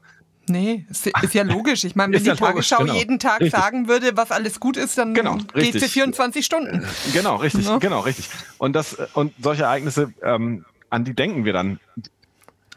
Nee, 0.49 0.85
ist, 0.89 1.07
ist 1.07 1.33
ja 1.33 1.43
logisch. 1.43 1.83
Ich 1.83 1.95
meine, 1.95 2.13
wenn 2.15 2.23
die 2.23 2.31
Tagesschau 2.31 2.79
genau. 2.79 2.93
jeden 2.93 3.19
Tag 3.19 3.41
richtig. 3.41 3.59
sagen 3.59 3.87
würde, 3.87 4.15
was 4.15 4.31
alles 4.31 4.59
gut 4.59 4.77
ist, 4.77 4.97
dann 4.97 5.13
genau, 5.13 5.37
geht 5.53 5.73
sie 5.73 5.87
24 5.87 6.45
Stunden. 6.45 6.85
Genau, 7.13 7.35
richtig, 7.35 7.65
no? 7.65 7.79
genau, 7.79 7.99
richtig. 7.99 8.29
Und 8.57 8.73
das 8.73 8.97
und 9.13 9.33
solche 9.41 9.63
Ereignisse, 9.63 10.13
ähm, 10.23 10.65
an 10.89 11.03
die 11.03 11.13
denken 11.13 11.43
wir 11.43 11.53
dann 11.53 11.79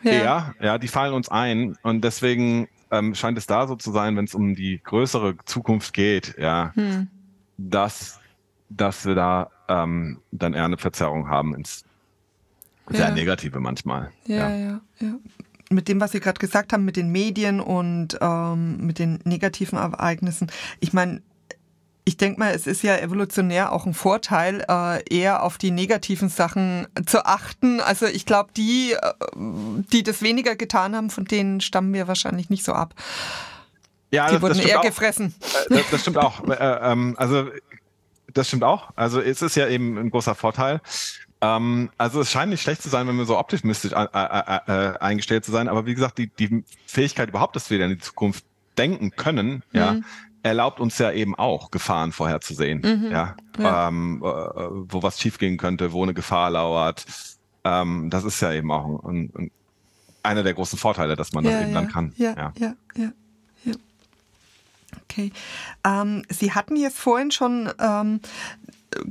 ja. 0.03 0.11
eher. 0.11 0.55
Ja, 0.61 0.79
die 0.79 0.89
fallen 0.89 1.15
uns 1.15 1.29
ein. 1.29 1.77
Und 1.83 2.03
deswegen 2.03 2.69
ähm, 2.91 3.15
scheint 3.15 3.39
es 3.39 3.47
da 3.47 3.67
so 3.67 3.77
zu 3.77 3.93
sein, 3.93 4.17
wenn 4.17 4.25
es 4.25 4.35
um 4.35 4.55
die 4.55 4.81
größere 4.83 5.37
Zukunft 5.45 5.93
geht, 5.93 6.37
ja, 6.39 6.73
hm. 6.75 7.09
dass, 7.57 8.19
dass 8.69 9.07
wir 9.07 9.15
da 9.15 9.51
ähm, 9.69 10.21
dann 10.33 10.55
eher 10.55 10.65
eine 10.65 10.79
Verzerrung 10.79 11.29
haben 11.29 11.55
ins 11.55 11.85
sehr 12.91 13.09
ja. 13.09 13.15
negative 13.15 13.61
manchmal. 13.61 14.11
Ja, 14.27 14.51
ja, 14.51 14.57
ja. 14.57 14.81
ja. 15.01 15.15
Mit 15.71 15.89
dem, 15.89 16.01
was 16.01 16.13
Sie 16.13 16.21
gerade 16.21 16.39
gesagt 16.39 16.73
haben, 16.73 16.85
mit 16.85 16.97
den 16.97 17.13
Medien 17.13 17.61
und 17.61 18.19
ähm, 18.21 18.85
mit 18.85 18.99
den 18.99 19.21
negativen 19.25 19.79
Ereignissen. 19.79 20.51
Ich 20.81 20.93
meine, 20.93 21.23
ich 22.05 22.17
denke 22.17 22.41
mal, 22.41 22.53
es 22.53 22.67
ist 22.67 22.83
ja 22.83 22.97
evolutionär 22.97 23.73
auch 23.73 23.87
ein 23.87 23.95
Vorteil, 23.95 24.65
äh, 24.69 25.03
eher 25.09 25.45
auf 25.45 25.59
die 25.59 25.71
negativen 25.71 26.29
Sachen 26.29 26.89
zu 27.07 27.25
achten. 27.25 27.81
Also 27.81 28.07
ich 28.07 28.27
glaube, 28.27 28.51
die, 28.57 28.95
äh, 28.95 29.13
die 29.93 30.03
das 30.03 30.21
weniger 30.23 30.57
getan 30.57 30.97
haben, 30.97 31.11
von 31.11 31.25
denen 31.25 31.61
stammen 31.61 31.95
wir 31.95 32.09
wahrscheinlich 32.09 32.51
nicht 32.51 32.65
so 32.65 32.73
ab. 32.73 32.95
Ja, 34.11 34.27
die 34.27 34.35
das, 34.35 34.43
wurden 34.43 34.59
das 34.59 34.67
eher 34.67 34.81
auch. 34.81 34.85
gefressen. 34.85 35.35
Äh, 35.69 35.75
das, 35.75 35.91
das, 35.91 36.01
stimmt 36.01 36.19
auch. 36.19 36.43
Äh, 36.49 36.93
ähm, 36.93 37.15
also 37.17 37.49
das 38.33 38.49
stimmt 38.49 38.65
auch. 38.65 38.91
Also 38.97 39.21
es 39.21 39.43
ist 39.43 39.55
ja 39.55 39.69
eben 39.69 39.99
ein 39.99 40.11
großer 40.11 40.35
Vorteil. 40.35 40.81
Ähm, 41.41 41.91
also 41.97 42.21
es 42.21 42.31
scheint 42.31 42.51
nicht 42.51 42.63
schlecht 42.63 42.83
zu 42.83 42.89
sein, 42.89 43.07
wenn 43.09 43.17
wir 43.17 43.25
so 43.25 43.39
optimistisch 43.39 43.93
äh, 43.93 44.05
äh, 44.05 44.99
eingestellt 44.99 45.45
zu 45.45 45.53
sein. 45.53 45.69
Aber 45.69 45.87
wie 45.87 45.95
gesagt, 45.95 46.19
die, 46.19 46.29
die 46.29 46.65
Fähigkeit 46.87 47.29
überhaupt, 47.31 47.57
dass 47.57 47.71
wir 47.71 47.81
in 47.81 47.91
die 47.91 47.99
Zukunft 47.99 48.45
denken 48.77 49.11
können, 49.13 49.63
mhm. 49.73 49.79
ja, 49.79 49.97
erlaubt 50.43 50.81
uns 50.81 50.99
ja 50.99 51.13
eben 51.13 51.35
auch, 51.35 51.71
Gefahren 51.71 52.13
vorherzusehen. 52.13 52.81
Mhm. 52.81 53.11
Ja, 53.11 53.37
ja. 53.59 53.89
Ähm, 53.89 54.23
äh, 54.23 54.25
wo 54.25 55.03
was 55.03 55.21
schiefgehen 55.21 55.57
könnte, 55.57 55.93
wo 55.93 56.03
eine 56.03 56.15
Gefahr 56.15 56.51
lauert. 56.51 57.05
Ähm, 57.65 58.11
das 58.11 58.25
ist 58.25 58.41
ja 58.41 58.53
eben 58.53 58.71
auch 58.71 59.05
ein, 59.05 59.33
ein, 59.37 59.51
einer 60.23 60.43
der 60.43 60.55
großen 60.55 60.79
Vorteile, 60.79 61.17
dass 61.17 61.33
man 61.33 61.45
ja, 61.45 61.53
das 61.53 61.63
eben 61.63 61.73
ja. 61.73 61.81
dann 61.81 61.91
kann. 61.91 62.13
Ja, 62.17 62.35
ja, 62.37 62.53
ja. 62.59 62.75
ja, 62.97 63.13
ja. 63.65 63.75
Okay. 65.05 65.33
Ähm, 65.85 66.23
Sie 66.29 66.53
hatten 66.53 66.77
jetzt 66.77 66.99
vorhin 66.99 67.31
schon 67.31 67.71
ähm, 67.79 68.21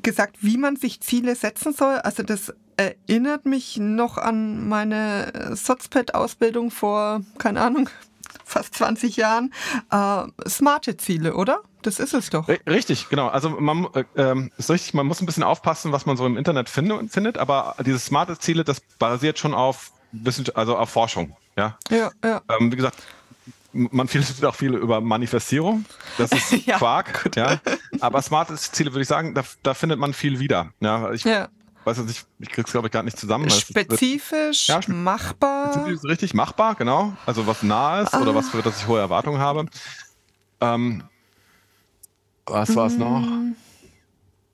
gesagt, 0.01 0.37
wie 0.41 0.57
man 0.57 0.75
sich 0.75 1.01
Ziele 1.01 1.35
setzen 1.35 1.73
soll. 1.73 1.95
Also 1.95 2.23
das 2.23 2.53
erinnert 2.77 3.45
mich 3.45 3.77
noch 3.77 4.17
an 4.17 4.67
meine 4.67 5.51
Sozped-Ausbildung 5.55 6.71
vor, 6.71 7.21
keine 7.37 7.61
Ahnung, 7.61 7.89
fast 8.45 8.75
20 8.75 9.17
Jahren, 9.17 9.53
äh, 9.91 10.23
smarte 10.47 10.97
Ziele, 10.97 11.35
oder? 11.35 11.61
Das 11.81 11.99
ist 11.99 12.13
es 12.13 12.29
doch. 12.29 12.47
Richtig, 12.47 13.09
genau. 13.09 13.27
Also 13.27 13.49
man 13.49 13.87
äh, 13.93 14.03
ähm, 14.15 14.51
ist 14.57 14.69
richtig, 14.69 14.93
man 14.93 15.05
muss 15.05 15.21
ein 15.21 15.25
bisschen 15.25 15.43
aufpassen, 15.43 15.91
was 15.91 16.05
man 16.05 16.17
so 16.17 16.25
im 16.25 16.35
Internet 16.35 16.69
find, 16.69 17.11
findet, 17.11 17.37
aber 17.37 17.75
diese 17.85 17.99
smarte 17.99 18.37
Ziele, 18.37 18.63
das 18.63 18.81
basiert 18.97 19.39
schon 19.39 19.53
auf 19.53 19.93
also 20.55 20.75
auf 20.75 20.89
Forschung. 20.89 21.35
Ja, 21.55 21.77
ja. 21.91 22.09
ja. 22.23 22.41
Ähm, 22.49 22.71
wie 22.71 22.75
gesagt, 22.75 22.97
man 23.71 24.07
findet 24.07 24.43
auch 24.43 24.55
viel 24.55 24.73
über 24.73 25.01
Manifestierung. 25.01 25.85
Das 26.17 26.31
ist 26.31 26.51
ja, 26.65 26.77
Quark. 26.77 27.23
Gut. 27.23 27.35
Ja. 27.35 27.59
Aber 27.99 28.21
smarte 28.21 28.55
Ziele 28.55 28.91
würde 28.91 29.03
ich 29.03 29.07
sagen, 29.07 29.33
da, 29.35 29.43
da 29.63 29.73
findet 29.73 29.99
man 29.99 30.13
viel 30.13 30.39
wieder. 30.39 30.73
Ja, 30.79 31.11
ich 31.11 31.23
ja 31.23 31.49
weiß 31.89 32.05
nicht, 32.05 32.25
ich 32.39 32.49
krieg's 32.49 32.71
glaube 32.71 32.87
ich 32.87 32.91
gar 32.91 33.03
nicht 33.03 33.17
zusammen. 33.17 33.49
Spezifisch, 33.49 34.67
ja, 34.67 34.79
machbar. 34.87 35.73
Spezifisch, 35.73 36.03
richtig 36.03 36.33
machbar, 36.33 36.75
genau. 36.75 37.13
Also 37.25 37.47
was 37.47 37.63
nah 37.63 38.01
ist 38.01 38.13
ah. 38.13 38.21
oder 38.21 38.35
was 38.35 38.49
für 38.49 38.61
das 38.61 38.81
ich 38.81 38.87
hohe 38.87 38.99
Erwartungen 38.99 39.39
habe. 39.39 39.65
Ähm, 40.61 41.03
was 42.45 42.75
war 42.75 42.87
es 42.87 42.93
mhm. 42.93 42.99
noch? 42.99 43.27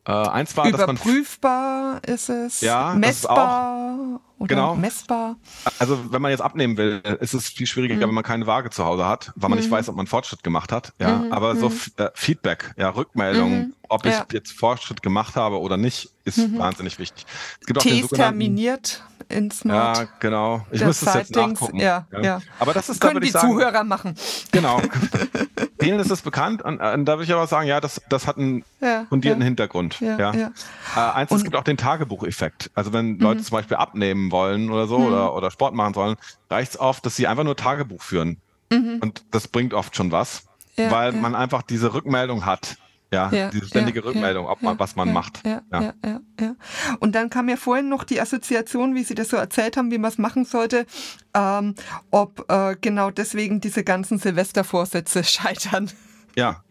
Äh, 0.08 0.30
eins 0.30 0.56
war, 0.56 0.68
Überprüfbar 0.68 2.02
ist 2.06 2.30
es. 2.30 2.62
Ja, 2.62 2.94
messbar 2.94 4.22
oder 4.38 4.56
genau. 4.56 4.76
messbar. 4.76 5.38
Also 5.80 6.12
wenn 6.12 6.22
man 6.22 6.32
jetzt 6.32 6.42
abnehmen 6.42 6.78
will, 6.78 7.02
ist 7.22 7.34
es 7.34 7.50
viel 7.50 7.68
schwieriger, 7.68 7.96
mhm. 7.96 8.02
wenn 8.02 8.14
man 8.14 8.24
keine 8.24 8.48
Waage 8.48 8.70
zu 8.70 8.84
Hause 8.84 9.08
hat, 9.08 9.32
weil 9.36 9.50
man 9.50 9.58
mhm. 9.58 9.64
nicht 9.64 9.72
weiß, 9.72 9.90
ob 9.90 9.96
man 9.96 10.08
Fortschritt 10.08 10.44
gemacht 10.44 10.72
hat. 10.72 10.94
Ja, 11.00 11.18
mhm. 11.18 11.32
aber 11.32 11.56
so 11.56 11.70
mhm. 11.70 11.80
äh, 11.98 12.10
Feedback, 12.14 12.74
ja, 12.78 12.90
Rückmeldung, 12.90 13.52
mhm. 13.52 13.74
ob 13.88 14.06
ich 14.06 14.12
ja. 14.12 14.26
jetzt 14.32 14.52
Fortschritt 14.52 15.02
gemacht 15.02 15.36
habe 15.36 15.60
oder 15.60 15.78
nicht, 15.78 16.10
ist 16.26 16.38
mhm. 16.38 16.58
wahnsinnig 16.58 17.00
wichtig. 17.00 17.26
Es 17.62 17.68
gibt 17.68 17.80
auch 17.80 17.84
T 17.84 18.02
den 18.02 18.08
terminiert 18.10 19.04
in 19.30 19.52
Smart. 19.52 19.98
Ja, 19.98 20.08
genau. 20.20 20.66
Ich 20.72 20.84
müsste 20.84 21.08
es 21.08 21.14
jetzt 21.14 21.36
nachgucken. 21.36 21.80
Ja, 21.80 22.06
ja. 22.12 22.22
ja. 22.22 22.42
Aber 22.60 22.74
das 22.74 22.90
ist, 22.90 23.02
Können 23.02 23.16
da 23.16 23.20
die 23.20 23.30
sagen, 23.30 23.52
Zuhörer 23.52 23.84
machen. 23.84 24.16
Genau. 24.52 24.82
Denen 25.82 26.00
ist 26.00 26.12
es 26.12 26.22
bekannt 26.22 26.62
und, 26.62 26.80
und, 26.80 27.06
da 27.06 27.14
würde 27.14 27.24
ich 27.24 27.34
aber 27.34 27.48
sagen, 27.48 27.68
ja, 27.68 27.82
das, 27.82 28.02
das 28.10 28.28
hat 28.28 28.38
einen 28.38 28.64
ja, 28.82 29.06
fundierten 29.10 29.42
ja. 29.42 29.46
Hintergrund. 29.46 30.00
Ja, 30.00 30.18
ja. 30.18 30.52
Äh, 30.96 31.00
eins, 31.00 31.32
und, 31.32 31.38
es 31.38 31.44
gibt 31.44 31.56
auch 31.56 31.64
den 31.64 31.78
Tagebucheffekt. 31.78 32.72
Also 32.74 32.94
wenn 32.94 33.20
Leute 33.20 33.44
zum 33.44 33.56
Beispiel 33.56 33.78
abnehmen 33.78 34.25
wollen 34.32 34.72
oder 34.72 34.88
so 34.88 34.98
oder, 34.98 35.36
oder 35.36 35.52
Sport 35.52 35.74
machen 35.74 35.94
sollen, 35.94 36.16
reicht 36.50 36.72
es 36.72 36.80
oft, 36.80 37.06
dass 37.06 37.16
sie 37.16 37.28
einfach 37.28 37.44
nur 37.44 37.56
Tagebuch 37.56 38.02
führen. 38.02 38.38
Mhm. 38.72 39.00
Und 39.02 39.26
das 39.32 39.48
bringt 39.48 39.74
oft 39.74 39.96
schon 39.96 40.12
was, 40.12 40.46
weil 40.78 41.12
man 41.12 41.36
einfach 41.36 41.62
diese 41.62 41.94
Rückmeldung 41.94 42.46
hat 42.46 42.78
ja, 43.16 43.30
ja 43.32 43.50
diese 43.50 43.68
ständige 43.68 44.00
ja, 44.00 44.06
Rückmeldung, 44.06 44.48
ob 44.48 44.62
man, 44.62 44.78
was 44.80 44.96
man 44.96 45.14
macht. 45.14 45.46
Ja, 45.46 45.62
ja. 45.72 45.94
Ja, 46.04 46.20
ja, 46.40 46.56
Und 47.00 47.14
dann 47.16 47.30
kam 47.30 47.50
ja 47.50 47.56
vorhin 47.56 47.90
noch 47.90 48.04
die 48.04 48.20
Assoziation, 48.20 48.96
wie 48.96 49.04
Sie 49.04 49.16
das 49.16 49.30
so 49.30 49.38
erzählt 49.38 49.78
haben, 49.78 49.92
wie 49.92 49.98
man 49.98 50.12
es 50.12 50.18
machen 50.18 50.46
sollte, 50.46 50.86
ähm, 51.34 51.76
ob 52.12 52.50
äh, 52.50 52.76
genau 52.82 53.12
deswegen 53.12 53.62
diese 53.62 53.84
ganzen 53.84 54.18
Silvestervorsätze 54.18 55.24
scheitern. 55.24 55.92
Ja. 56.36 56.64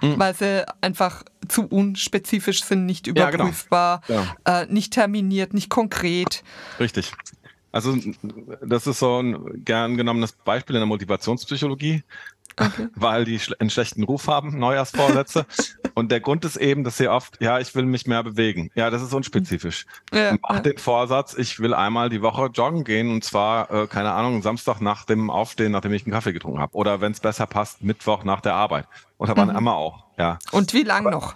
Mhm. 0.00 0.18
weil 0.18 0.34
sie 0.34 0.66
einfach 0.80 1.22
zu 1.48 1.66
unspezifisch 1.66 2.62
sind, 2.64 2.86
nicht 2.86 3.06
überprüfbar, 3.06 4.02
ja, 4.08 4.14
genau. 4.14 4.34
ja. 4.46 4.62
Äh, 4.62 4.66
nicht 4.72 4.92
terminiert, 4.92 5.54
nicht 5.54 5.70
konkret. 5.70 6.42
Richtig. 6.80 7.12
Also 7.72 7.94
das 8.62 8.86
ist 8.86 9.00
so 9.00 9.20
ein 9.20 9.62
gern 9.64 9.98
genommenes 9.98 10.32
Beispiel 10.32 10.76
in 10.76 10.80
der 10.80 10.86
Motivationspsychologie 10.86 12.04
okay. 12.56 12.88
weil 12.94 13.24
die 13.24 13.40
einen 13.58 13.70
schlechten 13.70 14.02
Ruf 14.02 14.28
haben, 14.28 14.58
Neujahrsvorsätze. 14.58 15.46
und 15.94 16.10
der 16.10 16.20
Grund 16.20 16.44
ist 16.44 16.56
eben, 16.56 16.84
dass 16.84 16.96
sie 16.96 17.08
oft, 17.08 17.40
ja, 17.40 17.58
ich 17.58 17.74
will 17.74 17.84
mich 17.84 18.06
mehr 18.06 18.22
bewegen. 18.22 18.70
Ja, 18.74 18.90
das 18.90 19.02
ist 19.02 19.12
unspezifisch. 19.12 19.86
Ja, 20.12 20.36
Mach 20.40 20.56
ja. 20.56 20.60
den 20.60 20.78
Vorsatz, 20.78 21.34
ich 21.34 21.60
will 21.60 21.74
einmal 21.74 22.08
die 22.08 22.22
Woche 22.22 22.46
joggen 22.52 22.84
gehen 22.84 23.10
und 23.10 23.24
zwar, 23.24 23.70
äh, 23.70 23.86
keine 23.86 24.12
Ahnung, 24.12 24.42
Samstag 24.42 24.80
nach 24.80 25.04
dem 25.04 25.30
Aufstehen, 25.30 25.72
nachdem 25.72 25.92
ich 25.92 26.04
einen 26.04 26.12
Kaffee 26.12 26.32
getrunken 26.32 26.60
habe. 26.60 26.74
Oder 26.74 27.00
wenn 27.00 27.12
es 27.12 27.20
besser 27.20 27.46
passt, 27.46 27.82
Mittwoch 27.82 28.24
nach 28.24 28.40
der 28.40 28.54
Arbeit. 28.54 28.86
Oder 29.18 29.36
wann 29.36 29.48
mhm. 29.48 29.56
immer 29.56 29.74
auch. 29.74 30.04
Ja. 30.18 30.38
Und 30.52 30.72
wie 30.72 30.82
lang 30.82 31.10
noch? 31.10 31.34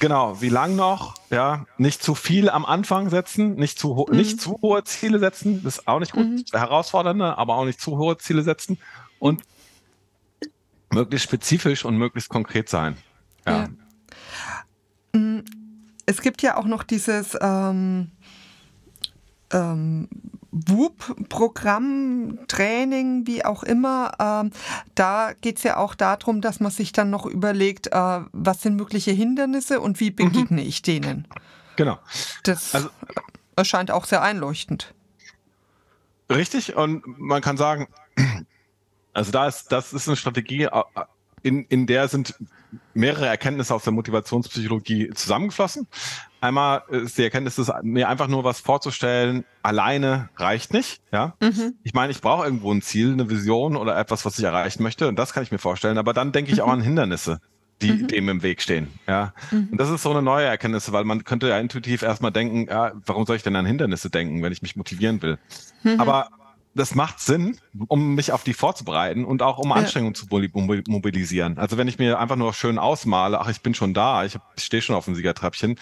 Genau, 0.00 0.40
wie 0.40 0.48
lang 0.48 0.76
noch? 0.76 1.14
Ja, 1.28 1.66
nicht 1.76 2.02
zu 2.02 2.14
viel 2.14 2.48
am 2.48 2.64
Anfang 2.64 3.10
setzen, 3.10 3.56
nicht 3.56 3.78
zu, 3.78 4.06
mhm. 4.08 4.16
nicht 4.16 4.40
zu 4.40 4.58
hohe 4.62 4.82
Ziele 4.82 5.18
setzen, 5.18 5.62
das 5.62 5.78
ist 5.78 5.88
auch 5.88 6.00
nicht 6.00 6.12
gut, 6.12 6.26
mhm. 6.26 6.44
herausfordernde, 6.52 7.36
aber 7.36 7.56
auch 7.56 7.66
nicht 7.66 7.80
zu 7.82 7.98
hohe 7.98 8.16
Ziele 8.16 8.42
setzen 8.42 8.78
und 9.18 9.42
möglichst 10.92 11.24
spezifisch 11.24 11.84
und 11.84 11.96
möglichst 11.96 12.28
konkret 12.28 12.68
sein. 12.68 12.96
Ja. 13.46 13.68
ja. 15.12 15.18
Mm, 15.18 15.44
es 16.06 16.22
gibt 16.22 16.42
ja 16.42 16.56
auch 16.56 16.66
noch 16.66 16.82
dieses 16.82 17.36
ähm, 17.40 18.10
ähm, 19.52 20.08
WUP-Programm, 20.52 22.40
Training, 22.48 23.26
wie 23.26 23.44
auch 23.44 23.62
immer. 23.62 24.12
Ähm, 24.18 24.50
da 24.94 25.32
geht 25.40 25.58
es 25.58 25.62
ja 25.62 25.76
auch 25.76 25.94
darum, 25.94 26.40
dass 26.40 26.60
man 26.60 26.72
sich 26.72 26.92
dann 26.92 27.10
noch 27.10 27.26
überlegt, 27.26 27.88
äh, 27.88 28.20
was 28.32 28.62
sind 28.62 28.76
mögliche 28.76 29.12
Hindernisse 29.12 29.80
und 29.80 30.00
wie 30.00 30.10
begegne 30.10 30.62
mhm. 30.62 30.68
ich 30.68 30.82
denen. 30.82 31.28
Genau. 31.76 31.98
Das 32.42 32.74
also, 32.74 32.90
erscheint 33.56 33.90
auch 33.90 34.04
sehr 34.04 34.22
einleuchtend. 34.22 34.94
Richtig, 36.28 36.76
und 36.76 37.02
man 37.18 37.42
kann 37.42 37.56
sagen, 37.56 37.88
also 39.12 39.32
da 39.32 39.46
ist, 39.46 39.72
das 39.72 39.92
ist 39.92 40.08
eine 40.08 40.16
Strategie, 40.16 40.68
in, 41.42 41.64
in 41.64 41.86
der 41.86 42.08
sind 42.08 42.34
mehrere 42.94 43.26
Erkenntnisse 43.26 43.74
aus 43.74 43.84
der 43.84 43.92
Motivationspsychologie 43.92 45.10
zusammengeflossen. 45.14 45.86
Einmal 46.40 46.82
ist 46.88 47.18
die 47.18 47.24
Erkenntnis, 47.24 47.56
dass 47.56 47.70
mir 47.82 48.08
einfach 48.08 48.28
nur 48.28 48.44
was 48.44 48.60
vorzustellen, 48.60 49.44
alleine 49.62 50.28
reicht 50.36 50.72
nicht. 50.72 51.00
Ja, 51.12 51.34
mhm. 51.40 51.74
ich 51.82 51.92
meine, 51.92 52.12
ich 52.12 52.20
brauche 52.20 52.44
irgendwo 52.44 52.72
ein 52.72 52.82
Ziel, 52.82 53.12
eine 53.12 53.28
Vision 53.28 53.76
oder 53.76 53.96
etwas, 53.98 54.24
was 54.24 54.38
ich 54.38 54.44
erreichen 54.44 54.82
möchte, 54.82 55.08
und 55.08 55.18
das 55.18 55.32
kann 55.32 55.42
ich 55.42 55.52
mir 55.52 55.58
vorstellen. 55.58 55.98
Aber 55.98 56.12
dann 56.12 56.32
denke 56.32 56.52
ich 56.52 56.58
mhm. 56.58 56.64
auch 56.64 56.68
an 56.68 56.80
Hindernisse, 56.80 57.40
die 57.82 57.92
mhm. 57.92 58.08
dem 58.08 58.28
im 58.28 58.42
Weg 58.42 58.62
stehen. 58.62 58.88
Ja, 59.06 59.34
mhm. 59.50 59.68
und 59.72 59.80
das 59.80 59.90
ist 59.90 60.02
so 60.02 60.10
eine 60.10 60.22
neue 60.22 60.46
Erkenntnis, 60.46 60.90
weil 60.92 61.04
man 61.04 61.24
könnte 61.24 61.48
ja 61.48 61.58
intuitiv 61.58 62.02
erstmal 62.02 62.32
denken, 62.32 62.68
ja, 62.70 62.92
warum 63.04 63.26
soll 63.26 63.36
ich 63.36 63.42
denn 63.42 63.56
an 63.56 63.66
Hindernisse 63.66 64.08
denken, 64.08 64.42
wenn 64.42 64.52
ich 64.52 64.62
mich 64.62 64.76
motivieren 64.76 65.20
will? 65.20 65.38
Mhm. 65.82 66.00
Aber 66.00 66.30
das 66.74 66.94
macht 66.94 67.20
Sinn, 67.20 67.58
um 67.88 68.14
mich 68.14 68.32
auf 68.32 68.44
die 68.44 68.54
vorzubereiten 68.54 69.24
und 69.24 69.42
auch 69.42 69.58
um 69.58 69.70
ja. 69.70 69.76
Anstrengungen 69.76 70.14
zu 70.14 70.26
mobilisieren. 70.28 71.58
Also 71.58 71.76
wenn 71.76 71.88
ich 71.88 71.98
mir 71.98 72.18
einfach 72.18 72.36
nur 72.36 72.54
schön 72.54 72.78
ausmale, 72.78 73.40
ach, 73.40 73.48
ich 73.48 73.60
bin 73.60 73.74
schon 73.74 73.94
da, 73.94 74.24
ich, 74.24 74.38
ich 74.56 74.64
stehe 74.64 74.82
schon 74.82 74.96
auf 74.96 75.04
dem 75.04 75.14
Siegertreppchen, 75.14 75.78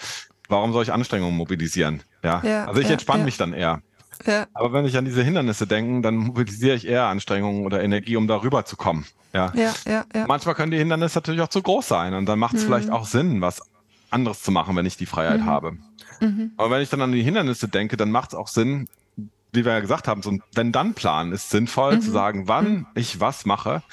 warum 0.47 0.73
soll 0.73 0.83
ich 0.83 0.91
Anstrengungen 0.91 1.37
mobilisieren? 1.37 2.03
Ja, 2.23 2.41
ja 2.43 2.65
also 2.65 2.81
ich 2.81 2.87
ja, 2.87 2.93
entspanne 2.93 3.23
mich 3.23 3.37
dann 3.37 3.53
eher. 3.53 3.81
Ja. 4.25 4.47
Aber 4.53 4.73
wenn 4.73 4.85
ich 4.85 4.97
an 4.97 5.05
diese 5.05 5.23
Hindernisse 5.23 5.65
denke, 5.65 6.01
dann 6.01 6.15
mobilisiere 6.15 6.75
ich 6.75 6.85
eher 6.85 7.05
Anstrengungen 7.05 7.65
oder 7.65 7.81
Energie, 7.81 8.17
um 8.17 8.27
darüber 8.27 8.65
zu 8.65 8.75
kommen. 8.75 9.05
Ja. 9.33 9.53
Ja, 9.55 9.73
ja, 9.85 10.05
ja. 10.13 10.25
Manchmal 10.27 10.55
können 10.55 10.71
die 10.71 10.77
Hindernisse 10.77 11.19
natürlich 11.19 11.41
auch 11.41 11.49
zu 11.49 11.61
groß 11.61 11.87
sein 11.87 12.13
und 12.13 12.25
dann 12.25 12.39
macht 12.39 12.55
es 12.55 12.63
mhm. 12.63 12.67
vielleicht 12.67 12.89
auch 12.89 13.05
Sinn, 13.05 13.41
was 13.41 13.61
anderes 14.09 14.41
zu 14.41 14.51
machen, 14.51 14.75
wenn 14.75 14.87
ich 14.87 14.97
die 14.97 15.05
Freiheit 15.05 15.41
mhm. 15.41 15.45
habe. 15.45 15.77
Mhm. 16.19 16.51
Aber 16.57 16.71
wenn 16.71 16.81
ich 16.81 16.89
dann 16.89 17.01
an 17.01 17.11
die 17.11 17.23
Hindernisse 17.23 17.67
denke, 17.67 17.95
dann 17.95 18.11
macht 18.11 18.33
es 18.33 18.35
auch 18.35 18.47
Sinn, 18.47 18.87
wie 19.51 19.65
wir 19.65 19.73
ja 19.73 19.79
gesagt 19.79 20.07
haben, 20.07 20.21
so 20.21 20.31
ein 20.31 20.43
Wenn-Dann-Plan 20.53 21.31
ist 21.31 21.49
sinnvoll, 21.49 21.95
mhm. 21.95 22.01
zu 22.01 22.11
sagen, 22.11 22.47
wann 22.47 22.71
mhm. 22.71 22.87
ich 22.95 23.19
was 23.19 23.45
mache. 23.45 23.83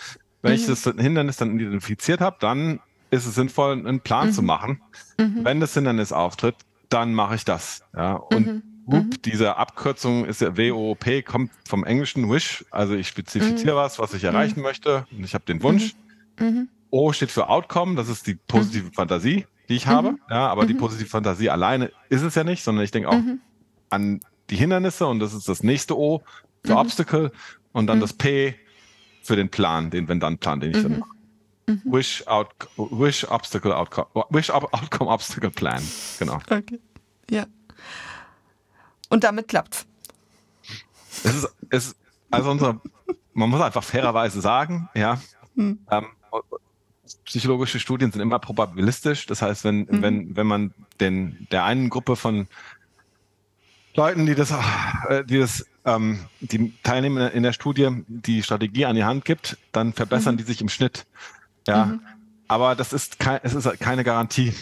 Wenn 0.42 0.52
mhm. 0.52 0.58
ich 0.58 0.66
das 0.66 0.84
Hindernis 0.84 1.36
dann 1.36 1.58
identifiziert 1.58 2.20
habe, 2.20 2.36
dann 2.40 2.80
ist 3.10 3.26
es 3.26 3.34
sinnvoll, 3.34 3.72
einen 3.72 4.00
Plan 4.00 4.32
zu 4.32 4.42
mhm. 4.42 4.46
machen. 4.46 4.80
Mhm. 5.18 5.44
Wenn 5.44 5.60
das 5.60 5.74
Hindernis 5.74 6.12
auftritt, 6.12 6.56
dann 6.88 7.14
mache 7.14 7.36
ich 7.36 7.44
das. 7.44 7.82
Ja, 7.94 8.14
und 8.14 8.46
mhm. 8.46 8.62
Whoop, 8.86 9.22
diese 9.22 9.56
Abkürzung 9.56 10.24
ist 10.26 10.40
ja 10.40 10.56
WOP, 10.56 11.24
kommt 11.24 11.50
vom 11.68 11.84
englischen 11.84 12.30
Wish. 12.30 12.64
Also 12.70 12.94
ich 12.94 13.08
spezifiziere 13.08 13.74
was, 13.74 13.98
was 13.98 14.14
ich 14.14 14.22
erreichen 14.22 14.60
möchte 14.60 15.06
und 15.10 15.24
ich 15.24 15.34
habe 15.34 15.44
den 15.44 15.60
Wunsch. 15.64 15.96
O 16.90 17.12
steht 17.12 17.32
für 17.32 17.48
Outcome, 17.48 17.96
das 17.96 18.08
ist 18.08 18.28
die 18.28 18.34
positive 18.34 18.92
Fantasie, 18.92 19.44
die 19.68 19.74
ich 19.74 19.88
habe. 19.88 20.14
Ja, 20.30 20.46
aber 20.46 20.66
die 20.66 20.74
positive 20.74 21.08
Fantasie 21.08 21.50
alleine 21.50 21.90
ist 22.10 22.22
es 22.22 22.36
ja 22.36 22.44
nicht, 22.44 22.62
sondern 22.62 22.84
ich 22.84 22.92
denke 22.92 23.08
auch 23.08 23.20
an 23.90 24.20
die 24.50 24.56
Hindernisse 24.56 25.06
und 25.06 25.20
das 25.20 25.34
ist 25.34 25.48
das 25.48 25.62
nächste 25.62 25.98
O 25.98 26.22
für 26.64 26.72
mhm. 26.72 26.78
Obstacle 26.78 27.32
und 27.72 27.86
dann 27.86 27.98
mhm. 27.98 28.02
das 28.02 28.12
P 28.12 28.54
für 29.22 29.36
den 29.36 29.50
Plan, 29.50 29.90
den 29.90 30.08
Wenn-Dann-Plan, 30.08 30.60
den 30.60 30.70
ich 30.70 30.82
dann 30.82 30.92
mhm. 30.92 30.98
mache. 31.00 31.10
Mhm. 31.66 31.82
Wish, 31.84 32.26
out, 32.26 32.48
wish 32.76 33.28
Obstacle 33.28 33.74
Outcome, 33.74 34.06
Wish 34.30 34.50
Outcome 34.50 35.10
Obstacle 35.10 35.50
Plan, 35.50 35.82
genau. 36.18 36.36
Okay, 36.48 36.80
ja. 37.28 37.46
Und 39.08 39.24
damit 39.24 39.48
klappt's. 39.48 39.86
Es 41.24 41.34
ist, 41.34 41.48
es 41.70 41.96
also 42.30 42.50
unser, 42.50 42.80
man 43.32 43.50
muss 43.50 43.60
einfach 43.60 43.82
fairerweise 43.82 44.40
sagen, 44.40 44.88
ja, 44.94 45.20
mhm. 45.54 45.80
ähm, 45.90 46.06
psychologische 47.24 47.80
Studien 47.80 48.10
sind 48.12 48.20
immer 48.20 48.38
probabilistisch. 48.38 49.26
Das 49.26 49.42
heißt, 49.42 49.64
wenn, 49.64 49.80
mhm. 49.80 50.02
wenn, 50.02 50.36
wenn 50.36 50.46
man 50.46 50.74
den, 51.00 51.46
der 51.50 51.64
einen 51.64 51.90
Gruppe 51.90 52.16
von 52.16 52.48
Leuten, 53.96 54.26
die 54.26 54.34
das, 54.34 54.52
äh, 55.08 55.24
die 55.24 55.38
das, 55.38 55.66
ähm, 55.84 56.20
die 56.40 56.72
teilnehmen 56.82 57.30
in 57.30 57.42
der 57.42 57.52
Studie, 57.52 58.04
die 58.06 58.42
Strategie 58.42 58.86
an 58.86 58.96
die 58.96 59.04
Hand 59.04 59.24
gibt, 59.24 59.58
dann 59.72 59.92
verbessern 59.92 60.34
mhm. 60.34 60.38
die 60.38 60.44
sich 60.44 60.60
im 60.60 60.68
Schnitt. 60.68 61.06
Ja, 61.66 61.86
mhm. 61.86 62.00
aber 62.48 62.74
das 62.74 62.92
ist 62.92 63.18
kein, 63.18 63.40
es 63.42 63.54
ist 63.54 63.80
keine 63.80 64.04
Garantie. 64.04 64.54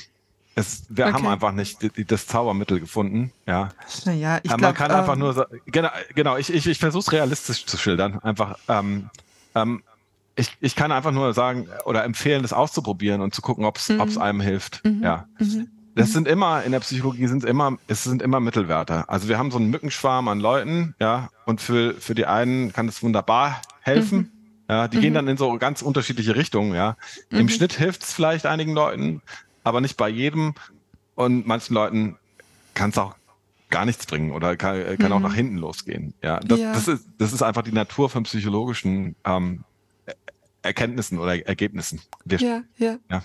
Es, 0.57 0.85
wir 0.89 1.07
okay. 1.07 1.15
haben 1.15 1.27
einfach 1.27 1.53
nicht 1.53 1.83
die, 1.83 1.91
die, 1.91 2.05
das 2.05 2.29
Zaubermittel 2.29 2.79
gefunden. 2.79 3.33
Ja, 3.45 3.71
naja, 4.05 4.39
ich 4.43 4.51
Man 4.51 4.59
glaub, 4.59 4.75
kann 4.77 4.91
ähm, 4.93 4.99
einfach 4.99 5.17
nur, 5.17 5.49
genau, 5.67 5.89
genau. 6.15 6.37
Ich, 6.37 6.53
ich, 6.53 6.67
ich 6.67 6.79
versuche 6.79 7.01
es 7.01 7.13
realistisch 7.13 7.67
zu 7.67 7.77
schildern. 7.77 8.21
Einfach, 8.21 8.57
ähm, 8.69 9.11
ähm, 9.57 9.83
ich, 10.37 10.57
ich 10.61 10.77
kann 10.77 10.93
einfach 10.93 11.11
nur 11.11 11.35
sagen 11.35 11.69
oder 11.85 12.05
empfehlen, 12.05 12.43
das 12.43 12.53
auszuprobieren 12.53 13.21
und 13.21 13.35
zu 13.35 13.43
gucken, 13.43 13.65
ob 13.65 13.79
es 13.79 13.89
mhm. 13.89 14.01
einem 14.19 14.41
hilft. 14.41 14.85
Mhm. 14.85 15.03
Ja. 15.03 15.27
Mhm. 15.39 15.69
Das 15.95 16.13
sind 16.13 16.27
immer, 16.27 16.65
in 16.65 16.73
der 16.73 16.81
Psychologie 16.81 17.27
sind 17.27 17.45
immer, 17.45 17.79
es 17.87 18.03
sind 18.05 18.21
immer 18.21 18.41
Mittelwerte. 18.41 19.09
Also 19.09 19.29
wir 19.29 19.39
haben 19.39 19.51
so 19.51 19.59
einen 19.59 19.71
Mückenschwarm 19.71 20.29
an 20.29 20.41
Leuten, 20.41 20.95
ja, 21.01 21.31
und 21.47 21.61
für, 21.61 21.95
für 21.95 22.15
die 22.15 22.27
einen 22.27 22.73
kann 22.73 22.87
das 22.87 23.03
wunderbar 23.03 23.63
helfen. 23.81 24.19
Mhm. 24.19 24.31
Ja, 24.69 24.89
die 24.89 24.97
mhm. 24.97 25.01
gehen 25.03 25.15
dann 25.15 25.29
in 25.29 25.37
so 25.37 25.57
ganz 25.59 25.83
unterschiedliche 25.83 26.35
Richtungen, 26.37 26.75
ja. 26.75 26.97
Mhm. 27.31 27.39
Im 27.39 27.49
Schnitt 27.49 27.75
hilft 27.75 28.03
es 28.03 28.13
vielleicht 28.13 28.47
einigen 28.47 28.73
Leuten, 28.73 29.23
aber 29.63 29.81
nicht 29.81 29.97
bei 29.97 30.09
jedem. 30.09 30.55
Und 31.15 31.47
manchen 31.47 31.75
Leuten 31.75 32.17
kann 32.75 32.91
es 32.91 32.99
auch 32.99 33.15
gar 33.71 33.85
nichts 33.85 34.07
bringen 34.07 34.33
oder 34.33 34.57
kann, 34.57 34.99
kann 34.99 35.13
auch 35.13 35.19
mhm. 35.19 35.25
nach 35.25 35.35
hinten 35.35 35.59
losgehen. 35.59 36.15
Ja, 36.23 36.41
das, 36.41 36.59
ja. 36.59 36.73
Das, 36.73 36.89
ist, 36.89 37.07
das 37.19 37.33
ist 37.33 37.43
einfach 37.43 37.63
die 37.63 37.73
Natur 37.73 38.11
von 38.11 38.25
psychologischen 38.25 39.15
ähm, 39.25 39.65
Erkenntnissen 40.63 41.19
oder 41.19 41.47
Ergebnissen. 41.47 42.01
Wir, 42.25 42.39
ja, 42.39 42.63
ja. 42.79 42.97
ja. 43.11 43.23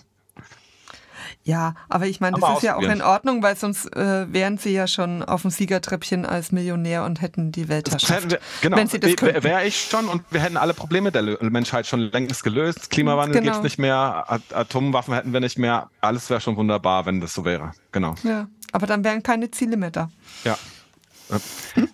Ja, 1.44 1.76
aber 1.90 2.08
ich 2.08 2.20
meine, 2.20 2.38
das 2.40 2.58
ist 2.58 2.64
ja 2.64 2.76
auch 2.76 2.82
in 2.82 3.02
Ordnung, 3.02 3.42
weil 3.44 3.56
sonst 3.56 3.86
äh, 3.96 4.32
wären 4.32 4.58
sie 4.58 4.72
ja 4.72 4.88
schon 4.88 5.24
auf 5.24 5.42
dem 5.44 5.52
Siegertreppchen 5.52 6.26
als 6.26 6.52
Millionär 6.52 7.04
und 7.04 7.22
hätten 7.22 7.52
die 7.52 7.68
Weltherrschaft. 7.68 8.32
Wir, 8.32 8.40
genau, 8.62 8.78
wenn 8.78 8.88
sie 8.88 9.00
das 9.00 9.14
wäre 9.22 9.66
ich 9.66 9.90
schon 9.90 10.08
und 10.08 10.24
wir 10.32 10.42
hätten 10.42 10.58
alle 10.58 10.74
Probleme 10.74 11.12
der 11.12 11.38
Menschheit 11.42 11.88
schon 11.88 12.02
längst 12.12 12.44
gelöst. 12.44 12.90
Klimawandel 12.90 13.42
genau. 13.42 13.54
gibt 13.54 13.58
es 13.58 13.64
nicht 13.64 13.80
mehr, 13.80 14.26
Atomwaffen 14.54 15.14
hätten 15.14 15.34
wir 15.34 15.40
nicht 15.40 15.58
mehr. 15.58 15.90
Alles 16.02 16.30
wäre 16.30 16.42
schon 16.42 16.56
wunderbar, 16.56 17.06
wenn 17.06 17.20
das 17.20 17.34
so 17.34 17.46
wäre. 17.46 17.72
Genau. 17.92 18.16
Ja, 18.24 18.48
aber 18.72 18.88
dann 18.88 19.04
wären 19.04 19.24
keine 19.24 19.52
Ziele 19.52 19.78
mehr 19.78 19.92
da. 19.92 20.10
Ja. 20.44 20.58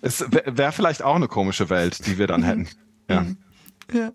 Es 0.01 0.25
wäre 0.29 0.71
vielleicht 0.71 1.03
auch 1.03 1.15
eine 1.15 1.27
komische 1.27 1.69
Welt, 1.69 2.05
die 2.07 2.17
wir 2.17 2.27
dann 2.27 2.41
mhm. 2.41 2.45
hätten. 2.45 2.69
Ja. 3.09 3.21
Mhm. 3.21 3.37
Ja. 3.91 4.11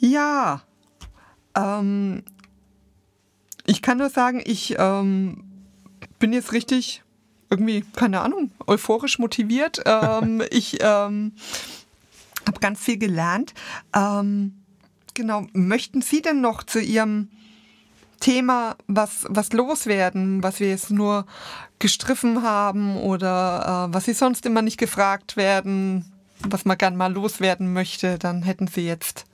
Ja. 0.00 0.62
Ähm, 1.56 2.24
ich 3.68 3.82
kann 3.82 3.98
nur 3.98 4.08
sagen, 4.08 4.40
ich 4.44 4.76
ähm, 4.78 5.44
bin 6.18 6.32
jetzt 6.32 6.52
richtig 6.52 7.02
irgendwie, 7.50 7.84
keine 7.94 8.22
Ahnung, 8.22 8.50
euphorisch 8.66 9.18
motiviert. 9.18 9.82
Ähm, 9.86 10.42
ich 10.50 10.78
ähm, 10.80 11.32
habe 12.46 12.60
ganz 12.60 12.80
viel 12.80 12.98
gelernt. 12.98 13.52
Ähm, 13.94 14.54
genau, 15.14 15.46
möchten 15.52 16.02
Sie 16.02 16.22
denn 16.22 16.40
noch 16.40 16.62
zu 16.62 16.80
Ihrem 16.80 17.28
Thema 18.20 18.76
was, 18.86 19.26
was 19.28 19.52
loswerden, 19.52 20.42
was 20.42 20.60
wir 20.60 20.68
jetzt 20.68 20.90
nur 20.90 21.26
gestriffen 21.78 22.42
haben 22.42 22.96
oder 22.96 23.88
äh, 23.88 23.94
was 23.94 24.06
Sie 24.06 24.14
sonst 24.14 24.46
immer 24.46 24.62
nicht 24.62 24.78
gefragt 24.78 25.36
werden, 25.36 26.10
was 26.40 26.64
man 26.64 26.78
gern 26.78 26.96
mal 26.96 27.12
loswerden 27.12 27.72
möchte, 27.72 28.18
dann 28.18 28.42
hätten 28.42 28.66
Sie 28.66 28.86
jetzt 28.86 29.27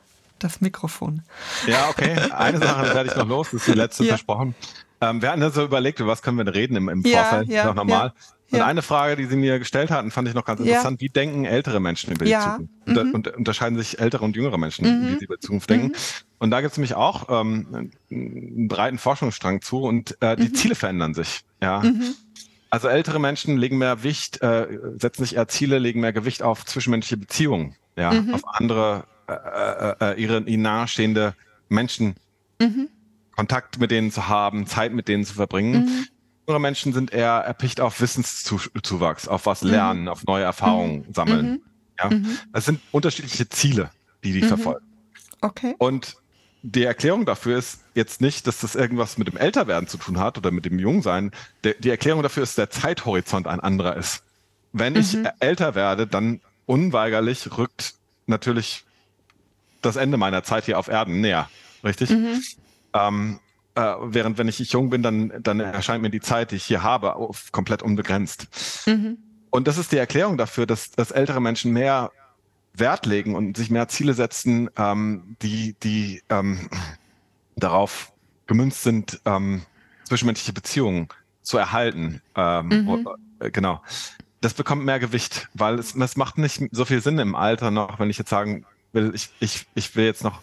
das 0.44 0.60
Mikrofon. 0.60 1.22
Ja, 1.66 1.88
okay. 1.88 2.16
Eine 2.30 2.58
Sache 2.58 2.94
werde 2.94 3.10
ich 3.10 3.16
noch 3.16 3.28
los, 3.28 3.48
das 3.50 3.62
ist 3.62 3.68
die 3.68 3.78
letzte 3.78 4.04
ja. 4.04 4.10
versprochen. 4.10 4.54
Ähm, 5.00 5.22
wir 5.22 5.30
hatten 5.30 5.42
ja 5.42 5.50
so 5.50 5.64
überlegt, 5.64 6.00
über 6.00 6.10
was 6.10 6.22
können 6.22 6.38
wir 6.38 6.54
reden 6.54 6.76
im, 6.76 6.88
im 6.88 7.02
ja, 7.02 7.24
Vorfeld, 7.24 7.48
ja, 7.48 7.64
noch 7.64 7.74
normal. 7.74 8.12
Und 8.50 8.60
eine 8.60 8.82
Frage, 8.82 9.16
die 9.16 9.26
Sie 9.26 9.36
mir 9.36 9.58
gestellt 9.58 9.90
hatten, 9.90 10.10
fand 10.10 10.28
ich 10.28 10.34
noch 10.34 10.44
ganz 10.44 10.60
interessant. 10.60 11.00
Wie 11.00 11.08
denken 11.08 11.44
ältere 11.44 11.80
Menschen 11.80 12.12
über 12.12 12.24
die 12.24 12.32
Zukunft? 12.32 12.70
Mhm. 12.86 13.14
Und, 13.14 13.28
unterscheiden 13.28 13.76
sich 13.76 13.98
ältere 13.98 14.24
und 14.24 14.36
jüngere 14.36 14.58
Menschen, 14.58 14.86
mhm. 14.86 15.08
wie 15.08 15.18
sie 15.18 15.24
über 15.24 15.36
die 15.36 15.40
Zukunft 15.40 15.70
denken? 15.70 15.88
Mhm. 15.88 15.94
Und 16.38 16.50
da 16.50 16.60
gibt 16.60 16.72
es 16.72 16.76
nämlich 16.78 16.94
auch 16.94 17.28
ähm, 17.30 17.90
einen 18.10 18.68
breiten 18.68 18.98
Forschungsstrang 18.98 19.60
zu 19.62 19.82
und 19.82 20.16
äh, 20.20 20.36
die 20.36 20.50
mhm. 20.50 20.54
Ziele 20.54 20.74
verändern 20.74 21.14
sich. 21.14 21.40
Ja. 21.60 21.80
Mhm. 21.80 22.14
Also 22.70 22.88
ältere 22.88 23.18
Menschen 23.18 23.56
legen 23.56 23.78
mehr 23.78 23.96
Gewicht, 23.96 24.42
äh, 24.42 24.66
setzen 24.98 25.24
sich 25.24 25.36
eher 25.36 25.48
Ziele, 25.48 25.78
legen 25.78 26.00
mehr 26.00 26.12
Gewicht 26.12 26.42
auf 26.42 26.64
zwischenmenschliche 26.64 27.16
Beziehungen, 27.16 27.76
ja, 27.96 28.12
mhm. 28.12 28.34
auf 28.34 28.42
andere, 28.46 29.04
äh, 29.26 29.32
äh, 29.32 29.94
äh 30.00 30.20
ihre, 30.20 30.42
ihnen 30.42 30.62
nahestehende 30.62 31.34
Menschen, 31.68 32.16
mhm. 32.60 32.88
Kontakt 33.36 33.78
mit 33.78 33.90
denen 33.90 34.10
zu 34.10 34.28
haben, 34.28 34.66
Zeit 34.66 34.92
mit 34.92 35.08
denen 35.08 35.24
zu 35.24 35.34
verbringen. 35.34 35.84
Mhm. 35.84 36.06
Jüngere 36.46 36.60
Menschen 36.60 36.92
sind 36.92 37.12
eher 37.12 37.32
erpicht 37.32 37.80
auf 37.80 38.00
Wissenszuwachs, 38.00 39.28
auf 39.28 39.46
was 39.46 39.62
mhm. 39.62 39.70
lernen, 39.70 40.08
auf 40.08 40.24
neue 40.24 40.44
Erfahrungen 40.44 41.06
mhm. 41.06 41.14
sammeln. 41.14 41.50
Mhm. 41.50 41.62
Ja, 41.98 42.10
das 42.52 42.64
sind 42.64 42.80
unterschiedliche 42.90 43.48
Ziele, 43.48 43.90
die 44.24 44.32
die 44.32 44.42
verfolgen. 44.42 44.84
Okay. 45.40 45.74
Und 45.78 46.16
die 46.62 46.84
Erklärung 46.84 47.26
dafür 47.26 47.58
ist 47.58 47.80
jetzt 47.94 48.20
nicht, 48.20 48.46
dass 48.46 48.60
das 48.60 48.74
irgendwas 48.74 49.18
mit 49.18 49.28
dem 49.28 49.36
Älterwerden 49.36 49.86
zu 49.86 49.98
tun 49.98 50.18
hat 50.18 50.38
oder 50.38 50.50
mit 50.50 50.64
dem 50.64 50.78
Jungsein. 50.78 51.30
Der, 51.62 51.74
die 51.74 51.90
Erklärung 51.90 52.22
dafür 52.22 52.42
ist, 52.42 52.58
dass 52.58 52.70
der 52.70 52.70
Zeithorizont 52.70 53.46
ein 53.46 53.60
anderer 53.60 53.96
ist. 53.96 54.22
Wenn 54.72 54.94
mhm. 54.94 55.00
ich 55.00 55.16
älter 55.40 55.74
werde, 55.74 56.06
dann 56.06 56.40
unweigerlich 56.66 57.58
rückt 57.58 57.94
natürlich 58.26 58.84
das 59.84 59.96
Ende 59.96 60.16
meiner 60.16 60.42
Zeit 60.42 60.64
hier 60.64 60.78
auf 60.78 60.88
Erden 60.88 61.20
näher. 61.20 61.48
Richtig? 61.82 62.10
Mhm. 62.10 62.42
Ähm, 62.94 63.40
äh, 63.74 63.94
während 64.02 64.38
wenn 64.38 64.48
ich 64.48 64.58
jung 64.58 64.90
bin, 64.90 65.02
dann, 65.02 65.32
dann 65.40 65.60
erscheint 65.60 66.02
mir 66.02 66.10
die 66.10 66.20
Zeit, 66.20 66.52
die 66.52 66.56
ich 66.56 66.64
hier 66.64 66.82
habe, 66.82 67.16
auf, 67.16 67.50
komplett 67.52 67.82
unbegrenzt. 67.82 68.48
Mhm. 68.86 69.18
Und 69.50 69.68
das 69.68 69.78
ist 69.78 69.92
die 69.92 69.98
Erklärung 69.98 70.36
dafür, 70.36 70.66
dass, 70.66 70.90
dass 70.90 71.10
ältere 71.10 71.40
Menschen 71.40 71.72
mehr 71.72 72.10
Wert 72.72 73.06
legen 73.06 73.36
und 73.36 73.56
sich 73.56 73.70
mehr 73.70 73.88
Ziele 73.88 74.14
setzen, 74.14 74.68
ähm, 74.76 75.36
die, 75.42 75.76
die 75.82 76.22
ähm, 76.28 76.68
darauf 77.56 78.12
gemünzt 78.46 78.82
sind, 78.82 79.20
ähm, 79.24 79.62
zwischenmenschliche 80.04 80.52
Beziehungen 80.52 81.08
zu 81.42 81.56
erhalten. 81.56 82.20
Ähm, 82.34 82.68
mhm. 82.68 83.08
äh, 83.40 83.50
genau. 83.50 83.80
Das 84.40 84.54
bekommt 84.54 84.84
mehr 84.84 84.98
Gewicht, 84.98 85.48
weil 85.54 85.78
es, 85.78 85.94
es 85.94 86.16
macht 86.16 86.36
nicht 86.36 86.62
so 86.70 86.84
viel 86.84 87.00
Sinn 87.00 87.18
im 87.18 87.34
Alter 87.34 87.70
noch, 87.70 87.98
wenn 87.98 88.10
ich 88.10 88.18
jetzt 88.18 88.30
sagen 88.30 88.66
will, 88.94 89.12
ich, 89.14 89.30
ich, 89.40 89.66
ich 89.74 89.96
will 89.96 90.04
jetzt 90.04 90.24
noch 90.24 90.40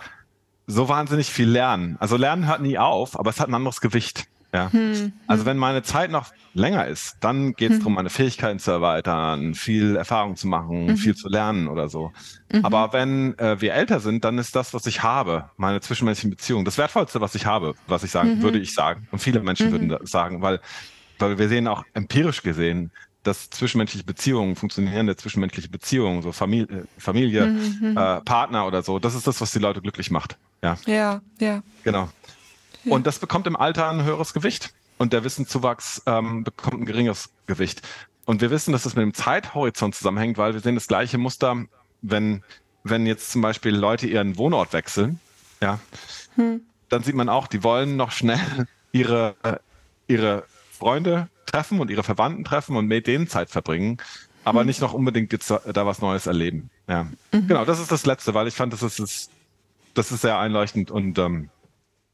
so 0.68 0.90
wahnsinnig 0.90 1.28
viel 1.28 1.49
lernen. 1.49 1.98
Also 1.99 2.18
Lernen 2.18 2.48
hört 2.48 2.61
nie 2.61 2.78
auf, 2.78 3.19
aber 3.19 3.30
es 3.30 3.40
hat 3.40 3.49
ein 3.49 3.53
anderes 3.53 3.82
Gewicht. 3.82 4.26
Ja. 4.53 4.72
Hm. 4.72 5.14
Also 5.28 5.45
wenn 5.45 5.57
meine 5.57 5.82
Zeit 5.82 6.11
noch 6.11 6.32
länger 6.53 6.86
ist, 6.86 7.15
dann 7.22 7.53
geht 7.53 7.69
es 7.69 7.76
hm. 7.76 7.80
darum, 7.80 7.94
meine 7.94 8.10
Fähigkeiten 8.10 8.60
zu 8.60 8.72
erweitern, 8.72 9.56
viel 9.56 9.95
Erfahrung 9.95 10.36
zu 10.36 10.48
machen, 10.48 10.88
mhm. 10.88 10.98
viel 10.98 11.15
zu 11.15 11.30
lernen 11.30 11.69
oder 11.69 11.88
so. 11.88 12.11
Mhm. 12.52 12.65
Aber 12.65 12.91
wenn 12.91 13.38
äh, 13.40 13.61
wir 13.61 13.73
älter 13.73 14.02
sind, 14.02 14.26
dann 14.26 14.38
ist 14.38 14.53
das, 14.56 14.73
was 14.73 14.86
ich 14.88 15.03
habe, 15.03 15.49
meine 15.56 15.80
zwischenmenschlichen 15.80 16.32
Beziehungen, 16.32 16.65
das 16.65 16.78
Wertvollste, 16.78 17.22
was 17.22 17.36
ich 17.36 17.45
habe, 17.45 17.76
was 17.88 18.03
ich 18.03 18.11
sagen, 18.11 18.40
mhm. 18.40 18.41
würde 18.41 18.60
ich 18.60 18.73
sagen. 18.73 19.07
Und 19.11 19.19
viele 19.19 19.40
Menschen 19.40 19.68
mhm. 19.68 19.72
würden 19.72 20.06
sagen, 20.06 20.41
weil, 20.41 20.60
weil 21.19 21.38
wir 21.38 21.48
sehen 21.48 21.68
auch 21.69 21.86
empirisch 21.94 22.44
gesehen, 22.44 22.91
dass 23.23 23.49
zwischenmenschliche 23.49 24.06
Beziehungen, 24.06 24.56
funktionierende 24.56 25.15
zwischenmenschliche 25.15 25.69
Beziehungen, 25.69 26.22
so 26.22 26.31
Familie, 26.31 26.88
Familie 26.98 27.45
mhm. 27.48 27.98
äh, 27.98 28.22
Partner 28.22 28.65
oder 28.65 28.81
so, 28.81 28.99
das 28.99 29.15
ist 29.15 29.27
das, 29.27 29.41
was 29.41 29.52
die 29.52 29.60
Leute 29.60 29.81
glücklich 29.81 30.11
macht. 30.11 30.38
Ja, 30.64 30.77
ja. 30.85 31.22
ja. 31.39 31.64
Genau. 31.84 32.10
Und 32.85 33.06
das 33.06 33.19
bekommt 33.19 33.48
im 33.48 33.56
Alter 33.56 33.89
ein 33.89 34.03
höheres 34.03 34.34
Gewicht. 34.34 34.73
Und 34.98 35.14
der 35.14 35.23
Wissenszuwachs 35.23 36.03
ähm, 36.06 36.43
bekommt 36.43 36.81
ein 36.81 36.85
geringeres 36.85 37.30
Gewicht. 37.48 37.81
Und 38.26 38.41
wir 38.41 38.52
wissen, 38.52 38.72
dass 38.72 38.84
das 38.84 38.95
mit 38.95 39.03
dem 39.03 39.14
Zeithorizont 39.14 39.95
zusammenhängt, 39.95 40.38
weil 40.38 40.53
wir 40.53 40.61
sehen 40.61 40.76
das 40.76 40.88
gleiche 40.88 41.18
Muster, 41.18 41.65
wenn, 42.02 42.43
wenn 42.84 43.06
jetzt 43.06 43.31
zum 43.31 43.41
Beispiel 43.41 43.76
Leute 43.76 44.07
ihren 44.07 44.38
Wohnort 44.38 44.73
wechseln, 44.73 45.19
ja, 45.61 45.80
hm. 46.35 46.61
dann 46.89 47.03
sieht 47.03 47.15
man 47.15 47.30
auch, 47.30 47.48
die 47.48 47.64
wollen 47.64 47.95
noch 47.98 48.11
schnell 48.11 48.68
ihre, 48.91 49.35
äh, 49.43 49.57
ihre 50.07 50.45
Freunde 50.72 51.30
treffen 51.52 51.80
und 51.80 51.90
ihre 51.90 52.03
Verwandten 52.03 52.44
treffen 52.44 52.76
und 52.76 52.88
mit 52.88 53.07
denen 53.07 53.28
Zeit 53.28 53.49
verbringen, 53.49 53.98
aber 54.44 54.61
hm. 54.61 54.68
nicht 54.68 54.82
noch 54.82 54.94
unbedingt 54.94 55.32
jetzt 55.32 55.49
da 55.49 55.86
was 55.86 56.02
Neues 56.02 56.28
erleben. 56.28 56.69
Ja. 56.88 57.03
Mhm. 57.32 57.48
Genau, 57.48 57.65
das 57.65 57.80
ist 57.80 57.91
das 57.91 58.06
Letzte, 58.06 58.34
weil 58.34 58.48
ich 58.48 58.56
fand, 58.56 58.73
das 58.73 58.82
ist, 58.82 59.30
das 59.94 60.11
ist 60.11 60.22
sehr 60.22 60.40
einleuchtend 60.40 60.91
und 60.91 61.18
ähm, 61.18 61.49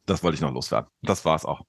das 0.06 0.24
wollte 0.24 0.36
ich 0.36 0.42
noch 0.42 0.54
loswerden. 0.54 0.90
Das 1.02 1.26
war 1.26 1.36
es 1.36 1.46
auch. 1.46 1.64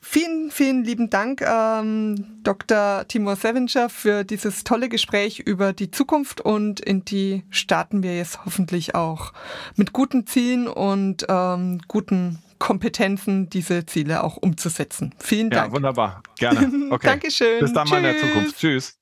Vielen, 0.00 0.50
vielen 0.50 0.84
lieben 0.84 1.08
Dank, 1.08 1.40
ähm, 1.40 2.42
Dr. 2.42 3.06
Timur 3.08 3.36
Sevinger, 3.36 3.88
für 3.88 4.24
dieses 4.24 4.62
tolle 4.62 4.88
Gespräch 4.90 5.40
über 5.40 5.72
die 5.72 5.90
Zukunft 5.90 6.42
und 6.42 6.80
in 6.80 7.04
die 7.04 7.42
starten 7.48 8.02
wir 8.02 8.16
jetzt 8.16 8.44
hoffentlich 8.44 8.94
auch 8.94 9.32
mit 9.76 9.92
guten 9.94 10.26
Zielen 10.26 10.68
und 10.68 11.24
ähm, 11.28 11.80
guten 11.88 12.38
Kompetenzen, 12.58 13.48
diese 13.50 13.86
Ziele 13.86 14.22
auch 14.22 14.36
umzusetzen. 14.36 15.14
Vielen 15.18 15.50
Dank. 15.50 15.68
Ja, 15.68 15.72
wunderbar. 15.72 16.22
Gerne. 16.38 16.70
Okay. 16.90 17.06
Dankeschön. 17.06 17.60
Bis 17.60 17.72
dann 17.72 17.84
Tschüss. 17.86 17.90
mal 17.90 17.96
in 17.98 18.02
der 18.04 18.18
Zukunft. 18.18 18.58
Tschüss. 18.58 18.98